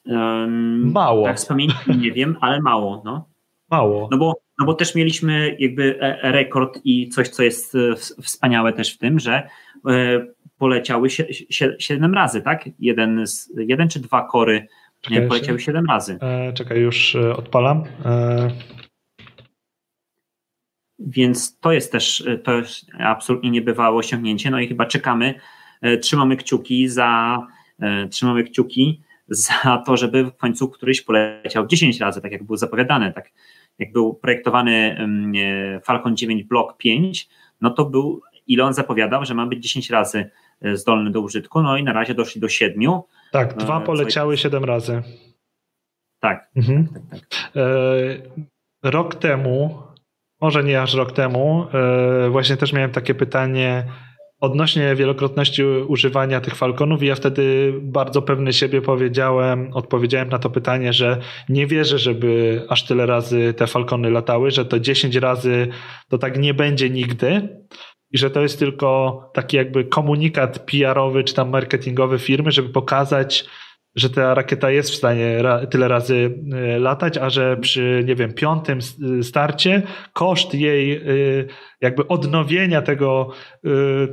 Um, 0.06 0.92
mało. 0.92 1.26
Tak 1.26 1.40
z 1.40 1.46
pamięci 1.46 1.76
nie 1.98 2.12
wiem, 2.12 2.38
ale 2.42 2.62
mało. 2.62 3.02
No. 3.06 3.30
Mało. 3.72 4.08
No 4.12 4.18
bo, 4.18 4.34
no 4.60 4.66
bo 4.66 4.74
też 4.74 4.96
mieliśmy 4.96 5.58
jakby 5.60 6.00
e, 6.02 6.24
e, 6.24 6.32
rekord 6.32 6.80
i 6.84 7.10
coś, 7.10 7.30
co 7.30 7.44
jest 7.44 7.76
e, 7.76 7.96
wspaniałe 8.22 8.74
też 8.74 8.96
w 8.96 8.98
tym, 8.98 9.20
że 9.20 9.50
poleciały 10.60 11.10
siedem 11.80 12.14
razy, 12.14 12.42
tak? 12.42 12.70
Jeden, 12.80 13.24
jeden 13.58 13.90
czy 13.90 14.00
dwa 14.00 14.28
kory 14.28 14.68
czekaj, 15.02 15.28
poleciały 15.28 15.60
siedem 15.60 15.86
razy. 15.86 16.18
czekaj, 16.54 16.80
już 16.80 17.16
odpalam. 17.16 17.84
Więc 21.00 21.60
to 21.60 21.72
jest 21.72 21.92
też 21.92 22.24
to 22.44 22.54
jest 22.54 22.86
absolutnie 23.00 23.50
niebywałe 23.52 23.98
osiągnięcie. 23.98 24.52
No 24.52 24.60
i 24.60 24.68
chyba 24.68 24.86
czekamy, 24.86 25.34
e, 25.82 25.98
trzymamy 25.98 26.38
kciuki 26.38 26.88
za 26.88 27.40
e, 27.80 28.08
trzymamy 28.08 28.44
kciuki 28.44 29.02
za 29.28 29.84
to, 29.86 29.98
żeby 29.98 30.24
w 30.24 30.36
końcu 30.36 30.70
któryś 30.70 31.02
poleciał 31.02 31.68
10 31.68 32.00
razy, 32.00 32.22
tak 32.22 32.32
jak 32.32 32.44
był 32.44 32.58
zapowiadany, 32.58 33.14
tak 33.14 33.32
jak 33.80 33.92
był 33.92 34.14
projektowany 34.14 34.98
e, 35.36 35.80
Falcon 35.82 36.18
9 36.18 36.44
Block 36.44 36.78
5, 36.78 37.30
no 37.62 37.70
to 37.70 37.86
był, 37.86 38.22
ile 38.48 38.64
on 38.64 38.74
zapowiadał, 38.74 39.26
że 39.26 39.34
ma 39.34 39.46
być 39.46 39.64
10 39.64 39.90
razy 39.90 40.30
zdolny 40.74 41.12
do 41.12 41.22
użytku, 41.22 41.62
no 41.62 41.78
i 41.78 41.84
na 41.84 41.94
razie 41.94 42.14
doszli 42.14 42.42
do 42.42 42.50
7. 42.50 43.02
Tak, 43.32 43.58
dwa 43.58 43.80
poleciały 43.80 44.38
7 44.38 44.64
razy. 44.64 45.02
Tak, 46.20 46.50
mhm. 46.56 46.88
tak, 46.88 47.04
tak, 47.10 47.30
tak. 47.30 47.54
Rok 48.84 49.16
temu 49.16 49.84
może 50.42 50.64
nie 50.64 50.82
aż 50.82 50.94
rok 50.94 51.12
temu, 51.12 51.66
e, 51.74 52.30
właśnie 52.30 52.58
też 52.58 52.74
miałem 52.74 52.92
takie 52.92 53.16
pytanie 53.16 53.84
odnośnie 54.40 54.96
wielokrotności 54.96 55.64
używania 55.64 56.42
tych 56.42 56.56
falconów 56.56 57.04
i 57.04 57.06
ja 57.06 57.16
wtedy 57.16 57.74
bardzo 57.82 58.22
pewny 58.22 58.54
siebie 58.54 58.82
powiedziałem, 58.82 59.70
odpowiedziałem 59.74 60.30
na 60.30 60.40
to 60.40 60.50
pytanie, 60.50 60.94
że 60.94 61.18
nie 61.50 61.68
wierzę, 61.68 62.00
żeby 62.00 62.62
aż 62.70 62.86
tyle 62.86 63.06
razy 63.06 63.54
te 63.54 63.68
falcony 63.68 64.10
latały, 64.10 64.52
że 64.52 64.66
to 64.66 64.80
10 64.80 65.16
razy 65.16 65.68
to 66.10 66.18
tak 66.18 66.40
nie 66.40 66.54
będzie 66.54 66.90
nigdy 66.90 67.50
i 68.12 68.18
że 68.18 68.32
to 68.32 68.42
jest 68.42 68.60
tylko 68.60 69.22
taki 69.34 69.58
jakby 69.58 69.84
komunikat 69.84 70.60
PR-owy 70.60 71.24
czy 71.24 71.34
tam 71.34 71.50
marketingowy 71.50 72.20
firmy, 72.20 72.52
żeby 72.52 72.70
pokazać, 72.70 73.46
że 73.96 74.10
ta 74.10 74.34
rakieta 74.34 74.72
jest 74.72 74.92
w 74.92 74.96
stanie 74.96 75.42
ra 75.42 75.66
tyle 75.68 75.88
razy 75.88 76.16
y, 76.76 76.80
latać, 76.80 77.18
a 77.18 77.30
że 77.30 77.58
przy, 77.58 78.04
nie 78.06 78.16
wiem, 78.16 78.34
piątym 78.34 78.80
y, 79.20 79.24
starcie 79.24 79.82
koszt 80.14 80.54
jej 80.54 80.92
y, 80.94 81.48
jakby 81.82 82.08
odnowienia 82.08 82.82
tego, 82.82 83.32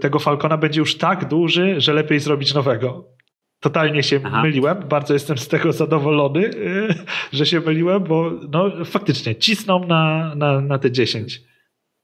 tego 0.01 0.19
Falcona 0.19 0.57
będzie 0.57 0.81
już 0.81 0.99
tak 0.99 1.29
duży, 1.29 1.81
że 1.81 1.93
lepiej 1.93 2.21
zrobić 2.21 2.55
nowego. 2.55 3.09
totalnie 3.61 4.03
się 4.03 4.21
Aha. 4.25 4.43
myliłem. 4.43 4.89
Bardzo 4.89 5.15
jestem 5.15 5.39
z 5.39 5.49
tego 5.49 5.73
zadowolony, 5.73 6.51
że 7.33 7.47
się 7.47 7.61
myliłem, 7.61 8.05
bo 8.05 8.31
no, 8.51 8.85
faktycznie 8.85 9.37
cisną 9.37 9.87
na, 9.87 10.35
na, 10.35 10.61
na 10.61 10.79
te 10.79 10.91
10. 10.91 11.41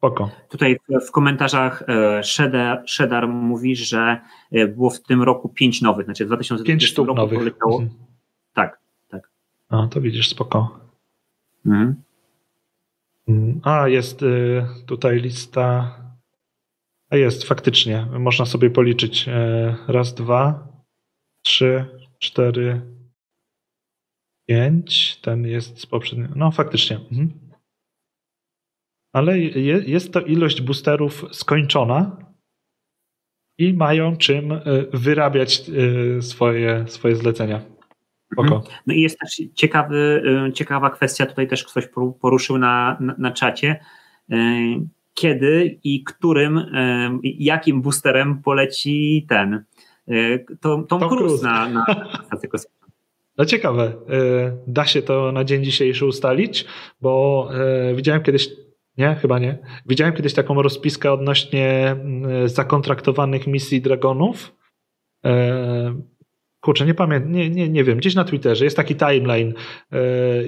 Spoko. 0.03 0.31
Tutaj 0.49 0.77
w 1.09 1.11
komentarzach 1.11 1.83
Shedar, 2.23 2.83
Shedar 2.89 3.29
mówi, 3.29 3.77
że 3.77 4.21
było 4.69 4.91
w 4.91 5.03
tym 5.03 5.23
roku 5.23 5.49
5 5.49 5.83
nowych, 5.83 6.05
znaczy 6.05 6.25
w 6.25 6.27
2020 6.27 6.89
sztuk 6.89 7.07
roku 7.07 7.17
nowych. 7.17 7.39
poleciało. 7.39 7.83
Mhm. 7.83 8.01
Tak, 8.55 8.81
tak. 9.09 9.31
No, 9.71 9.89
to 9.89 10.01
widzisz, 10.01 10.29
spoko. 10.29 10.81
Mhm. 11.67 12.03
Mm, 13.29 13.61
a, 13.65 13.89
jest 13.89 14.23
y, 14.23 14.65
tutaj 14.87 15.21
lista. 15.21 15.97
A 17.11 17.17
jest, 17.17 17.45
faktycznie. 17.45 18.07
Można 18.19 18.47
sobie 18.47 18.71
policzyć. 18.71 19.29
E, 19.29 19.77
raz, 19.89 20.15
dwa, 20.15 20.69
trzy, 21.43 21.85
cztery, 22.19 22.81
pięć. 24.47 25.17
Ten 25.21 25.47
jest 25.47 25.81
z 25.81 25.87
poprzedniego. 25.87 26.35
No, 26.37 26.51
faktycznie. 26.51 26.97
Mhm. 26.97 27.52
Ale 29.13 29.39
jest 29.87 30.13
to 30.13 30.21
ilość 30.21 30.63
boosterów 30.63 31.25
skończona 31.33 32.17
i 33.59 33.75
mają 33.75 34.17
czym 34.17 34.53
e, 34.53 34.61
wyrabiać 34.93 35.63
e, 36.19 36.23
swoje, 36.23 36.85
swoje 36.89 37.17
zlecenia. 37.17 37.61
Mhm. 38.39 38.61
No 38.87 38.95
i 38.95 39.01
jest 39.01 39.19
też 39.19 39.43
ciekawy, 39.55 40.23
y, 40.49 40.53
ciekawa 40.53 40.91
kwestia, 40.91 41.27
tutaj 41.27 41.49
też 41.49 41.65
ktoś 41.65 41.89
poruszył 42.21 42.59
na, 42.59 42.97
na, 43.01 43.15
na 43.19 43.31
czacie. 43.31 43.85
Kiedy 45.15 45.79
i 45.85 46.05
którym, 46.05 46.61
jakim 47.23 47.83
boosterem 47.83 48.43
poleci 48.43 49.27
ten 49.29 49.65
Tom, 50.61 50.87
Tom, 50.87 51.01
Tom 51.01 51.09
Cruise 51.09 51.45
na, 51.45 51.69
na 51.69 51.85
stację 52.27 52.49
kosmiczną? 52.49 52.89
No 53.39 53.45
ciekawe. 53.45 53.93
Da 54.67 54.85
się 54.85 55.03
to 55.03 55.33
na 55.33 55.45
dzień 55.45 55.65
dzisiejszy 55.65 56.07
ustalić, 56.07 56.65
bo 57.01 57.49
widziałem 57.95 58.23
kiedyś 58.23 58.49
nie, 58.99 59.15
chyba 59.15 59.39
nie. 59.39 59.59
Widziałem 59.87 60.15
kiedyś 60.15 60.35
taką 60.35 60.63
rozpiskę 60.63 61.13
odnośnie 61.13 61.97
zakontraktowanych 62.47 63.47
misji 63.47 63.81
Dragonów. 63.81 64.57
Kurczę, 66.61 66.87
nie 66.87 66.95
pamiętam, 66.95 67.33
nie, 67.33 67.51
nie, 67.51 67.69
nie 67.69 67.85
wiem, 67.85 67.99
gdzieś 67.99 68.15
na 68.15 68.25
Twitterze 68.25 68.65
jest 68.65 68.77
taki 68.77 68.95
timeline 68.95 69.55
yy, 69.93 69.99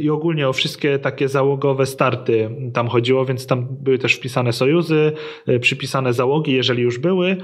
i 0.00 0.10
ogólnie 0.10 0.48
o 0.48 0.52
wszystkie 0.52 0.98
takie 0.98 1.28
załogowe 1.28 1.86
starty 1.86 2.50
tam 2.74 2.88
chodziło, 2.88 3.24
więc 3.24 3.46
tam 3.46 3.66
były 3.70 3.98
też 3.98 4.14
wpisane 4.14 4.52
sojuzy, 4.52 5.12
yy, 5.46 5.60
przypisane 5.60 6.12
załogi, 6.12 6.52
jeżeli 6.52 6.82
już 6.82 6.98
były, 6.98 7.36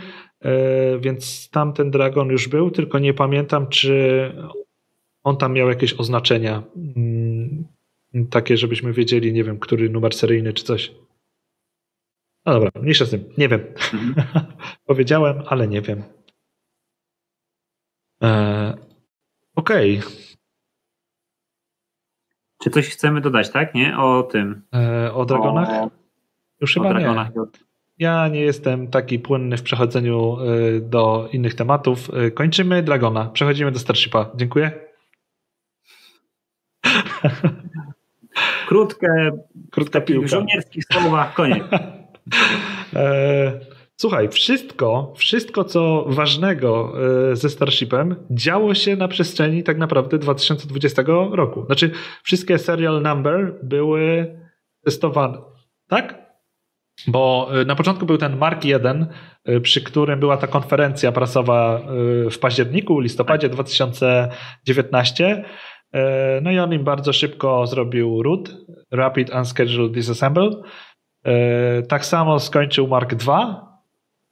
więc 1.01 1.51
tam 1.51 1.73
ten 1.73 1.91
Dragon 1.91 2.29
już 2.29 2.49
był, 2.49 2.71
tylko 2.71 2.99
nie 2.99 3.15
pamiętam, 3.15 3.67
czy 3.69 4.33
on 5.23 5.37
tam 5.37 5.53
miał 5.53 5.69
jakieś 5.69 5.95
oznaczenia. 5.95 6.63
Mm, 6.97 7.65
takie, 8.31 8.57
żebyśmy 8.57 8.93
wiedzieli, 8.93 9.33
nie 9.33 9.45
wiem, 9.45 9.59
który 9.59 9.91
numer 9.91 10.15
seryjny 10.15 10.53
czy 10.53 10.65
coś. 10.65 10.95
No 12.47 12.53
dobra, 12.53 12.71
mniejsza 12.83 13.05
z 13.05 13.11
tym, 13.11 13.25
nie 13.39 13.49
wiem. 13.49 13.61
Mhm. 13.93 14.15
Powiedziałem, 14.87 15.43
ale 15.47 15.69
nie 15.69 15.83
wiem. 15.83 16.03
E, 18.23 18.75
Okej. 19.55 19.99
Okay. 19.99 20.11
Czy 22.63 22.71
coś 22.71 22.89
chcemy 22.89 23.21
dodać, 23.21 23.51
tak? 23.51 23.75
Nie? 23.75 23.99
O 23.99 24.23
tym. 24.23 24.63
E, 24.75 25.13
o 25.15 25.25
dragonach? 25.25 25.69
O, 25.69 25.91
Już 26.61 26.77
o 26.77 26.81
chyba 26.81 26.95
dragonach. 26.95 27.35
nie. 27.35 27.43
Ja 27.99 28.29
nie 28.29 28.41
jestem 28.41 28.89
taki 28.89 29.19
płynny 29.19 29.57
w 29.57 29.63
przechodzeniu 29.63 30.37
e, 30.41 30.81
do 30.81 31.29
innych 31.33 31.55
tematów. 31.55 32.11
E, 32.15 32.31
kończymy 32.31 32.83
Dragona. 32.83 33.27
Przechodzimy 33.27 33.73
do 33.73 33.79
Starshipa. 33.79 34.31
Dziękuję. 34.35 34.73
Krótkie, 38.69 39.31
Krótka 39.71 40.01
piłka. 40.01 40.27
w 40.27 40.31
żołnierskich 40.31 40.85
słowach, 40.93 41.35
koniec. 41.35 41.65
Słuchaj, 44.01 44.29
wszystko, 44.29 45.13
wszystko 45.17 45.65
co 45.65 46.05
ważnego 46.09 46.93
e, 47.31 47.37
ze 47.37 47.51
Starshipem 47.51 48.17
działo 48.31 48.75
się 48.75 48.97
na 48.97 49.09
przestrzeni 49.09 49.63
tak 49.63 49.79
naprawdę 49.79 50.19
2020 50.19 51.03
roku. 51.31 51.67
Znaczy, 51.67 51.91
wszystkie 52.23 52.59
serial 52.59 53.03
number 53.03 53.55
były 53.63 54.35
testowane, 54.85 55.39
tak? 55.89 56.31
Bo 57.07 57.51
e, 57.61 57.65
na 57.65 57.75
początku 57.75 58.07
był 58.07 58.19
ten 58.19 58.37
Mark 58.37 58.65
1, 58.65 59.07
e, 59.45 59.61
przy 59.61 59.81
którym 59.81 60.21
była 60.21 60.37
ta 60.37 60.47
konferencja 60.47 61.13
prasowa 61.13 61.81
w 62.31 62.39
październiku, 62.39 63.01
listopadzie 63.01 63.49
2019. 63.49 65.45
No 66.43 66.51
i 66.51 66.59
on 66.59 66.73
im 66.73 66.85
bardzo 66.85 67.13
szybko 67.13 67.67
zrobił 67.67 68.23
RUD, 68.23 68.57
Rapid 68.91 69.31
Unscheduled 69.31 69.93
Disassemble. 69.93 70.51
Tak 71.89 72.07
samo 72.07 72.41
skończył 72.41 72.89
Mark 72.89 73.15
2, 73.15 73.71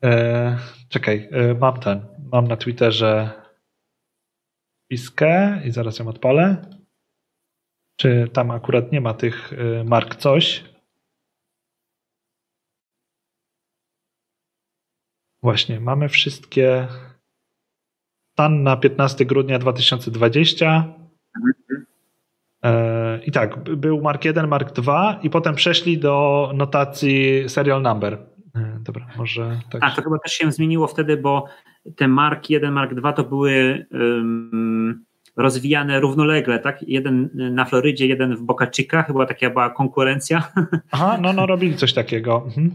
E, 0.04 0.58
czekaj, 0.88 1.28
e, 1.32 1.54
mam 1.54 1.80
ten. 1.80 2.06
Mam 2.32 2.48
na 2.48 2.56
Twitterze 2.56 3.42
piskę 4.88 5.60
i 5.64 5.70
zaraz 5.70 5.98
ją 5.98 6.08
odpalę. 6.08 6.70
Czy 7.96 8.28
tam 8.32 8.50
akurat 8.50 8.92
nie 8.92 9.00
ma 9.00 9.14
tych 9.14 9.52
e, 9.52 9.84
mark 9.84 10.16
coś? 10.16 10.64
Właśnie, 15.42 15.80
mamy 15.80 16.08
wszystkie. 16.08 16.88
Stan 18.32 18.62
na 18.62 18.76
15 18.76 19.24
grudnia 19.24 19.58
2020. 19.58 20.94
E, 22.64 23.20
I 23.24 23.32
tak, 23.32 23.58
był 23.58 24.00
Mark 24.00 24.24
1, 24.24 24.48
Mark 24.48 24.72
2 24.72 25.20
i 25.22 25.30
potem 25.30 25.54
przeszli 25.54 25.98
do 25.98 26.50
notacji 26.54 27.44
serial 27.48 27.82
number. 27.82 28.18
E, 28.54 28.78
dobra, 28.80 29.06
może 29.16 29.60
tak. 29.70 29.82
A 29.84 29.90
to 29.90 30.02
chyba 30.02 30.18
też 30.18 30.32
się 30.32 30.52
zmieniło 30.52 30.86
wtedy, 30.86 31.16
bo 31.16 31.44
te 31.96 32.08
Mark 32.08 32.50
1, 32.50 32.72
Mark 32.72 32.94
2 32.94 33.12
to 33.12 33.24
były 33.24 33.86
um, 33.92 35.04
rozwijane 35.36 36.00
równolegle, 36.00 36.58
tak? 36.58 36.82
Jeden 36.82 37.30
na 37.34 37.64
Florydzie, 37.64 38.06
jeden 38.06 38.36
w 38.36 38.42
Boca 38.42 38.66
Chica, 38.76 39.02
chyba 39.02 39.26
taka 39.26 39.50
była 39.50 39.70
konkurencja. 39.70 40.52
Aha, 40.90 41.18
no, 41.22 41.32
no 41.32 41.46
robili 41.46 41.76
coś 41.76 41.92
takiego. 41.92 42.42
Mhm. 42.46 42.74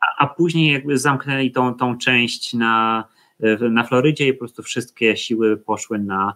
A, 0.00 0.24
a, 0.24 0.26
później 0.26 0.72
jakby 0.72 0.98
zamknęli 0.98 1.50
tą, 1.50 1.74
tą 1.74 1.98
część 1.98 2.54
na, 2.54 3.04
na 3.70 3.84
Florydzie 3.84 4.28
i 4.28 4.32
po 4.32 4.38
prostu 4.38 4.62
wszystkie 4.62 5.16
siły 5.16 5.56
poszły 5.56 5.98
na, 5.98 6.34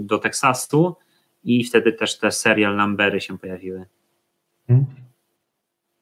do 0.00 0.18
Teksasu 0.18 0.96
i 1.44 1.64
wtedy 1.64 1.92
też 1.92 2.18
te 2.18 2.30
serial 2.30 2.76
numbery 2.76 3.20
się 3.20 3.38
pojawiły. 3.38 3.84
Mhm. 4.68 4.96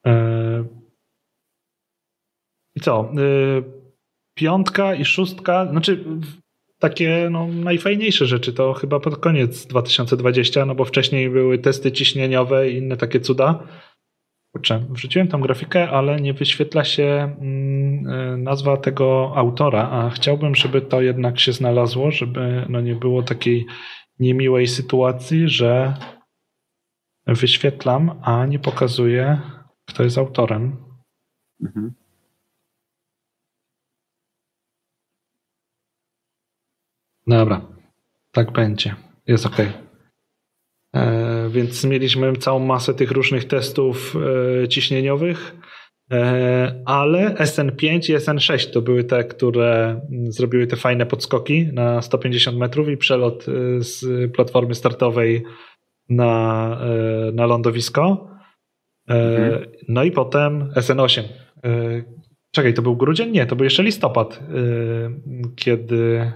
E, 0.05 0.63
I 2.75 2.79
co? 2.79 3.11
E, 3.11 3.15
piątka 4.33 4.95
i 4.95 5.05
szóstka, 5.05 5.67
znaczy 5.71 6.03
takie 6.79 7.27
no, 7.31 7.47
najfajniejsze 7.47 8.25
rzeczy 8.25 8.53
to 8.53 8.73
chyba 8.73 8.99
pod 8.99 9.17
koniec 9.17 9.65
2020, 9.65 10.65
no 10.65 10.75
bo 10.75 10.85
wcześniej 10.85 11.29
były 11.29 11.57
testy 11.57 11.91
ciśnieniowe 11.91 12.69
i 12.69 12.77
inne 12.77 12.97
takie 12.97 13.19
cuda. 13.19 13.67
Kurczę, 14.55 14.85
wrzuciłem 14.89 15.27
tam 15.27 15.41
grafikę, 15.41 15.89
ale 15.89 16.21
nie 16.21 16.33
wyświetla 16.33 16.83
się 16.83 17.03
mm, 17.03 18.07
e, 18.07 18.37
nazwa 18.37 18.77
tego 18.77 19.33
autora, 19.35 19.89
a 19.89 20.09
chciałbym, 20.09 20.55
żeby 20.55 20.81
to 20.81 21.01
jednak 21.01 21.39
się 21.39 21.53
znalazło, 21.53 22.11
żeby 22.11 22.65
no, 22.69 22.81
nie 22.81 22.95
było 22.95 23.23
takiej 23.23 23.65
niemiłej 24.19 24.67
sytuacji, 24.67 25.49
że 25.49 25.93
wyświetlam, 27.27 28.19
a 28.21 28.45
nie 28.45 28.59
pokazuje 28.59 29.41
kto 29.85 30.03
jest 30.03 30.17
autorem. 30.17 30.77
Mhm. 31.61 31.93
Dobra, 37.27 37.61
tak 38.31 38.51
będzie. 38.51 38.95
Jest 39.27 39.45
ok. 39.45 39.57
Więc 41.49 41.83
mieliśmy 41.83 42.35
całą 42.35 42.59
masę 42.59 42.93
tych 42.93 43.11
różnych 43.11 43.45
testów 43.45 44.15
e, 44.63 44.67
ciśnieniowych, 44.67 45.55
e, 46.11 46.83
ale 46.85 47.33
SN5 47.33 48.11
i 48.11 48.15
SN6 48.15 48.71
to 48.73 48.81
były 48.81 49.03
te, 49.03 49.23
które 49.23 50.01
zrobiły 50.29 50.67
te 50.67 50.75
fajne 50.75 51.05
podskoki 51.05 51.69
na 51.73 52.01
150 52.01 52.57
metrów 52.57 52.89
i 52.89 52.97
przelot 52.97 53.45
e, 53.47 53.81
z 53.81 54.31
platformy 54.33 54.75
startowej 54.75 55.43
na, 56.09 56.79
na 57.33 57.45
lądowisko. 57.45 58.29
Mhm. 59.07 59.65
No 59.87 60.03
i 60.03 60.11
potem 60.11 60.69
SN8. 60.75 61.21
E, 61.21 62.03
czekaj, 62.51 62.73
to 62.73 62.81
był 62.81 62.95
grudzień? 62.95 63.31
Nie, 63.31 63.45
to 63.45 63.55
był 63.55 63.63
jeszcze 63.63 63.83
listopad, 63.83 64.39
kiedy 65.55 66.31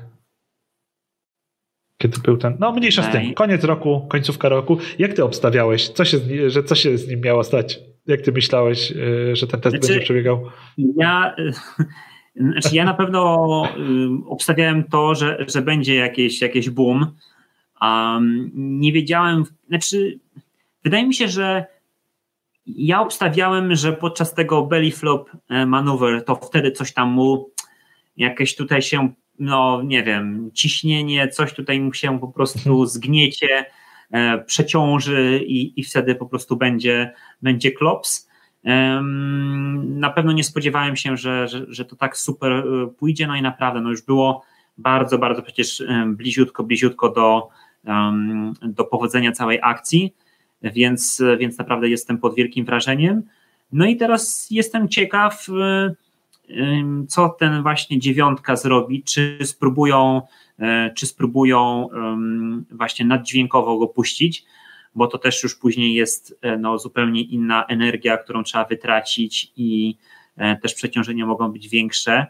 kiedy 1.99 2.19
był 2.19 2.37
ten. 2.37 2.57
No, 2.59 2.71
mniejsza 2.71 3.03
z 3.03 3.11
tym. 3.11 3.33
Koniec 3.33 3.63
roku, 3.63 4.07
końcówka 4.09 4.49
roku. 4.49 4.77
Jak 4.99 5.13
ty 5.13 5.23
obstawiałeś? 5.23 5.89
Co 5.89 6.05
się, 6.05 6.17
że 6.47 6.63
co 6.63 6.75
się 6.75 6.97
z 6.97 7.07
nim 7.07 7.21
miało 7.21 7.43
stać? 7.43 7.79
Jak 8.07 8.21
ty 8.21 8.31
myślałeś, 8.31 8.93
że 9.33 9.47
ten 9.47 9.61
test 9.61 9.75
znaczy, 9.75 9.87
będzie 9.87 10.05
przebiegał? 10.05 10.45
Ja 10.77 11.35
Znaczy 12.35 12.75
ja 12.75 12.85
na 12.85 12.93
pewno 12.93 13.37
obstawiałem 14.27 14.83
to, 14.83 15.15
że, 15.15 15.45
że 15.47 15.61
będzie 15.61 15.95
jakieś, 15.95 16.41
jakieś 16.41 16.69
boom. 16.69 17.15
Um, 17.81 18.51
nie 18.55 18.93
wiedziałem, 18.93 19.43
znaczy 19.67 20.19
wydaje 20.83 21.07
mi 21.07 21.13
się, 21.13 21.27
że 21.27 21.65
ja 22.65 23.01
obstawiałem, 23.01 23.75
że 23.75 23.93
podczas 23.93 24.33
tego 24.33 24.65
belly 24.65 24.91
flop 24.91 25.29
e, 25.49 25.65
maneuver 25.65 26.25
to 26.25 26.35
wtedy 26.35 26.71
coś 26.71 26.93
tam 26.93 27.09
mu 27.09 27.49
jakieś 28.17 28.55
tutaj 28.55 28.81
się, 28.81 29.13
no 29.39 29.81
nie 29.83 30.03
wiem, 30.03 30.51
ciśnienie, 30.53 31.27
coś 31.27 31.53
tutaj 31.53 31.79
mu 31.79 31.93
się 31.93 32.19
po 32.19 32.27
prostu 32.27 32.69
mhm. 32.69 32.87
zgniecie, 32.87 33.65
e, 34.11 34.37
przeciąży 34.37 35.41
i, 35.45 35.79
i 35.79 35.83
wtedy 35.83 36.15
po 36.15 36.25
prostu 36.25 36.55
będzie, 36.55 37.13
będzie 37.41 37.71
klops. 37.71 38.29
Na 39.83 40.09
pewno 40.09 40.31
nie 40.31 40.43
spodziewałem 40.43 40.95
się, 40.95 41.17
że, 41.17 41.47
że, 41.47 41.65
że 41.67 41.85
to 41.85 41.95
tak 41.95 42.17
super 42.17 42.51
e, 42.51 42.87
pójdzie, 42.87 43.27
no 43.27 43.35
i 43.35 43.41
naprawdę, 43.41 43.81
no 43.81 43.89
już 43.89 44.01
było 44.01 44.43
bardzo, 44.77 45.17
bardzo 45.17 45.41
przecież 45.41 45.83
bliziutko, 46.07 46.63
bliziutko 46.63 47.09
do, 47.09 47.49
do 48.61 48.83
powodzenia 48.83 49.31
całej 49.31 49.59
akcji 49.61 50.13
więc, 50.63 51.21
więc 51.39 51.57
naprawdę 51.57 51.89
jestem 51.89 52.17
pod 52.17 52.35
wielkim 52.35 52.65
wrażeniem. 52.65 53.23
No 53.71 53.85
i 53.85 53.95
teraz 53.95 54.47
jestem 54.51 54.89
ciekaw, 54.89 55.47
co 57.07 57.29
ten 57.29 57.61
właśnie 57.61 57.99
dziewiątka 57.99 58.55
zrobi, 58.55 59.03
czy 59.03 59.37
spróbują, 59.43 60.21
e, 60.59 60.93
czy 60.95 61.07
spróbują 61.07 61.87
właśnie 62.71 63.05
naddźwiękowo 63.05 63.77
go 63.77 63.87
puścić, 63.87 64.45
bo 64.95 65.07
to 65.07 65.17
też 65.17 65.43
już 65.43 65.55
później 65.55 65.93
jest 65.93 66.39
e, 66.41 66.57
no, 66.57 66.79
zupełnie 66.79 67.21
inna 67.21 67.65
energia, 67.65 68.17
którą 68.17 68.43
trzeba 68.43 68.65
wytracić 68.65 69.51
i 69.55 69.97
e, 70.37 70.55
też 70.55 70.73
przeciążenia 70.73 71.25
mogą 71.25 71.51
być 71.51 71.69
większe. 71.69 72.27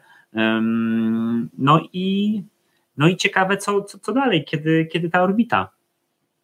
No 1.58 1.82
i, 1.94 2.44
no 2.98 3.08
i 3.08 3.18
ciekawe, 3.18 3.58
co, 3.58 3.82
co, 3.82 4.00
co 4.00 4.14
dalej, 4.14 4.46
kiedy, 4.46 4.86
kiedy 4.92 5.10
ta 5.10 5.24
orbita. 5.24 5.70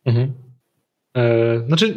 Mhm. 0.06 0.34
E, 1.15 1.59
znaczy, 1.67 1.93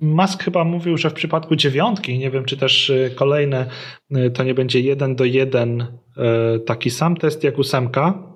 Musk 0.00 0.42
chyba 0.42 0.64
mówił, 0.64 0.96
że 0.96 1.10
w 1.10 1.14
przypadku 1.14 1.56
dziewiątki, 1.56 2.18
nie 2.18 2.30
wiem 2.30 2.44
czy 2.44 2.56
też 2.56 2.90
e, 2.90 3.10
kolejne, 3.10 3.66
e, 4.10 4.30
to 4.30 4.44
nie 4.44 4.54
będzie 4.54 4.80
jeden 4.80 5.16
do 5.16 5.24
jeden 5.24 5.86
taki 6.66 6.90
sam 6.90 7.16
test 7.16 7.44
jak 7.44 7.58
ósemka, 7.58 8.30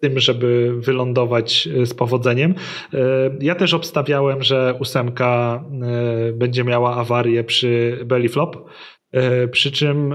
tym, 0.00 0.20
żeby 0.20 0.72
wylądować 0.80 1.68
z 1.84 1.94
powodzeniem. 1.94 2.54
Ja 3.40 3.54
też 3.54 3.74
obstawiałem, 3.74 4.42
że 4.42 4.74
ósemka 4.80 5.64
będzie 6.34 6.64
miała 6.64 6.96
awarię 6.96 7.44
przy 7.44 7.98
belly 8.04 8.28
flop, 8.28 8.70
przy 9.50 9.70
czym 9.70 10.14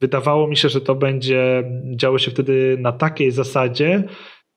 wydawało 0.00 0.48
mi 0.48 0.56
się, 0.56 0.68
że 0.68 0.80
to 0.80 0.94
będzie 0.94 1.64
działo 1.96 2.18
się 2.18 2.30
wtedy 2.30 2.76
na 2.80 2.92
takiej 2.92 3.30
zasadzie, 3.30 4.04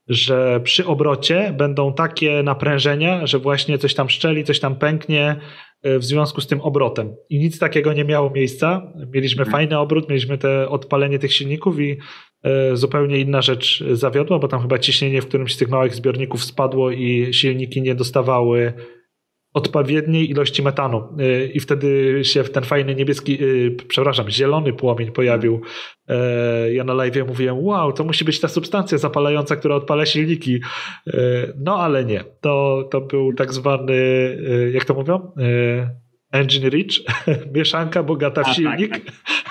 że 0.08 0.62
przy 0.64 0.86
obrocie 0.86 1.54
będą 1.58 1.94
takie 1.94 2.44
naprężenia, 2.44 3.28
że 3.28 3.40
właśnie 3.40 3.78
coś 3.78 3.94
tam 3.94 4.10
szczeli, 4.10 4.44
coś 4.44 4.60
tam 4.60 4.76
pęknie 4.76 5.36
e, 5.84 6.00
w 6.00 6.04
związku 6.04 6.42
z 6.42 6.48
tym 6.48 6.62
obrotem. 6.62 7.16
I 7.30 7.40
nic 7.40 7.60
takiego 7.60 7.94
nie 7.94 8.06
miało 8.06 8.30
miejsca. 8.30 8.94
Mieliśmy 9.14 9.42
mhm. 9.42 9.52
fajny 9.52 9.80
obrót, 9.80 10.10
mieliśmy 10.10 10.38
te 10.38 10.70
odpalenie 10.70 11.20
tych 11.20 11.34
silników 11.34 11.80
i 11.80 11.98
e, 12.44 12.76
zupełnie 12.78 13.18
inna 13.18 13.42
rzecz 13.42 13.84
zawiodła, 13.92 14.40
bo 14.40 14.48
tam 14.48 14.62
chyba 14.62 14.80
ciśnienie 14.80 15.22
w 15.22 15.28
którymś 15.28 15.54
z 15.54 15.58
tych 15.58 15.70
małych 15.70 15.96
zbiorników 15.96 16.44
spadło 16.44 16.92
i 16.92 17.34
silniki 17.34 17.82
nie 17.82 17.96
dostawały 17.96 18.74
odpowiedniej 19.54 20.30
ilości 20.30 20.64
metanu 20.64 21.04
y, 21.20 21.52
i 21.54 21.60
wtedy 21.60 22.20
się 22.26 22.44
ten 22.44 22.64
fajny 22.64 22.96
niebieski, 22.96 23.44
y, 23.44 23.78
przepraszam, 23.88 24.30
zielony 24.30 24.74
płomień 24.74 25.12
pojawił. 25.12 25.62
E, 26.08 26.74
ja 26.74 26.84
na 26.84 26.94
live 26.94 27.28
mówiłem, 27.28 27.60
wow, 27.60 27.94
to 27.94 28.04
musi 28.04 28.26
być 28.26 28.40
ta 28.40 28.48
substancja 28.48 28.98
zapalająca, 28.98 29.56
która 29.56 29.76
odpala 29.76 30.06
silniki. 30.06 30.60
No 31.58 31.78
ale 31.78 32.06
nie, 32.06 32.24
to, 32.42 32.88
to 32.92 33.02
był 33.02 33.34
tak 33.34 33.54
zwany, 33.54 33.94
jak 34.74 34.86
to 34.86 34.94
mówią? 34.94 35.32
Engine 36.32 36.70
Rich, 36.70 36.94
mieszanka 37.56 38.04
bogata 38.04 38.44
w 38.44 38.46
A, 38.46 38.48
tak, 38.48 38.56
silnik. 38.56 38.92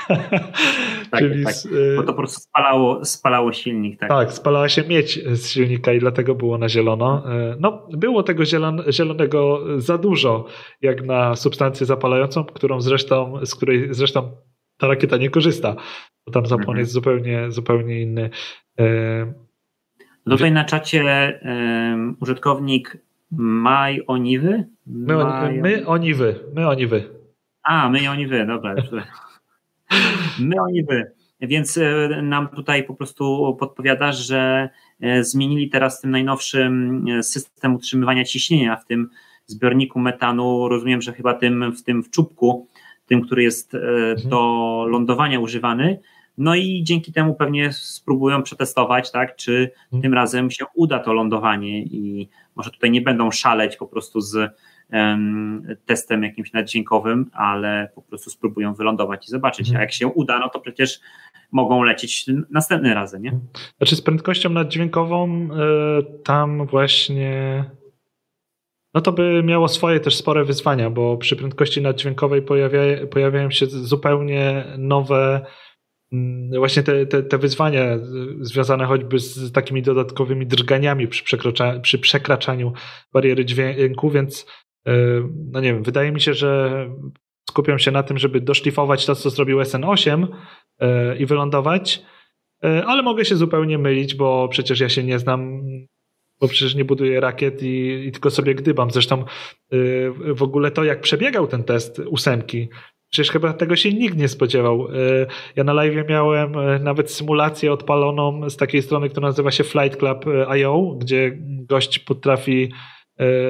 Tak, 0.08 0.30
tak. 0.30 0.30
tak, 1.10 1.20
Czyli 1.20 1.44
tak. 1.44 1.54
Bo 1.96 2.02
to 2.02 2.06
po 2.06 2.18
prostu 2.18 2.40
spalało, 2.40 3.04
spalało 3.04 3.52
silnik. 3.52 4.00
Tak. 4.00 4.08
tak, 4.08 4.32
spalała 4.32 4.68
się 4.68 4.84
miedź 4.84 5.24
z 5.24 5.48
silnika 5.48 5.92
i 5.92 5.98
dlatego 5.98 6.34
było 6.34 6.58
na 6.58 6.68
zielono. 6.68 7.24
No, 7.60 7.88
było 7.92 8.22
tego 8.22 8.44
zielon, 8.44 8.82
zielonego 8.90 9.60
za 9.80 9.98
dużo, 9.98 10.46
jak 10.82 11.04
na 11.04 11.36
substancję 11.36 11.86
zapalającą, 11.86 12.44
którą 12.44 12.80
zresztą, 12.80 13.40
z 13.46 13.54
której 13.54 13.88
zresztą 13.90 14.36
ta 14.78 14.88
rakieta 14.88 15.16
nie 15.16 15.30
korzysta, 15.30 15.76
bo 16.26 16.32
tam 16.32 16.46
zapłon 16.46 16.62
mhm. 16.68 16.78
jest 16.78 16.92
zupełnie, 16.92 17.50
zupełnie 17.50 18.02
inny. 18.02 18.30
Tutaj 20.30 20.52
na 20.52 20.64
czacie 20.64 21.40
um, 21.44 22.16
użytkownik 22.20 22.98
Maj 23.32 24.00
Oniwy? 24.06 24.64
My, 24.86 25.16
Maj... 25.16 25.58
my 25.58 25.86
Oniwy, 25.86 26.40
my 26.54 26.68
Oniwy. 26.68 27.10
A, 27.62 27.88
my 27.88 28.10
Oniwy, 28.10 28.46
dobra. 28.46 28.74
my 30.38 30.62
Oniwy. 30.62 31.12
Więc 31.40 31.78
e, 31.78 32.08
nam 32.22 32.48
tutaj 32.48 32.84
po 32.84 32.94
prostu 32.94 33.56
podpowiadasz, 33.60 34.18
że 34.18 34.68
e, 35.00 35.24
zmienili 35.24 35.68
teraz 35.70 36.00
tym 36.00 36.10
najnowszym 36.10 37.04
e, 37.08 37.22
system 37.22 37.74
utrzymywania 37.74 38.24
ciśnienia 38.24 38.76
w 38.76 38.86
tym 38.86 39.10
zbiorniku 39.46 40.00
metanu. 40.00 40.68
Rozumiem, 40.68 41.02
że 41.02 41.12
chyba 41.12 41.34
tym 41.34 41.72
w 41.72 41.82
tym 41.82 42.02
w 42.02 42.10
czubku, 42.10 42.68
tym, 43.06 43.22
który 43.22 43.42
jest 43.42 43.74
mhm. 43.74 44.28
do 44.28 44.86
lądowania 44.88 45.40
używany. 45.40 46.00
No 46.40 46.54
i 46.54 46.82
dzięki 46.84 47.12
temu 47.12 47.34
pewnie 47.34 47.72
spróbują 47.72 48.42
przetestować, 48.42 49.10
tak, 49.10 49.36
czy 49.36 49.70
mhm. 49.84 50.02
tym 50.02 50.14
razem 50.14 50.50
się 50.50 50.64
uda 50.74 50.98
to 50.98 51.12
lądowanie 51.12 51.82
i 51.82 52.28
może 52.56 52.70
tutaj 52.70 52.90
nie 52.90 53.00
będą 53.00 53.30
szaleć 53.30 53.76
po 53.76 53.86
prostu 53.86 54.20
z 54.20 54.52
um, 54.92 55.76
testem 55.86 56.22
jakimś 56.22 56.52
naddźwiękowym, 56.52 57.30
ale 57.32 57.90
po 57.94 58.02
prostu 58.02 58.30
spróbują 58.30 58.74
wylądować 58.74 59.28
i 59.28 59.30
zobaczyć. 59.30 59.68
Mhm. 59.68 59.76
A 59.76 59.80
jak 59.80 59.92
się 59.92 60.06
uda, 60.06 60.38
no 60.38 60.48
to 60.48 60.60
przecież 60.60 61.00
mogą 61.52 61.82
lecieć 61.82 62.26
następny 62.50 62.94
razem, 62.94 63.22
nie? 63.22 63.38
Znaczy 63.76 63.96
z 63.96 64.02
prędkością 64.02 64.50
naddźwiękową 64.50 65.48
y, 65.48 66.22
tam 66.24 66.66
właśnie 66.66 67.64
no 68.94 69.00
to 69.00 69.12
by 69.12 69.42
miało 69.42 69.68
swoje 69.68 70.00
też 70.00 70.16
spore 70.16 70.44
wyzwania, 70.44 70.90
bo 70.90 71.16
przy 71.16 71.36
prędkości 71.36 71.82
naddźwiękowej 71.82 72.42
pojawia, 72.42 72.80
pojawiają 73.10 73.50
się 73.50 73.66
zupełnie 73.66 74.64
nowe 74.78 75.46
właśnie 76.58 76.82
te, 76.82 77.06
te, 77.06 77.22
te 77.22 77.38
wyzwania 77.38 77.98
związane 78.40 78.86
choćby 78.86 79.18
z 79.18 79.52
takimi 79.52 79.82
dodatkowymi 79.82 80.46
drganiami 80.46 81.08
przy, 81.08 81.24
przekracza, 81.24 81.80
przy 81.80 81.98
przekraczaniu 81.98 82.72
bariery 83.12 83.44
dźwięku, 83.44 84.10
więc 84.10 84.46
e, 84.86 84.92
no 85.52 85.60
nie 85.60 85.74
wiem, 85.74 85.82
wydaje 85.82 86.12
mi 86.12 86.20
się, 86.20 86.34
że 86.34 86.86
skupią 87.50 87.78
się 87.78 87.90
na 87.90 88.02
tym, 88.02 88.18
żeby 88.18 88.40
doszlifować 88.40 89.06
to, 89.06 89.14
co 89.14 89.30
zrobił 89.30 89.58
SN8 89.58 90.26
e, 90.78 91.16
i 91.16 91.26
wylądować, 91.26 92.02
e, 92.64 92.84
ale 92.86 93.02
mogę 93.02 93.24
się 93.24 93.36
zupełnie 93.36 93.78
mylić, 93.78 94.14
bo 94.14 94.48
przecież 94.48 94.80
ja 94.80 94.88
się 94.88 95.04
nie 95.04 95.18
znam, 95.18 95.62
bo 96.40 96.48
przecież 96.48 96.74
nie 96.74 96.84
buduję 96.84 97.20
rakiet 97.20 97.62
i, 97.62 98.04
i 98.06 98.12
tylko 98.12 98.30
sobie 98.30 98.54
gdybam. 98.54 98.90
Zresztą 98.90 99.24
w 100.34 100.42
ogóle 100.42 100.70
to, 100.70 100.84
jak 100.84 101.00
przebiegał 101.00 101.46
ten 101.46 101.64
test 101.64 101.98
ósemki, 101.98 102.68
Przecież 103.10 103.30
chyba 103.30 103.52
tego 103.52 103.76
się 103.76 103.92
nikt 103.92 104.16
nie 104.16 104.28
spodziewał. 104.28 104.88
E, 104.88 105.26
ja 105.56 105.64
na 105.64 105.72
live 105.72 106.08
miałem 106.08 106.58
e, 106.58 106.78
nawet 106.78 107.10
symulację 107.10 107.72
odpaloną 107.72 108.50
z 108.50 108.56
takiej 108.56 108.82
strony, 108.82 109.08
która 109.08 109.28
nazywa 109.28 109.50
się 109.50 109.64
Flight 109.64 109.98
Club 109.98 110.26
e, 110.26 110.48
IO, 110.48 110.96
gdzie 110.98 111.38
gość 111.68 111.98
potrafi 111.98 112.72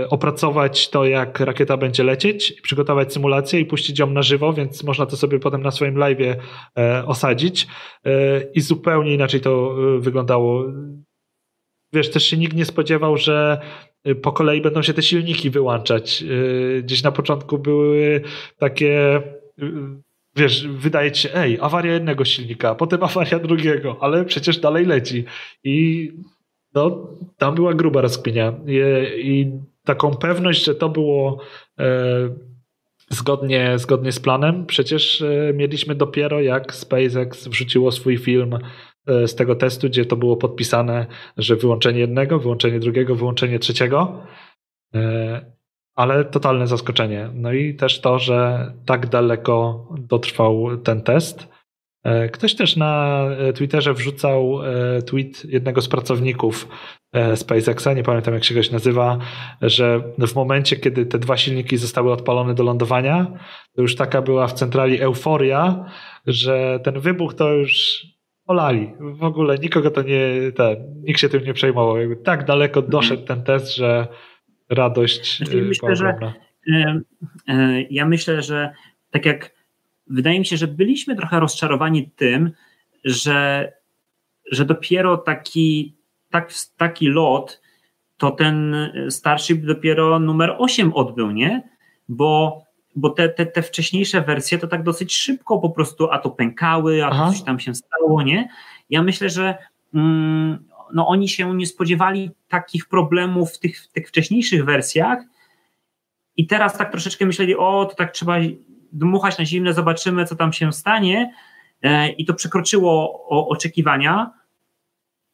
opracować 0.08 0.90
to, 0.90 1.04
jak 1.04 1.40
rakieta 1.40 1.76
będzie 1.76 2.04
lecieć, 2.04 2.52
przygotować 2.62 3.12
symulację 3.12 3.60
i 3.60 3.64
puścić 3.64 3.98
ją 3.98 4.10
na 4.10 4.22
żywo, 4.22 4.52
więc 4.52 4.84
można 4.84 5.06
to 5.06 5.16
sobie 5.16 5.38
potem 5.38 5.62
na 5.62 5.70
swoim 5.70 5.98
live 5.98 6.36
osadzić. 7.06 7.66
I 8.54 8.60
zupełnie 8.60 9.14
inaczej 9.14 9.40
to 9.40 9.76
wyglądało. 9.98 10.64
Wiesz, 11.92 12.10
też 12.10 12.24
się 12.24 12.36
nikt 12.36 12.56
nie 12.56 12.64
spodziewał, 12.64 13.16
że 13.16 13.60
po 14.22 14.32
kolei 14.32 14.60
będą 14.60 14.82
się 14.82 14.94
te 14.94 15.02
silniki 15.02 15.50
wyłączać. 15.50 16.24
Gdzieś 16.82 17.02
na 17.02 17.12
początku 17.12 17.58
były 17.58 18.20
takie 18.58 19.22
wiesz, 20.36 20.68
wydaje 20.68 21.12
ci 21.12 21.22
się, 21.22 21.34
ej, 21.34 21.58
awaria 21.60 21.92
jednego 21.92 22.24
silnika, 22.24 22.74
potem 22.74 23.02
awaria 23.10 23.38
drugiego, 23.38 23.96
ale 24.00 24.24
przecież 24.24 24.58
dalej 24.58 24.86
leci. 24.86 25.24
I 25.64 26.08
no, 26.74 27.08
tam 27.38 27.54
była 27.54 27.74
gruba 27.74 28.00
rozkminia. 28.00 28.54
I, 28.66 28.76
i 29.28 29.52
taką 29.84 30.14
pewność, 30.14 30.64
że 30.64 30.74
to 30.74 30.88
było 30.88 31.40
e, 31.78 31.84
zgodnie, 33.10 33.78
zgodnie 33.78 34.12
z 34.12 34.20
planem, 34.20 34.66
przecież 34.66 35.22
e, 35.22 35.52
mieliśmy 35.54 35.94
dopiero 35.94 36.40
jak 36.40 36.74
SpaceX 36.74 37.48
wrzuciło 37.48 37.92
swój 37.92 38.18
film 38.18 38.58
e, 39.06 39.28
z 39.28 39.34
tego 39.34 39.54
testu, 39.54 39.88
gdzie 39.88 40.04
to 40.04 40.16
było 40.16 40.36
podpisane, 40.36 41.06
że 41.36 41.56
wyłączenie 41.56 42.00
jednego, 42.00 42.38
wyłączenie 42.38 42.80
drugiego, 42.80 43.14
wyłączenie 43.14 43.58
trzeciego. 43.58 44.22
Ale 46.00 46.24
totalne 46.24 46.66
zaskoczenie. 46.66 47.30
No 47.34 47.52
i 47.52 47.74
też 47.74 48.00
to, 48.00 48.18
że 48.18 48.72
tak 48.86 49.06
daleko 49.06 49.88
dotrwał 49.98 50.76
ten 50.76 51.02
test. 51.02 51.48
E, 52.04 52.28
ktoś 52.28 52.54
też 52.54 52.76
na 52.76 53.24
e, 53.38 53.52
Twitterze 53.52 53.94
wrzucał 53.94 54.60
e, 54.62 55.02
tweet 55.02 55.44
jednego 55.44 55.82
z 55.82 55.88
pracowników 55.88 56.68
SpaceXa, 57.34 57.88
nie 57.96 58.02
pamiętam 58.02 58.34
jak 58.34 58.44
się 58.44 58.54
goś 58.54 58.70
nazywa, 58.70 59.18
że 59.62 60.02
w 60.18 60.34
momencie, 60.34 60.76
kiedy 60.76 61.06
te 61.06 61.18
dwa 61.18 61.36
silniki 61.36 61.76
zostały 61.76 62.12
odpalone 62.12 62.54
do 62.54 62.62
lądowania, 62.62 63.26
to 63.74 63.82
już 63.82 63.96
taka 63.96 64.22
była 64.22 64.46
w 64.46 64.52
centrali 64.52 65.00
euforia, 65.00 65.84
że 66.26 66.80
ten 66.84 67.00
wybuch 67.00 67.34
to 67.34 67.52
już 67.52 68.02
olali. 68.46 68.92
W 69.00 69.24
ogóle 69.24 69.58
nikogo 69.58 69.90
to 69.90 70.02
nie, 70.02 70.52
ten, 70.56 70.76
nikt 71.02 71.20
się 71.20 71.28
tym 71.28 71.44
nie 71.44 71.54
przejmował. 71.54 71.98
Jakby 71.98 72.16
tak 72.16 72.44
daleko 72.44 72.82
doszedł 72.82 73.24
ten 73.24 73.42
test, 73.42 73.76
że 73.76 74.08
radość 74.70 75.36
znaczy, 75.38 75.62
myślę, 75.62 75.96
że, 75.96 76.18
Ja 77.90 78.06
myślę, 78.06 78.42
że 78.42 78.72
tak 79.10 79.26
jak 79.26 79.50
wydaje 80.06 80.38
mi 80.38 80.46
się, 80.46 80.56
że 80.56 80.68
byliśmy 80.68 81.16
trochę 81.16 81.40
rozczarowani 81.40 82.10
tym, 82.10 82.52
że, 83.04 83.72
że 84.52 84.64
dopiero 84.64 85.16
taki, 85.16 85.96
tak, 86.30 86.52
taki 86.76 87.08
lot 87.08 87.60
to 88.16 88.30
ten 88.30 88.76
Starship 89.08 89.64
dopiero 89.64 90.18
numer 90.18 90.54
8 90.58 90.92
odbył, 90.94 91.30
nie? 91.30 91.62
Bo, 92.08 92.62
bo 92.96 93.10
te, 93.10 93.28
te, 93.28 93.46
te 93.46 93.62
wcześniejsze 93.62 94.20
wersje 94.20 94.58
to 94.58 94.66
tak 94.66 94.82
dosyć 94.82 95.14
szybko 95.14 95.58
po 95.58 95.70
prostu 95.70 96.10
a 96.10 96.18
to 96.18 96.30
pękały, 96.30 97.04
a 97.04 97.10
to 97.10 97.30
coś 97.30 97.42
tam 97.42 97.60
się 97.60 97.74
stało, 97.74 98.22
nie? 98.22 98.48
Ja 98.90 99.02
myślę, 99.02 99.30
że 99.30 99.58
mm, 99.94 100.64
no 100.94 101.06
oni 101.08 101.28
się 101.28 101.56
nie 101.56 101.66
spodziewali 101.66 102.30
takich 102.48 102.88
problemów 102.88 103.52
w 103.52 103.58
tych, 103.58 103.82
w 103.82 103.88
tych 103.92 104.08
wcześniejszych 104.08 104.64
wersjach 104.64 105.18
i 106.36 106.46
teraz 106.46 106.78
tak 106.78 106.90
troszeczkę 106.90 107.26
myśleli, 107.26 107.56
o, 107.56 107.86
to 107.90 107.94
tak 107.94 108.12
trzeba 108.12 108.36
dmuchać 108.92 109.38
na 109.38 109.44
zimne, 109.44 109.74
zobaczymy, 109.74 110.24
co 110.24 110.36
tam 110.36 110.52
się 110.52 110.72
stanie. 110.72 111.34
E, 111.82 112.08
I 112.08 112.24
to 112.24 112.34
przekroczyło 112.34 113.26
oczekiwania, 113.48 114.30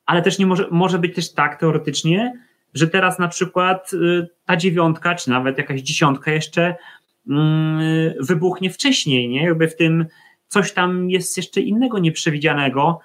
ale 0.07 0.23
też 0.23 0.39
nie 0.39 0.47
może, 0.47 0.69
może 0.71 0.99
być 0.99 1.15
też 1.15 1.33
tak 1.33 1.61
teoretycznie, 1.61 2.33
że 2.75 2.89
teraz 2.89 3.19
na 3.19 3.29
przykład 3.29 3.93
y, 3.93 4.29
ta 4.45 4.57
dziewiątka, 4.57 5.15
czy 5.15 5.31
nawet 5.31 5.59
jakaś 5.59 5.81
dziesiątka 5.81 6.33
jeszcze 6.33 6.77
mm, 7.29 8.15
wybuchnie 8.21 8.71
wcześniej, 8.71 9.29
nie? 9.29 9.45
Jakby 9.45 9.69
w 9.69 9.77
tym 9.77 10.07
coś 10.49 10.73
tam 10.73 11.11
jest 11.11 11.37
jeszcze 11.37 11.61
innego 11.61 11.99
nieprzewidzianego, 11.99 13.01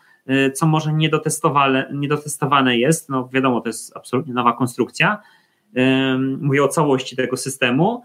co 0.53 0.67
może 0.67 0.93
niedotestowane, 0.93 1.91
niedotestowane 1.93 2.77
jest. 2.77 3.09
No 3.09 3.29
wiadomo, 3.33 3.61
to 3.61 3.69
jest 3.69 3.97
absolutnie 3.97 4.33
nowa 4.33 4.53
konstrukcja. 4.53 5.21
Mówię 6.39 6.63
o 6.63 6.67
całości 6.67 7.15
tego 7.15 7.37
systemu, 7.37 8.03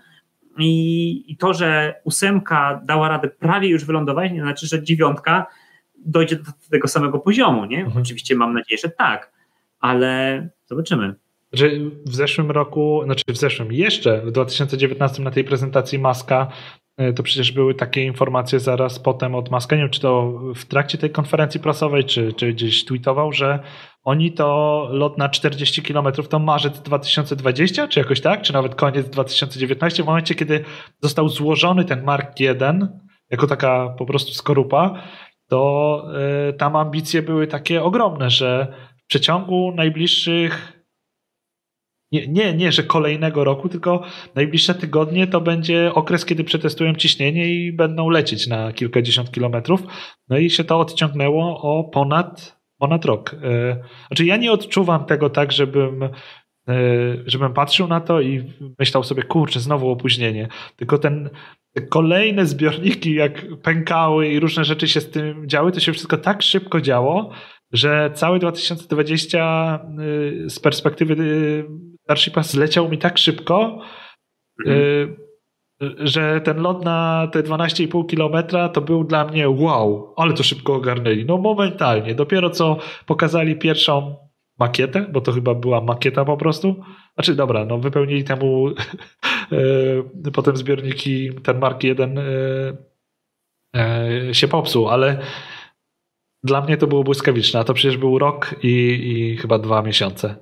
i, 0.58 1.36
to, 1.38 1.54
że 1.54 1.94
ósemka 2.04 2.80
dała 2.84 3.08
radę 3.08 3.28
prawie 3.28 3.68
już 3.68 3.84
wylądować, 3.84 4.32
nie 4.32 4.42
znaczy, 4.42 4.66
że 4.66 4.82
dziewiątka 4.82 5.46
dojdzie 6.06 6.36
do 6.36 6.52
tego 6.70 6.88
samego 6.88 7.18
poziomu, 7.18 7.64
nie? 7.64 7.78
Mhm. 7.84 8.02
Oczywiście 8.02 8.36
mam 8.36 8.54
nadzieję, 8.54 8.78
że 8.78 8.88
tak, 8.88 9.32
ale 9.80 10.48
zobaczymy. 10.66 11.14
Że 11.52 11.70
w 12.06 12.14
zeszłym 12.14 12.50
roku, 12.50 13.00
znaczy 13.04 13.24
w 13.28 13.36
zeszłym, 13.36 13.72
jeszcze 13.72 14.20
w 14.20 14.30
2019 14.32 15.22
na 15.22 15.30
tej 15.30 15.44
prezentacji 15.44 15.98
Maska 15.98 16.48
to 17.16 17.22
przecież 17.22 17.52
były 17.52 17.74
takie 17.74 18.04
informacje 18.04 18.60
zaraz 18.60 18.98
potem 18.98 19.34
od 19.34 19.50
Maska, 19.50 19.76
nie 19.76 19.82
wiem, 19.82 19.90
czy 19.90 20.00
to 20.00 20.32
w 20.54 20.64
trakcie 20.64 20.98
tej 20.98 21.10
konferencji 21.10 21.60
prasowej, 21.60 22.04
czy, 22.04 22.32
czy 22.32 22.52
gdzieś 22.52 22.84
tweetował, 22.84 23.32
że 23.32 23.58
oni 24.04 24.32
to 24.32 24.88
lot 24.90 25.18
na 25.18 25.28
40 25.28 25.82
km 25.82 26.06
to 26.30 26.38
marzec 26.38 26.80
2020, 26.80 27.88
czy 27.88 28.00
jakoś 28.00 28.20
tak, 28.20 28.42
czy 28.42 28.52
nawet 28.52 28.74
koniec 28.74 29.10
2019, 29.10 30.02
w 30.02 30.06
momencie, 30.06 30.34
kiedy 30.34 30.64
został 31.02 31.28
złożony 31.28 31.84
ten 31.84 32.04
Mark 32.04 32.40
1 32.40 33.00
jako 33.30 33.46
taka 33.46 33.94
po 33.98 34.06
prostu 34.06 34.32
skorupa, 34.32 35.02
to 35.48 36.04
y, 36.48 36.52
tam 36.52 36.76
ambicje 36.76 37.22
były 37.22 37.46
takie 37.46 37.82
ogromne, 37.82 38.30
że 38.30 38.74
w 39.04 39.06
przeciągu 39.06 39.72
najbliższych 39.76 40.75
nie, 42.12 42.28
nie, 42.28 42.54
nie, 42.54 42.72
że 42.72 42.82
kolejnego 42.82 43.44
roku, 43.44 43.68
tylko 43.68 44.02
najbliższe 44.34 44.74
tygodnie 44.74 45.26
to 45.26 45.40
będzie 45.40 45.94
okres, 45.94 46.24
kiedy 46.24 46.44
przetestują 46.44 46.94
ciśnienie 46.94 47.54
i 47.54 47.72
będą 47.72 48.08
lecieć 48.08 48.46
na 48.46 48.72
kilkadziesiąt 48.72 49.30
kilometrów. 49.30 49.82
No 50.28 50.38
i 50.38 50.50
się 50.50 50.64
to 50.64 50.80
odciągnęło 50.80 51.60
o 51.60 51.84
ponad, 51.84 52.60
ponad 52.78 53.04
rok. 53.04 53.34
E, 53.34 53.80
znaczy, 54.06 54.24
ja 54.24 54.36
nie 54.36 54.52
odczuwam 54.52 55.04
tego 55.04 55.30
tak, 55.30 55.52
żebym, 55.52 56.02
e, 56.02 56.10
żebym 57.26 57.52
patrzył 57.52 57.88
na 57.88 58.00
to 58.00 58.20
i 58.20 58.52
myślał 58.78 59.04
sobie, 59.04 59.22
kurczę, 59.22 59.60
znowu 59.60 59.90
opóźnienie. 59.90 60.48
Tylko 60.76 60.98
ten 60.98 61.30
kolejne 61.90 62.46
zbiorniki, 62.46 63.14
jak 63.14 63.46
pękały 63.62 64.28
i 64.28 64.40
różne 64.40 64.64
rzeczy 64.64 64.88
się 64.88 65.00
z 65.00 65.10
tym 65.10 65.48
działy, 65.48 65.72
to 65.72 65.80
się 65.80 65.92
wszystko 65.92 66.18
tak 66.18 66.42
szybko 66.42 66.80
działo, 66.80 67.30
że 67.72 68.10
cały 68.14 68.38
2020 68.38 69.80
y, 70.46 70.50
z 70.50 70.60
perspektywy 70.60 71.14
y, 71.22 71.64
Starshipa 72.06 72.42
zleciał 72.42 72.88
mi 72.88 72.98
tak 72.98 73.18
szybko, 73.18 73.80
mhm. 74.66 74.78
Y, 74.78 75.16
że 75.98 76.40
ten 76.40 76.58
lot 76.58 76.84
na 76.84 77.28
te 77.32 77.42
12,5 77.42 78.06
kilometra 78.06 78.68
to 78.68 78.80
był 78.80 79.04
dla 79.04 79.24
mnie 79.24 79.48
wow, 79.48 80.14
ale 80.16 80.34
to 80.34 80.42
szybko 80.42 80.74
ogarnęli. 80.74 81.24
No 81.24 81.38
momentalnie. 81.38 82.14
Dopiero 82.14 82.50
co 82.50 82.76
pokazali 83.06 83.56
pierwszą 83.56 84.16
makietę, 84.58 85.06
bo 85.12 85.20
to 85.20 85.32
chyba 85.32 85.54
była 85.54 85.80
makieta 85.80 86.24
po 86.24 86.36
prostu. 86.36 86.84
Znaczy 87.14 87.34
dobra, 87.34 87.64
no 87.64 87.78
wypełnili 87.78 88.24
temu 88.24 88.66
potem 90.34 90.56
zbiorniki, 90.56 91.30
ten 91.42 91.58
Mark 91.58 91.84
1 91.84 92.20
się 94.32 94.48
popsuł, 94.48 94.88
ale 94.88 95.18
dla 96.42 96.60
mnie 96.60 96.76
to 96.76 96.86
było 96.86 97.04
błyskawiczne, 97.04 97.60
a 97.60 97.64
to 97.64 97.74
przecież 97.74 97.96
był 97.96 98.18
rok 98.18 98.54
i, 98.62 98.68
i 99.12 99.36
chyba 99.36 99.58
dwa 99.58 99.82
miesiące. 99.82 100.36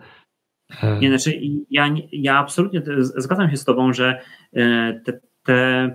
E. 0.82 0.98
Nie, 0.98 1.08
znaczy 1.08 1.40
ja, 1.70 1.94
ja 2.12 2.38
absolutnie 2.38 2.82
zgadzam 3.00 3.50
się 3.50 3.56
z 3.56 3.64
tobą, 3.64 3.92
że 3.92 4.20
e, 4.52 5.00
te, 5.04 5.20
te 5.42 5.90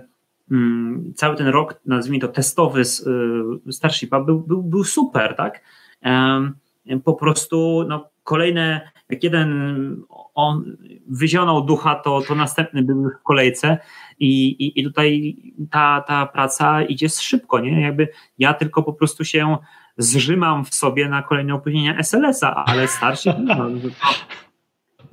mm, 0.50 1.12
cały 1.16 1.36
ten 1.36 1.46
rok, 1.46 1.80
nazwijmy 1.86 2.20
to 2.20 2.28
testowy 2.28 2.84
z 2.84 3.06
e, 3.68 3.72
Starshipa 3.72 4.20
był, 4.20 4.40
był, 4.40 4.62
był 4.62 4.84
super, 4.84 5.36
tak? 5.36 5.60
Po 7.04 7.14
prostu 7.14 7.84
no, 7.88 8.10
kolejne, 8.22 8.90
jak 9.08 9.24
jeden 9.24 9.50
on 10.34 10.76
wyzionął 11.08 11.64
ducha, 11.64 11.94
to, 11.94 12.22
to 12.28 12.34
następny 12.34 12.82
był 12.82 13.10
w 13.20 13.22
kolejce 13.22 13.78
i, 14.18 14.48
i, 14.48 14.80
i 14.80 14.84
tutaj 14.84 15.36
ta, 15.70 16.04
ta 16.06 16.26
praca 16.26 16.82
idzie 16.82 17.08
szybko, 17.08 17.60
nie? 17.60 17.80
Jakby 17.80 18.08
ja 18.38 18.54
tylko 18.54 18.82
po 18.82 18.92
prostu 18.92 19.24
się 19.24 19.56
zrzymam 19.96 20.64
w 20.64 20.74
sobie 20.74 21.08
na 21.08 21.22
kolejne 21.22 21.54
opóźnienia 21.54 21.98
SLS-a, 21.98 22.64
ale 22.64 22.88
starszy 22.88 23.34
no, 23.44 23.56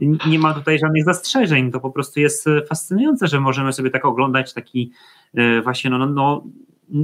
nie 0.01 0.39
ma 0.39 0.53
tutaj 0.53 0.79
żadnych 0.79 1.03
zastrzeżeń. 1.03 1.71
To 1.71 1.79
po 1.79 1.91
prostu 1.91 2.19
jest 2.19 2.45
fascynujące, 2.69 3.27
że 3.27 3.39
możemy 3.39 3.73
sobie 3.73 3.89
tak 3.89 4.05
oglądać 4.05 4.53
taki 4.53 4.91
e, 5.33 5.61
właśnie 5.61 5.89
no, 5.89 5.97
no, 5.97 6.05
no 6.07 6.43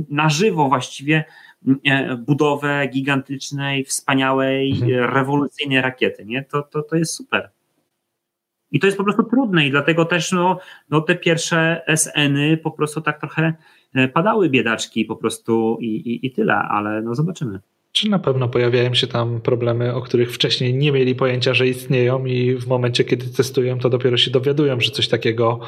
na 0.09 0.29
żywo 0.29 0.69
właściwie 0.69 1.25
e, 1.85 2.17
budowę 2.17 2.87
gigantycznej, 2.87 3.85
wspaniałej, 3.85 4.71
mhm. 4.71 5.13
rewolucyjnej 5.13 5.81
rakiety. 5.81 6.25
Nie? 6.25 6.43
To, 6.43 6.61
to, 6.61 6.81
to 6.81 6.95
jest 6.95 7.13
super. 7.13 7.49
I 8.71 8.79
to 8.79 8.87
jest 8.87 8.97
po 8.97 9.03
prostu 9.03 9.23
trudne 9.23 9.67
i 9.67 9.71
dlatego 9.71 10.05
też 10.05 10.31
no, 10.31 10.59
no 10.89 11.01
te 11.01 11.15
pierwsze 11.15 11.81
SN-y 11.87 12.57
po 12.57 12.71
prostu 12.71 13.01
tak 13.01 13.19
trochę 13.19 13.53
e, 13.93 14.07
padały 14.07 14.49
biedaczki 14.49 15.05
po 15.05 15.15
prostu 15.15 15.77
i, 15.81 15.85
i, 15.85 16.25
i 16.25 16.31
tyle, 16.31 16.55
ale 16.55 17.01
no 17.01 17.15
zobaczymy. 17.15 17.59
Czy 17.93 18.09
na 18.09 18.19
pewno 18.19 18.49
pojawiają 18.49 18.93
się 18.93 19.07
tam 19.07 19.41
problemy, 19.41 19.95
o 19.95 20.01
których 20.01 20.33
wcześniej 20.33 20.73
nie 20.73 20.91
mieli 20.91 21.15
pojęcia, 21.15 21.53
że 21.53 21.67
istnieją 21.67 22.25
i 22.25 22.55
w 22.55 22.67
momencie, 22.67 23.03
kiedy 23.03 23.29
testują, 23.29 23.79
to 23.79 23.89
dopiero 23.89 24.17
się 24.17 24.31
dowiadują, 24.31 24.79
że 24.79 24.91
coś 24.91 25.07
takiego, 25.07 25.59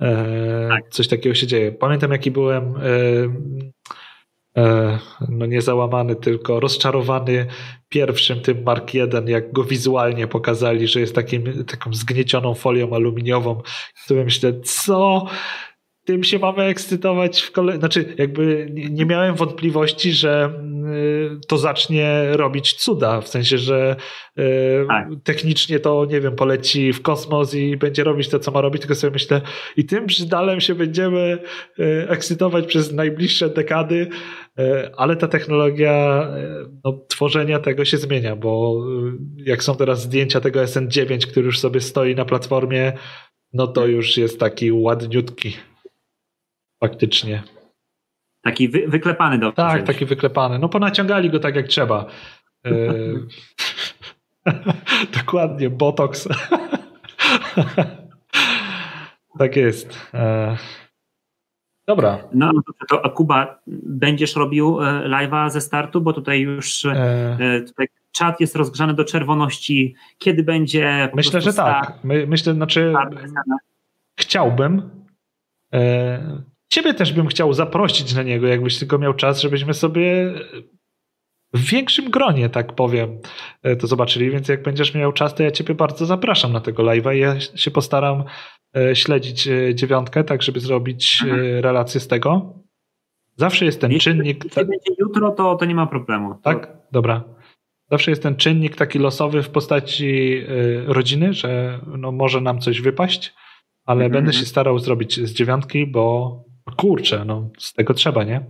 e, 0.00 0.68
tak. 0.70 0.88
coś 0.90 1.08
takiego 1.08 1.34
się 1.34 1.46
dzieje. 1.46 1.72
Pamiętam, 1.72 2.12
jaki 2.12 2.30
byłem 2.30 2.74
e, 2.76 2.82
e, 4.62 4.98
no 5.28 5.46
nie 5.46 5.62
załamany, 5.62 6.16
tylko 6.16 6.60
rozczarowany 6.60 7.46
pierwszym 7.88 8.40
tym 8.40 8.62
Mark 8.62 8.94
1, 8.94 9.28
jak 9.28 9.52
go 9.52 9.64
wizualnie 9.64 10.26
pokazali, 10.26 10.88
że 10.88 11.00
jest 11.00 11.14
takim, 11.14 11.64
taką 11.64 11.94
zgniecioną 11.94 12.54
folią 12.54 12.94
aluminiową. 12.94 13.62
To 14.08 14.14
myślę, 14.14 14.60
co? 14.60 15.26
Tym 16.06 16.24
się 16.24 16.38
mamy 16.38 16.62
ekscytować 16.62 17.42
w 17.42 17.52
kolei. 17.52 17.78
Znaczy, 17.78 18.14
jakby 18.18 18.68
nie 18.90 19.06
miałem 19.06 19.34
wątpliwości, 19.34 20.12
że 20.12 20.50
y, 21.36 21.46
to 21.48 21.58
zacznie 21.58 22.24
robić 22.32 22.74
cuda. 22.74 23.20
W 23.20 23.28
sensie, 23.28 23.58
że 23.58 23.96
y, 24.38 24.42
tak. 24.88 25.08
technicznie 25.24 25.80
to, 25.80 26.04
nie 26.04 26.20
wiem, 26.20 26.36
poleci 26.36 26.92
w 26.92 27.02
kosmos 27.02 27.54
i 27.54 27.76
będzie 27.76 28.04
robić 28.04 28.28
to, 28.28 28.38
co 28.38 28.50
ma 28.50 28.60
robić. 28.60 28.82
Tylko 28.82 28.94
sobie 28.94 29.12
myślę, 29.12 29.40
i 29.76 29.84
tym 29.84 30.06
brzydalem 30.06 30.60
się 30.60 30.74
będziemy 30.74 31.38
y, 31.78 32.06
ekscytować 32.08 32.66
przez 32.66 32.92
najbliższe 32.92 33.48
dekady. 33.48 34.08
Ale 34.96 35.16
ta 35.16 35.28
technologia 35.28 36.26
no, 36.84 37.00
tworzenia 37.08 37.58
tego 37.58 37.84
się 37.84 37.96
zmienia, 37.96 38.36
bo 38.36 38.84
jak 39.36 39.62
są 39.62 39.76
teraz 39.76 40.02
zdjęcia 40.02 40.40
tego 40.40 40.60
SN9, 40.60 41.26
który 41.26 41.46
już 41.46 41.58
sobie 41.58 41.80
stoi 41.80 42.14
na 42.14 42.24
platformie, 42.24 42.92
no 43.52 43.66
to 43.66 43.86
już 43.86 44.16
jest 44.16 44.40
taki 44.40 44.72
ładniutki 44.72 45.56
faktycznie. 46.80 47.42
Taki 48.42 48.68
wy, 48.68 48.88
wyklepany 48.88 49.38
do 49.38 49.52
Tak, 49.52 49.82
taki 49.82 50.06
wyklepany. 50.06 50.58
No 50.58 50.68
ponaciągali 50.68 51.30
go 51.30 51.38
tak 51.38 51.56
jak 51.56 51.66
trzeba. 51.66 52.06
E, 52.66 52.70
dokładnie, 55.18 55.70
botox. 55.70 56.28
tak 59.38 59.56
jest. 59.56 60.08
E, 60.14 60.56
dobra. 61.86 62.18
No 62.32 62.52
to, 62.88 62.98
to 62.98 63.10
Kuba, 63.10 63.60
będziesz 63.86 64.36
robił 64.36 64.82
e, 64.82 64.84
live'a 65.08 65.50
ze 65.50 65.60
startu, 65.60 66.00
bo 66.00 66.12
tutaj 66.12 66.40
już 66.40 66.84
e... 66.84 67.62
tutaj 67.66 67.86
czat 68.12 68.40
jest 68.40 68.56
rozgrzany 68.56 68.94
do 68.94 69.04
czerwoności. 69.04 69.94
Kiedy 70.18 70.42
będzie? 70.42 71.10
Myślę, 71.14 71.40
że 71.40 71.52
tak. 71.52 71.98
My, 72.04 72.26
myślę, 72.26 72.54
znaczy 72.54 72.94
chciałbym. 74.20 74.90
E, 75.74 76.55
ciebie 76.68 76.94
też 76.94 77.12
bym 77.12 77.26
chciał 77.26 77.52
zaprosić 77.52 78.14
na 78.14 78.22
niego, 78.22 78.46
jakbyś 78.46 78.78
tylko 78.78 78.98
miał 78.98 79.14
czas, 79.14 79.40
żebyśmy 79.40 79.74
sobie 79.74 80.34
w 81.54 81.70
większym 81.70 82.10
gronie, 82.10 82.48
tak 82.48 82.74
powiem, 82.74 83.18
e, 83.62 83.76
to 83.76 83.86
zobaczyli, 83.86 84.30
więc 84.30 84.48
jak 84.48 84.62
będziesz 84.62 84.94
miał 84.94 85.12
czas, 85.12 85.34
to 85.34 85.42
ja 85.42 85.50
ciebie 85.50 85.74
bardzo 85.74 86.06
zapraszam 86.06 86.52
na 86.52 86.60
tego 86.60 86.82
live'a 86.82 87.16
i 87.16 87.18
ja 87.18 87.40
się 87.40 87.70
postaram 87.70 88.24
e, 88.76 88.96
śledzić 88.96 89.48
e, 89.48 89.74
dziewiątkę, 89.74 90.24
tak 90.24 90.42
żeby 90.42 90.60
zrobić 90.60 91.22
mhm. 91.24 91.60
relację 91.60 92.00
z 92.00 92.08
tego. 92.08 92.54
Zawsze 93.36 93.64
jest 93.64 93.80
ten 93.80 93.92
Jeśli 93.92 94.12
czynnik... 94.12 94.44
Jeśli 94.44 94.64
będzie 94.64 94.90
jutro, 94.98 95.30
to, 95.30 95.56
to 95.56 95.64
nie 95.64 95.74
ma 95.74 95.86
problemu. 95.86 96.34
Tak? 96.42 96.76
Dobra. 96.92 97.24
Zawsze 97.90 98.10
jest 98.10 98.22
ten 98.22 98.36
czynnik 98.36 98.76
taki 98.76 98.98
losowy 98.98 99.42
w 99.42 99.50
postaci 99.50 100.42
rodziny, 100.86 101.32
że 101.32 101.80
no 101.86 102.12
może 102.12 102.40
nam 102.40 102.60
coś 102.60 102.80
wypaść, 102.80 103.34
ale 103.84 104.04
mhm. 104.04 104.12
będę 104.12 104.38
się 104.38 104.46
starał 104.46 104.78
zrobić 104.78 105.20
z 105.20 105.32
dziewiątki, 105.32 105.86
bo 105.86 106.45
kurczę, 106.76 107.24
no 107.24 107.48
z 107.58 107.72
tego 107.72 107.94
trzeba, 107.94 108.24
nie? 108.24 108.40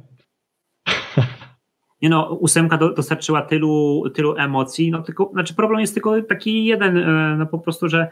Nie 2.02 2.08
no, 2.08 2.30
ósemka 2.30 2.76
do, 2.76 2.92
dostarczyła 2.92 3.42
tylu, 3.42 4.04
tylu 4.14 4.36
emocji, 4.36 4.90
no 4.90 5.02
tylko, 5.02 5.30
znaczy 5.32 5.54
problem 5.54 5.80
jest 5.80 5.94
tylko 5.94 6.22
taki 6.22 6.64
jeden, 6.64 6.96
e, 6.96 7.36
no 7.38 7.46
po 7.46 7.58
prostu, 7.58 7.88
że 7.88 8.08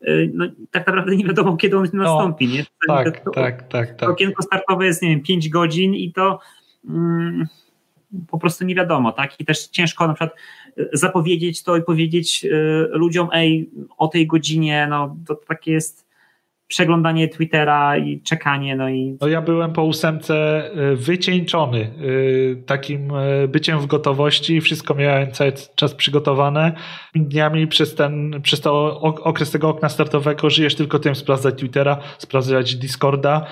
e, 0.00 0.10
no, 0.34 0.46
tak 0.70 0.86
naprawdę 0.86 1.16
nie 1.16 1.24
wiadomo, 1.24 1.56
kiedy 1.56 1.78
on 1.78 1.86
no, 1.92 2.02
nastąpi, 2.02 2.48
nie? 2.48 2.64
Tak, 2.88 3.24
to, 3.24 3.30
tak, 3.30 3.68
tak, 3.68 3.94
tak. 3.96 4.08
Okienko 4.08 4.42
startowe 4.42 4.86
jest, 4.86 5.02
nie 5.02 5.08
wiem, 5.08 5.22
5 5.22 5.48
godzin 5.48 5.94
i 5.94 6.12
to 6.12 6.40
mm, 6.88 7.46
po 8.28 8.38
prostu 8.38 8.64
nie 8.64 8.74
wiadomo, 8.74 9.12
tak? 9.12 9.40
I 9.40 9.44
też 9.44 9.66
ciężko 9.66 10.06
na 10.06 10.14
przykład 10.14 10.38
e, 10.78 10.84
zapowiedzieć 10.92 11.62
to 11.62 11.76
i 11.76 11.82
powiedzieć 11.82 12.44
y, 12.44 12.88
ludziom, 12.90 13.28
ej, 13.32 13.70
o 13.98 14.08
tej 14.08 14.26
godzinie, 14.26 14.86
no 14.90 15.16
to 15.26 15.34
takie 15.34 15.72
jest 15.72 16.07
przeglądanie 16.68 17.28
Twittera 17.28 17.96
i 17.96 18.22
czekanie. 18.22 18.76
No, 18.76 18.88
i... 18.88 19.16
no 19.20 19.28
ja 19.28 19.42
byłem 19.42 19.72
po 19.72 19.82
ósemce 19.82 20.64
y, 20.92 20.96
wycieńczony 20.96 21.78
y, 21.78 22.62
takim 22.66 23.10
y, 23.14 23.48
byciem 23.48 23.78
w 23.78 23.86
gotowości, 23.86 24.60
wszystko 24.60 24.94
miałem 24.94 25.32
cały 25.32 25.52
czas 25.74 25.94
przygotowane. 25.94 26.72
Dniami 27.14 27.66
przez 27.66 27.94
ten, 27.94 28.40
przez 28.42 28.60
to 28.60 29.00
okres 29.00 29.50
tego 29.50 29.68
okna 29.68 29.88
startowego 29.88 30.50
żyjesz 30.50 30.74
tylko 30.74 30.98
tym, 30.98 31.14
sprawdzać 31.14 31.54
Twittera, 31.58 31.98
sprawdzać 32.18 32.76
Discorda 32.76 33.46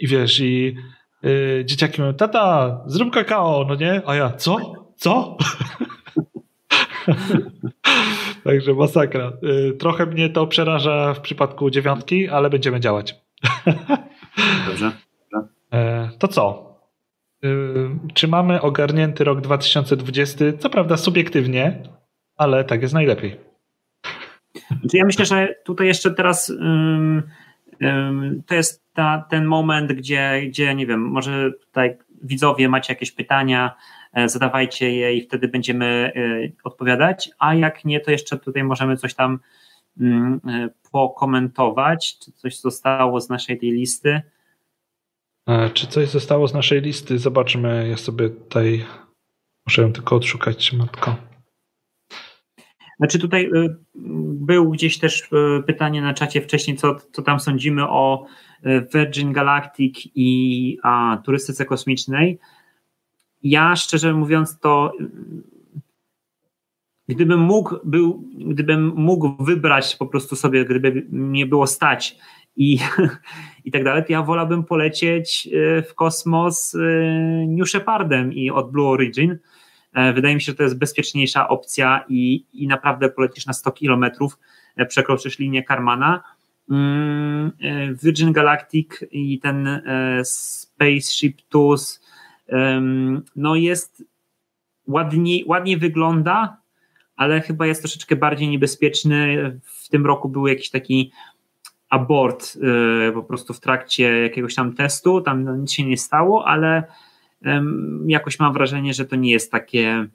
i 0.00 0.06
wiesz, 0.08 0.40
i 0.40 0.74
dzieciaki 1.64 2.00
mówią, 2.00 2.14
tata, 2.14 2.80
zrób 2.86 3.14
kakao, 3.14 3.64
no 3.68 3.74
nie? 3.74 4.02
A 4.06 4.14
ja, 4.14 4.30
co? 4.30 4.56
Co? 4.96 5.36
Także 8.44 8.74
masakra. 8.74 9.32
Y, 9.68 9.72
trochę 9.72 10.06
mnie 10.06 10.28
to 10.28 10.46
przeraża 10.46 11.14
w 11.14 11.20
przypadku 11.20 11.70
dziewiątki, 11.70 12.28
ale 12.28 12.50
będziemy 12.50 12.80
działać. 12.80 13.14
Dobrze. 14.66 14.92
E, 15.72 16.10
to 16.18 16.28
co? 16.28 16.76
Y, 17.44 17.48
czy 18.14 18.28
mamy 18.28 18.60
ogarnięty 18.60 19.24
rok 19.24 19.40
2020? 19.40 20.44
Co 20.58 20.70
prawda 20.70 20.96
subiektywnie, 20.96 21.82
ale 22.36 22.64
tak 22.64 22.82
jest 22.82 22.94
najlepiej. 22.94 23.36
Ja 24.92 25.04
myślę, 25.04 25.26
że 25.26 25.54
tutaj 25.64 25.86
jeszcze 25.86 26.10
teraz 26.10 26.50
um, 26.50 27.22
um, 27.80 28.42
to 28.46 28.54
jest 28.54 28.92
ta, 28.94 29.26
ten 29.30 29.44
moment, 29.44 29.92
gdzie, 29.92 30.42
gdzie 30.48 30.74
nie 30.74 30.86
wiem, 30.86 31.00
może 31.00 31.52
tutaj 31.52 31.96
widzowie 32.22 32.68
macie 32.68 32.92
jakieś 32.92 33.12
pytania, 33.12 33.76
zadawajcie 34.24 34.92
je 34.92 35.14
i 35.14 35.22
wtedy 35.22 35.48
będziemy 35.48 36.12
e, 36.16 36.20
odpowiadać, 36.64 37.30
a 37.38 37.54
jak 37.54 37.84
nie, 37.84 38.00
to 38.00 38.10
jeszcze 38.10 38.38
tutaj 38.38 38.64
możemy 38.64 38.96
coś 38.96 39.14
tam 39.14 39.38
mm, 40.00 40.40
e, 40.48 40.68
pokomentować, 40.92 42.18
czy 42.18 42.32
coś 42.32 42.60
zostało 42.60 43.20
z 43.20 43.28
naszej 43.28 43.58
tej 43.58 43.70
listy. 43.70 44.22
Czy 45.74 45.86
coś 45.86 46.08
zostało 46.08 46.48
z 46.48 46.54
naszej 46.54 46.80
listy? 46.80 47.18
Zobaczmy, 47.18 47.88
ja 47.88 47.96
sobie 47.96 48.30
tutaj 48.30 48.84
muszę 49.66 49.82
ją 49.82 49.92
tylko 49.92 50.16
odszukać, 50.16 50.72
matko. 50.72 51.16
Znaczy 52.98 53.18
tutaj 53.18 53.50
był 53.94 54.70
gdzieś 54.70 54.98
też 54.98 55.28
pytanie 55.66 56.02
na 56.02 56.14
czacie 56.14 56.40
wcześniej, 56.40 56.76
co, 56.76 56.96
co 57.12 57.22
tam 57.22 57.40
sądzimy 57.40 57.88
o 57.88 58.26
Virgin 58.94 59.32
Galactic 59.32 60.08
i 60.14 60.78
a, 60.82 61.18
turystyce 61.24 61.64
kosmicznej 61.64 62.38
ja 63.50 63.76
szczerze 63.76 64.14
mówiąc 64.14 64.58
to 64.60 64.92
gdybym 67.08 67.40
mógł, 67.40 67.76
był, 67.84 68.24
gdybym 68.34 68.92
mógł 68.96 69.44
wybrać 69.44 69.96
po 69.96 70.06
prostu 70.06 70.36
sobie, 70.36 70.64
gdyby 70.64 71.06
mnie 71.10 71.46
było 71.46 71.66
stać 71.66 72.16
i, 72.56 72.78
i 73.64 73.70
tak 73.70 73.84
dalej, 73.84 74.04
to 74.04 74.12
ja 74.12 74.22
wolałbym 74.22 74.64
polecieć 74.64 75.48
e, 75.52 75.82
w 75.82 75.94
kosmos 75.94 76.74
e, 76.74 76.78
New 77.48 77.68
Shepardem 77.68 78.32
i 78.32 78.50
od 78.50 78.72
Blue 78.72 78.88
Origin. 78.88 79.38
E, 79.92 80.12
wydaje 80.12 80.34
mi 80.34 80.40
się, 80.40 80.52
że 80.52 80.56
to 80.56 80.62
jest 80.62 80.78
bezpieczniejsza 80.78 81.48
opcja 81.48 82.04
i, 82.08 82.44
i 82.52 82.66
naprawdę 82.66 83.08
polecisz 83.08 83.46
na 83.46 83.52
100 83.52 83.72
kilometrów, 83.72 84.38
przekroczysz 84.88 85.38
linię 85.38 85.62
Karmana. 85.62 86.22
Mm, 86.70 87.52
Virgin 88.02 88.32
Galactic 88.32 88.88
i 89.10 89.40
ten 89.40 89.82
Spaceship 90.24 91.42
Tools 91.48 92.05
no 93.36 93.56
jest 93.56 94.04
ładniej, 94.86 95.44
ładnie 95.46 95.78
wygląda, 95.78 96.56
ale 97.16 97.40
chyba 97.40 97.66
jest 97.66 97.82
troszeczkę 97.82 98.16
bardziej 98.16 98.48
niebezpieczny. 98.48 99.60
W 99.64 99.88
tym 99.88 100.06
roku 100.06 100.28
był 100.28 100.46
jakiś 100.46 100.70
taki 100.70 101.12
abort 101.88 102.56
y, 103.08 103.12
po 103.12 103.22
prostu 103.22 103.54
w 103.54 103.60
trakcie 103.60 104.22
jakiegoś 104.22 104.54
tam 104.54 104.74
testu, 104.74 105.20
tam 105.20 105.60
nic 105.60 105.72
się 105.72 105.84
nie 105.84 105.96
stało, 105.96 106.48
ale 106.48 106.82
jakoś 108.06 108.38
mam 108.38 108.52
wrażenie, 108.52 108.94
że 108.94 109.04
to 109.04 109.16
nie 109.16 109.30
jest 109.30 109.52
takie 109.52 110.06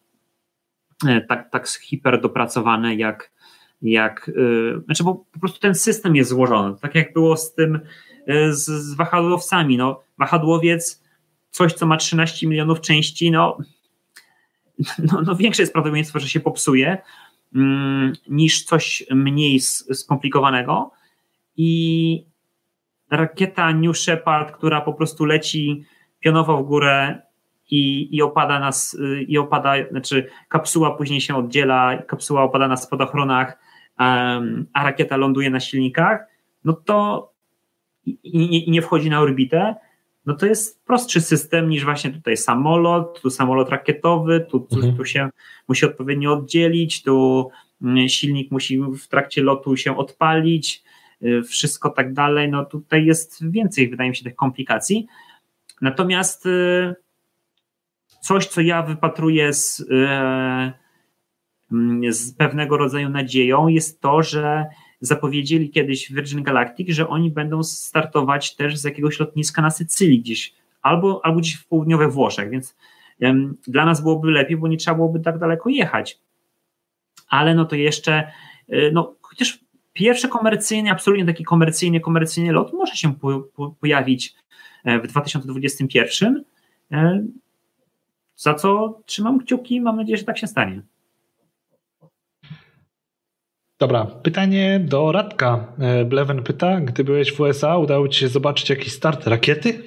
e, 1.07 1.21
tak, 1.21 1.49
tak 1.51 1.67
hiper 1.67 2.21
dopracowane 2.21 2.95
jak, 2.95 3.31
jak 3.81 4.29
y, 4.29 4.81
znaczy 4.85 5.03
bo 5.03 5.15
po 5.15 5.39
prostu 5.39 5.59
ten 5.59 5.75
system 5.75 6.15
jest 6.15 6.29
złożony, 6.29 6.75
tak 6.81 6.95
jak 6.95 7.13
było 7.13 7.37
z 7.37 7.53
tym 7.53 7.79
e, 8.27 8.53
z, 8.53 8.65
z 8.65 8.95
wahadłowcami, 8.95 9.77
no 9.77 10.03
wahadłowiec 10.17 11.03
coś, 11.51 11.73
co 11.73 11.85
ma 11.85 11.97
13 11.97 12.47
milionów 12.47 12.81
części, 12.81 13.31
no, 13.31 13.57
no, 15.11 15.21
no 15.21 15.35
większe 15.35 15.61
jest 15.61 15.73
prawdopodobieństwo, 15.73 16.19
że 16.19 16.29
się 16.29 16.39
popsuje 16.39 16.97
mm, 17.55 18.13
niż 18.29 18.63
coś 18.63 19.03
mniej 19.11 19.59
skomplikowanego. 19.93 20.91
I 21.57 22.25
rakieta 23.09 23.71
New 23.71 23.97
Shepard, 23.97 24.51
która 24.51 24.81
po 24.81 24.93
prostu 24.93 25.25
leci 25.25 25.85
pionowo 26.19 26.57
w 26.57 26.67
górę 26.67 27.21
i, 27.69 28.15
i 28.15 28.21
opada 28.21 28.59
nas, 28.59 28.97
i 29.27 29.37
opada, 29.37 29.73
znaczy 29.91 30.29
kapsuła 30.49 30.91
później 30.91 31.21
się 31.21 31.35
oddziela, 31.35 31.97
kapsuła 31.97 32.43
opada 32.43 32.67
na 32.67 32.77
spadochronach, 32.77 33.57
a 34.73 34.83
rakieta 34.83 35.17
ląduje 35.17 35.49
na 35.49 35.59
silnikach, 35.59 36.25
no 36.65 36.73
to 36.73 37.31
i, 38.05 38.67
i 38.67 38.71
nie 38.71 38.81
wchodzi 38.81 39.09
na 39.09 39.19
orbitę, 39.19 39.75
no 40.25 40.33
to 40.33 40.45
jest 40.45 40.85
prostszy 40.85 41.21
system 41.21 41.69
niż 41.69 41.83
właśnie 41.83 42.11
tutaj 42.11 42.37
samolot, 42.37 43.21
tu 43.21 43.29
samolot 43.29 43.69
rakietowy, 43.69 44.45
tu, 44.49 44.59
tu, 44.59 44.75
mhm. 44.75 44.97
tu 44.97 45.05
się 45.05 45.29
musi 45.67 45.85
odpowiednio 45.85 46.33
oddzielić, 46.33 47.03
tu 47.03 47.49
mm, 47.81 48.09
silnik 48.09 48.51
musi 48.51 48.79
w 48.79 49.07
trakcie 49.07 49.43
lotu 49.43 49.77
się 49.77 49.97
odpalić, 49.97 50.83
y, 51.23 51.43
wszystko 51.43 51.89
tak 51.89 52.13
dalej. 52.13 52.49
No 52.49 52.65
tutaj 52.65 53.05
jest 53.05 53.51
więcej, 53.51 53.89
wydaje 53.89 54.09
mi 54.09 54.15
się, 54.15 54.23
tych 54.23 54.35
komplikacji. 54.35 55.07
Natomiast 55.81 56.45
y, 56.45 56.95
coś, 58.21 58.47
co 58.47 58.61
ja 58.61 58.81
wypatruję 58.81 59.53
z, 59.53 59.79
y, 59.79 59.85
mm, 61.71 62.13
z 62.13 62.33
pewnego 62.33 62.77
rodzaju 62.77 63.09
nadzieją, 63.09 63.67
jest 63.67 64.01
to, 64.01 64.23
że 64.23 64.65
zapowiedzieli 65.01 65.69
kiedyś 65.69 66.11
Virgin 66.11 66.43
Galactic, 66.43 66.89
że 66.89 67.07
oni 67.07 67.31
będą 67.31 67.63
startować 67.63 68.55
też 68.55 68.77
z 68.77 68.83
jakiegoś 68.83 69.19
lotniska 69.19 69.61
na 69.61 69.69
Sycylii 69.69 70.19
gdzieś, 70.19 70.53
albo, 70.81 71.21
albo 71.23 71.39
gdzieś 71.39 71.55
w 71.55 71.67
południowych 71.67 72.11
Włoszech, 72.11 72.49
więc 72.49 72.75
um, 73.21 73.57
dla 73.67 73.85
nas 73.85 74.01
byłoby 74.01 74.31
lepiej, 74.31 74.57
bo 74.57 74.67
nie 74.67 74.77
trzeba 74.77 74.95
byłoby 74.95 75.19
tak 75.19 75.39
daleko 75.39 75.69
jechać. 75.69 76.19
Ale 77.27 77.55
no 77.55 77.65
to 77.65 77.75
jeszcze, 77.75 78.31
y, 78.73 78.91
no 78.93 79.15
chociaż 79.21 79.59
pierwszy 79.93 80.27
komercyjny, 80.27 80.91
absolutnie 80.91 81.25
taki 81.25 81.43
komercyjny, 81.43 81.99
komercyjny 81.99 82.51
lot 82.51 82.73
może 82.73 82.95
się 82.95 83.15
po, 83.15 83.39
po, 83.39 83.69
pojawić 83.69 84.35
e, 84.83 84.99
w 84.99 85.07
2021, 85.07 86.43
za 88.35 88.53
co 88.53 88.99
trzymam 89.05 89.39
kciuki, 89.39 89.81
mam 89.81 89.97
nadzieję, 89.97 90.17
że 90.17 90.23
tak 90.23 90.37
się 90.37 90.47
stanie. 90.47 90.81
Dobra, 93.81 94.05
pytanie 94.05 94.79
do 94.79 95.11
Radka. 95.11 95.67
E, 95.79 96.05
Bleven 96.05 96.43
pyta, 96.43 96.81
gdy 96.81 97.03
byłeś 97.03 97.33
w 97.33 97.39
USA, 97.39 97.77
udało 97.77 98.07
ci 98.07 98.19
się 98.19 98.27
zobaczyć 98.27 98.69
jakiś 98.69 98.93
start 98.93 99.27
rakiety? 99.27 99.83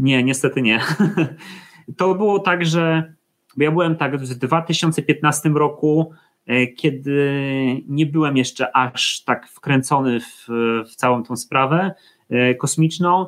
Nie, 0.00 0.24
niestety 0.24 0.62
nie. 0.62 0.80
To 1.96 2.14
było 2.14 2.38
tak, 2.38 2.66
że 2.66 3.14
ja 3.56 3.70
byłem 3.70 3.96
tak 3.96 4.16
w 4.16 4.34
2015 4.34 5.48
roku, 5.48 6.12
e, 6.46 6.66
kiedy 6.66 7.42
nie 7.88 8.06
byłem 8.06 8.36
jeszcze 8.36 8.76
aż 8.76 9.22
tak 9.24 9.48
wkręcony 9.48 10.20
w, 10.20 10.46
w 10.90 10.94
całą 10.94 11.22
tą 11.22 11.36
sprawę 11.36 11.94
e, 12.30 12.54
kosmiczną. 12.54 13.26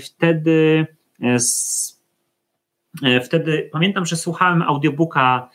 Wtedy, 0.00 0.86
wtedy 3.24 3.68
pamiętam, 3.72 4.06
że 4.06 4.16
słuchałem 4.16 4.62
audiobooka 4.62 5.50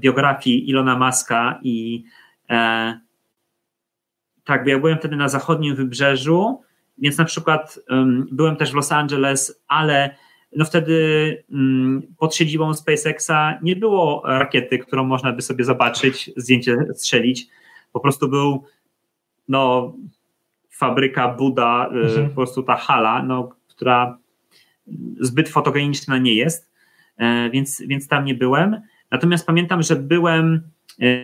biografii 0.00 0.70
Ilona 0.70 0.98
Maska 0.98 1.60
i 1.62 2.04
E, 2.50 3.00
tak, 4.44 4.66
ja 4.66 4.78
byłem 4.78 4.98
wtedy 4.98 5.16
na 5.16 5.28
zachodnim 5.28 5.74
wybrzeżu, 5.74 6.62
więc 6.98 7.18
na 7.18 7.24
przykład 7.24 7.78
um, 7.90 8.26
byłem 8.32 8.56
też 8.56 8.70
w 8.72 8.74
Los 8.74 8.92
Angeles, 8.92 9.62
ale 9.68 10.16
no 10.56 10.64
wtedy 10.64 11.44
um, 11.50 12.02
pod 12.18 12.34
siedzibą 12.34 12.74
SpaceXa 12.74 13.58
nie 13.62 13.76
było 13.76 14.22
rakiety, 14.26 14.78
którą 14.78 15.04
można 15.04 15.32
by 15.32 15.42
sobie 15.42 15.64
zobaczyć, 15.64 16.30
zdjęcie 16.36 16.76
strzelić. 16.94 17.46
Po 17.92 18.00
prostu 18.00 18.28
był 18.28 18.64
no, 19.48 19.94
fabryka 20.70 21.28
Buda, 21.28 21.90
e, 21.92 21.98
mhm. 21.98 22.28
po 22.28 22.34
prostu 22.34 22.62
ta 22.62 22.76
hala, 22.76 23.22
no, 23.22 23.48
która 23.68 24.18
zbyt 25.20 25.48
fotogeniczna 25.48 26.18
nie 26.18 26.34
jest, 26.34 26.70
e, 27.16 27.50
więc, 27.50 27.82
więc 27.86 28.08
tam 28.08 28.24
nie 28.24 28.34
byłem. 28.34 28.80
Natomiast 29.10 29.46
pamiętam, 29.46 29.82
że 29.82 29.96
byłem 29.96 30.62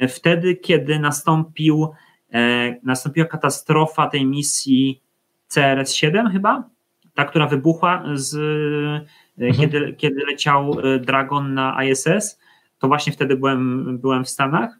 wtedy, 0.09 0.56
kiedy 0.56 0.98
nastąpił, 0.98 1.88
e, 2.32 2.76
nastąpiła 2.82 3.26
katastrofa 3.26 4.06
tej 4.06 4.26
misji 4.26 5.02
CRS-7 5.48 6.32
chyba, 6.32 6.70
ta, 7.14 7.24
która 7.24 7.47
wybuchła, 7.47 8.05
z, 8.14 8.34
e, 9.38 9.44
mhm. 9.47 9.55
kiedy, 9.60 9.93
kiedy 9.93 10.24
leciał 10.26 10.76
Dragon 11.01 11.55
na 11.55 11.84
ISS, 11.84 12.40
to 12.78 12.88
właśnie 12.88 13.12
wtedy 13.12 13.36
byłem, 13.36 13.98
byłem 13.98 14.24
w 14.24 14.28
Stanach, 14.28 14.78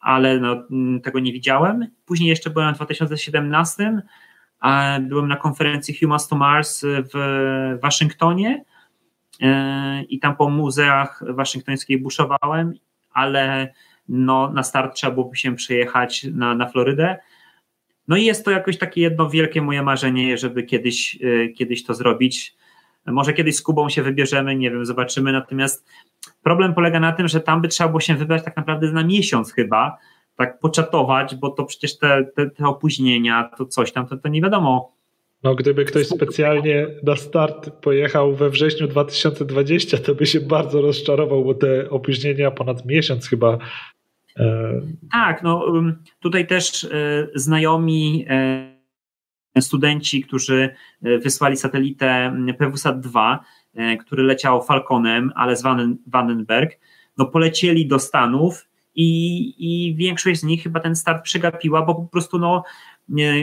ale 0.00 0.40
no, 0.40 0.56
tego 1.02 1.20
nie 1.20 1.32
widziałem. 1.32 1.86
Później 2.04 2.28
jeszcze 2.28 2.50
byłem 2.50 2.74
w 2.74 2.76
2017, 2.76 4.02
byłem 5.00 5.28
na 5.28 5.36
konferencji 5.36 5.98
Humans 5.98 6.28
to 6.28 6.36
Mars 6.36 6.84
w 7.14 7.78
Waszyngtonie, 7.82 8.64
E, 8.64 8.75
i 10.08 10.18
tam 10.20 10.36
po 10.36 10.50
muzeach 10.50 11.22
waszyngtońskich 11.28 12.02
buszowałem, 12.02 12.74
ale 13.10 13.72
no, 14.08 14.52
na 14.52 14.62
start 14.62 14.94
trzeba 14.94 15.12
byłoby 15.12 15.36
się 15.36 15.56
przejechać 15.56 16.26
na, 16.32 16.54
na 16.54 16.68
Florydę. 16.68 17.16
No 18.08 18.16
i 18.16 18.24
jest 18.24 18.44
to 18.44 18.50
jakoś 18.50 18.78
takie 18.78 19.00
jedno 19.00 19.30
wielkie 19.30 19.62
moje 19.62 19.82
marzenie, 19.82 20.38
żeby 20.38 20.62
kiedyś, 20.62 21.18
e, 21.22 21.48
kiedyś 21.48 21.84
to 21.84 21.94
zrobić. 21.94 22.56
Może 23.06 23.32
kiedyś 23.32 23.56
z 23.56 23.62
Kubą 23.62 23.88
się 23.88 24.02
wybierzemy, 24.02 24.56
nie 24.56 24.70
wiem, 24.70 24.86
zobaczymy. 24.86 25.32
Natomiast 25.32 25.86
problem 26.42 26.74
polega 26.74 27.00
na 27.00 27.12
tym, 27.12 27.28
że 27.28 27.40
tam 27.40 27.62
by 27.62 27.68
trzeba 27.68 27.88
było 27.88 28.00
się 28.00 28.14
wybrać 28.14 28.44
tak 28.44 28.56
naprawdę 28.56 28.92
na 28.92 29.04
miesiąc 29.04 29.52
chyba, 29.52 29.98
tak 30.36 30.58
poczatować, 30.58 31.34
bo 31.34 31.50
to 31.50 31.64
przecież 31.64 31.98
te, 31.98 32.24
te, 32.24 32.50
te 32.50 32.66
opóźnienia, 32.66 33.50
to 33.58 33.66
coś 33.66 33.92
tam, 33.92 34.06
to, 34.06 34.16
to 34.16 34.28
nie 34.28 34.42
wiadomo, 34.42 34.95
no, 35.42 35.54
gdyby 35.54 35.84
ktoś 35.84 36.06
specjalnie 36.06 36.86
na 37.02 37.16
start 37.16 37.70
pojechał 37.70 38.34
we 38.34 38.50
wrześniu 38.50 38.88
2020, 38.88 39.98
to 39.98 40.14
by 40.14 40.26
się 40.26 40.40
bardzo 40.40 40.80
rozczarował, 40.80 41.44
bo 41.44 41.54
te 41.54 41.90
opóźnienia 41.90 42.50
ponad 42.50 42.86
miesiąc 42.86 43.28
chyba. 43.28 43.58
E... 44.36 44.80
Tak, 45.12 45.42
no 45.42 45.66
tutaj 46.20 46.46
też 46.46 46.84
e, 46.84 46.88
znajomi 47.34 48.26
e, 48.28 48.76
studenci, 49.60 50.22
którzy 50.22 50.74
wysłali 51.02 51.56
satelitę 51.56 52.36
PWSAT-2, 52.58 53.38
e, 53.74 53.96
który 53.96 54.22
leciał 54.22 54.62
Falconem, 54.62 55.32
ale 55.34 55.56
z 55.56 55.62
Vandenberg, 56.06 56.78
no 57.18 57.26
polecieli 57.26 57.86
do 57.86 57.98
Stanów 57.98 58.66
i, 58.94 59.54
i 59.58 59.94
większość 59.94 60.40
z 60.40 60.44
nich 60.44 60.62
chyba 60.62 60.80
ten 60.80 60.96
start 60.96 61.24
przegapiła, 61.24 61.82
bo 61.82 61.94
po 61.94 62.06
prostu 62.06 62.38
no, 62.38 62.64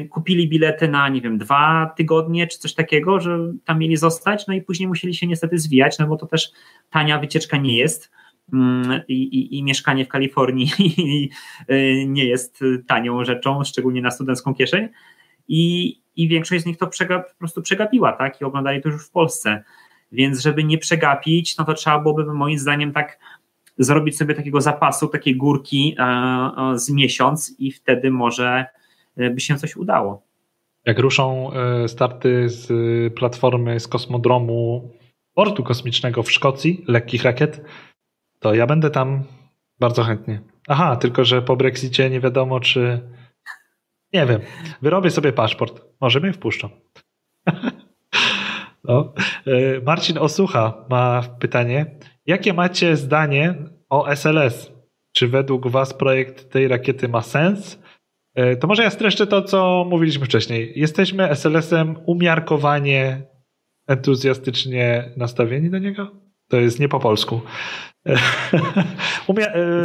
kupili 0.09 0.49
bilety 0.49 0.87
na, 0.87 1.09
nie 1.09 1.21
wiem, 1.21 1.37
dwa 1.37 1.93
tygodnie 1.97 2.47
czy 2.47 2.59
coś 2.59 2.73
takiego, 2.73 3.19
że 3.19 3.39
tam 3.65 3.79
mieli 3.79 3.97
zostać, 3.97 4.47
no 4.47 4.53
i 4.53 4.61
później 4.61 4.87
musieli 4.87 5.15
się 5.15 5.27
niestety 5.27 5.59
zwijać, 5.59 5.99
no 5.99 6.07
bo 6.07 6.17
to 6.17 6.25
też 6.25 6.51
tania 6.89 7.19
wycieczka 7.19 7.57
nie 7.57 7.77
jest. 7.77 8.11
Mm, 8.53 9.01
I, 9.07 9.13
i, 9.13 9.57
i 9.57 9.63
mieszkanie 9.63 10.05
w 10.05 10.07
Kalifornii 10.07 10.71
nie 12.07 12.25
jest 12.25 12.59
tanią 12.87 13.25
rzeczą, 13.25 13.63
szczególnie 13.63 14.01
na 14.01 14.11
studencką 14.11 14.55
kieszeń. 14.55 14.87
I, 15.47 15.95
i 16.15 16.27
większość 16.27 16.63
z 16.63 16.65
nich 16.65 16.77
to 16.77 16.87
przegap, 16.87 17.29
po 17.29 17.39
prostu 17.39 17.61
przegapiła, 17.61 18.11
tak? 18.11 18.41
I 18.41 18.43
oglądali 18.43 18.81
to 18.81 18.89
już 18.89 19.07
w 19.07 19.11
Polsce. 19.11 19.63
Więc 20.11 20.41
żeby 20.41 20.63
nie 20.63 20.77
przegapić, 20.77 21.57
no 21.57 21.65
to 21.65 21.73
trzeba 21.73 21.99
byłoby 21.99 22.33
moim 22.33 22.59
zdaniem 22.59 22.91
tak 22.91 23.19
zrobić 23.77 24.17
sobie 24.17 24.35
takiego 24.35 24.61
zapasu, 24.61 25.07
takiej 25.07 25.35
górki 25.35 25.95
e, 25.99 26.03
e, 26.03 26.79
z 26.79 26.89
miesiąc 26.89 27.55
i 27.59 27.71
wtedy 27.71 28.11
może 28.11 28.65
by 29.17 29.39
się 29.39 29.55
coś 29.55 29.75
udało. 29.75 30.23
Jak 30.85 30.99
ruszą 30.99 31.51
e, 31.53 31.87
starty 31.87 32.49
z 32.49 32.67
platformy 33.13 33.79
z 33.79 33.87
kosmodromu 33.87 34.91
portu 35.33 35.63
kosmicznego 35.63 36.23
w 36.23 36.31
Szkocji, 36.31 36.85
lekkich 36.87 37.23
rakiet, 37.23 37.61
to 38.39 38.53
ja 38.53 38.67
będę 38.67 38.89
tam 38.89 39.23
bardzo 39.79 40.03
chętnie. 40.03 40.41
Aha, 40.67 40.95
tylko 40.95 41.25
że 41.25 41.41
po 41.41 41.55
Brexicie 41.55 42.09
nie 42.09 42.19
wiadomo, 42.19 42.59
czy. 42.59 42.99
Nie 44.13 44.25
wiem. 44.25 44.41
Wyrobię 44.81 45.11
sobie 45.11 45.33
paszport. 45.33 45.85
Może 46.01 46.19
mnie 46.19 46.33
wpuszczą. 46.33 46.69
No. 48.85 49.13
E, 49.47 49.81
Marcin 49.81 50.17
Osucha 50.17 50.85
ma 50.89 51.23
pytanie. 51.39 51.95
Jakie 52.25 52.53
macie 52.53 52.97
zdanie 52.97 53.55
o 53.89 54.15
SLS? 54.15 54.71
Czy 55.11 55.27
według 55.27 55.67
Was 55.67 55.93
projekt 55.93 56.51
tej 56.51 56.67
rakiety 56.67 57.07
ma 57.07 57.21
sens? 57.21 57.82
E, 58.35 58.55
to 58.55 58.67
może 58.67 58.83
ja 58.83 58.89
streszczę 58.89 59.27
to, 59.27 59.41
co 59.41 59.85
mówiliśmy 59.89 60.25
wcześniej. 60.25 60.73
Jesteśmy 60.75 61.35
SLS-em 61.35 61.95
umiarkowanie 62.05 63.21
entuzjastycznie 63.87 65.11
nastawieni 65.17 65.69
do 65.69 65.77
niego? 65.77 66.11
To 66.47 66.57
jest 66.57 66.79
nie 66.79 66.89
po 66.89 66.99
polsku. 66.99 67.41
Umia 69.27 69.47
e, 69.47 69.81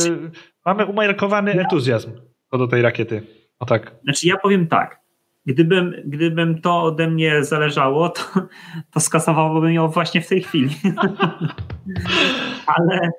mamy 0.66 0.86
umiarkowany 0.86 1.52
entuzjazm 1.52 2.12
co 2.50 2.58
do 2.58 2.68
tej 2.68 2.82
rakiety. 2.82 3.22
O 3.58 3.66
tak. 3.66 3.94
Znaczy 4.04 4.26
ja 4.26 4.36
powiem 4.36 4.66
tak. 4.66 5.00
Gdybym, 5.46 5.94
gdybym 6.04 6.60
to 6.60 6.82
ode 6.82 7.10
mnie 7.10 7.44
zależało, 7.44 8.08
to, 8.08 8.22
to 8.92 9.00
skasowałbym 9.00 9.72
ją 9.72 9.88
właśnie 9.88 10.20
w 10.20 10.28
tej 10.28 10.42
chwili. 10.42 10.70
Ale 12.76 13.10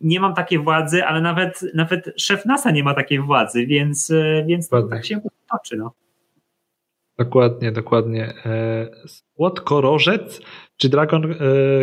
nie 0.00 0.20
mam 0.20 0.34
takiej 0.34 0.58
władzy, 0.58 1.04
ale 1.04 1.20
nawet, 1.20 1.64
nawet 1.74 2.12
szef 2.16 2.46
NASA 2.46 2.70
nie 2.70 2.84
ma 2.84 2.94
takiej 2.94 3.20
władzy, 3.20 3.66
więc, 3.66 4.10
e, 4.10 4.44
więc 4.46 4.68
to 4.68 4.82
tak 4.82 5.06
się 5.06 5.20
toczy. 5.52 5.76
No. 5.76 5.92
Dokładnie, 7.18 7.72
dokładnie. 7.72 8.34
E, 8.46 8.88
Słodkorożec, 9.06 10.40
czy 10.76 10.88
dragon, 10.88 11.32
e, 11.32 11.36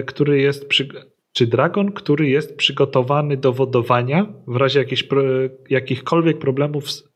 który 0.04 0.40
jest 0.40 0.68
przy, 0.68 0.88
czy 1.34 1.48
dragon, 1.48 1.92
który 1.92 2.30
jest 2.30 2.58
przygotowany 2.58 3.38
do 3.38 3.54
wodowania 3.54 4.26
w 4.48 4.56
razie 4.56 4.80
jakichś, 4.80 5.08
jakichkolwiek 5.70 6.40
problemów 6.40 6.92
z 6.92 7.10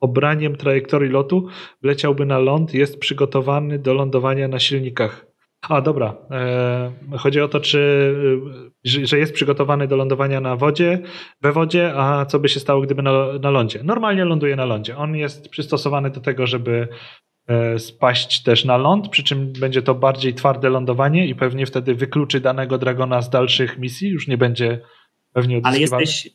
obraniem 0.00 0.56
trajektorii 0.56 1.10
lotu, 1.10 1.48
leciałby 1.82 2.26
na 2.26 2.38
ląd, 2.38 2.74
jest 2.74 2.98
przygotowany 2.98 3.78
do 3.78 3.94
lądowania 3.94 4.48
na 4.48 4.58
silnikach 4.58 5.33
a 5.68 5.80
dobra. 5.80 6.16
E, 6.30 7.18
chodzi 7.18 7.40
o 7.40 7.48
to, 7.48 7.60
czy, 7.60 8.14
że 8.84 9.18
jest 9.18 9.32
przygotowany 9.32 9.88
do 9.88 9.96
lądowania 9.96 10.40
na 10.40 10.56
wodzie, 10.56 10.98
we 11.42 11.52
wodzie, 11.52 11.92
a 11.96 12.26
co 12.26 12.38
by 12.38 12.48
się 12.48 12.60
stało, 12.60 12.80
gdyby 12.80 13.02
na, 13.02 13.12
na 13.42 13.50
lądzie? 13.50 13.80
Normalnie 13.84 14.24
ląduje 14.24 14.56
na 14.56 14.64
lądzie. 14.64 14.96
On 14.96 15.16
jest 15.16 15.48
przystosowany 15.48 16.10
do 16.10 16.20
tego, 16.20 16.46
żeby 16.46 16.88
e, 17.46 17.78
spaść 17.78 18.42
też 18.42 18.64
na 18.64 18.76
ląd, 18.76 19.08
przy 19.08 19.22
czym 19.22 19.52
będzie 19.60 19.82
to 19.82 19.94
bardziej 19.94 20.34
twarde 20.34 20.70
lądowanie 20.70 21.26
i 21.26 21.34
pewnie 21.34 21.66
wtedy 21.66 21.94
wykluczy 21.94 22.40
danego 22.40 22.78
Dragona 22.78 23.22
z 23.22 23.30
dalszych 23.30 23.78
misji, 23.78 24.08
już 24.08 24.28
nie 24.28 24.38
będzie 24.38 24.80
pewnie 25.32 25.58
odzyskiwany. 25.58 25.96
Ale 25.96 26.06
jesteś, 26.06 26.30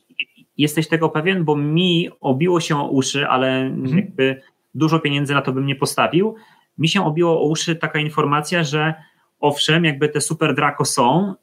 jesteś 0.56 0.88
tego 0.88 1.08
pewien, 1.08 1.44
bo 1.44 1.56
mi 1.56 2.08
obiło 2.20 2.60
się 2.60 2.80
o 2.80 2.88
uszy, 2.88 3.26
ale 3.26 3.60
mhm. 3.60 3.96
jakby 3.96 4.40
dużo 4.74 4.98
pieniędzy 4.98 5.34
na 5.34 5.42
to 5.42 5.52
bym 5.52 5.66
nie 5.66 5.76
postawił. 5.76 6.34
Mi 6.78 6.88
się 6.88 7.04
obiło 7.04 7.40
o 7.40 7.48
uszy 7.48 7.76
taka 7.76 7.98
informacja, 7.98 8.64
że 8.64 8.94
owszem, 9.40 9.84
jakby 9.84 10.08
te 10.08 10.20
super 10.20 10.54
Draco 10.54 10.84
są 10.84 11.34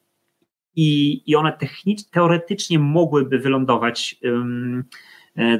i, 0.75 1.21
i 1.31 1.35
one 1.35 1.53
technicznie, 1.53 2.09
teoretycznie 2.11 2.79
mogłyby 2.79 3.39
wylądować 3.39 4.15
um, 4.23 4.83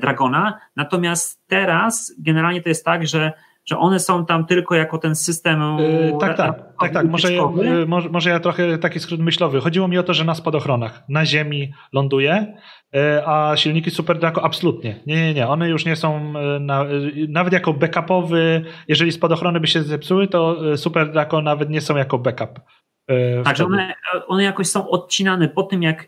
Dragona, 0.02 0.60
natomiast 0.76 1.48
teraz 1.48 2.16
generalnie 2.20 2.62
to 2.62 2.70
jest 2.70 2.86
tak, 2.86 3.08
że 3.08 3.34
że 3.68 3.78
one 3.78 4.00
są 4.00 4.26
tam 4.26 4.46
tylko 4.46 4.76
jako 4.76 4.98
ten 4.98 5.16
system. 5.16 5.78
Yy, 5.80 6.14
tak, 6.20 6.38
tak, 6.38 6.56
tak, 6.80 6.94
tak. 6.94 7.08
Może, 7.08 7.34
ja, 7.34 7.44
może, 7.88 8.10
może 8.10 8.30
ja 8.30 8.40
trochę 8.40 8.78
taki 8.78 9.00
skrót 9.00 9.20
myślowy. 9.20 9.62
Chodziło 9.62 9.88
mi 9.88 9.98
o 9.98 10.04
to, 10.04 10.14
że 10.14 10.26
na 10.26 10.36
spadochronach 10.36 11.04
na 11.10 11.26
ziemi 11.26 11.74
ląduje, 11.94 12.58
a 13.26 13.54
silniki 13.56 13.92
Super 13.92 14.20
Draco 14.20 14.44
absolutnie. 14.44 15.04
Nie, 15.06 15.16
nie, 15.16 15.34
nie. 15.34 15.48
One 15.48 15.70
już 15.70 15.86
nie 15.86 15.96
są 15.96 16.34
na, 16.60 16.86
nawet 17.30 17.54
jako 17.54 17.74
backupowy, 17.74 18.66
jeżeli 18.88 19.12
spadochrony 19.12 19.60
by 19.60 19.68
się 19.68 19.84
zepsuły, 19.84 20.28
to 20.28 20.58
Super 20.78 21.12
Draco 21.12 21.42
nawet 21.42 21.70
nie 21.70 21.82
są 21.82 21.96
jako 21.96 22.18
backup. 22.18 22.60
Tak, 23.44 23.60
one, 23.60 23.94
one 24.28 24.44
jakoś 24.44 24.68
są 24.68 24.90
odcinane 24.90 25.50
po 25.50 25.64
tym, 25.64 25.84
jak 25.84 26.08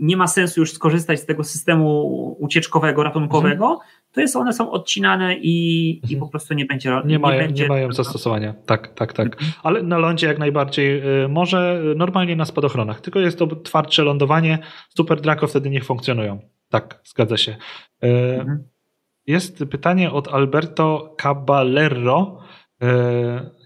nie 0.00 0.16
ma 0.16 0.26
sensu 0.26 0.60
już 0.60 0.72
skorzystać 0.72 1.20
z 1.20 1.26
tego 1.26 1.44
systemu 1.44 2.36
ucieczkowego, 2.40 3.02
ratunkowego, 3.02 3.66
mhm 3.66 4.03
to 4.14 4.20
jest 4.20 4.36
one 4.36 4.52
są 4.52 4.70
odcinane 4.70 5.36
i, 5.36 5.90
i 5.92 6.02
mhm. 6.02 6.20
po 6.20 6.28
prostu 6.28 6.54
nie 6.54 6.64
będzie. 6.64 7.02
Nie, 7.04 7.18
mają, 7.18 7.38
będzie... 7.38 7.62
nie 7.62 7.68
mają 7.68 7.92
zastosowania. 7.92 8.54
Tak, 8.66 8.94
tak, 8.94 9.12
tak. 9.12 9.26
Mhm. 9.26 9.52
Ale 9.62 9.82
na 9.82 9.98
lądzie 9.98 10.26
jak 10.26 10.38
najbardziej 10.38 11.02
y, 11.24 11.28
może 11.28 11.82
normalnie 11.96 12.36
na 12.36 12.44
spadochronach. 12.44 13.00
Tylko 13.00 13.20
jest 13.20 13.38
to 13.38 13.46
twardsze 13.46 14.02
lądowanie. 14.02 14.58
Super 14.96 15.20
Draco 15.20 15.46
wtedy 15.46 15.70
nie 15.70 15.80
funkcjonują. 15.80 16.40
Tak, 16.68 17.00
zgadza 17.04 17.36
się. 17.36 17.56
Y, 18.04 18.06
mhm. 18.40 18.64
Jest 19.26 19.64
pytanie 19.70 20.10
od 20.10 20.28
Alberto 20.28 21.16
Caballero. 21.22 22.38
Y, 22.82 22.86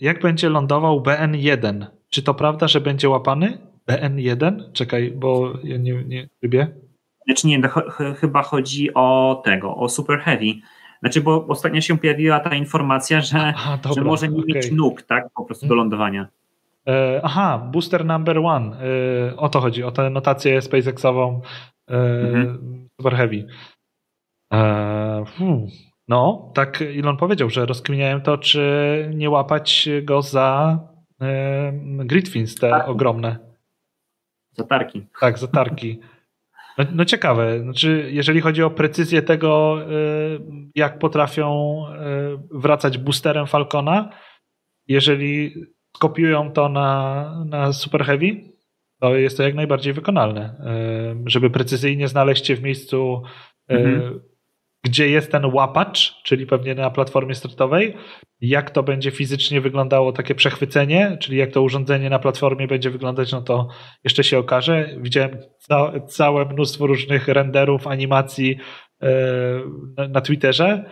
jak 0.00 0.22
będzie 0.22 0.48
lądował 0.48 1.02
BN1? 1.02 1.86
Czy 2.10 2.22
to 2.22 2.34
prawda, 2.34 2.68
że 2.68 2.80
będzie 2.80 3.08
łapany? 3.08 3.58
BN1? 3.88 4.72
Czekaj, 4.72 5.12
bo 5.16 5.52
ja 5.64 5.76
nie, 5.76 6.04
nie. 6.04 6.28
Znaczy 7.28 7.46
nie, 7.46 7.62
ch 7.62 8.02
chyba 8.20 8.42
chodzi 8.42 8.94
o 8.94 9.40
tego, 9.44 9.76
o 9.76 9.88
Super 9.88 10.18
Heavy. 10.20 10.54
Znaczy, 11.00 11.20
bo 11.20 11.46
ostatnio 11.46 11.80
się 11.80 11.98
pojawiła 11.98 12.40
ta 12.40 12.54
informacja, 12.54 13.20
że, 13.20 13.52
Aha, 13.56 13.78
dobra, 13.82 13.94
że 13.94 14.08
może 14.08 14.28
nie 14.28 14.38
okay. 14.38 14.54
mieć 14.54 14.70
nóg, 14.72 15.02
tak? 15.02 15.24
Po 15.34 15.44
prostu 15.44 15.66
do 15.66 15.74
lądowania. 15.74 16.28
E, 16.88 17.20
aha, 17.24 17.68
booster 17.72 18.04
number 18.04 18.38
one. 18.38 18.76
E, 19.30 19.36
o 19.36 19.48
to 19.48 19.60
chodzi, 19.60 19.84
o 19.84 19.90
tę 19.90 20.10
notację 20.10 20.62
SpaceXową 20.62 21.40
e, 21.90 21.94
mhm. 21.94 22.88
Super 23.00 23.16
Heavy. 23.16 23.46
Hmm. 25.38 25.66
No, 26.08 26.50
tak 26.54 26.82
Elon 26.82 27.16
powiedział, 27.16 27.50
że 27.50 27.66
rozkminiałem 27.66 28.20
to, 28.20 28.38
czy 28.38 29.10
nie 29.14 29.30
łapać 29.30 29.88
go 30.02 30.22
za 30.22 30.78
e, 31.20 31.72
gridfins 31.82 32.54
te 32.54 32.70
tak. 32.70 32.88
ogromne. 32.88 33.38
Zatarki. 34.52 35.06
Tak, 35.20 35.38
zatarki. 35.48 36.00
No, 36.78 36.84
no, 36.92 37.04
ciekawe, 37.04 37.60
znaczy, 37.62 38.08
jeżeli 38.12 38.40
chodzi 38.40 38.62
o 38.62 38.70
precyzję 38.70 39.22
tego, 39.22 39.78
y, 39.92 40.40
jak 40.74 40.98
potrafią 40.98 41.82
y, 42.54 42.58
wracać 42.60 42.98
boosterem 42.98 43.46
Falcona, 43.46 44.10
jeżeli 44.86 45.54
skopiują 45.96 46.52
to 46.52 46.68
na, 46.68 47.44
na 47.46 47.72
Super 47.72 48.04
Heavy, 48.04 48.26
to 49.00 49.16
jest 49.16 49.36
to 49.36 49.42
jak 49.42 49.54
najbardziej 49.54 49.92
wykonalne. 49.92 50.54
Y, 51.26 51.30
żeby 51.30 51.50
precyzyjnie 51.50 52.08
znaleźć 52.08 52.46
się 52.46 52.56
w 52.56 52.62
miejscu, 52.62 53.22
mhm 53.68 54.20
gdzie 54.82 55.08
jest 55.08 55.32
ten 55.32 55.44
łapacz, 55.44 56.22
czyli 56.22 56.46
pewnie 56.46 56.74
na 56.74 56.90
platformie 56.90 57.34
startowej, 57.34 57.96
jak 58.40 58.70
to 58.70 58.82
będzie 58.82 59.10
fizycznie 59.10 59.60
wyglądało 59.60 60.12
takie 60.12 60.34
przechwycenie, 60.34 61.16
czyli 61.20 61.36
jak 61.38 61.52
to 61.52 61.62
urządzenie 61.62 62.10
na 62.10 62.18
platformie 62.18 62.66
będzie 62.66 62.90
wyglądać, 62.90 63.32
no 63.32 63.42
to 63.42 63.68
jeszcze 64.04 64.24
się 64.24 64.38
okaże. 64.38 64.90
Widziałem 65.00 65.38
ca 65.58 66.00
całe 66.00 66.44
mnóstwo 66.44 66.86
różnych 66.86 67.28
renderów, 67.28 67.86
animacji 67.86 68.58
yy, 69.00 69.08
na, 69.96 70.08
na, 70.08 70.20
Twitterze 70.20 70.90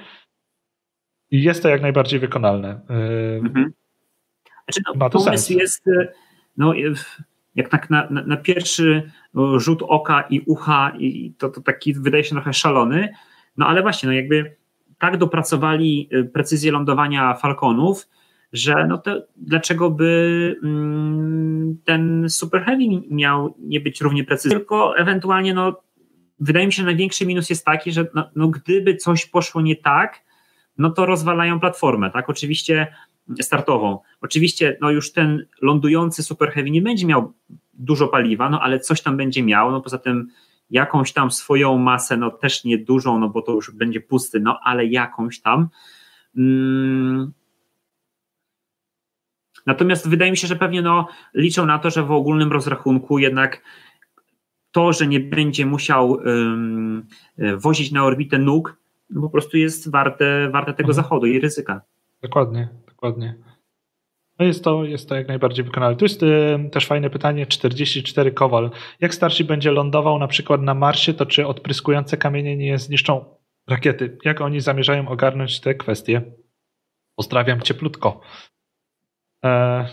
i 1.31 1.43
jest 1.43 1.63
to 1.63 1.69
jak 1.69 1.83
najbardziej 1.83 2.21
wykonalne. 2.21 2.81
Yy, 2.91 3.41
mhm. 3.45 3.73
znaczy, 4.65 4.81
no, 4.87 4.95
Ma 4.95 5.11
to 5.11 5.19
pomysł 5.19 5.47
sens. 5.47 5.61
jest 5.61 5.89
e, 5.89 6.13
no, 6.57 6.73
jak 7.55 7.69
tak 7.69 7.91
na, 7.91 8.11
na, 8.11 8.23
na, 8.23 8.37
pierwszy 8.37 9.11
rzut 9.57 9.83
oka 9.83 10.21
i 10.31 10.41
ucha 10.41 10.93
i 10.99 11.35
to, 11.39 11.49
to 11.49 11.61
taki 11.61 11.95
wydaje 11.95 12.25
się 12.25 12.31
trochę 12.31 12.53
szalony, 12.53 13.09
no 13.57 13.67
ale 13.67 13.83
właśnie, 13.83 14.07
no 14.07 14.13
jakby 14.13 14.57
tak 14.99 15.17
dopracowali 15.17 16.09
y, 16.13 16.25
precyzję 16.25 16.73
lądowania 16.73 17.35
Falconów, 17.35 18.09
że 18.53 18.87
no 18.89 18.99
to 18.99 19.23
dlaczego 19.37 19.91
by 19.91 20.57
mm, 20.65 21.77
ten 21.85 22.31
Super 22.31 22.65
Heavy 22.65 22.85
miał 23.11 23.55
nie 23.59 23.81
być 23.81 24.01
równie 24.01 24.25
precyzyjny, 24.25 24.61
tylko 24.61 24.99
ewentualnie 24.99 25.55
no 25.55 25.81
wydaje 26.41 26.67
mi 26.67 26.73
się, 26.73 26.77
że 26.77 26.87
największy 26.87 27.27
minus 27.27 27.51
jest 27.51 27.65
taki, 27.65 27.93
że 27.93 28.07
no, 28.15 28.31
no 28.37 28.49
gdyby 28.49 28.97
coś 28.97 29.27
poszło 29.27 29.61
nie 29.61 29.77
tak, 29.77 30.23
no 30.79 30.91
to 30.91 31.07
rozwalają 31.07 31.61
platformę, 31.61 32.11
tak, 32.11 32.31
oczywiście 32.31 32.87
startową. 33.41 33.99
Oczywiście 34.21 34.79
no 34.81 34.91
już 34.91 35.13
ten 35.13 35.47
lądujący 35.63 36.23
Super 36.23 36.51
Heavy 36.51 36.71
nie 36.71 36.83
będzie 36.83 37.07
miał 37.07 37.33
dużo 37.75 38.09
paliwa, 38.09 38.51
no 38.51 38.61
ale 38.61 38.81
coś 38.81 39.03
tam 39.03 39.17
będzie 39.17 39.43
miał, 39.43 39.71
no 39.71 39.81
poza 39.81 39.99
tym 39.99 40.29
jakąś 40.71 41.13
tam 41.13 41.31
swoją 41.31 41.79
masę, 41.79 42.17
no 42.17 42.31
też 42.31 42.65
nie 42.65 42.79
dużą, 42.79 43.19
no 43.19 43.29
bo 43.29 43.43
to 43.43 43.53
już 43.53 43.71
będzie 43.71 44.01
pusty, 44.01 44.41
no 44.41 44.59
ale 44.63 44.87
jakąś 44.87 45.41
tam. 45.41 45.69
Mm. 46.37 47.33
Natomiast 49.67 50.09
wydaje 50.09 50.31
mi 50.31 50.37
się, 50.37 50.47
że 50.47 50.57
pewnie 50.57 50.83
no, 50.83 51.09
liczą 51.35 51.67
na 51.67 51.79
to, 51.79 51.91
że 51.91 52.03
w 52.03 52.13
ogólnym 52.13 52.53
rozrachunku 52.53 53.19
jednak 53.19 53.63
to, 54.73 54.93
że 54.93 55.07
nie 55.07 55.21
będzie 55.21 55.67
musiał 55.67 56.11
um, 56.11 57.07
wozić 57.57 57.93
na 57.93 58.05
orbitę 58.05 58.39
nóg, 58.39 58.77
no 59.11 59.21
po 59.21 59.31
prostu 59.31 59.57
jest 59.57 59.91
warte, 59.91 60.51
warte 60.51 60.73
tego 60.73 60.89
mhm. 60.89 61.05
zachodu 61.05 61.27
i 61.27 61.41
ryzyka. 61.41 61.81
Dokładnie, 62.23 62.69
dokładnie. 62.89 63.35
No 64.39 64.47
jest 64.47 64.65
to, 64.65 64.85
jest 64.85 65.09
to 65.09 65.15
jak 65.15 65.29
najbardziej 65.29 65.65
wykonalne. 65.65 65.97
Tu 65.97 66.05
jest 66.05 66.23
y, 66.23 66.71
też 66.73 66.87
fajne 66.87 67.11
pytanie, 67.11 67.47
44 67.47 68.33
Kowal. 68.33 68.71
Jak 69.01 69.15
Starship 69.15 69.49
będzie 69.49 69.71
lądował 69.71 70.19
na 70.19 70.29
przykład 70.29 70.63
na 70.63 70.75
Marsie, 70.75 71.15
to 71.15 71.27
czy 71.27 71.47
odpryskujące 71.47 72.17
kamienie 72.17 72.57
nie 72.57 72.79
zniszczą 72.79 73.25
rakiety? 73.69 74.19
Jak 74.25 74.41
oni 74.41 74.61
zamierzają 74.61 75.09
ogarnąć 75.09 75.61
te 75.61 75.75
kwestie? 75.75 76.23
Pozdrawiam 77.17 77.61
cieplutko. 77.61 78.21
E, 79.45 79.87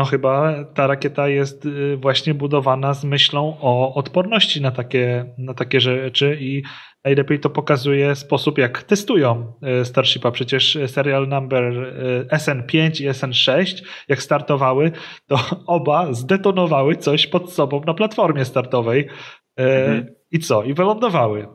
no 0.00 0.04
chyba 0.04 0.64
ta 0.74 0.86
rakieta 0.86 1.28
jest 1.28 1.66
y, 1.66 1.96
właśnie 1.96 2.34
budowana 2.34 2.94
z 2.94 3.04
myślą 3.04 3.56
o 3.60 3.94
odporności 3.94 4.60
na 4.60 4.70
takie, 4.70 5.34
na 5.38 5.54
takie 5.54 5.80
rzeczy 5.80 6.38
i 6.40 6.62
najlepiej 7.04 7.40
to 7.40 7.50
pokazuje 7.50 8.14
sposób, 8.14 8.58
jak 8.58 8.82
testują 8.82 9.52
y, 9.80 9.84
Starshipa. 9.84 10.30
Przecież 10.30 10.78
serial 10.86 11.28
number 11.28 11.64
y, 11.64 12.26
SN5 12.32 13.02
i 13.02 13.08
SN6, 13.08 13.82
jak 14.08 14.22
startowały, 14.22 14.92
to 15.26 15.38
oba 15.76 16.12
zdetonowały 16.12 16.96
coś 16.96 17.26
pod 17.26 17.52
sobą 17.52 17.82
na 17.86 17.94
platformie 17.94 18.44
startowej. 18.44 19.08
Mhm. 19.56 20.06
I 20.30 20.38
co? 20.38 20.64
I 20.64 20.74
wylądowały. 20.74 21.48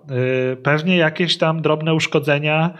Pewnie 0.63 0.97
jakieś 0.97 1.37
tam 1.37 1.61
drobne 1.61 1.93
uszkodzenia 1.93 2.73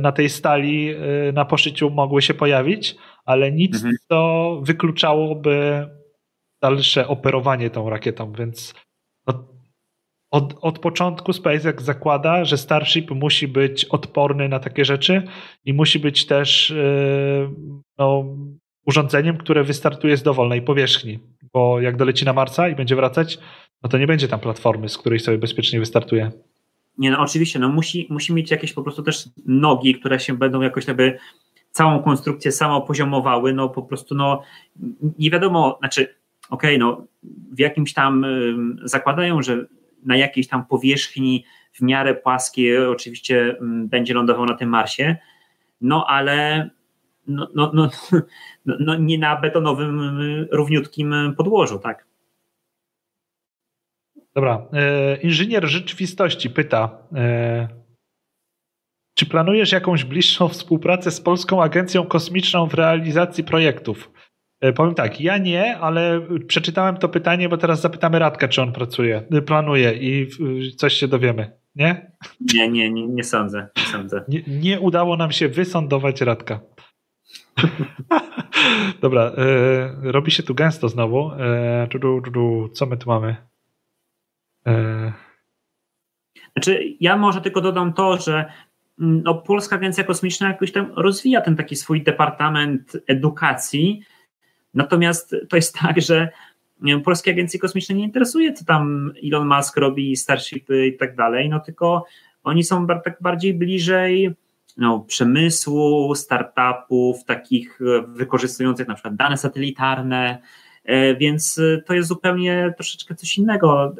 na 0.00 0.12
tej 0.12 0.28
stali 0.28 0.94
na 1.32 1.44
poszyciu 1.44 1.90
mogły 1.90 2.22
się 2.22 2.34
pojawić, 2.34 2.96
ale 3.24 3.52
nic, 3.52 3.74
mhm. 3.74 3.96
co 4.08 4.60
wykluczałoby 4.62 5.86
dalsze 6.62 7.08
operowanie 7.08 7.70
tą 7.70 7.90
rakietą, 7.90 8.32
więc 8.32 8.74
od, 10.30 10.58
od 10.60 10.78
początku 10.78 11.32
SpaceX 11.32 11.84
zakłada, 11.84 12.44
że 12.44 12.58
Starship 12.58 13.10
musi 13.10 13.48
być 13.48 13.84
odporny 13.84 14.48
na 14.48 14.58
takie 14.58 14.84
rzeczy 14.84 15.22
i 15.64 15.72
musi 15.74 15.98
być 15.98 16.26
też 16.26 16.70
yy, 16.70 17.50
no, 17.98 18.24
urządzeniem, 18.86 19.36
które 19.36 19.64
wystartuje 19.64 20.16
z 20.16 20.22
dowolnej 20.22 20.62
powierzchni, 20.62 21.18
bo 21.52 21.80
jak 21.80 21.96
doleci 21.96 22.24
na 22.24 22.32
Marsa 22.32 22.68
i 22.68 22.74
będzie 22.74 22.96
wracać, 22.96 23.38
no 23.82 23.88
to 23.88 23.98
nie 23.98 24.06
będzie 24.06 24.28
tam 24.28 24.40
platformy, 24.40 24.88
z 24.88 24.98
której 24.98 25.18
sobie 25.18 25.38
bezpiecznie 25.38 25.78
wystartuje. 25.78 26.30
Nie, 26.98 27.10
no 27.10 27.20
oczywiście, 27.20 27.58
no 27.58 27.68
musi, 27.68 28.06
musi 28.10 28.32
mieć 28.32 28.50
jakieś 28.50 28.72
po 28.72 28.82
prostu 28.82 29.02
też 29.02 29.28
nogi, 29.46 29.94
które 29.94 30.20
się 30.20 30.38
będą 30.38 30.60
jakoś 30.60 30.86
jakby 30.86 31.18
całą 31.70 32.02
konstrukcję 32.02 32.52
samo 32.52 32.80
poziomowały, 32.80 33.52
no 33.52 33.68
po 33.68 33.82
prostu 33.82 34.14
no 34.14 34.42
nie 35.18 35.30
wiadomo, 35.30 35.76
znaczy 35.78 36.02
okej, 36.50 36.76
okay, 36.76 36.78
no 36.78 37.06
w 37.52 37.58
jakimś 37.58 37.92
tam 37.92 38.26
zakładają, 38.84 39.42
że 39.42 39.66
na 40.04 40.16
jakiejś 40.16 40.48
tam 40.48 40.66
powierzchni 40.66 41.44
w 41.72 41.82
miarę 41.82 42.14
płaskiej 42.14 42.86
oczywiście 42.86 43.56
będzie 43.62 44.14
lądował 44.14 44.46
na 44.46 44.54
tym 44.54 44.68
Marsie, 44.68 45.16
no 45.80 46.06
ale 46.08 46.70
no, 47.26 47.48
no, 47.54 47.70
no, 47.74 47.90
no, 48.66 48.76
no 48.80 48.96
nie 48.96 49.18
na 49.18 49.40
betonowym, 49.40 50.00
równiutkim 50.50 51.34
podłożu, 51.36 51.78
tak. 51.78 52.10
Dobra. 54.34 54.66
E, 54.72 55.16
inżynier 55.16 55.66
rzeczywistości 55.66 56.50
pyta, 56.50 56.98
e, 57.14 57.68
czy 59.14 59.26
planujesz 59.26 59.72
jakąś 59.72 60.04
bliższą 60.04 60.48
współpracę 60.48 61.10
z 61.10 61.20
Polską 61.20 61.62
Agencją 61.62 62.06
Kosmiczną 62.06 62.66
w 62.66 62.74
realizacji 62.74 63.44
projektów? 63.44 64.10
E, 64.60 64.72
powiem 64.72 64.94
tak, 64.94 65.20
ja 65.20 65.38
nie, 65.38 65.78
ale 65.78 66.20
przeczytałem 66.46 66.96
to 66.96 67.08
pytanie, 67.08 67.48
bo 67.48 67.56
teraz 67.56 67.80
zapytamy 67.80 68.18
Radka, 68.18 68.48
czy 68.48 68.62
on 68.62 68.72
pracuje, 68.72 69.26
e, 69.30 69.42
planuje 69.42 69.92
i 69.92 70.28
coś 70.76 70.94
się 70.94 71.08
dowiemy, 71.08 71.52
nie? 71.74 72.12
Nie, 72.54 72.68
nie, 72.68 72.90
nie, 72.90 73.06
nie 73.06 73.24
sądzę. 73.24 73.68
Nie, 73.76 73.82
sądzę. 73.82 74.24
Nie, 74.28 74.42
nie 74.46 74.80
udało 74.80 75.16
nam 75.16 75.32
się 75.32 75.48
wysądować 75.48 76.20
Radka. 76.20 76.60
Dobra, 79.02 79.22
e, 79.22 79.32
robi 80.02 80.30
się 80.30 80.42
tu 80.42 80.54
gęsto 80.54 80.88
znowu. 80.88 81.30
E, 81.32 81.88
co 82.72 82.86
my 82.86 82.96
tu 82.96 83.10
mamy? 83.10 83.36
E... 84.66 85.12
Znaczy, 86.52 86.96
ja 87.00 87.16
może 87.16 87.40
tylko 87.40 87.60
dodam 87.60 87.92
to, 87.92 88.16
że 88.16 88.52
no, 89.00 89.34
Polska 89.34 89.76
Agencja 89.76 90.04
Kosmiczna 90.04 90.48
jakoś 90.48 90.72
tam 90.72 90.92
rozwija 90.96 91.40
ten 91.40 91.56
taki 91.56 91.76
swój 91.76 92.02
departament 92.02 92.96
edukacji, 93.06 94.00
natomiast 94.74 95.36
to 95.48 95.56
jest 95.56 95.74
tak, 95.82 96.00
że 96.00 96.28
Polskiej 97.04 97.34
Agencji 97.34 97.60
Kosmicznej 97.60 97.98
nie 97.98 98.04
interesuje, 98.04 98.52
co 98.52 98.64
tam 98.64 99.12
Elon 99.24 99.48
Musk 99.48 99.76
robi, 99.76 100.16
Starshipy 100.16 100.86
i 100.86 100.96
tak 100.96 101.16
dalej, 101.16 101.48
no 101.48 101.60
tylko 101.60 102.04
oni 102.44 102.64
są 102.64 102.86
tak 102.86 103.18
bardziej 103.20 103.54
bliżej 103.54 104.34
no, 104.76 105.00
przemysłu, 105.00 106.14
startupów, 106.14 107.24
takich 107.24 107.80
e, 107.82 108.02
wykorzystujących 108.08 108.88
na 108.88 108.94
przykład 108.94 109.16
dane 109.16 109.36
satelitarne, 109.36 110.38
e, 110.84 111.14
więc 111.14 111.60
to 111.86 111.94
jest 111.94 112.08
zupełnie 112.08 112.72
troszeczkę 112.76 113.14
coś 113.14 113.38
innego, 113.38 113.94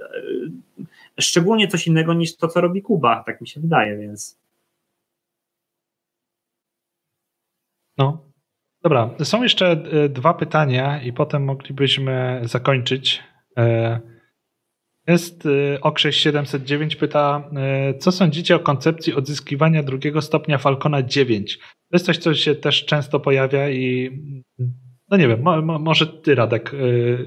e, 1.19 1.23
szczególnie 1.23 1.69
coś 1.69 1.87
innego 1.87 2.15
niż 2.15 2.37
to, 2.37 2.49
co 2.49 2.61
robi 2.61 2.83
Kuba, 2.83 3.23
tak 3.27 3.41
mi 3.41 3.49
się 3.49 3.61
wydaje, 3.61 3.99
więc. 3.99 4.40
No, 8.01 8.33
dobra. 8.83 9.11
Są 9.23 9.43
jeszcze 9.43 9.77
dwa 10.09 10.35
pytania 10.35 11.03
i 11.03 11.13
potem 11.13 11.45
moglibyśmy 11.45 12.41
zakończyć. 12.45 13.23
Jest 15.07 15.47
y, 15.47 15.79
Okrześ 15.81 16.17
709 16.17 16.97
pyta, 16.97 17.51
co 17.99 18.13
sądzicie 18.13 18.57
o 18.57 18.59
koncepcji 18.59 19.15
odzyskiwania 19.15 19.83
drugiego 19.83 20.23
stopnia 20.23 20.59
Falcona 20.59 21.03
9? 21.03 21.59
To 21.59 21.65
jest 21.93 22.07
coś, 22.07 22.19
co 22.19 22.35
się 22.35 22.55
też 22.55 22.85
często 22.85 23.21
pojawia 23.21 23.71
i 23.71 24.11
no 25.11 25.17
nie 25.17 25.29
wiem, 25.29 25.43
mo, 25.43 25.79
może 25.79 26.07
ty 26.07 26.35
Radek, 26.35 26.73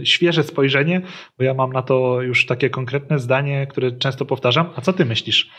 świeże 0.03 0.43
spojrzenie, 0.43 1.01
bo 1.37 1.43
ja 1.43 1.53
mam 1.53 1.73
na 1.73 1.81
to 1.81 2.21
już 2.21 2.45
takie 2.45 2.69
konkretne 2.69 3.19
zdanie, 3.19 3.67
które 3.67 3.91
często 3.91 4.25
powtarzam. 4.25 4.69
A 4.75 4.81
co 4.81 4.93
ty 4.93 5.05
myślisz? 5.05 5.49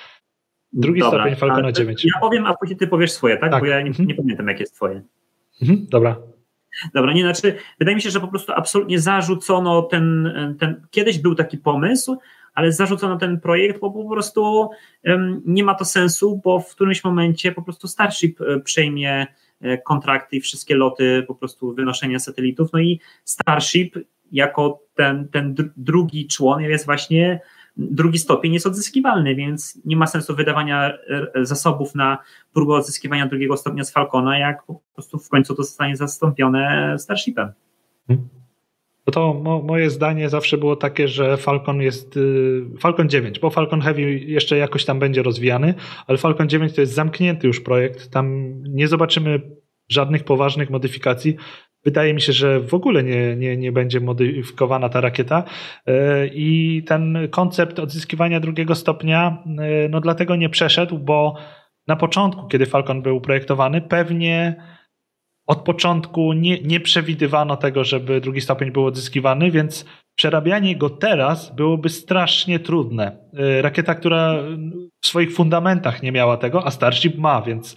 Drugi 0.75 1.01
Dobra, 1.01 1.21
stopień 1.21 1.37
Falcona 1.37 1.73
9. 1.73 2.05
Ja 2.05 2.21
powiem, 2.21 2.47
a 2.47 2.55
później 2.55 2.77
ty 2.77 2.87
powiesz 2.87 3.13
swoje, 3.13 3.37
tak? 3.37 3.51
tak. 3.51 3.63
Bo 3.63 3.67
ja 3.67 3.81
nie, 3.81 3.89
mhm. 3.89 4.09
nie 4.09 4.15
pamiętam, 4.15 4.49
jak 4.49 4.61
jest 4.61 4.75
twoje. 4.75 5.03
Mhm, 5.63 5.87
dobra. 5.91 6.17
Dobra, 6.95 7.13
nie, 7.13 7.23
znaczy, 7.23 7.59
wydaje 7.79 7.95
mi 7.95 8.03
się, 8.03 8.11
że 8.11 8.21
po 8.21 8.29
prostu 8.29 8.53
absolutnie 8.53 9.01
zarzucono 9.01 9.83
ten, 9.83 10.35
ten 10.61 10.87
kiedyś 10.91 11.19
był 11.19 11.35
taki 11.35 11.59
pomysł, 11.59 12.19
ale 12.55 12.73
zarzucono 12.73 13.17
ten 13.17 13.41
projekt, 13.41 13.81
bo 13.81 13.91
po 13.91 14.09
prostu 14.11 14.71
um, 15.05 15.43
nie 15.47 15.65
ma 15.65 15.75
to 15.75 15.85
sensu, 15.85 16.41
bo 16.45 16.61
w 16.61 16.75
którymś 16.75 17.05
momencie 17.05 17.53
po 17.53 17.63
prostu 17.63 17.89
Starship 17.89 18.41
e, 18.41 18.61
przejmie 18.61 19.27
e, 19.61 19.79
kontrakty 19.79 20.37
i 20.37 20.41
wszystkie 20.41 20.75
loty 20.75 21.25
po 21.27 21.35
prostu 21.35 21.75
wynoszenia 21.75 22.19
satelitów, 22.19 22.73
no 22.73 22.79
i 22.79 23.01
Starship 23.25 23.99
jako 24.33 24.81
ten, 24.95 25.29
ten 25.29 25.55
drugi 25.77 26.27
człon 26.27 26.61
jest 26.61 26.87
właśnie 26.87 27.41
drugi 27.77 28.19
stopień 28.19 28.55
jest 28.55 28.67
odzyskiwalny, 28.67 29.35
więc 29.35 29.79
nie 29.85 29.97
ma 29.97 30.07
sensu 30.07 30.37
wydawania 30.37 30.93
e, 31.35 31.47
zasobów 31.47 31.95
na 31.95 32.19
próbę 32.53 32.75
odzyskiwania 32.75 33.27
drugiego 33.27 33.57
stopnia 33.57 33.85
z 33.85 33.93
Falcona, 33.93 34.39
jak 34.39 34.65
po 34.67 34.81
prostu 34.95 35.19
w 35.19 35.29
końcu 35.29 35.55
to 35.55 35.63
zostanie 35.63 35.97
zastąpione 35.97 36.95
Starshipem. 36.99 37.53
No 39.07 39.13
to 39.13 39.35
mo 39.35 39.63
moje 39.63 39.91
zdanie 39.91 40.29
zawsze 40.29 40.59
było 40.59 40.77
takie, 40.77 41.09
że 41.09 41.37
Falcon 41.37 41.81
jest 41.81 42.17
y, 42.17 42.63
Falcon 42.81 43.09
9, 43.09 43.39
bo 43.39 43.51
Falcon 43.51 43.81
Heavy 43.81 44.19
jeszcze 44.19 44.57
jakoś 44.57 44.85
tam 44.85 44.99
będzie 44.99 45.23
rozwijany, 45.23 45.75
ale 46.07 46.19
Falcon 46.19 46.49
9 46.49 46.73
to 46.73 46.81
jest 46.81 46.95
zamknięty 46.95 47.47
już 47.47 47.61
projekt. 47.61 48.11
Tam 48.11 48.55
nie 48.63 48.89
zobaczymy 48.89 49.41
żadnych 49.89 50.25
poważnych 50.25 50.71
modyfikacji. 50.71 51.37
Wydaje 51.85 52.15
mi 52.15 52.21
się, 52.21 52.33
że 52.33 52.61
w 52.61 52.75
ogóle 52.75 53.03
nie, 53.03 53.37
nie, 53.37 53.57
nie 53.57 53.73
będzie 53.73 54.01
modyfikowana 54.01 54.89
ta 54.89 55.01
rakieta 55.01 55.45
e, 55.87 56.27
i 56.27 56.83
ten 56.87 57.29
koncept 57.31 57.79
odzyskiwania 57.79 58.41
drugiego 58.41 58.75
stopnia 58.75 59.43
e, 59.59 59.89
no 59.89 60.01
dlatego 60.01 60.37
nie 60.37 60.49
przeszedł, 60.49 60.99
bo 60.99 61.35
na 61.87 61.97
początku, 61.97 62.49
kiedy 62.49 62.67
Falcon 62.67 63.03
był 63.03 63.21
projektowany, 63.21 63.81
pewnie 63.81 64.57
od 65.47 65.59
początku 65.59 66.33
nie, 66.33 66.61
nie 66.61 66.81
przewidywano 66.81 67.57
tego, 67.57 67.85
żeby 67.85 68.21
drugi 68.21 68.41
stopień 68.41 68.71
był 68.71 68.87
odzyskiwany, 68.87 69.51
więc 69.51 69.85
przerabianie 70.15 70.77
go 70.77 70.91
teraz 70.91 71.55
byłoby 71.55 71.89
strasznie 71.89 72.59
trudne. 72.59 73.19
E, 73.39 73.63
rakieta, 73.63 73.95
która 73.95 74.35
w 75.03 75.07
swoich 75.07 75.35
fundamentach 75.35 76.03
nie 76.03 76.13
miała 76.13 76.37
tego, 76.37 76.67
a 76.67 76.71
Starship 76.71 77.19
ma, 77.19 77.43
więc 77.43 77.77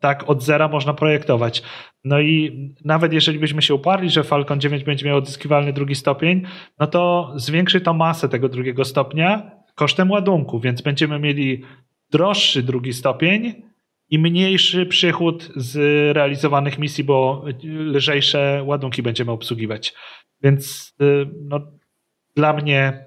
tak 0.00 0.30
od 0.30 0.42
zera 0.42 0.68
można 0.68 0.94
projektować. 0.94 1.62
No 2.04 2.20
i 2.20 2.58
nawet 2.84 3.12
jeżeli 3.12 3.38
byśmy 3.38 3.62
się 3.62 3.74
uparli, 3.74 4.10
że 4.10 4.24
Falcon 4.24 4.60
9 4.60 4.84
będzie 4.84 5.06
miał 5.06 5.18
odzyskiwalny 5.18 5.72
drugi 5.72 5.94
stopień, 5.94 6.42
no 6.78 6.86
to 6.86 7.32
zwiększy 7.36 7.80
to 7.80 7.94
masę 7.94 8.28
tego 8.28 8.48
drugiego 8.48 8.84
stopnia 8.84 9.50
kosztem 9.74 10.10
ładunku, 10.10 10.60
więc 10.60 10.82
będziemy 10.82 11.18
mieli 11.18 11.62
droższy 12.10 12.62
drugi 12.62 12.92
stopień 12.92 13.62
i 14.10 14.18
mniejszy 14.18 14.86
przychód 14.86 15.50
z 15.56 15.76
realizowanych 16.16 16.78
misji, 16.78 17.04
bo 17.04 17.44
lżejsze 17.64 18.62
ładunki 18.66 19.02
będziemy 19.02 19.32
obsługiwać. 19.32 19.94
Więc 20.42 20.94
y, 21.02 21.26
no, 21.42 21.60
dla 22.36 22.52
mnie 22.52 23.06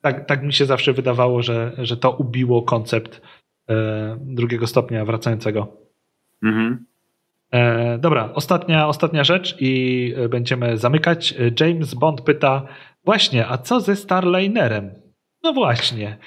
tak, 0.00 0.26
tak 0.26 0.42
mi 0.42 0.52
się 0.52 0.66
zawsze 0.66 0.92
wydawało, 0.92 1.42
że, 1.42 1.72
że 1.78 1.96
to 1.96 2.10
ubiło 2.10 2.62
koncept 2.62 3.22
drugiego 4.20 4.66
stopnia 4.66 5.04
wracającego. 5.04 5.76
Mhm. 6.42 6.86
E, 7.52 7.98
dobra, 7.98 8.30
ostatnia, 8.34 8.88
ostatnia 8.88 9.24
rzecz 9.24 9.56
i 9.60 10.14
e, 10.16 10.28
będziemy 10.28 10.78
zamykać. 10.78 11.32
E, 11.32 11.66
James 11.66 11.94
Bond 11.94 12.20
pyta, 12.20 12.66
właśnie, 13.04 13.48
a 13.48 13.58
co 13.58 13.80
ze 13.80 13.96
Starlinerem? 13.96 14.90
No 15.42 15.52
właśnie, 15.52 16.18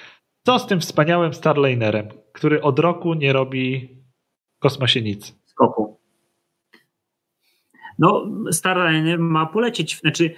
co 0.42 0.58
z 0.58 0.66
tym 0.66 0.80
wspaniałym 0.80 1.34
Starlinerem, 1.34 2.08
który 2.32 2.62
od 2.62 2.78
roku 2.78 3.14
nie 3.14 3.32
robi 3.32 3.88
w 4.56 4.58
kosmosie 4.58 5.02
nic? 5.02 5.38
Skoku. 5.44 6.00
No, 7.98 8.26
Starliner 8.50 9.18
ma 9.18 9.46
polecieć, 9.46 10.00
znaczy 10.00 10.34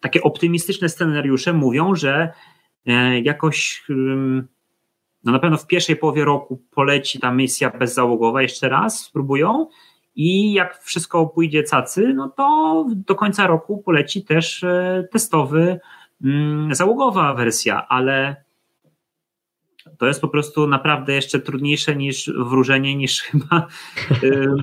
takie 0.00 0.22
optymistyczne 0.22 0.88
scenariusze 0.88 1.52
mówią, 1.52 1.94
że 1.94 2.32
jakoś 3.22 3.84
no 5.24 5.32
na 5.32 5.38
pewno 5.38 5.56
w 5.56 5.66
pierwszej 5.66 5.96
połowie 5.96 6.24
roku 6.24 6.62
poleci 6.70 7.20
ta 7.20 7.32
misja 7.32 7.70
bezzałogowa 7.70 8.42
jeszcze 8.42 8.68
raz, 8.68 9.00
spróbują 9.00 9.66
i 10.14 10.52
jak 10.52 10.82
wszystko 10.82 11.26
pójdzie 11.26 11.62
cacy, 11.62 12.12
no 12.14 12.28
to 12.28 12.86
do 12.96 13.14
końca 13.14 13.46
roku 13.46 13.82
poleci 13.82 14.24
też 14.24 14.64
e, 14.64 15.08
testowy, 15.12 15.80
mm, 16.24 16.74
załogowa 16.74 17.34
wersja, 17.34 17.88
ale 17.88 18.44
to 19.98 20.06
jest 20.06 20.20
po 20.20 20.28
prostu 20.28 20.66
naprawdę 20.66 21.14
jeszcze 21.14 21.40
trudniejsze 21.40 21.96
niż 21.96 22.30
wróżenie, 22.36 22.96
niż 22.96 23.22
chyba 23.22 23.66
e, 24.10 24.54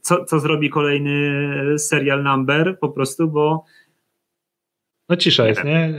co, 0.00 0.24
co 0.24 0.38
zrobi 0.38 0.70
kolejny 0.70 1.44
serial 1.78 2.22
number 2.22 2.78
po 2.78 2.88
prostu, 2.88 3.28
bo 3.28 3.64
no 5.08 5.16
cisza 5.16 5.48
jest, 5.48 5.64
nie? 5.64 5.78
E, 5.78 5.94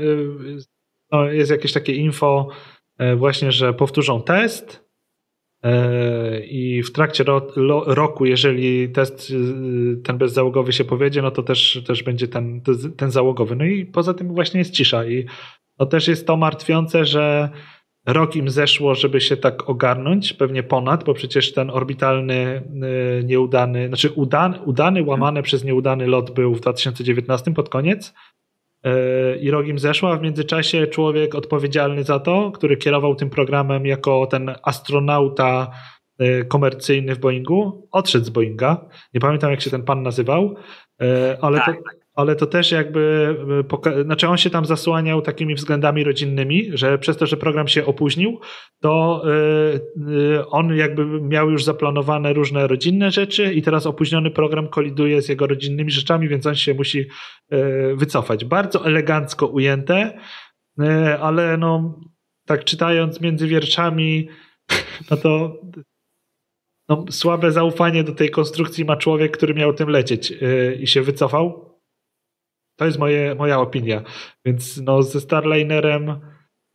no, 1.11 1.25
jest 1.25 1.51
jakieś 1.51 1.73
takie 1.73 1.93
info 1.93 2.47
właśnie, 3.17 3.51
że 3.51 3.73
powtórzą 3.73 4.21
test 4.21 4.89
e, 5.63 6.39
i 6.45 6.83
w 6.83 6.91
trakcie 6.91 7.23
roku, 7.85 8.25
jeżeli 8.25 8.89
test 8.89 9.31
e, 9.31 10.01
ten 10.01 10.17
bezzałogowy 10.17 10.73
się 10.73 10.85
powiedzie, 10.85 11.21
no 11.21 11.31
to 11.31 11.43
też, 11.43 11.83
też 11.87 12.03
będzie 12.03 12.27
ten, 12.27 12.61
ten 12.97 13.11
załogowy. 13.11 13.55
No 13.55 13.65
i 13.65 13.85
poza 13.85 14.13
tym 14.13 14.33
właśnie 14.33 14.59
jest 14.59 14.73
cisza 14.73 15.05
i 15.05 15.25
no 15.79 15.85
też 15.85 16.07
jest 16.07 16.27
to 16.27 16.37
martwiące, 16.37 17.05
że 17.05 17.49
rok 18.05 18.35
im 18.35 18.49
zeszło, 18.49 18.95
żeby 18.95 19.21
się 19.21 19.37
tak 19.37 19.69
ogarnąć, 19.69 20.33
pewnie 20.33 20.63
ponad, 20.63 21.03
bo 21.03 21.13
przecież 21.13 21.53
ten 21.53 21.69
orbitalny 21.69 22.61
nieudany, 23.23 23.87
znaczy 23.87 24.09
udany, 24.09 24.61
udany 24.61 25.03
łamany 25.03 25.43
przez 25.43 25.63
nieudany 25.63 26.07
lot 26.07 26.31
był 26.31 26.55
w 26.55 26.59
2019 26.59 27.53
pod 27.53 27.69
koniec, 27.69 28.13
i 29.41 29.51
rogim 29.51 29.79
zeszła, 29.79 30.17
w 30.17 30.21
międzyczasie 30.21 30.87
człowiek 30.87 31.35
odpowiedzialny 31.35 32.03
za 32.03 32.19
to, 32.19 32.51
który 32.51 32.77
kierował 32.77 33.15
tym 33.15 33.29
programem 33.29 33.85
jako 33.85 34.27
ten 34.27 34.55
astronauta 34.63 35.71
e, 36.19 36.43
komercyjny 36.43 37.15
w 37.15 37.19
Boeingu, 37.19 37.87
odszedł 37.91 38.25
z 38.25 38.29
Boeinga. 38.29 38.85
Nie 39.13 39.19
pamiętam, 39.19 39.51
jak 39.51 39.61
się 39.61 39.69
ten 39.69 39.83
pan 39.83 40.03
nazywał, 40.03 40.55
e, 41.01 41.37
ale, 41.41 41.57
tak. 41.57 41.75
to, 41.75 41.81
ale 42.19 42.35
to 42.35 42.45
też 42.45 42.71
jakby, 42.71 43.35
znaczy 44.05 44.27
on 44.27 44.37
się 44.37 44.49
tam 44.49 44.65
zasłaniał 44.65 45.21
takimi 45.21 45.55
względami 45.55 46.03
rodzinnymi, 46.03 46.69
że 46.73 46.97
przez 46.97 47.17
to, 47.17 47.25
że 47.25 47.37
program 47.37 47.67
się 47.67 47.85
opóźnił, 47.85 48.39
to 48.81 49.23
on 50.49 50.75
jakby 50.75 51.05
miał 51.21 51.49
już 51.49 51.63
zaplanowane 51.63 52.33
różne 52.33 52.67
rodzinne 52.67 53.11
rzeczy 53.11 53.53
i 53.53 53.61
teraz 53.61 53.85
opóźniony 53.85 54.31
program 54.31 54.67
koliduje 54.67 55.21
z 55.21 55.29
jego 55.29 55.47
rodzinnymi 55.47 55.91
rzeczami, 55.91 56.27
więc 56.27 56.45
on 56.45 56.55
się 56.55 56.73
musi 56.73 57.05
wycofać. 57.95 58.45
Bardzo 58.45 58.85
elegancko 58.85 59.47
ujęte, 59.47 60.19
ale 61.21 61.57
no 61.57 61.99
tak 62.45 62.63
czytając 62.63 63.21
między 63.21 63.47
wierszami, 63.47 64.29
no 65.11 65.17
to 65.17 65.61
no, 66.89 67.05
słabe 67.09 67.51
zaufanie 67.51 68.03
do 68.03 68.15
tej 68.15 68.29
konstrukcji 68.29 68.85
ma 68.85 68.97
człowiek, 68.97 69.37
który 69.37 69.53
miał 69.53 69.73
tym 69.73 69.89
lecieć 69.89 70.33
i 70.79 70.87
się 70.87 71.01
wycofał. 71.01 71.68
To 72.79 72.85
jest 72.85 72.99
moje, 72.99 73.35
moja 73.35 73.59
opinia. 73.59 74.01
Więc 74.45 74.81
no, 74.81 75.03
ze 75.03 75.21
Starlinerem 75.21 76.19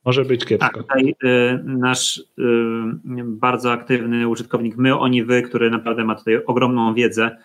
może 0.05 0.25
być 0.25 0.45
kiepsko. 0.45 0.83
Tak, 0.83 0.83
tutaj 0.83 1.15
y, 1.25 1.61
nasz 1.65 2.19
y, 2.19 2.23
bardzo 3.25 3.73
aktywny 3.73 4.29
użytkownik 4.29 4.77
My, 4.77 4.99
Oni, 4.99 5.25
Wy, 5.25 5.43
który 5.43 5.71
naprawdę 5.71 6.05
ma 6.05 6.15
tutaj 6.15 6.45
ogromną 6.47 6.95
wiedzę 6.95 7.37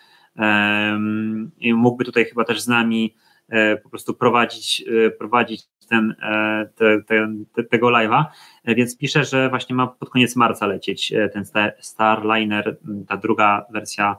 i 1.57 1.73
mógłby 1.73 2.05
tutaj 2.05 2.25
chyba 2.25 2.43
też 2.43 2.61
z 2.61 2.67
nami 2.67 3.15
e, 3.49 3.77
po 3.77 3.89
prostu 3.89 4.13
prowadzić, 4.13 4.83
e, 5.05 5.11
prowadzić 5.11 5.63
ten, 5.89 6.15
e, 6.21 6.69
te, 6.75 7.03
te, 7.03 7.63
tego 7.63 7.87
live'a, 7.87 8.25
więc 8.65 8.97
pisze, 8.97 9.23
że 9.23 9.49
właśnie 9.49 9.75
ma 9.75 9.87
pod 9.87 10.09
koniec 10.09 10.35
marca 10.35 10.67
lecieć 10.67 11.13
ten 11.33 11.43
Starliner, 11.79 12.77
ta 13.07 13.17
druga 13.17 13.65
wersja 13.73 14.15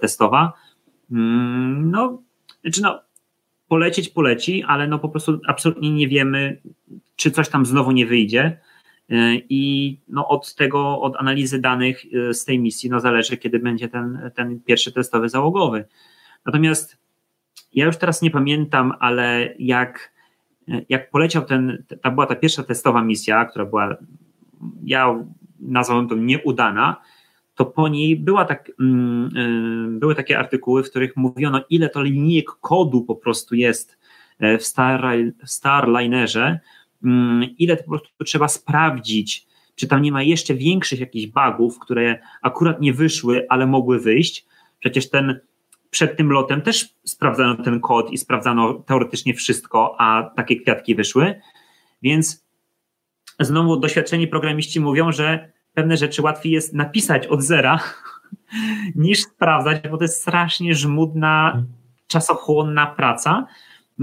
testowa. 0.00 0.52
Mm, 1.10 1.90
no, 1.90 2.22
znaczy 2.62 2.82
no, 2.82 3.00
polecieć 3.72 4.08
poleci, 4.08 4.62
ale 4.62 4.86
no 4.86 4.98
po 4.98 5.08
prostu 5.08 5.40
absolutnie 5.46 5.90
nie 5.90 6.08
wiemy, 6.08 6.60
czy 7.16 7.30
coś 7.30 7.48
tam 7.48 7.66
znowu 7.66 7.92
nie 7.92 8.06
wyjdzie. 8.06 8.60
I 9.48 9.96
no 10.08 10.28
od 10.28 10.54
tego, 10.54 11.00
od 11.00 11.16
analizy 11.16 11.60
danych 11.60 12.02
z 12.32 12.44
tej 12.44 12.58
misji, 12.58 12.90
no 12.90 13.00
zależy, 13.00 13.36
kiedy 13.36 13.58
będzie 13.58 13.88
ten, 13.88 14.30
ten 14.34 14.60
pierwszy 14.60 14.92
testowy 14.92 15.28
załogowy. 15.28 15.84
Natomiast 16.46 16.96
ja 17.74 17.86
już 17.86 17.96
teraz 17.96 18.22
nie 18.22 18.30
pamiętam, 18.30 18.92
ale 19.00 19.54
jak 19.58 20.12
jak 20.88 21.10
poleciał 21.10 21.44
ten, 21.44 21.84
ta 22.02 22.10
była 22.10 22.26
ta 22.26 22.36
pierwsza 22.36 22.62
testowa 22.62 23.02
misja, 23.02 23.44
która 23.44 23.64
była, 23.64 23.96
ja 24.84 25.24
nazwałem 25.60 26.08
to 26.08 26.14
nieudana, 26.14 26.96
to 27.54 27.64
po 27.64 27.88
niej 27.88 28.16
była 28.16 28.44
tak, 28.44 28.72
mm, 28.80 29.36
y, 29.96 29.98
były 29.98 30.14
takie 30.14 30.38
artykuły, 30.38 30.82
w 30.82 30.90
których 30.90 31.16
mówiono, 31.16 31.60
ile 31.70 31.88
to 31.88 32.02
linijek 32.02 32.46
kodu 32.60 33.04
po 33.04 33.16
prostu 33.16 33.54
jest 33.54 33.98
e, 34.38 34.58
w, 34.58 34.64
Star, 34.64 35.16
w 35.44 35.50
Starlinerze, 35.50 36.60
mm, 37.04 37.56
ile 37.58 37.76
to 37.76 37.84
po 37.84 37.90
prostu 37.90 38.24
trzeba 38.24 38.48
sprawdzić, 38.48 39.46
czy 39.74 39.86
tam 39.86 40.02
nie 40.02 40.12
ma 40.12 40.22
jeszcze 40.22 40.54
większych 40.54 41.00
jakichś 41.00 41.26
bugów, 41.26 41.78
które 41.78 42.18
akurat 42.42 42.80
nie 42.80 42.92
wyszły, 42.92 43.46
ale 43.48 43.66
mogły 43.66 43.98
wyjść. 43.98 44.46
Przecież 44.80 45.10
ten 45.10 45.40
przed 45.90 46.16
tym 46.16 46.32
lotem 46.32 46.62
też 46.62 46.94
sprawdzano 47.04 47.62
ten 47.62 47.80
kod 47.80 48.12
i 48.12 48.18
sprawdzano 48.18 48.74
teoretycznie 48.74 49.34
wszystko, 49.34 49.96
a 49.98 50.30
takie 50.36 50.56
kwiatki 50.56 50.94
wyszły. 50.94 51.40
Więc 52.02 52.44
znowu 53.40 53.76
doświadczeni 53.76 54.28
programiści 54.28 54.80
mówią, 54.80 55.12
że 55.12 55.51
pewne 55.74 55.96
rzeczy 55.96 56.22
łatwiej 56.22 56.52
jest 56.52 56.74
napisać 56.74 57.26
od 57.26 57.42
zera 57.42 57.80
niż 58.94 59.22
sprawdzać, 59.22 59.88
bo 59.88 59.96
to 59.96 60.04
jest 60.04 60.20
strasznie 60.20 60.74
żmudna, 60.74 61.64
czasochłonna 62.06 62.86
praca. 62.86 63.46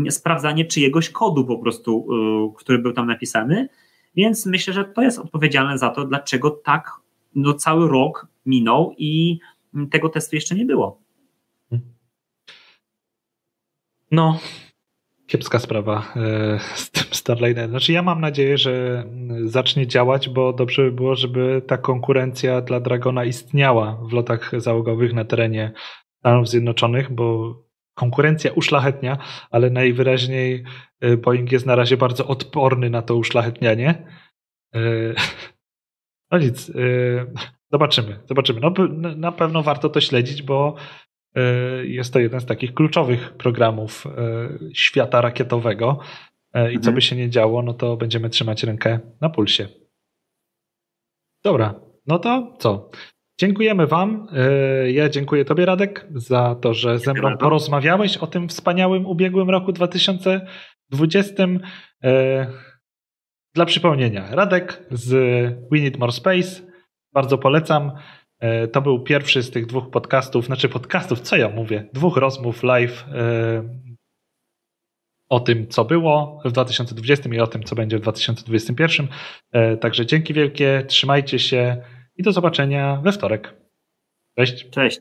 Sprawdzanie 0.09 0.65
czyjegoś 0.65 1.09
kodu 1.09 1.45
po 1.45 1.57
prostu, 1.57 2.07
y, 2.53 2.59
który 2.59 2.79
był 2.79 2.93
tam 2.93 3.07
napisany. 3.07 3.69
Więc 4.15 4.45
myślę, 4.45 4.73
że 4.73 4.85
to 4.85 5.01
jest 5.01 5.19
odpowiedzialne 5.19 5.77
za 5.77 5.89
to, 5.89 6.05
dlaczego 6.05 6.51
tak 6.51 6.91
no, 7.35 7.53
cały 7.53 7.89
rok 7.89 8.27
minął 8.45 8.95
i 8.97 9.39
tego 9.91 10.09
testu 10.09 10.35
jeszcze 10.35 10.55
nie 10.55 10.65
było. 10.65 11.01
No, 14.11 14.39
kiepska 15.30 15.60
sprawa 15.60 16.14
e, 16.15 16.60
z 16.76 16.91
tym 16.91 17.03
Starlinerem. 17.11 17.69
Znaczy 17.69 17.93
ja 17.93 18.01
mam 18.01 18.22
nadzieję, 18.22 18.57
że 18.57 19.03
zacznie 19.43 19.88
działać, 19.88 20.30
bo 20.30 20.53
dobrze 20.53 20.81
by 20.81 20.91
było, 20.91 21.15
żeby 21.15 21.61
ta 21.68 21.77
konkurencja 21.77 22.61
dla 22.61 22.80
Dragona 22.80 23.26
istniała 23.26 23.99
w 24.10 24.14
lotach 24.14 24.51
załogowych 24.57 25.14
na 25.14 25.26
terenie 25.26 25.72
Stanów 26.19 26.49
Zjednoczonych, 26.49 27.11
bo 27.14 27.56
konkurencja 27.93 28.51
uszlachetnia, 28.51 29.18
ale 29.51 29.69
najwyraźniej 29.69 30.64
e, 31.01 31.18
Boeing 31.18 31.51
jest 31.51 31.65
na 31.65 31.76
razie 31.76 31.97
bardzo 31.97 32.27
odporny 32.27 32.89
na 32.89 33.01
to 33.01 33.15
uszlachetnianie. 33.15 34.07
E, 34.76 34.80
no 36.31 36.38
nic, 36.38 36.72
zobaczymy, 37.72 38.19
zobaczymy. 38.26 38.60
No, 38.61 38.73
na 39.15 39.31
pewno 39.31 39.64
warto 39.64 39.89
to 39.89 40.01
śledzić, 40.01 40.43
bo 40.43 40.76
jest 41.84 42.14
to 42.14 42.19
jeden 42.19 42.39
z 42.39 42.45
takich 42.45 42.73
kluczowych 42.73 43.34
programów 43.34 44.06
e, 44.06 44.10
świata 44.73 45.22
rakietowego. 45.22 45.99
E, 46.53 46.72
I 46.72 46.76
co 46.76 46.80
mhm. 46.80 46.95
by 46.95 47.01
się 47.01 47.15
nie 47.15 47.30
działo, 47.30 47.61
no 47.61 47.73
to 47.73 47.97
będziemy 47.97 48.30
trzymać 48.30 48.64
rękę 48.64 48.99
na 49.22 49.30
pulsie. 49.30 49.68
Dobra, 51.43 51.80
no 52.07 52.19
to 52.19 52.57
co? 52.60 52.89
Dziękujemy 53.39 53.88
Wam. 53.88 54.27
Ja 54.88 55.10
dziękuję 55.10 55.45
Tobie, 55.45 55.65
Radek, 55.65 56.07
za 56.15 56.56
to, 56.56 56.73
że 56.73 56.99
ze 56.99 57.14
mną 57.14 57.38
porozmawiałeś 57.38 58.18
o 58.18 58.27
tym 58.27 58.49
wspaniałym 58.49 59.06
ubiegłym 59.06 59.49
roku 59.49 59.72
2020. 59.72 61.43
Dla 63.53 63.65
przypomnienia, 63.65 64.35
Radek 64.35 64.84
z 64.91 65.10
We 65.72 65.80
Need 65.80 65.97
More 65.97 66.11
Space. 66.11 66.61
Bardzo 67.14 67.38
polecam. 67.38 67.91
E, 68.40 68.68
to 68.68 68.82
był 68.82 69.03
pierwszy 69.03 69.44
z 69.44 69.52
tych 69.52 69.66
dwóch 69.66 69.90
podcastów, 69.90 70.45
znaczy 70.45 70.70
podcastów, 70.70 71.20
co 71.20 71.38
ja 71.38 71.49
mówię, 71.49 71.90
dwóch 71.94 72.18
rozmów 72.18 72.64
live 72.64 73.06
e, 73.14 73.64
o 75.30 75.40
tym, 75.40 75.68
co 75.68 75.86
było 75.86 76.41
w 76.45 76.52
2020 76.52 77.30
i 77.30 77.40
o 77.40 77.48
tym, 77.48 77.64
co 77.64 77.76
będzie 77.76 77.98
w 77.98 78.02
2021. 78.02 79.07
E, 79.52 79.78
także 79.78 80.06
dzięki 80.06 80.34
wielkie, 80.34 80.84
trzymajcie 80.88 81.40
się 81.40 81.84
i 82.16 82.24
do 82.24 82.32
zobaczenia 82.32 83.02
we 83.03 83.11
wtorek. 83.11 83.53
Cześć. 84.38 84.70
Cześć. 84.70 84.99